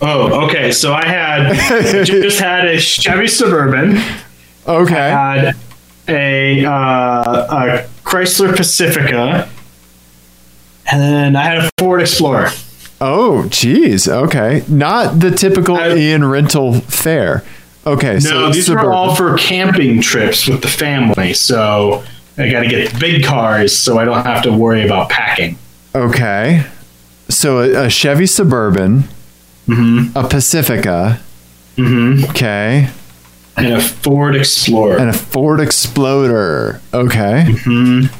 oh, 0.00 0.46
okay. 0.46 0.72
So 0.72 0.92
I 0.92 1.06
had 1.06 2.04
just 2.06 2.38
had 2.40 2.66
a 2.66 2.78
Chevy 2.78 3.28
Suburban, 3.28 3.98
Okay. 4.66 4.94
I 4.94 5.36
had 5.38 5.56
a 6.08 6.64
uh, 6.64 7.46
a 7.50 7.86
Chrysler 8.06 8.56
Pacifica, 8.56 9.48
and 10.90 11.00
then 11.02 11.36
I 11.36 11.42
had 11.42 11.58
a 11.64 11.70
Ford 11.78 12.00
Explorer. 12.00 12.50
Oh, 13.00 13.46
geez. 13.50 14.08
Okay. 14.08 14.62
Not 14.68 15.20
the 15.20 15.30
typical 15.30 15.76
I- 15.76 15.94
Ian 15.96 16.24
rental 16.24 16.74
fare. 16.80 17.44
Okay. 17.86 18.14
No, 18.14 18.18
so 18.20 18.50
these 18.52 18.66
suburban. 18.66 18.86
were 18.86 18.92
all 18.94 19.14
for 19.14 19.36
camping 19.36 20.00
trips 20.00 20.48
with 20.48 20.62
the 20.62 20.68
family. 20.68 21.34
So 21.34 22.04
I 22.38 22.48
got 22.48 22.60
to 22.60 22.68
get 22.68 22.90
the 22.92 22.98
big 22.98 23.24
cars 23.24 23.76
so 23.76 23.98
I 23.98 24.04
don't 24.04 24.24
have 24.24 24.42
to 24.44 24.52
worry 24.52 24.84
about 24.84 25.10
packing. 25.10 25.58
Okay. 25.94 26.64
So 27.28 27.60
a, 27.60 27.86
a 27.86 27.90
Chevy 27.90 28.26
Suburban, 28.26 29.04
Mm-hmm. 29.66 30.16
a 30.16 30.28
Pacifica, 30.28 31.20
Mm-hmm. 31.76 32.30
okay, 32.30 32.88
And 33.56 33.66
a 33.72 33.80
Ford 33.80 34.36
Explorer. 34.36 34.98
and 34.98 35.08
a 35.10 35.12
Ford 35.14 35.60
Exploder. 35.60 36.80
Okay. 36.92 37.44
Mhm. 37.48 38.10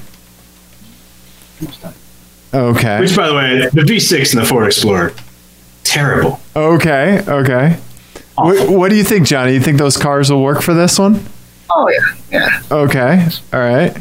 Okay. 2.54 3.00
Which, 3.00 3.16
by 3.16 3.28
the 3.28 3.34
way, 3.34 3.68
the 3.72 3.82
V6 3.82 4.32
and 4.34 4.42
the 4.42 4.46
Ford 4.46 4.66
Explorer, 4.66 5.12
terrible. 5.84 6.40
Okay. 6.54 7.22
Okay. 7.26 7.76
What, 8.36 8.68
what 8.70 8.88
do 8.90 8.96
you 8.96 9.04
think, 9.04 9.26
Johnny? 9.26 9.54
You 9.54 9.60
think 9.60 9.78
those 9.78 9.96
cars 9.96 10.30
will 10.30 10.42
work 10.42 10.62
for 10.62 10.74
this 10.74 10.98
one? 10.98 11.24
Oh 11.70 11.88
yeah, 11.90 12.14
yeah. 12.30 12.60
Okay. 12.70 13.26
All 13.52 13.60
right. 13.60 13.96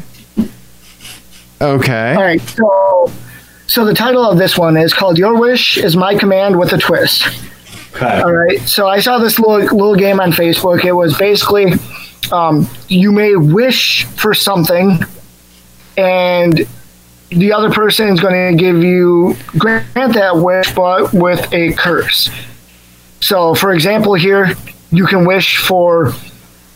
Okay. 1.60 2.14
All 2.14 2.22
right, 2.22 2.40
so 2.40 3.10
so 3.66 3.84
the 3.84 3.94
title 3.94 4.24
of 4.30 4.38
this 4.38 4.56
one 4.58 4.76
is 4.76 4.92
called 4.92 5.18
"Your 5.18 5.38
Wish 5.38 5.78
Is 5.78 5.96
My 5.96 6.14
Command" 6.14 6.58
with 6.58 6.72
a 6.72 6.78
twist. 6.78 7.26
Okay. 7.96 8.20
All 8.20 8.32
right, 8.32 8.60
so 8.60 8.86
I 8.86 9.00
saw 9.00 9.16
this 9.18 9.38
little 9.38 9.74
little 9.74 9.94
game 9.94 10.20
on 10.20 10.30
Facebook. 10.30 10.84
It 10.84 10.92
was 10.92 11.16
basically 11.16 11.72
um, 12.30 12.68
you 12.88 13.10
may 13.10 13.36
wish 13.36 14.04
for 14.04 14.34
something, 14.34 14.98
and 15.96 16.66
the 17.30 17.52
other 17.54 17.70
person 17.70 18.08
is 18.08 18.20
going 18.20 18.52
to 18.52 18.62
give 18.62 18.82
you 18.82 19.34
grant 19.56 19.94
that 19.94 20.36
wish, 20.36 20.74
but 20.74 21.12
with 21.14 21.50
a 21.54 21.72
curse. 21.72 22.30
So, 23.20 23.54
for 23.54 23.72
example, 23.72 24.12
here 24.14 24.52
you 24.90 25.06
can 25.06 25.24
wish 25.24 25.58
for. 25.58 26.12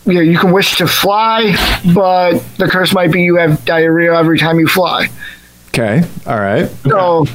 You, 0.03 0.15
know, 0.15 0.21
you 0.21 0.39
can 0.39 0.51
wish 0.51 0.77
to 0.77 0.87
fly, 0.87 1.53
but 1.93 2.39
the 2.57 2.67
curse 2.67 2.91
might 2.91 3.11
be 3.11 3.21
you 3.21 3.35
have 3.35 3.63
diarrhea 3.65 4.17
every 4.17 4.39
time 4.39 4.59
you 4.59 4.67
fly. 4.67 5.09
Okay. 5.67 6.01
All 6.25 6.39
right. 6.39 6.67
So, 6.87 7.27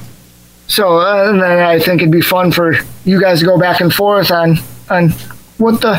so 0.66 0.98
uh, 0.98 1.30
and 1.30 1.40
then 1.40 1.58
I 1.58 1.78
think 1.78 2.00
it'd 2.02 2.12
be 2.12 2.20
fun 2.20 2.52
for 2.52 2.74
you 3.04 3.20
guys 3.20 3.40
to 3.40 3.46
go 3.46 3.58
back 3.58 3.80
and 3.80 3.92
forth 3.92 4.30
on 4.30 4.58
on 4.90 5.10
what 5.58 5.80
the 5.80 5.96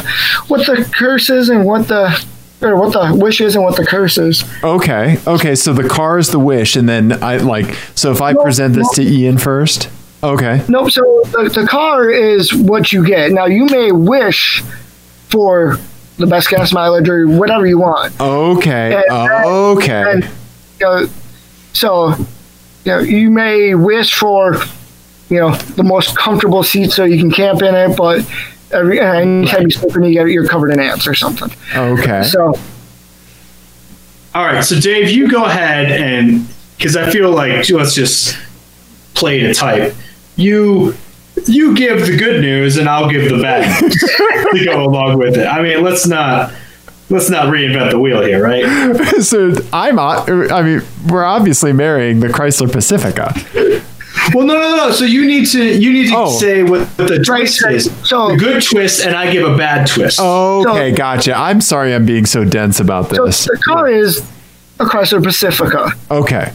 what 0.48 0.66
the 0.68 0.88
curse 0.96 1.30
is 1.30 1.50
and 1.50 1.66
what 1.66 1.88
the 1.88 2.26
or 2.62 2.76
what 2.76 2.92
the 2.94 3.16
wish 3.16 3.40
is 3.40 3.56
and 3.56 3.64
what 3.64 3.76
the 3.76 3.86
curse 3.86 4.18
is. 4.18 4.44
Okay. 4.64 5.18
Okay. 5.28 5.54
So 5.56 5.74
the 5.74 5.88
car 5.88 6.18
is 6.18 6.30
the 6.32 6.40
wish, 6.40 6.76
and 6.76 6.90
then 6.90 7.24
I 7.24 7.38
like. 7.38 7.76
So 7.94 8.12
if 8.12 8.22
I 8.22 8.32
No, 8.34 8.42
present 8.42 8.74
this 8.76 8.98
no. 8.98 9.04
to 9.04 9.10
Ian 9.12 9.38
first. 9.38 9.90
Okay. 10.24 10.64
Nope. 10.68 10.90
So 10.90 11.02
the, 11.26 11.52
the 11.54 11.68
car 11.68 12.10
is 12.10 12.52
what 12.56 12.92
you 12.92 13.06
get. 13.06 13.32
Now 13.32 13.46
you 13.46 13.66
may 13.66 13.92
wish 13.92 14.64
for 15.30 15.78
the 16.18 16.26
best 16.26 16.50
gas 16.50 16.74
mileage 16.74 17.08
or 17.08 17.28
whatever 17.28 17.68
you 17.68 17.78
want. 17.78 18.20
Okay. 18.20 18.96
And 19.08 19.46
Okay. 19.46 20.12
and, 20.14 20.24
you 20.80 20.86
know, 20.86 21.08
so 21.74 22.16
you 22.88 22.94
know 22.94 23.00
you 23.00 23.30
may 23.30 23.76
wish 23.76 24.14
for 24.14 24.56
you 25.30 25.40
know 25.40 25.54
the 25.56 25.84
most 25.84 26.18
comfortable 26.18 26.64
seat 26.64 26.92
so 26.92 27.04
you 27.04 27.18
can 27.18 27.32
camp 27.32 27.62
in 27.62 27.76
it, 27.76 27.98
but 27.98 28.26
every 28.72 29.00
anytime 29.00 29.64
you 29.64 29.72
sleep 29.72 29.96
in, 29.96 30.04
it, 30.04 30.08
you 30.08 30.14
get, 30.14 30.28
you're 30.28 30.48
covered 30.48 30.72
in 30.72 30.80
ants 30.80 31.06
or 31.06 31.14
something. 31.14 31.52
Okay. 31.76 32.24
So 32.24 32.54
All 34.34 34.46
right, 34.46 34.64
so 34.64 34.80
Dave, 34.80 35.10
you 35.10 35.30
go 35.30 35.46
ahead 35.46 35.92
and 35.92 36.48
because 36.78 36.96
I 36.96 37.12
feel 37.12 37.32
like 37.32 37.70
let's 37.70 37.94
just 37.94 38.38
play 39.16 39.40
to 39.40 39.54
type. 39.54 39.94
You 40.36 40.96
you 41.46 41.76
give 41.76 42.08
the 42.08 42.16
good 42.16 42.42
news, 42.42 42.78
and 42.78 42.88
I'll 42.88 43.10
give 43.10 43.30
the 43.30 43.42
bad 43.42 43.82
news 43.82 43.94
to 44.54 44.66
go 44.66 44.84
along 44.86 45.18
with 45.18 45.38
it. 45.38 45.46
I 45.46 45.62
mean, 45.62 45.84
let's 45.84 46.08
not 46.08 46.54
let's 47.10 47.30
not 47.30 47.46
reinvent 47.48 47.92
the 47.92 48.00
wheel 48.00 48.22
here, 48.22 48.44
right? 48.44 48.96
so 49.22 49.54
I'm. 49.74 50.00
I 50.00 50.62
mean, 50.62 50.82
we're 51.10 51.24
obviously 51.26 51.74
marrying 51.74 52.20
the 52.20 52.28
Chrysler 52.28 52.72
Pacifica. 52.72 53.34
Well, 54.34 54.46
no, 54.46 54.56
no, 54.56 54.76
no. 54.76 54.92
So 54.92 55.06
you 55.06 55.26
need 55.26 55.46
to 55.48 55.64
you 55.64 55.94
need 55.94 56.10
to 56.10 56.16
Oh. 56.18 56.38
say 56.38 56.64
what 56.64 56.96
the 56.98 57.24
twist 57.24 57.60
so- 57.60 57.70
is. 57.70 57.92
so- 58.04 58.30
the 58.32 58.38
good 58.38 58.62
twist, 58.64 59.06
and 59.06 59.16
I 59.16 59.32
give 59.32 59.46
a 59.48 59.56
bad 59.58 59.88
twist. 59.88 60.20
Okay, 60.20 60.92
gotcha. 60.92 61.34
I'm 61.38 61.62
sorry 61.62 61.94
I'm 61.96 62.06
being 62.06 62.26
so 62.26 62.44
dense 62.44 62.80
about 62.80 63.10
this. 63.10 63.18
so 63.18 63.26
this. 63.26 63.46
the 63.46 63.58
car 63.66 63.88
is 63.90 64.20
a 64.80 64.86
Chrysler 64.86 65.24
Pacifica. 65.24 65.92
Okay. 66.12 66.52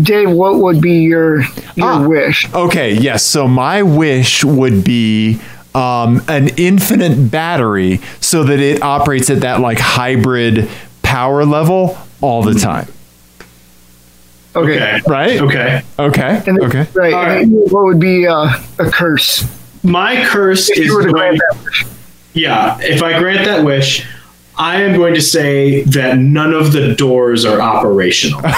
Dave, 0.00 0.30
what 0.30 0.56
would 0.56 0.80
be 0.80 1.00
your 1.02 1.42
your 1.76 1.86
Ah. 1.88 2.06
wish? 2.08 2.52
Okay, 2.52 2.94
yes. 2.94 3.22
So 3.24 3.46
my 3.46 3.82
wish 3.82 4.42
would 4.42 4.82
be 4.82 5.38
um, 5.74 6.22
an 6.28 6.48
infinite 6.56 7.30
battery 7.30 8.00
so 8.20 8.44
that 8.44 8.60
it 8.60 8.82
operates 8.82 9.30
at 9.30 9.40
that 9.40 9.60
like 9.60 9.78
hybrid 9.78 10.68
power 11.02 11.44
level 11.44 11.96
all 12.20 12.42
the 12.42 12.54
time. 12.54 12.88
Okay. 14.54 14.74
Okay. 14.76 15.00
Right? 15.06 15.40
Okay. 15.40 15.82
Okay. 15.98 16.42
And 16.46 16.58
then- 16.58 16.64
Okay. 16.64 16.86
Right. 16.94 17.12
All 17.14 17.24
and 17.24 17.52
then 17.54 17.60
what 17.70 17.84
would 17.84 17.98
be 18.00 18.26
uh, 18.26 18.50
a 18.78 18.90
curse? 18.90 19.44
My 19.82 20.24
curse 20.26 20.68
If 20.70 20.78
is 20.78 20.86
you 20.86 20.94
were 20.94 21.02
to 21.06 21.12
going. 21.12 21.36
grant 21.36 21.40
that 21.52 21.64
wish. 21.64 21.84
Yeah, 22.34 22.78
if 22.80 23.02
I 23.02 23.18
grant 23.18 23.44
that 23.46 23.64
wish, 23.64 24.06
I 24.56 24.82
am 24.82 24.94
going 24.96 25.14
to 25.14 25.20
say 25.22 25.82
that 25.84 26.18
none 26.18 26.52
of 26.54 26.72
the 26.72 26.94
doors 26.94 27.44
are 27.44 27.60
operational. 27.60 28.40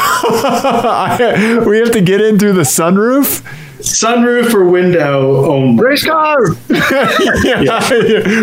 We 1.66 1.78
have 1.78 1.93
to 1.93 2.01
get 2.05 2.20
in 2.20 2.39
through 2.39 2.53
the 2.55 2.62
sunroof. 2.62 3.43
Sunroof 3.85 4.55
or 4.55 4.65
window 4.65 5.44
only. 5.44 5.82
Race 5.82 6.05
car. 6.05 6.39
yeah. 6.70 7.86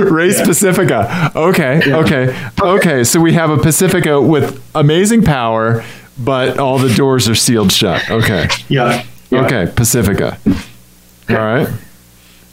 Race 0.04 0.40
Pacifica. 0.42 1.32
Okay. 1.36 1.82
Okay. 1.92 2.50
Okay. 2.62 3.04
So 3.04 3.20
we 3.20 3.34
have 3.34 3.50
a 3.50 3.58
Pacifica 3.58 4.22
with 4.22 4.64
amazing 4.76 5.24
power, 5.24 5.84
but 6.18 6.60
all 6.60 6.78
the 6.78 6.94
doors 6.94 7.28
are 7.28 7.36
sealed 7.36 7.72
shut. 7.72 8.10
Okay. 8.10 8.48
Yeah. 8.70 9.04
yeah. 9.32 9.46
Okay. 9.46 9.72
Pacifica. 9.76 10.38
All 11.30 11.36
right. 11.36 11.68
Okay. 11.68 11.80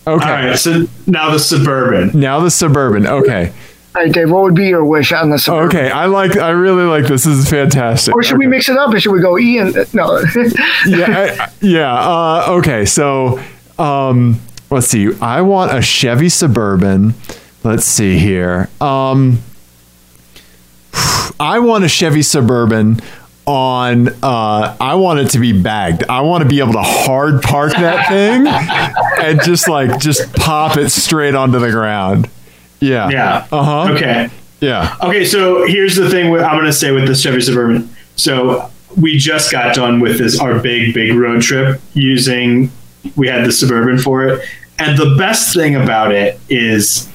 All 0.07 0.17
right. 0.19 0.59
So 0.59 0.87
now 1.07 1.31
the 1.31 1.39
suburban. 1.39 2.19
Now 2.19 2.41
the 2.41 2.51
suburban. 2.51 3.07
Okay. 3.07 3.53
Right, 3.99 4.13
Dave. 4.13 4.31
What 4.31 4.43
would 4.45 4.55
be 4.55 4.69
your 4.69 4.85
wish 4.85 5.11
on 5.13 5.31
the 5.31 5.39
Suburban? 5.41 5.77
Okay. 5.77 5.91
I 5.91 6.07
like. 6.07 6.37
I 6.37 6.51
really 6.51 6.85
like 6.85 7.07
this. 7.09 7.25
This 7.25 7.35
is 7.37 7.51
fantastic. 7.51 8.15
Or 8.15 8.23
should 8.23 8.39
we 8.39 8.47
mix 8.47 8.69
it 8.69 8.77
up? 8.77 8.95
Or 8.95 9.01
should 9.01 9.11
we 9.11 9.21
go 9.21 9.37
Ian? 9.37 9.75
No. 9.93 10.21
yeah. 10.87 11.37
I- 11.41 11.53
yeah. 11.61 11.95
Uh, 11.95 12.45
okay. 12.59 12.85
So, 12.85 13.41
um, 13.77 14.41
let's 14.71 14.87
see. 14.87 15.11
I 15.21 15.41
want 15.41 15.77
a 15.77 15.83
Chevy 15.83 16.29
Suburban. 16.29 17.15
Let's 17.65 17.85
see 17.85 18.19
here. 18.19 18.69
Um, 18.81 19.41
I 21.41 21.59
want 21.59 21.83
a 21.83 21.89
Chevy 21.89 22.23
Suburban 22.23 23.01
on 23.47 24.09
uh 24.23 24.77
I 24.81 24.95
want 24.97 25.21
it 25.21 25.31
to 25.31 25.39
be 25.39 25.61
bagged. 25.61 26.05
I 26.09 26.21
want 26.21 26.43
to 26.43 26.49
be 26.49 26.61
able 26.61 26.75
to 26.75 26.83
hard 26.83 27.43
park 27.43 27.73
that 27.73 28.07
thing 28.09 28.47
and 29.27 29.43
just 29.43 29.69
like 29.69 29.99
just 30.01 30.33
pop 30.35 30.77
it 30.77 30.91
straight 30.91 31.35
onto 31.35 31.59
the 31.59 31.71
ground. 31.71 32.29
Yeah. 32.81 33.09
Yeah. 33.11 33.47
Uh-huh. 33.51 33.93
Okay. 33.95 34.31
Yeah. 34.61 34.97
Okay. 35.03 35.25
So 35.25 35.67
here's 35.67 35.97
the 35.97 36.09
thing. 36.11 36.31
With, 36.31 36.43
I'm 36.43 36.57
going 36.57 36.67
to 36.67 36.73
say 36.73 36.93
with 36.93 37.07
this 37.07 37.23
Chevy 37.23 37.41
Suburban. 37.41 37.95
So 38.17 38.71
we 38.97 39.19
just 39.19 39.53
got 39.53 39.75
done 39.75 40.01
with 40.01 40.19
this 40.19 40.41
our 40.41 40.59
big 40.59 40.95
big 40.95 41.15
road 41.15 41.43
trip 41.43 41.81
using. 41.95 42.71
We 43.17 43.29
had 43.29 43.47
the 43.47 43.53
Suburban 43.53 43.99
for 43.99 44.27
it, 44.27 44.47
and 44.79 44.99
the 44.99 45.15
best 45.17 45.55
thing 45.55 45.77
about 45.77 46.13
it 46.13 46.39
is, 46.49 47.09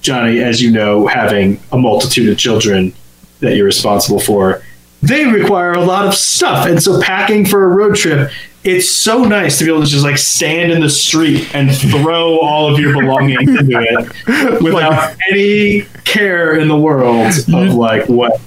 Johnny, 0.00 0.40
as 0.40 0.60
you 0.60 0.70
know, 0.70 1.06
having 1.06 1.60
a 1.70 1.78
multitude 1.78 2.28
of 2.28 2.36
children 2.36 2.92
that 3.40 3.54
you're 3.54 3.64
responsible 3.64 4.18
for, 4.18 4.62
they 5.00 5.24
require 5.26 5.72
a 5.72 5.84
lot 5.84 6.06
of 6.06 6.14
stuff. 6.14 6.66
And 6.66 6.82
so 6.82 7.00
packing 7.00 7.46
for 7.46 7.64
a 7.64 7.68
road 7.68 7.94
trip, 7.94 8.30
it's 8.64 8.88
so 8.90 9.24
nice 9.24 9.58
to 9.58 9.64
be 9.64 9.70
able 9.70 9.82
to 9.82 9.88
just 9.88 10.04
like 10.04 10.18
stand 10.18 10.70
in 10.70 10.80
the 10.80 10.88
street 10.90 11.52
and 11.54 11.74
throw 11.74 12.38
all 12.40 12.72
of 12.72 12.78
your 12.78 12.92
belongings 12.92 13.48
into 13.58 13.80
it 13.80 14.62
without 14.62 15.16
any 15.30 15.82
care 16.04 16.56
in 16.56 16.68
the 16.68 16.76
world 16.76 17.32
of 17.52 17.74
like 17.74 18.08
what 18.08 18.40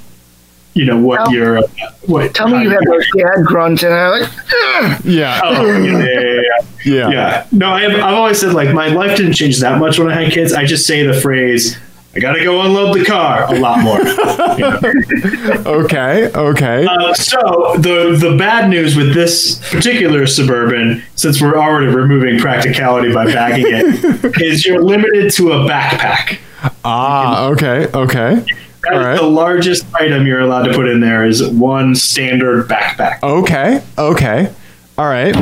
you 0.74 0.86
know 0.86 0.98
what 0.98 1.18
Tell- 1.26 1.34
your 1.34 1.62
what 2.06 2.34
Tell 2.36 2.48
me 2.48 2.64
you 2.64 2.70
have 2.70 2.84
those 2.86 3.06
dad 3.18 3.46
grunts 3.46 3.82
and 3.84 3.94
I'm 3.94 4.22
like, 4.22 4.30
"Ugh." 4.30 5.02
Yeah. 5.06 5.40
Oh, 5.44 5.66
yeah, 5.66 5.98
yeah, 5.98 6.04
yeah, 6.04 6.22
yeah. 6.22 6.52
yeah. 6.86 7.10
Yeah. 7.10 7.48
No, 7.52 7.72
I 7.72 7.82
have, 7.82 7.92
I've 7.94 8.14
always 8.14 8.40
said 8.40 8.54
like 8.54 8.74
my 8.74 8.88
life 8.88 9.18
didn't 9.18 9.34
change 9.34 9.60
that 9.60 9.80
much 9.80 9.98
when 10.00 10.10
I 10.10 10.22
had 10.24 10.32
kids. 10.34 10.54
I 10.54 10.66
just 10.66 10.86
say 10.86 11.06
the 11.06 11.14
phrase, 11.20 11.78
"I 12.16 12.20
gotta 12.20 12.44
go 12.44 12.62
unload 12.62 12.98
the 12.98 13.06
car" 13.06 13.46
a 13.54 13.60
lot 13.60 13.80
more. 13.82 14.00
Okay. 15.66 16.32
Okay. 16.34 16.86
Uh, 16.86 17.14
so 17.14 17.76
the 17.78 18.16
the 18.20 18.36
bad 18.38 18.70
news 18.70 18.96
with 18.96 19.14
this 19.14 19.58
particular 19.70 20.26
suburban, 20.28 21.04
since 21.16 21.42
we're 21.42 21.58
already 21.58 21.88
removing 21.88 22.40
practicality 22.40 23.14
by 23.14 23.26
bagging 23.26 23.66
it, 23.68 24.36
is 24.42 24.66
you're 24.66 24.82
limited 24.84 25.32
to 25.34 25.52
a 25.54 25.56
backpack. 25.68 26.40
ah, 26.84 27.48
okay. 27.48 27.88
Okay. 27.94 28.44
That 28.84 28.94
All 28.94 29.00
right. 29.00 29.16
the 29.18 29.24
largest 29.28 29.86
item 29.96 30.28
you're 30.28 30.42
allowed 30.42 30.64
to 30.64 30.74
put 30.74 30.88
in 30.88 31.00
there 31.00 31.26
is 31.26 31.44
one 31.50 31.96
standard 31.96 32.68
backpack. 32.68 33.22
Okay. 33.24 33.82
Okay. 33.98 34.54
All 34.98 35.08
right. 35.08 35.36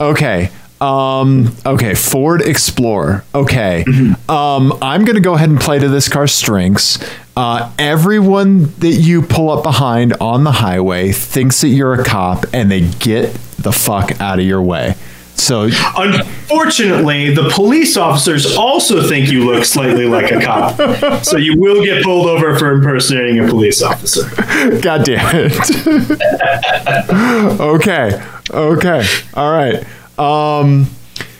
Okay. 0.00 0.50
Um, 0.80 1.54
okay. 1.66 1.94
Ford 1.94 2.40
Explorer. 2.42 3.24
Okay. 3.34 3.84
Um, 4.28 4.72
I'm 4.80 5.04
going 5.04 5.16
to 5.16 5.20
go 5.20 5.34
ahead 5.34 5.50
and 5.50 5.60
play 5.60 5.78
to 5.78 5.88
this 5.88 6.08
car's 6.08 6.32
strengths. 6.32 6.98
Uh, 7.36 7.70
everyone 7.78 8.72
that 8.80 8.92
you 8.92 9.22
pull 9.22 9.50
up 9.50 9.62
behind 9.62 10.14
on 10.20 10.44
the 10.44 10.52
highway 10.52 11.12
thinks 11.12 11.60
that 11.60 11.68
you're 11.68 11.94
a 11.94 12.04
cop 12.04 12.44
and 12.52 12.70
they 12.70 12.80
get 12.80 13.32
the 13.58 13.72
fuck 13.72 14.20
out 14.20 14.38
of 14.38 14.44
your 14.44 14.62
way. 14.62 14.94
So, 15.34 15.70
Unfortunately, 15.96 17.34
the 17.34 17.48
police 17.50 17.96
officers 17.96 18.56
also 18.56 19.02
think 19.08 19.30
you 19.32 19.46
look 19.50 19.64
slightly 19.64 20.04
like 20.04 20.30
a 20.30 20.40
cop, 20.40 21.24
so 21.24 21.38
you 21.38 21.56
will 21.56 21.82
get 21.82 22.04
pulled 22.04 22.26
over 22.26 22.58
for 22.58 22.72
impersonating 22.72 23.42
a 23.42 23.48
police 23.48 23.80
officer. 23.80 24.28
God 24.80 25.04
damn 25.04 25.34
it. 25.34 25.52
okay. 27.60 28.22
Okay. 28.50 29.06
All 29.34 29.50
right. 29.50 29.82
Um, 30.20 30.86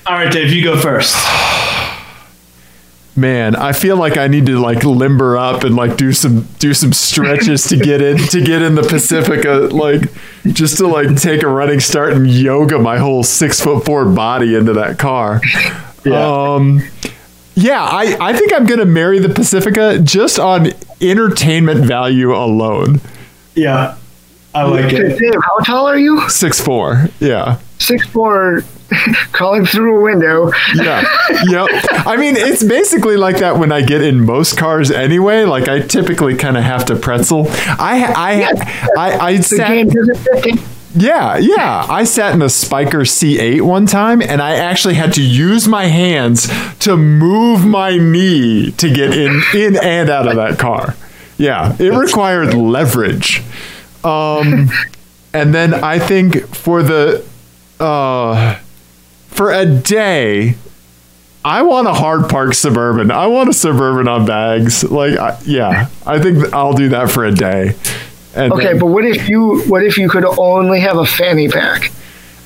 All 0.07 0.15
right, 0.15 0.33
Dave, 0.33 0.53
you 0.53 0.65
go 0.65 0.79
first. 0.79 1.15
man, 3.17 3.55
I 3.55 3.73
feel 3.73 3.97
like 3.97 4.17
I 4.17 4.29
need 4.29 4.47
to 4.47 4.59
like 4.59 4.85
limber 4.85 5.37
up 5.37 5.65
and 5.65 5.77
like 5.77 5.99
do 5.99 6.13
some 6.13 6.49
do 6.59 6.73
some 6.73 6.95
stretches 6.95 7.65
to 7.65 7.77
get 7.77 8.01
in 8.01 8.17
to 8.17 8.41
get 8.41 8.63
in 8.63 8.75
the 8.75 8.83
Pacifica, 8.83 9.69
like 9.71 10.11
just 10.47 10.79
to 10.79 10.87
like 10.87 11.17
take 11.17 11.43
a 11.43 11.49
running 11.49 11.81
start 11.81 12.15
and 12.15 12.29
yoga 12.29 12.79
my 12.79 12.97
whole 12.97 13.23
six 13.23 13.61
foot 13.61 13.85
four 13.85 14.07
body 14.07 14.55
into 14.55 14.73
that 14.73 14.99
car. 14.99 15.43
Yeah. 16.05 16.55
Um, 16.55 16.83
yeah, 17.55 17.83
I, 17.83 18.17
I 18.19 18.33
think 18.33 18.55
I'm 18.55 18.65
gonna 18.65 18.87
marry 18.87 19.19
the 19.19 19.29
Pacifica 19.29 19.99
just 19.99 20.39
on 20.39 20.69
entertainment 21.03 21.85
value 21.85 22.35
alone. 22.35 23.03
Yeah. 23.55 23.99
I 24.55 24.65
like 24.65 24.93
it. 24.93 25.19
Dave, 25.19 25.41
how 25.45 25.59
tall 25.59 25.87
are 25.87 25.99
you? 25.99 26.29
Six 26.31 26.61
four, 26.61 27.09
yeah. 27.21 27.59
Six 27.81 28.07
four, 28.09 28.63
crawling 29.33 29.65
through 29.67 29.99
a 29.99 30.03
window. 30.03 30.53
Yeah. 30.75 31.01
yep. 31.49 31.69
I 32.07 32.17
mean, 32.17 32.37
it's 32.37 32.63
basically 32.63 33.17
like 33.17 33.39
that 33.39 33.57
when 33.59 33.73
I 33.73 33.81
get 33.81 34.03
in 34.03 34.25
most 34.25 34.57
cars 34.57 34.91
anyway. 34.91 35.45
Like 35.45 35.69
I 35.69 35.81
typically 35.81 36.37
kind 36.37 36.57
of 36.57 36.63
have 36.63 36.85
to 36.87 36.97
pretzel. 36.97 37.47
I 37.49 38.13
I 38.15 38.93
I, 38.97 39.19
I 39.29 39.37
The 39.39 39.43
sat. 39.43 39.69
game 39.69 39.89
doesn't 39.89 40.17
fit. 40.19 40.61
Yeah, 40.95 41.37
yeah. 41.39 41.87
I 41.89 42.03
sat 42.03 42.35
in 42.35 42.43
a 42.43 42.47
Spyker 42.47 43.07
C8 43.07 43.61
one 43.63 43.87
time, 43.87 44.21
and 44.21 44.43
I 44.43 44.57
actually 44.57 44.95
had 44.95 45.13
to 45.15 45.23
use 45.23 45.69
my 45.69 45.87
hands 45.87 46.49
to 46.81 46.97
move 46.97 47.65
my 47.65 47.97
knee 47.97 48.73
to 48.73 48.93
get 48.93 49.17
in 49.17 49.41
in 49.55 49.77
and 49.77 50.11
out 50.11 50.27
of 50.27 50.35
that 50.35 50.59
car. 50.59 50.97
Yeah, 51.39 51.77
it 51.79 51.95
required 51.97 52.55
leverage. 52.55 53.41
Um, 54.03 54.69
and 55.33 55.55
then 55.55 55.75
I 55.75 56.01
think 56.01 56.45
for 56.55 56.83
the 56.83 57.25
uh, 57.81 58.59
for 59.29 59.53
a 59.53 59.65
day, 59.67 60.55
I 61.45 61.63
want 61.63 61.89
a 61.89 61.95
hard 61.95 62.29
park 62.29 62.55
suburban. 62.55 63.11
I 63.11 63.27
want 63.27 63.49
a 63.49 63.53
suburban 63.55 64.09
on 64.09 64.27
bags. 64.27 64.85
Like, 64.85 65.17
I, 65.19 65.39
yeah, 65.47 65.89
I 66.07 66.19
think 66.21 66.53
I'll 66.53 66.75
do 66.75 66.91
that 66.91 67.11
for 67.11 67.25
a 67.25 67.33
day. 67.33 67.75
And 68.35 68.53
Okay, 68.53 68.65
then- 68.65 68.79
but 68.79 68.87
what 68.87 69.05
if 69.05 69.29
you 69.29 69.61
what 69.63 69.83
if 69.85 69.97
you 69.99 70.09
could 70.09 70.25
only 70.25 70.81
have 70.81 70.97
a 70.99 71.07
fanny 71.07 71.49
pack? 71.49 71.91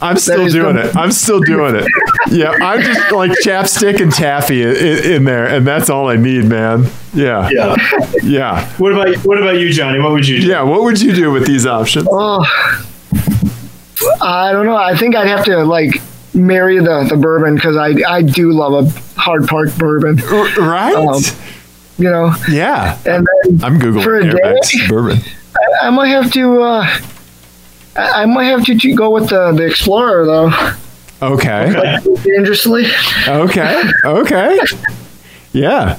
I'm 0.03 0.17
still 0.19 0.47
doing 0.49 0.77
the- 0.77 0.89
it. 0.91 0.97
I'm 0.97 1.13
still 1.13 1.41
doing 1.53 1.77
it. 1.77 1.87
Yeah, 2.31 2.51
I'm 2.51 2.81
just 2.83 3.11
like 3.13 3.31
chapstick 3.45 4.01
and 4.01 4.13
taffy 4.13 4.63
in, 4.63 4.77
in 5.13 5.25
there, 5.25 5.47
and 5.47 5.67
that's 5.67 5.89
all 5.91 6.09
I 6.09 6.17
need, 6.17 6.45
man. 6.45 6.87
Yeah, 7.15 7.49
Yeah. 7.51 7.77
yeah, 8.23 8.69
What 8.79 8.93
about 8.93 9.17
what 9.27 9.39
about 9.39 9.59
you, 9.59 9.73
Johnny? 9.73 9.99
What 10.01 10.13
would 10.13 10.27
you 10.29 10.41
do? 10.41 10.47
yeah. 10.47 10.63
What 10.63 10.83
would 10.83 11.01
you 11.01 11.15
do 11.15 11.31
with 11.33 11.47
these 11.47 11.67
options? 11.67 12.07
Oh, 12.11 12.45
I 14.21 14.53
don't 14.53 14.67
know. 14.67 14.77
I 14.77 14.97
think 14.97 15.15
I'd 15.17 15.27
have 15.29 15.45
to 15.47 15.65
like 15.65 16.01
marry 16.35 16.79
the 16.79 17.07
the 17.09 17.17
bourbon 17.17 17.55
because 17.55 17.77
I 17.77 17.95
I 18.09 18.23
do 18.23 18.53
love 18.53 18.87
a 18.87 19.19
hard 19.21 19.47
park 19.49 19.75
bourbon. 19.77 20.21
R- 20.23 20.61
Right? 20.61 20.95
um, 20.95 21.23
You 21.97 22.11
know, 22.11 22.35
yeah. 22.51 22.99
and 23.07 23.27
then 23.45 23.65
I'm 23.65 23.79
googling 23.79 24.03
for 24.03 24.17
a 24.17 24.31
day? 24.31 24.59
bourbon. 24.89 25.19
I, 25.83 25.87
I 25.87 25.91
might 25.91 26.09
have 26.09 26.33
to. 26.33 26.63
Uh, 26.63 26.87
I 27.97 28.23
I 28.23 28.27
might 28.27 28.47
have 28.47 28.65
to 28.65 28.95
go 28.95 29.11
with 29.11 29.29
the 29.29 29.53
the 29.53 29.65
Explorer 29.67 30.27
though. 30.27 30.53
Okay. 31.23 31.99
Dangerously. 32.25 32.87
Okay. 33.29 33.83
Okay. 34.05 34.59
Yeah. 35.53 35.99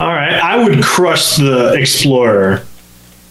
All 0.00 0.12
right. 0.12 0.34
I 0.34 0.62
would 0.64 0.82
crush 0.82 1.36
the 1.36 1.74
Explorer 1.74 2.64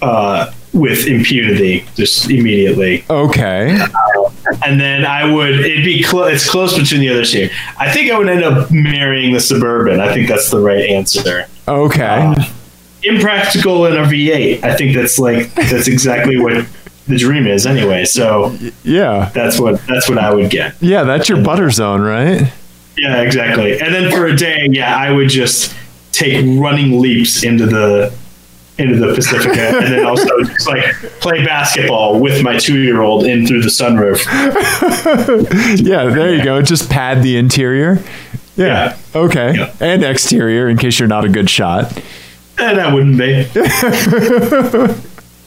uh, 0.02 0.52
with 0.74 1.06
impunity 1.08 1.86
just 1.96 2.30
immediately. 2.30 3.06
Okay. 3.10 3.78
Uh, 3.80 4.30
and 4.66 4.80
then 4.80 5.06
I 5.06 5.32
would 5.32 5.60
it'd 5.60 5.86
be 5.86 6.04
close. 6.04 6.34
It's 6.34 6.50
close 6.50 6.78
between 6.78 7.02
the 7.02 7.10
other 7.10 7.26
two. 7.26 7.50
I 7.78 7.92
think 7.92 8.12
I 8.12 8.18
would 8.18 8.28
end 8.30 8.44
up 8.44 8.72
marrying 8.72 9.34
the 9.34 9.40
suburban. 9.40 10.00
I 10.00 10.14
think 10.14 10.28
that's 10.28 10.50
the 10.50 10.60
right 10.60 10.90
answer. 10.90 11.46
Okay. 11.68 12.04
Um, 12.04 12.36
impractical 13.04 13.86
in 13.86 13.94
a 13.94 14.04
V8. 14.06 14.64
I 14.64 14.76
think 14.76 14.96
that's 14.96 15.20
like 15.20 15.54
that's 15.56 15.88
exactly 15.88 16.38
what 16.40 16.66
the 17.08 17.18
dream 17.18 17.48
is 17.48 17.66
anyway. 17.66 18.06
So 18.06 18.56
Yeah. 18.84 19.30
that's 19.34 19.60
what 19.60 19.86
that's 19.88 20.10
what 20.10 20.18
I 20.18 20.34
would 20.34 20.50
get. 20.50 20.76
Yeah. 20.82 21.04
That's 21.04 21.30
your 21.30 21.42
butter 21.44 21.70
zone, 21.70 22.02
right? 22.02 22.52
Yeah, 22.98 23.22
exactly. 23.22 23.80
And 23.82 23.94
then 23.94 24.12
for 24.12 24.28
a 24.28 24.36
day, 24.36 24.68
yeah, 24.72 24.96
I 24.96 25.12
would 25.12 25.28
just 25.30 25.76
take 26.12 26.46
running 26.60 27.00
leaps 27.02 27.44
into 27.44 27.66
the 27.66 28.14
into 28.78 28.98
the 28.98 29.14
Pacifica, 29.14 29.78
and 29.78 29.94
then 29.94 30.06
also 30.06 30.28
just 30.44 30.68
like 30.68 30.84
play 31.22 31.44
basketball 31.46 32.20
with 32.20 32.42
my 32.44 32.58
two 32.58 32.80
year 32.82 33.02
old 33.02 33.26
in 33.26 33.46
through 33.46 33.62
the 33.62 33.70
sunroof. 33.70 34.24
Yeah. 35.84 36.06
There 36.06 36.34
you 36.36 36.44
go. 36.44 36.62
Just 36.62 36.90
pad 36.90 37.24
the 37.24 37.38
interior. 37.38 38.02
Yeah. 38.56 38.66
Yeah. 38.66 38.98
Okay. 39.16 39.56
Yeah. 39.56 39.74
And 39.80 40.04
exterior 40.04 40.70
in 40.70 40.78
case 40.78 41.00
you're 41.00 41.08
not 41.08 41.26
a 41.26 41.30
good 41.30 41.50
shot. 41.50 41.92
And 42.58 42.80
I 42.80 42.94
wouldn't 42.94 43.18
be. 43.18 43.48
I, 43.56 44.96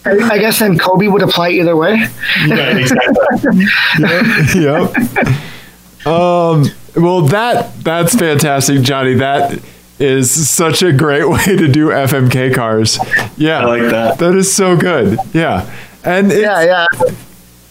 I 0.32 0.38
guess 0.38 0.58
then 0.58 0.78
Kobe 0.78 1.06
would 1.06 1.22
apply 1.22 1.50
either 1.50 1.76
way. 1.76 2.06
Right, 2.48 2.76
exactly. 2.78 3.64
yep. 4.60 4.94
Um, 6.06 6.64
well, 6.96 7.22
that 7.22 7.72
that's 7.82 8.14
fantastic, 8.14 8.82
Johnny. 8.82 9.14
That 9.14 9.60
is 9.98 10.48
such 10.48 10.82
a 10.82 10.92
great 10.92 11.28
way 11.28 11.44
to 11.56 11.68
do 11.68 11.88
FMK 11.88 12.54
cars. 12.54 12.98
Yeah, 13.36 13.60
I 13.60 13.64
like 13.64 13.82
that. 13.90 14.18
That 14.18 14.34
is 14.34 14.54
so 14.54 14.76
good. 14.76 15.18
Yeah, 15.32 15.70
and 16.04 16.30
it's 16.30 16.40
Yeah, 16.40 16.62
yeah, 16.62 16.86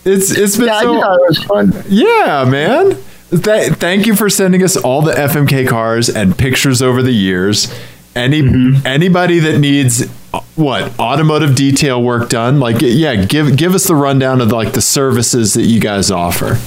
it's 0.05 0.31
it's 0.37 0.57
been 0.57 0.67
yeah. 0.67 0.81
So 0.81 0.93
just 0.93 1.03
thought 1.03 1.17
it 1.19 1.27
was 1.29 1.43
fun. 1.43 1.83
yeah, 1.89 2.45
man. 2.47 2.97
Th- 3.31 3.73
thank 3.73 4.05
you 4.05 4.15
for 4.15 4.29
sending 4.29 4.63
us 4.63 4.77
all 4.77 5.01
the 5.01 5.11
FMK 5.13 5.67
cars 5.67 6.09
and 6.09 6.37
pictures 6.37 6.81
over 6.81 7.01
the 7.01 7.11
years. 7.11 7.73
Any 8.15 8.39
anybody 8.85 9.39
that 9.39 9.59
needs 9.59 10.03
uh, 10.33 10.39
what 10.55 10.97
automotive 10.99 11.53
detail 11.55 12.01
work 12.01 12.29
done, 12.29 12.59
like 12.61 12.77
yeah, 12.79 13.15
give 13.25 13.57
give 13.57 13.73
us 13.75 13.87
the 13.87 13.95
rundown 13.95 14.39
of 14.41 14.51
like 14.53 14.71
the 14.73 14.79
services 14.81 15.53
that 15.55 15.63
you 15.63 15.81
guys 15.81 16.11
offer. 16.11 16.57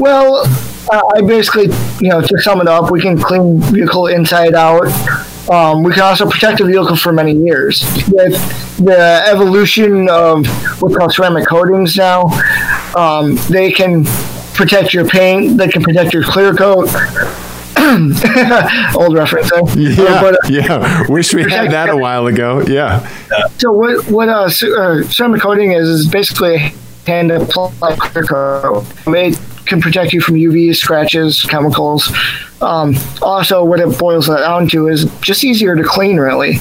Well, 0.00 0.44
I 0.90 1.20
basically, 1.22 1.68
you 2.00 2.10
know, 2.10 2.20
to 2.20 2.38
sum 2.38 2.60
it 2.60 2.68
up, 2.68 2.90
we 2.90 3.00
can 3.00 3.18
clean 3.20 3.60
vehicle 3.60 4.06
inside 4.08 4.54
out. 4.54 4.86
Um, 5.50 5.82
we 5.82 5.92
can 5.92 6.02
also 6.02 6.28
protect 6.28 6.58
the 6.58 6.64
vehicle 6.64 6.96
for 6.96 7.12
many 7.12 7.32
years. 7.32 7.82
With 8.08 8.32
the 8.78 9.22
evolution 9.26 10.08
of 10.08 10.46
what's 10.80 10.96
called 10.96 11.12
ceramic 11.12 11.46
coatings 11.46 11.96
now, 11.96 12.24
um, 12.96 13.36
they 13.50 13.70
can 13.70 14.04
protect 14.54 14.94
your 14.94 15.06
paint. 15.06 15.58
They 15.58 15.68
can 15.68 15.82
protect 15.82 16.14
your 16.14 16.24
clear 16.24 16.54
coat. 16.54 16.88
Old 18.96 19.14
reference. 19.14 19.50
Though. 19.50 19.68
Yeah, 19.74 20.22
But, 20.22 20.34
uh, 20.34 20.48
yeah. 20.48 21.04
Wish 21.08 21.34
we 21.34 21.42
had 21.42 21.70
that 21.72 21.90
a 21.90 21.96
while 21.96 22.26
ago. 22.26 22.62
Yeah. 22.62 23.06
So 23.58 23.72
what 23.72 24.08
what 24.08 24.28
uh, 24.28 24.44
uh, 24.44 25.02
ceramic 25.04 25.42
coating 25.42 25.72
is 25.72 25.88
is 25.88 26.08
basically 26.08 26.72
hand 27.06 27.30
applied 27.30 27.98
clear 27.98 28.24
coat. 28.24 28.86
It 29.06 29.38
can 29.66 29.80
protect 29.80 30.12
you 30.12 30.20
from 30.20 30.34
UV 30.36 30.74
scratches, 30.76 31.42
chemicals. 31.44 32.12
Um, 32.60 32.94
also, 33.22 33.64
what 33.64 33.80
it 33.80 33.98
boils 33.98 34.26
that 34.26 34.40
down 34.40 34.68
to 34.68 34.88
is 34.88 35.04
just 35.20 35.44
easier 35.44 35.74
to 35.76 35.82
clean, 35.82 36.16
really. 36.18 36.58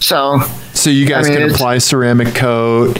So 0.00 0.40
So 0.74 0.90
you 0.90 1.06
guys 1.06 1.26
I 1.26 1.30
mean, 1.30 1.38
can 1.40 1.50
apply 1.50 1.78
ceramic 1.78 2.34
coat. 2.34 2.98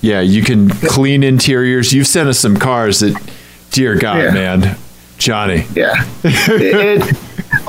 Yeah, 0.00 0.20
you 0.20 0.42
can 0.42 0.68
clean 0.68 1.22
interiors. 1.22 1.92
You've 1.92 2.06
sent 2.06 2.28
us 2.28 2.38
some 2.38 2.56
cars 2.56 3.00
that, 3.00 3.14
dear 3.70 3.96
God, 3.96 4.18
Yeah. 4.18 4.30
man, 4.32 4.76
Johnny. 5.18 5.66
yeah, 5.74 6.04
it, 6.22 7.00
it- 7.02 7.16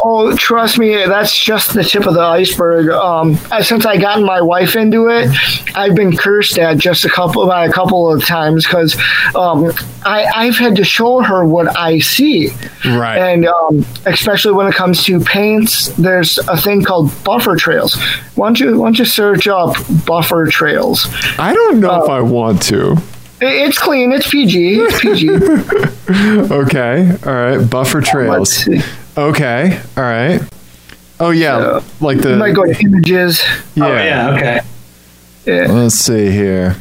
oh, 0.03 0.35
trust 0.35 0.77
me, 0.77 0.95
that's 1.05 1.37
just 1.37 1.73
the 1.73 1.83
tip 1.83 2.05
of 2.05 2.13
the 2.13 2.21
iceberg. 2.21 2.89
Um, 2.89 3.37
uh, 3.51 3.61
since 3.61 3.85
I 3.85 3.97
gotten 3.97 4.25
my 4.25 4.41
wife 4.41 4.75
into 4.75 5.07
it, 5.09 5.29
I've 5.75 5.95
been 5.95 6.15
cursed 6.15 6.57
at 6.57 6.77
just 6.77 7.05
a 7.05 7.09
couple 7.09 7.45
by 7.47 7.65
a 7.65 7.71
couple 7.71 8.11
of 8.11 8.23
times 8.25 8.65
because 8.65 8.95
um, 9.35 9.71
I 10.05 10.25
I've 10.35 10.57
had 10.57 10.75
to 10.77 10.83
show 10.83 11.21
her 11.21 11.45
what 11.45 11.77
I 11.77 11.99
see. 11.99 12.49
Right. 12.85 13.17
And 13.17 13.45
um, 13.45 13.85
especially 14.05 14.53
when 14.53 14.67
it 14.67 14.75
comes 14.75 15.03
to 15.05 15.19
paints, 15.19 15.87
there's 15.95 16.37
a 16.47 16.57
thing 16.57 16.83
called 16.83 17.11
buffer 17.23 17.55
trails. 17.55 17.95
Why 18.35 18.47
don't 18.47 18.59
you, 18.59 18.79
why 18.79 18.87
don't 18.87 18.99
you 18.99 19.05
search 19.05 19.47
up 19.47 19.75
buffer 20.05 20.47
trails? 20.47 21.07
I 21.39 21.53
don't 21.53 21.79
know 21.79 21.91
uh, 21.91 22.03
if 22.03 22.09
I 22.09 22.21
want 22.21 22.61
to. 22.63 22.97
It's 23.41 23.77
clean. 23.77 24.11
It's 24.11 24.29
PG. 24.29 24.79
It's 24.79 24.99
PG. 25.01 25.91
Okay. 26.07 27.17
All 27.25 27.33
right. 27.33 27.67
Buffer 27.67 27.99
Let's 27.99 28.11
trails. 28.11 28.67
See. 29.15 29.21
Okay. 29.21 29.81
All 29.97 30.03
right. 30.03 30.41
Oh 31.19 31.29
yeah, 31.31 31.79
So, 31.79 31.83
like 32.05 32.17
the 32.21 32.31
You 32.31 32.35
might 32.35 32.53
go 32.55 32.65
to 32.65 32.77
images. 32.81 33.41
yeah. 33.75 33.85
Oh 33.85 33.93
yeah, 33.93 34.29
okay. 34.31 34.59
Yeah. 35.45 35.71
Let's 35.71 35.95
see 35.95 36.29
here. 36.29 36.75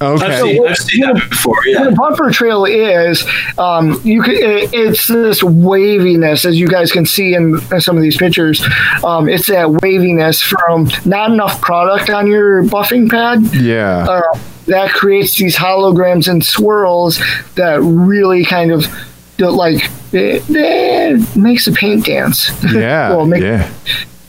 I've 0.00 0.22
Okay. 0.22 0.40
seen, 0.40 0.66
I've 0.68 0.76
seen 0.76 1.00
that 1.00 1.14
before. 1.30 1.54
What 1.56 1.66
Yeah. 1.66 1.84
a 1.88 1.92
buffer 1.92 2.30
trail 2.30 2.64
is, 2.66 3.24
um, 3.58 4.00
you 4.04 4.22
could, 4.22 4.34
it, 4.34 4.70
it's 4.74 5.08
this 5.08 5.42
waviness, 5.42 6.44
as 6.44 6.60
you 6.60 6.68
guys 6.68 6.92
can 6.92 7.06
see 7.06 7.34
in, 7.34 7.58
in 7.72 7.80
some 7.80 7.96
of 7.96 8.02
these 8.02 8.16
pictures. 8.16 8.62
Um, 9.02 9.28
it's 9.28 9.46
that 9.46 9.70
waviness 9.82 10.42
from 10.42 10.88
not 11.04 11.30
enough 11.32 11.60
product 11.60 12.10
on 12.10 12.26
your 12.26 12.64
buffing 12.64 13.08
pad. 13.10 13.42
Yeah. 13.54 14.04
uh, 14.08 14.38
that 14.66 14.90
creates 14.92 15.36
these 15.36 15.56
holograms 15.56 16.28
and 16.28 16.44
swirls 16.44 17.20
that 17.54 17.80
really 17.82 18.44
kind 18.44 18.72
of 18.72 18.82
do- 18.84 18.90
like 19.38 19.90
it, 20.12 20.42
it 20.48 21.36
makes 21.36 21.64
the 21.64 21.72
paint 21.72 22.06
dance. 22.06 22.50
Yeah. 22.72 23.10
Well, 23.16 23.26
make- 23.26 23.42
yeah. 23.42 23.70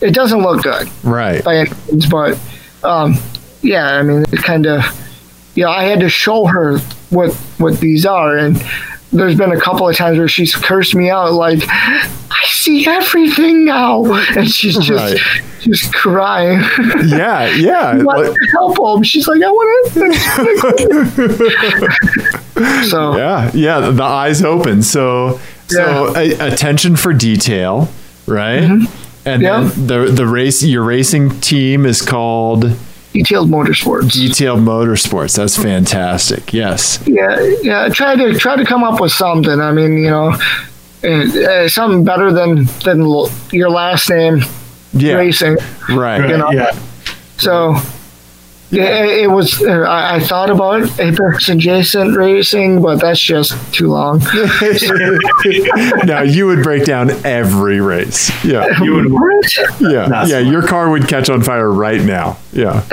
It 0.02 0.14
doesn't 0.14 0.42
look 0.42 0.62
good 0.64 0.90
Right. 1.04 1.44
by 1.44 1.64
means, 1.90 2.06
but 2.08 2.38
um, 2.84 3.16
yeah, 3.62 3.94
I 3.94 4.04
mean, 4.04 4.24
it 4.32 4.44
kind 4.44 4.68
of, 4.68 4.84
you 5.56 5.64
know, 5.64 5.72
I 5.72 5.84
had 5.86 6.02
to 6.02 6.10
show 6.10 6.46
her 6.46 6.80
what 7.10 7.34
what 7.58 7.80
these 7.80 8.06
are, 8.06 8.38
and 8.38 8.62
there's 9.12 9.38
been 9.38 9.52
a 9.52 9.60
couple 9.60 9.88
of 9.88 9.96
times 9.96 10.18
where 10.18 10.28
she's 10.28 10.56
cursed 10.56 10.96
me 10.96 11.10
out, 11.10 11.34
like, 11.34 11.64
I 11.70 12.08
see 12.48 12.86
everything 12.88 13.66
now, 13.66 14.04
and 14.36 14.50
she's 14.50 14.76
just 14.78 14.90
Right. 14.90 15.18
just 15.62 15.94
crying. 15.94 16.60
Yeah. 17.08 17.48
Yeah. 17.56 17.94
Like- 18.04 18.34
help 18.52 18.98
him? 18.98 19.04
She's 19.04 19.28
like, 19.28 19.42
I 19.42 19.50
want 19.50 19.94
to. 19.94 20.14
so 22.90 23.16
yeah. 23.18 23.52
Yeah. 23.54 23.90
The 23.92 24.04
eyes 24.04 24.42
open. 24.44 24.82
So, 24.84 25.40
so 25.68 26.14
a- 26.16 26.38
attention 26.52 26.96
for 26.96 27.14
detail, 27.14 27.90
right? 28.26 28.64
And 28.64 28.88
Mm-hmm. 29.26 29.42
Yeah. 29.42 29.62
then 29.70 29.88
the 29.88 30.12
the 30.12 30.28
race 30.28 30.62
your 30.62 30.84
racing 30.84 31.40
team 31.42 31.86
is 31.88 32.00
called 32.02 32.78
detailed 33.16 33.50
motorsports. 33.50 34.12
Detailed 34.12 34.60
Motorsports. 34.60 35.38
That's 35.38 35.56
fantastic. 35.62 36.52
Yes. 36.54 37.02
Yeah, 37.08 37.40
yeah. 37.62 37.90
Try 37.90 38.16
to 38.16 38.38
try 38.38 38.56
to 38.58 38.66
come 38.66 38.84
up 38.84 39.00
with 39.00 39.12
something. 39.14 39.60
I 39.62 39.72
mean, 39.72 39.98
you 39.98 40.10
know, 40.10 40.36
uh, 41.04 41.68
something 41.70 42.04
better 42.04 42.32
than 42.34 42.66
than 42.84 43.00
your 43.52 43.70
last 43.70 44.10
name 44.10 44.42
Yeah. 44.94 45.14
racing. 45.16 45.58
Right. 45.90 46.30
You 46.30 46.38
know? 46.38 46.52
Yeah. 46.52 46.72
So. 47.38 47.76
Yeah, 48.72 49.04
it, 49.06 49.24
it 49.24 49.28
was. 49.28 49.62
Uh, 49.62 49.82
I, 49.82 50.16
I 50.16 50.20
thought 50.20 50.50
about 50.50 51.00
Apex 51.00 51.50
Adjacent 51.50 52.18
Racing, 52.18 52.82
but 52.82 53.00
that's 53.00 53.20
just 53.20 53.54
too 53.74 53.90
long. 53.90 54.20
now 56.06 56.22
you 56.22 56.48
would 56.48 56.64
break 56.64 56.84
down 56.86 57.12
every 57.24 57.80
race. 57.80 58.32
Yeah. 58.44 58.66
You 58.84 58.96
would. 58.96 59.12
What? 59.12 59.58
Yeah. 59.80 60.08
That's 60.08 60.32
yeah. 60.32 60.42
fine. 60.42 60.52
Your 60.52 60.68
car 60.68 60.90
would 60.90 61.08
catch 61.08 61.30
on 61.30 61.44
fire 61.44 61.72
right 61.72 62.02
now. 62.02 62.38
Yeah. 62.54 62.84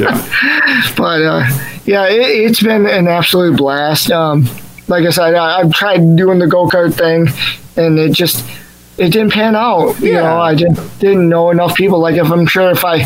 yeah. 0.00 0.92
But 0.96 1.22
uh, 1.22 1.46
yeah, 1.84 2.06
it, 2.08 2.20
it's 2.50 2.62
been 2.62 2.86
an 2.86 3.06
absolute 3.06 3.56
blast. 3.58 4.10
Um, 4.10 4.46
like 4.88 5.04
I 5.04 5.10
said, 5.10 5.34
I, 5.34 5.60
I've 5.60 5.72
tried 5.72 6.16
doing 6.16 6.38
the 6.38 6.46
go 6.46 6.66
kart 6.68 6.94
thing, 6.94 7.28
and 7.76 7.98
it 7.98 8.12
just 8.12 8.44
it 8.96 9.10
didn't 9.10 9.32
pan 9.32 9.54
out. 9.54 10.00
You 10.00 10.12
Yeah. 10.14 10.22
know, 10.22 10.40
I 10.40 10.54
just 10.54 10.98
didn't 11.00 11.28
know 11.28 11.50
enough 11.50 11.74
people. 11.76 12.00
Like 12.00 12.16
if 12.16 12.30
I'm 12.30 12.46
sure 12.46 12.70
if 12.70 12.84
I 12.84 13.04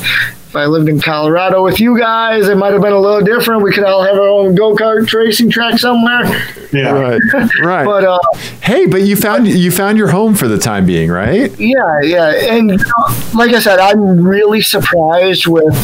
if 0.53 0.57
I 0.57 0.67
lived 0.67 0.91
in 0.91 1.01
Colorado 1.01 1.65
with 1.65 1.81
you 1.81 1.99
guys, 1.99 2.47
it 2.47 2.59
might 2.59 2.75
have 2.75 2.83
been 2.83 2.93
a 2.93 3.01
little 3.01 3.23
different. 3.23 3.63
We 3.63 3.73
could 3.73 3.85
all 3.85 4.05
have 4.05 4.17
our 4.17 4.29
own 4.29 4.55
go 4.55 4.75
kart 4.75 5.11
racing 5.11 5.49
track 5.49 5.79
somewhere. 5.79 6.27
Yeah. 6.73 6.91
Right. 6.91 7.21
Right. 7.63 7.85
But 7.87 8.05
uh, 8.05 8.19
hey, 8.61 8.87
but 8.87 9.03
you 9.03 9.17
found 9.17 9.47
you 9.47 9.71
found 9.71 9.97
your 9.97 10.09
home 10.09 10.35
for 10.35 10.49
the 10.49 10.59
time 10.59 10.85
being, 10.85 11.11
right? 11.11 11.51
yeah, 11.59 12.01
yeah, 12.03 12.33
and 12.51 12.73
uh, 12.73 13.31
like 13.35 13.53
I 13.53 13.61
said, 13.61 13.79
I'm 13.79 14.23
really 14.23 14.61
surprised 14.61 15.47
with 15.47 15.75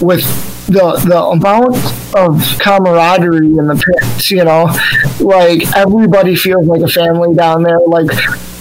with 0.00 0.24
the 0.66 1.00
the 1.06 1.22
amount 1.22 1.76
of 2.16 2.58
camaraderie 2.58 3.46
in 3.46 3.66
the 3.66 3.76
pits. 3.76 4.30
You 4.30 4.44
know, 4.44 4.64
like 5.20 5.76
everybody 5.76 6.34
feels 6.34 6.66
like 6.66 6.82
a 6.82 6.88
family 6.88 7.34
down 7.34 7.62
there. 7.62 7.78
Like 7.86 8.10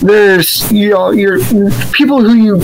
there's 0.01 0.71
you 0.71 0.89
know 0.89 1.11
your 1.11 1.39
people 1.93 2.21
who 2.21 2.33
you 2.33 2.61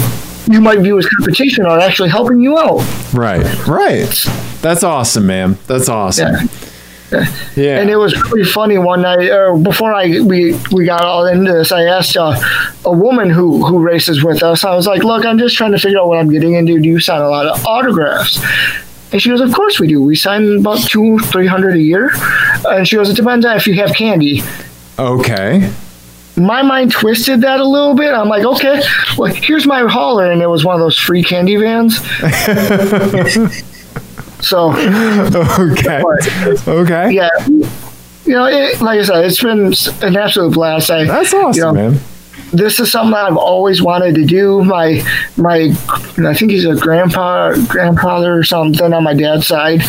you 0.52 0.62
might 0.62 0.80
view 0.80 0.98
as 0.98 1.08
competition 1.08 1.66
are 1.66 1.80
actually 1.80 2.10
helping 2.10 2.40
you 2.40 2.58
out. 2.58 2.82
Right. 3.14 3.68
Right. 3.68 4.26
That's 4.62 4.84
awesome, 4.84 5.26
man. 5.28 5.58
That's 5.68 5.90
awesome. 5.90 6.34
Yeah. 6.34 6.48
Yeah. 7.56 7.80
And 7.80 7.92
it 7.92 7.96
was 7.96 8.20
really 8.24 8.44
funny 8.44 8.78
one 8.80 9.04
night, 9.04 9.30
or 9.30 9.56
before 9.56 9.94
I 9.94 10.20
we 10.22 10.60
we 10.72 10.86
got 10.86 11.04
all 11.04 11.28
into 11.28 11.52
this. 11.52 11.72
I 11.72 11.84
asked 11.84 12.18
uh, 12.18 12.40
a 12.86 12.92
woman 12.92 13.30
who 13.30 13.64
who 13.64 13.80
races 13.80 14.24
with 14.24 14.42
us. 14.42 14.64
I 14.64 14.74
was 14.76 14.88
like, 14.88 15.04
"Look, 15.04 15.24
I'm 15.24 15.38
just 15.38 15.56
trying 15.56 15.74
to 15.74 15.78
figure 15.78 16.00
out 16.00 16.08
what 16.08 16.18
I'm 16.18 16.30
getting 16.30 16.54
into. 16.54 16.80
Do 16.80 16.90
you 16.90 17.00
sign 17.00 17.22
a 17.22 17.30
lot 17.30 17.46
of 17.46 17.64
autographs?" 17.66 18.42
And 19.12 19.22
she 19.22 19.30
goes, 19.30 19.42
"Of 19.42 19.54
course 19.54 19.80
we 19.80 19.88
do. 19.88 20.02
We 20.02 20.16
sign 20.16 20.58
about 20.58 20.80
two, 20.90 21.20
three 21.20 21.46
hundred 21.46 21.76
a 21.76 21.80
year." 21.80 22.10
And 22.66 22.88
she 22.88 22.96
goes, 22.96 23.10
"It 23.10 23.16
depends 23.16 23.46
on 23.46 23.58
if 23.58 23.68
you 23.68 23.76
have 23.76 23.94
candy." 23.94 24.42
okay. 24.98 25.72
My 26.36 26.64
mind 26.64 26.92
twisted 26.92 27.42
that 27.42 27.60
a 27.60 27.66
little 27.66 27.94
bit. 27.96 28.12
I'm 28.14 28.28
like, 28.28 28.44
"Okay, 28.44 28.82
well, 29.18 29.32
here's 29.32 29.68
my 29.68 29.88
hauler," 29.88 30.32
and 30.32 30.42
it 30.42 30.48
was 30.48 30.66
one 30.66 30.74
of 30.76 30.82
those 30.82 30.98
free 30.98 31.24
candy 31.24 31.56
vans. 31.58 31.98
so 34.42 34.72
Okay. 34.74 36.02
Okay. 36.68 37.12
yeah, 37.12 37.30
you 37.48 38.34
know, 38.34 38.46
it, 38.46 38.82
like 38.82 39.00
I 39.00 39.04
said, 39.04 39.26
it's 39.26 39.42
been 39.42 39.74
an 40.08 40.18
absolute 40.18 40.54
blast. 40.54 40.90
I, 40.90 41.04
That's 41.06 41.34
awesome, 41.34 41.56
you 41.56 41.66
know, 41.66 41.74
man. 41.92 42.00
This 42.54 42.80
is 42.80 42.92
something 42.92 43.14
I've 43.14 43.36
always 43.38 43.82
wanted 43.82 44.16
to 44.16 44.26
do. 44.26 44.64
My 44.64 45.02
my, 45.38 45.74
I 46.20 46.34
think 46.34 46.52
he's 46.52 46.66
a 46.66 46.76
grandpa, 46.76 47.56
grandfather 47.68 48.38
or 48.38 48.44
something 48.44 48.94
on 48.94 49.04
my 49.04 49.14
dad's 49.14 49.48
side. 49.48 49.82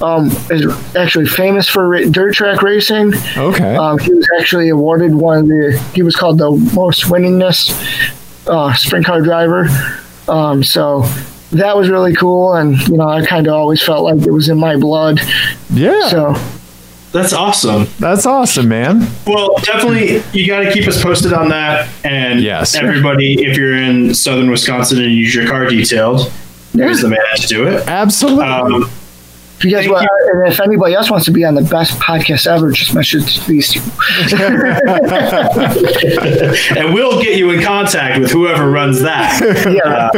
Um, 0.00 0.28
is 0.50 0.66
actually 0.96 1.26
famous 1.26 1.68
for 1.68 2.04
dirt 2.06 2.34
track 2.34 2.62
racing. 2.62 3.12
Okay. 3.36 3.74
Um, 3.76 3.98
he 3.98 4.12
was 4.14 4.28
actually 4.38 4.68
awarded 4.68 5.14
one 5.14 5.38
of 5.38 5.48
the. 5.48 5.82
He 5.94 6.02
was 6.02 6.14
called 6.14 6.38
the 6.38 6.50
most 6.74 7.04
winningest 7.04 7.72
uh, 8.46 8.72
sprint 8.74 9.06
car 9.06 9.20
driver. 9.22 9.68
Um, 10.28 10.62
so 10.62 11.02
that 11.52 11.76
was 11.76 11.88
really 11.88 12.14
cool, 12.14 12.54
and 12.54 12.78
you 12.88 12.96
know, 12.96 13.08
I 13.08 13.24
kind 13.26 13.46
of 13.46 13.54
always 13.54 13.82
felt 13.82 14.04
like 14.04 14.26
it 14.26 14.30
was 14.30 14.48
in 14.48 14.58
my 14.58 14.76
blood. 14.76 15.20
yeah. 15.70 16.08
So 16.08 16.34
That's 17.12 17.32
awesome. 17.32 17.86
That's 17.98 18.24
awesome, 18.24 18.68
man. 18.68 19.06
Well, 19.26 19.56
definitely, 19.64 20.22
you 20.32 20.46
got 20.46 20.60
to 20.60 20.72
keep 20.72 20.86
us 20.86 21.02
posted 21.02 21.32
on 21.32 21.48
that. 21.48 21.88
And 22.04 22.40
Yes. 22.40 22.74
everybody, 22.76 23.42
if 23.42 23.56
you're 23.56 23.74
in 23.76 24.14
southern 24.14 24.48
Wisconsin 24.50 24.98
and 25.02 25.06
you 25.10 25.16
use 25.18 25.34
your 25.34 25.48
car 25.48 25.66
detailed, 25.66 26.30
there's 26.72 27.00
the 27.00 27.08
man 27.08 27.18
to 27.36 27.46
do 27.48 27.66
it. 27.66 27.88
Absolutely. 27.88 28.44
Um, 28.44 28.90
if 29.58 29.64
you 29.64 29.72
guys, 29.72 29.84
Thank 29.84 29.94
want, 29.96 30.08
and 30.32 30.52
if 30.52 30.60
anybody 30.60 30.94
else 30.94 31.10
wants 31.10 31.26
to 31.26 31.32
be 31.32 31.44
on 31.44 31.54
the 31.54 31.62
best 31.62 31.98
podcast 32.00 32.46
ever, 32.46 32.70
just 32.72 32.94
message 32.94 33.44
these 33.44 33.68
two. 33.72 33.80
and 36.76 36.94
we'll 36.94 37.20
get 37.22 37.36
you 37.36 37.50
in 37.50 37.62
contact 37.62 38.20
with 38.20 38.30
whoever 38.30 38.70
runs 38.70 39.00
that. 39.02 39.40
yeah. 39.66 40.10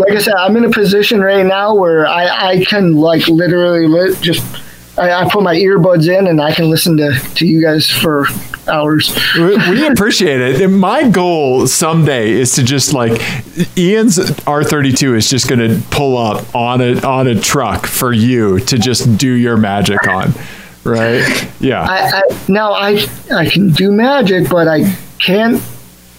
like 0.00 0.12
I 0.12 0.18
said, 0.18 0.34
I'm 0.34 0.56
in 0.56 0.64
a 0.64 0.70
position 0.70 1.20
right 1.20 1.44
now 1.44 1.74
where 1.74 2.06
I, 2.06 2.48
I 2.52 2.64
can 2.64 2.94
like 2.94 3.26
literally 3.28 3.86
li- 3.86 4.16
just 4.20 4.42
I, 4.98 5.10
I 5.12 5.28
put 5.30 5.42
my 5.42 5.54
earbuds 5.54 6.08
in 6.08 6.26
and 6.26 6.40
I 6.40 6.52
can 6.52 6.68
listen 6.68 6.96
to, 6.98 7.12
to 7.36 7.46
you 7.46 7.62
guys 7.62 7.88
for 7.88 8.26
hours. 8.68 9.16
we, 9.36 9.86
appreciate 9.86 10.40
it. 10.40 10.60
And 10.60 10.78
my 10.78 11.08
goal 11.08 11.66
someday 11.66 12.30
is 12.30 12.52
to 12.52 12.62
just 12.62 12.92
like 12.92 13.12
Ian's 13.76 14.18
R32 14.18 15.16
is 15.16 15.30
just 15.30 15.48
going 15.48 15.60
to 15.60 15.82
pull 15.90 16.16
up 16.16 16.54
on 16.54 16.80
a 16.80 17.00
on 17.02 17.26
a 17.26 17.38
truck 17.38 17.86
for 17.86 18.12
you 18.12 18.60
to 18.60 18.78
just 18.78 19.16
do 19.16 19.32
your 19.32 19.56
magic 19.56 20.06
on, 20.06 20.32
right? 20.84 21.48
Yeah. 21.60 21.82
I, 21.82 22.20
I 22.20 22.22
now 22.48 22.72
I 22.72 23.06
I 23.32 23.48
can 23.48 23.70
do 23.70 23.92
magic, 23.92 24.48
but 24.48 24.68
I 24.68 24.94
can't 25.18 25.62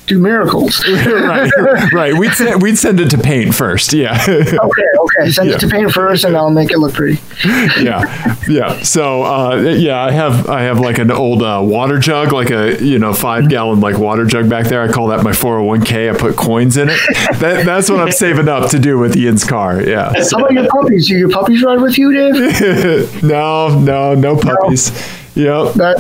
do 0.07 0.19
miracles. 0.19 0.85
right. 1.05 1.49
Right. 1.93 2.13
We'd 2.13 2.34
send, 2.34 2.61
we'd 2.61 2.77
send 2.77 2.99
it 2.99 3.09
to 3.11 3.17
paint 3.17 3.55
first. 3.55 3.93
Yeah. 3.93 4.19
Okay, 4.63 4.84
okay. 4.99 5.31
Send 5.31 5.49
Yeah. 5.49 5.55
it 5.55 5.59
to 5.61 5.67
paint 5.67 5.91
first, 5.91 6.23
and 6.23 6.35
I'll 6.35 6.49
make 6.49 6.71
it 6.71 6.77
look 6.80 6.93
pretty. 6.93 7.19
yeah. 7.81 8.35
Yeah. 8.47 8.81
So 8.81 9.23
uh, 9.23 9.55
yeah, 9.61 10.01
I 10.03 10.11
have 10.11 10.49
I 10.49 10.63
have 10.63 10.80
like 10.80 10.97
an 10.97 11.11
old 11.11 11.41
uh, 11.43 11.61
water 11.63 11.99
jug, 11.99 12.31
like 12.34 12.49
a 12.51 12.84
you 12.84 12.99
know 12.99 13.13
five 13.13 13.49
gallon 13.49 13.80
like 13.80 13.97
water 13.97 14.25
jug 14.25 14.49
back 14.49 14.67
there. 14.67 14.81
I 14.81 14.91
call 14.91 15.07
that 15.07 15.23
my 15.23 15.31
401k. 15.31 16.13
I 16.13 16.17
put 16.17 16.35
coins 16.35 16.77
in 16.77 16.89
it. 16.89 16.99
That, 17.39 17.65
that's 17.65 17.89
what 17.89 17.99
I'm 17.99 18.11
saving 18.11 18.47
up 18.49 18.69
to 18.71 18.80
do 18.80 18.97
with 18.97 19.15
Ian's 19.15 19.43
car. 19.43 19.81
Yeah. 19.81 20.11
How 20.31 20.39
about 20.39 20.51
your 20.53 20.67
puppies? 20.67 21.07
Do 21.07 21.15
your 21.15 21.30
puppies 21.30 21.63
ride 21.63 21.81
with 21.81 21.97
you, 21.97 22.11
Dave? 22.11 23.23
no, 23.23 23.80
no, 23.80 24.15
no 24.15 24.35
puppies. 24.38 24.89
Yep. 25.35 25.73
That 25.75 25.97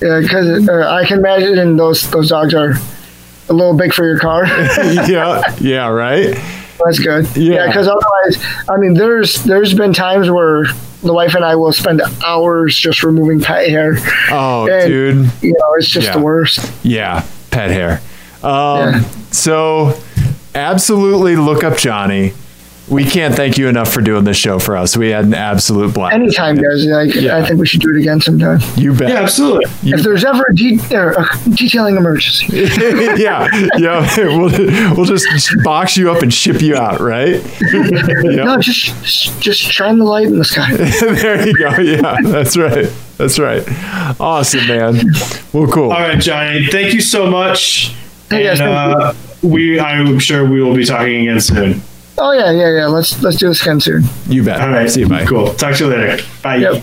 because 0.00 0.68
uh, 0.68 0.88
I 0.90 1.04
can 1.06 1.18
imagine 1.18 1.76
those 1.76 2.10
those 2.10 2.28
dogs 2.30 2.54
are 2.54 2.74
a 3.50 3.52
little 3.52 3.74
big 3.76 3.92
for 3.92 4.04
your 4.06 4.18
car. 4.18 4.46
yeah. 4.46 5.42
Yeah. 5.60 5.88
Right. 5.88 6.34
That's 6.84 6.98
good. 6.98 7.26
Yeah. 7.36 7.54
Yeah, 7.54 7.66
because 7.66 7.88
otherwise, 7.88 8.42
I 8.68 8.76
mean, 8.78 8.94
there's 8.94 9.42
there's 9.44 9.74
been 9.74 9.92
times 9.92 10.30
where 10.30 10.64
the 11.02 11.12
wife 11.12 11.34
and 11.34 11.44
I 11.44 11.56
will 11.56 11.72
spend 11.72 12.00
hours 12.24 12.76
just 12.76 13.02
removing 13.02 13.40
pet 13.40 13.68
hair. 13.68 13.94
Oh, 14.30 14.66
And, 14.70 14.86
dude. 14.88 15.30
You 15.42 15.52
know, 15.58 15.74
it's 15.74 15.88
just 15.88 16.06
Yeah. 16.08 16.12
the 16.14 16.20
worst. 16.20 16.72
Yeah. 16.82 17.24
Pet 17.50 17.70
hair. 17.70 18.00
Um, 18.42 18.78
Yeah. 18.94 19.00
So, 19.30 19.98
absolutely 20.54 21.36
look 21.36 21.64
up 21.64 21.76
Johnny. 21.78 22.32
We 22.90 23.04
can't 23.04 23.34
thank 23.34 23.56
you 23.56 23.68
enough 23.68 23.92
for 23.92 24.00
doing 24.00 24.24
this 24.24 24.36
show 24.36 24.58
for 24.58 24.76
us. 24.76 24.96
We 24.96 25.10
had 25.10 25.24
an 25.24 25.34
absolute 25.34 25.94
blast. 25.94 26.14
Anytime, 26.14 26.56
guys. 26.56 26.84
Like, 26.84 27.14
Yeah. 27.14 27.36
I 27.36 27.46
think 27.46 27.60
we 27.60 27.66
should 27.66 27.80
do 27.80 27.90
it 27.94 28.00
again 28.00 28.20
sometime. 28.20 28.58
You 28.76 28.92
bet. 28.94 29.08
Yeah, 29.10 29.20
absolutely. 29.22 29.64
If 29.84 30.02
there's 30.02 30.24
ever 30.24 30.44
a, 30.50 30.54
de- 30.54 30.80
or 30.92 31.12
a 31.12 31.26
detailing 31.54 31.96
emergency, 31.96 32.46
yeah, 33.16 33.48
yeah. 33.78 34.08
We'll, 34.40 34.50
we'll 34.96 35.04
just 35.06 35.26
box 35.64 35.96
you 35.96 36.10
up 36.10 36.22
and 36.22 36.32
ship 36.32 36.60
you 36.62 36.76
out, 36.76 37.00
right? 37.00 37.42
no, 37.72 38.58
just 38.60 39.40
just 39.40 39.60
shine 39.60 39.98
the 39.98 40.04
light 40.04 40.26
in 40.26 40.38
the 40.38 40.44
sky. 40.44 40.74
there 40.76 41.46
you 41.46 41.54
go. 41.56 41.70
Yeah, 41.78 42.16
that's 42.22 42.56
right. 42.56 42.90
That's 43.18 43.38
right. 43.38 43.62
Awesome, 44.20 44.66
man. 44.66 44.94
Well, 45.52 45.66
cool. 45.68 45.84
All 45.92 46.00
right, 46.00 46.18
Johnny. 46.20 46.66
Thank 46.66 46.94
you 46.94 47.00
so 47.00 47.30
much. 47.30 47.94
Hey, 48.30 48.46
and 48.48 48.58
guys, 48.58 48.58
thank 48.58 48.96
uh, 49.00 49.14
we, 49.42 49.78
I'm 49.80 50.18
sure 50.18 50.48
we 50.48 50.62
will 50.62 50.74
be 50.74 50.84
talking 50.84 51.22
again 51.28 51.40
soon. 51.40 51.82
Oh 52.22 52.32
yeah, 52.32 52.50
yeah, 52.50 52.76
yeah. 52.76 52.86
Let's 52.86 53.22
let's 53.22 53.38
do 53.38 53.48
this 53.48 53.62
again 53.62 53.80
soon. 53.80 54.04
You 54.28 54.44
bet. 54.44 54.60
All 54.60 54.68
right. 54.68 54.90
See 54.90 55.00
you. 55.00 55.08
Bye. 55.08 55.24
Cool. 55.24 55.54
Talk 55.54 55.74
to 55.76 55.84
you 55.84 55.90
later. 55.90 56.22
Bye. 56.42 56.56
Yep. 56.56 56.82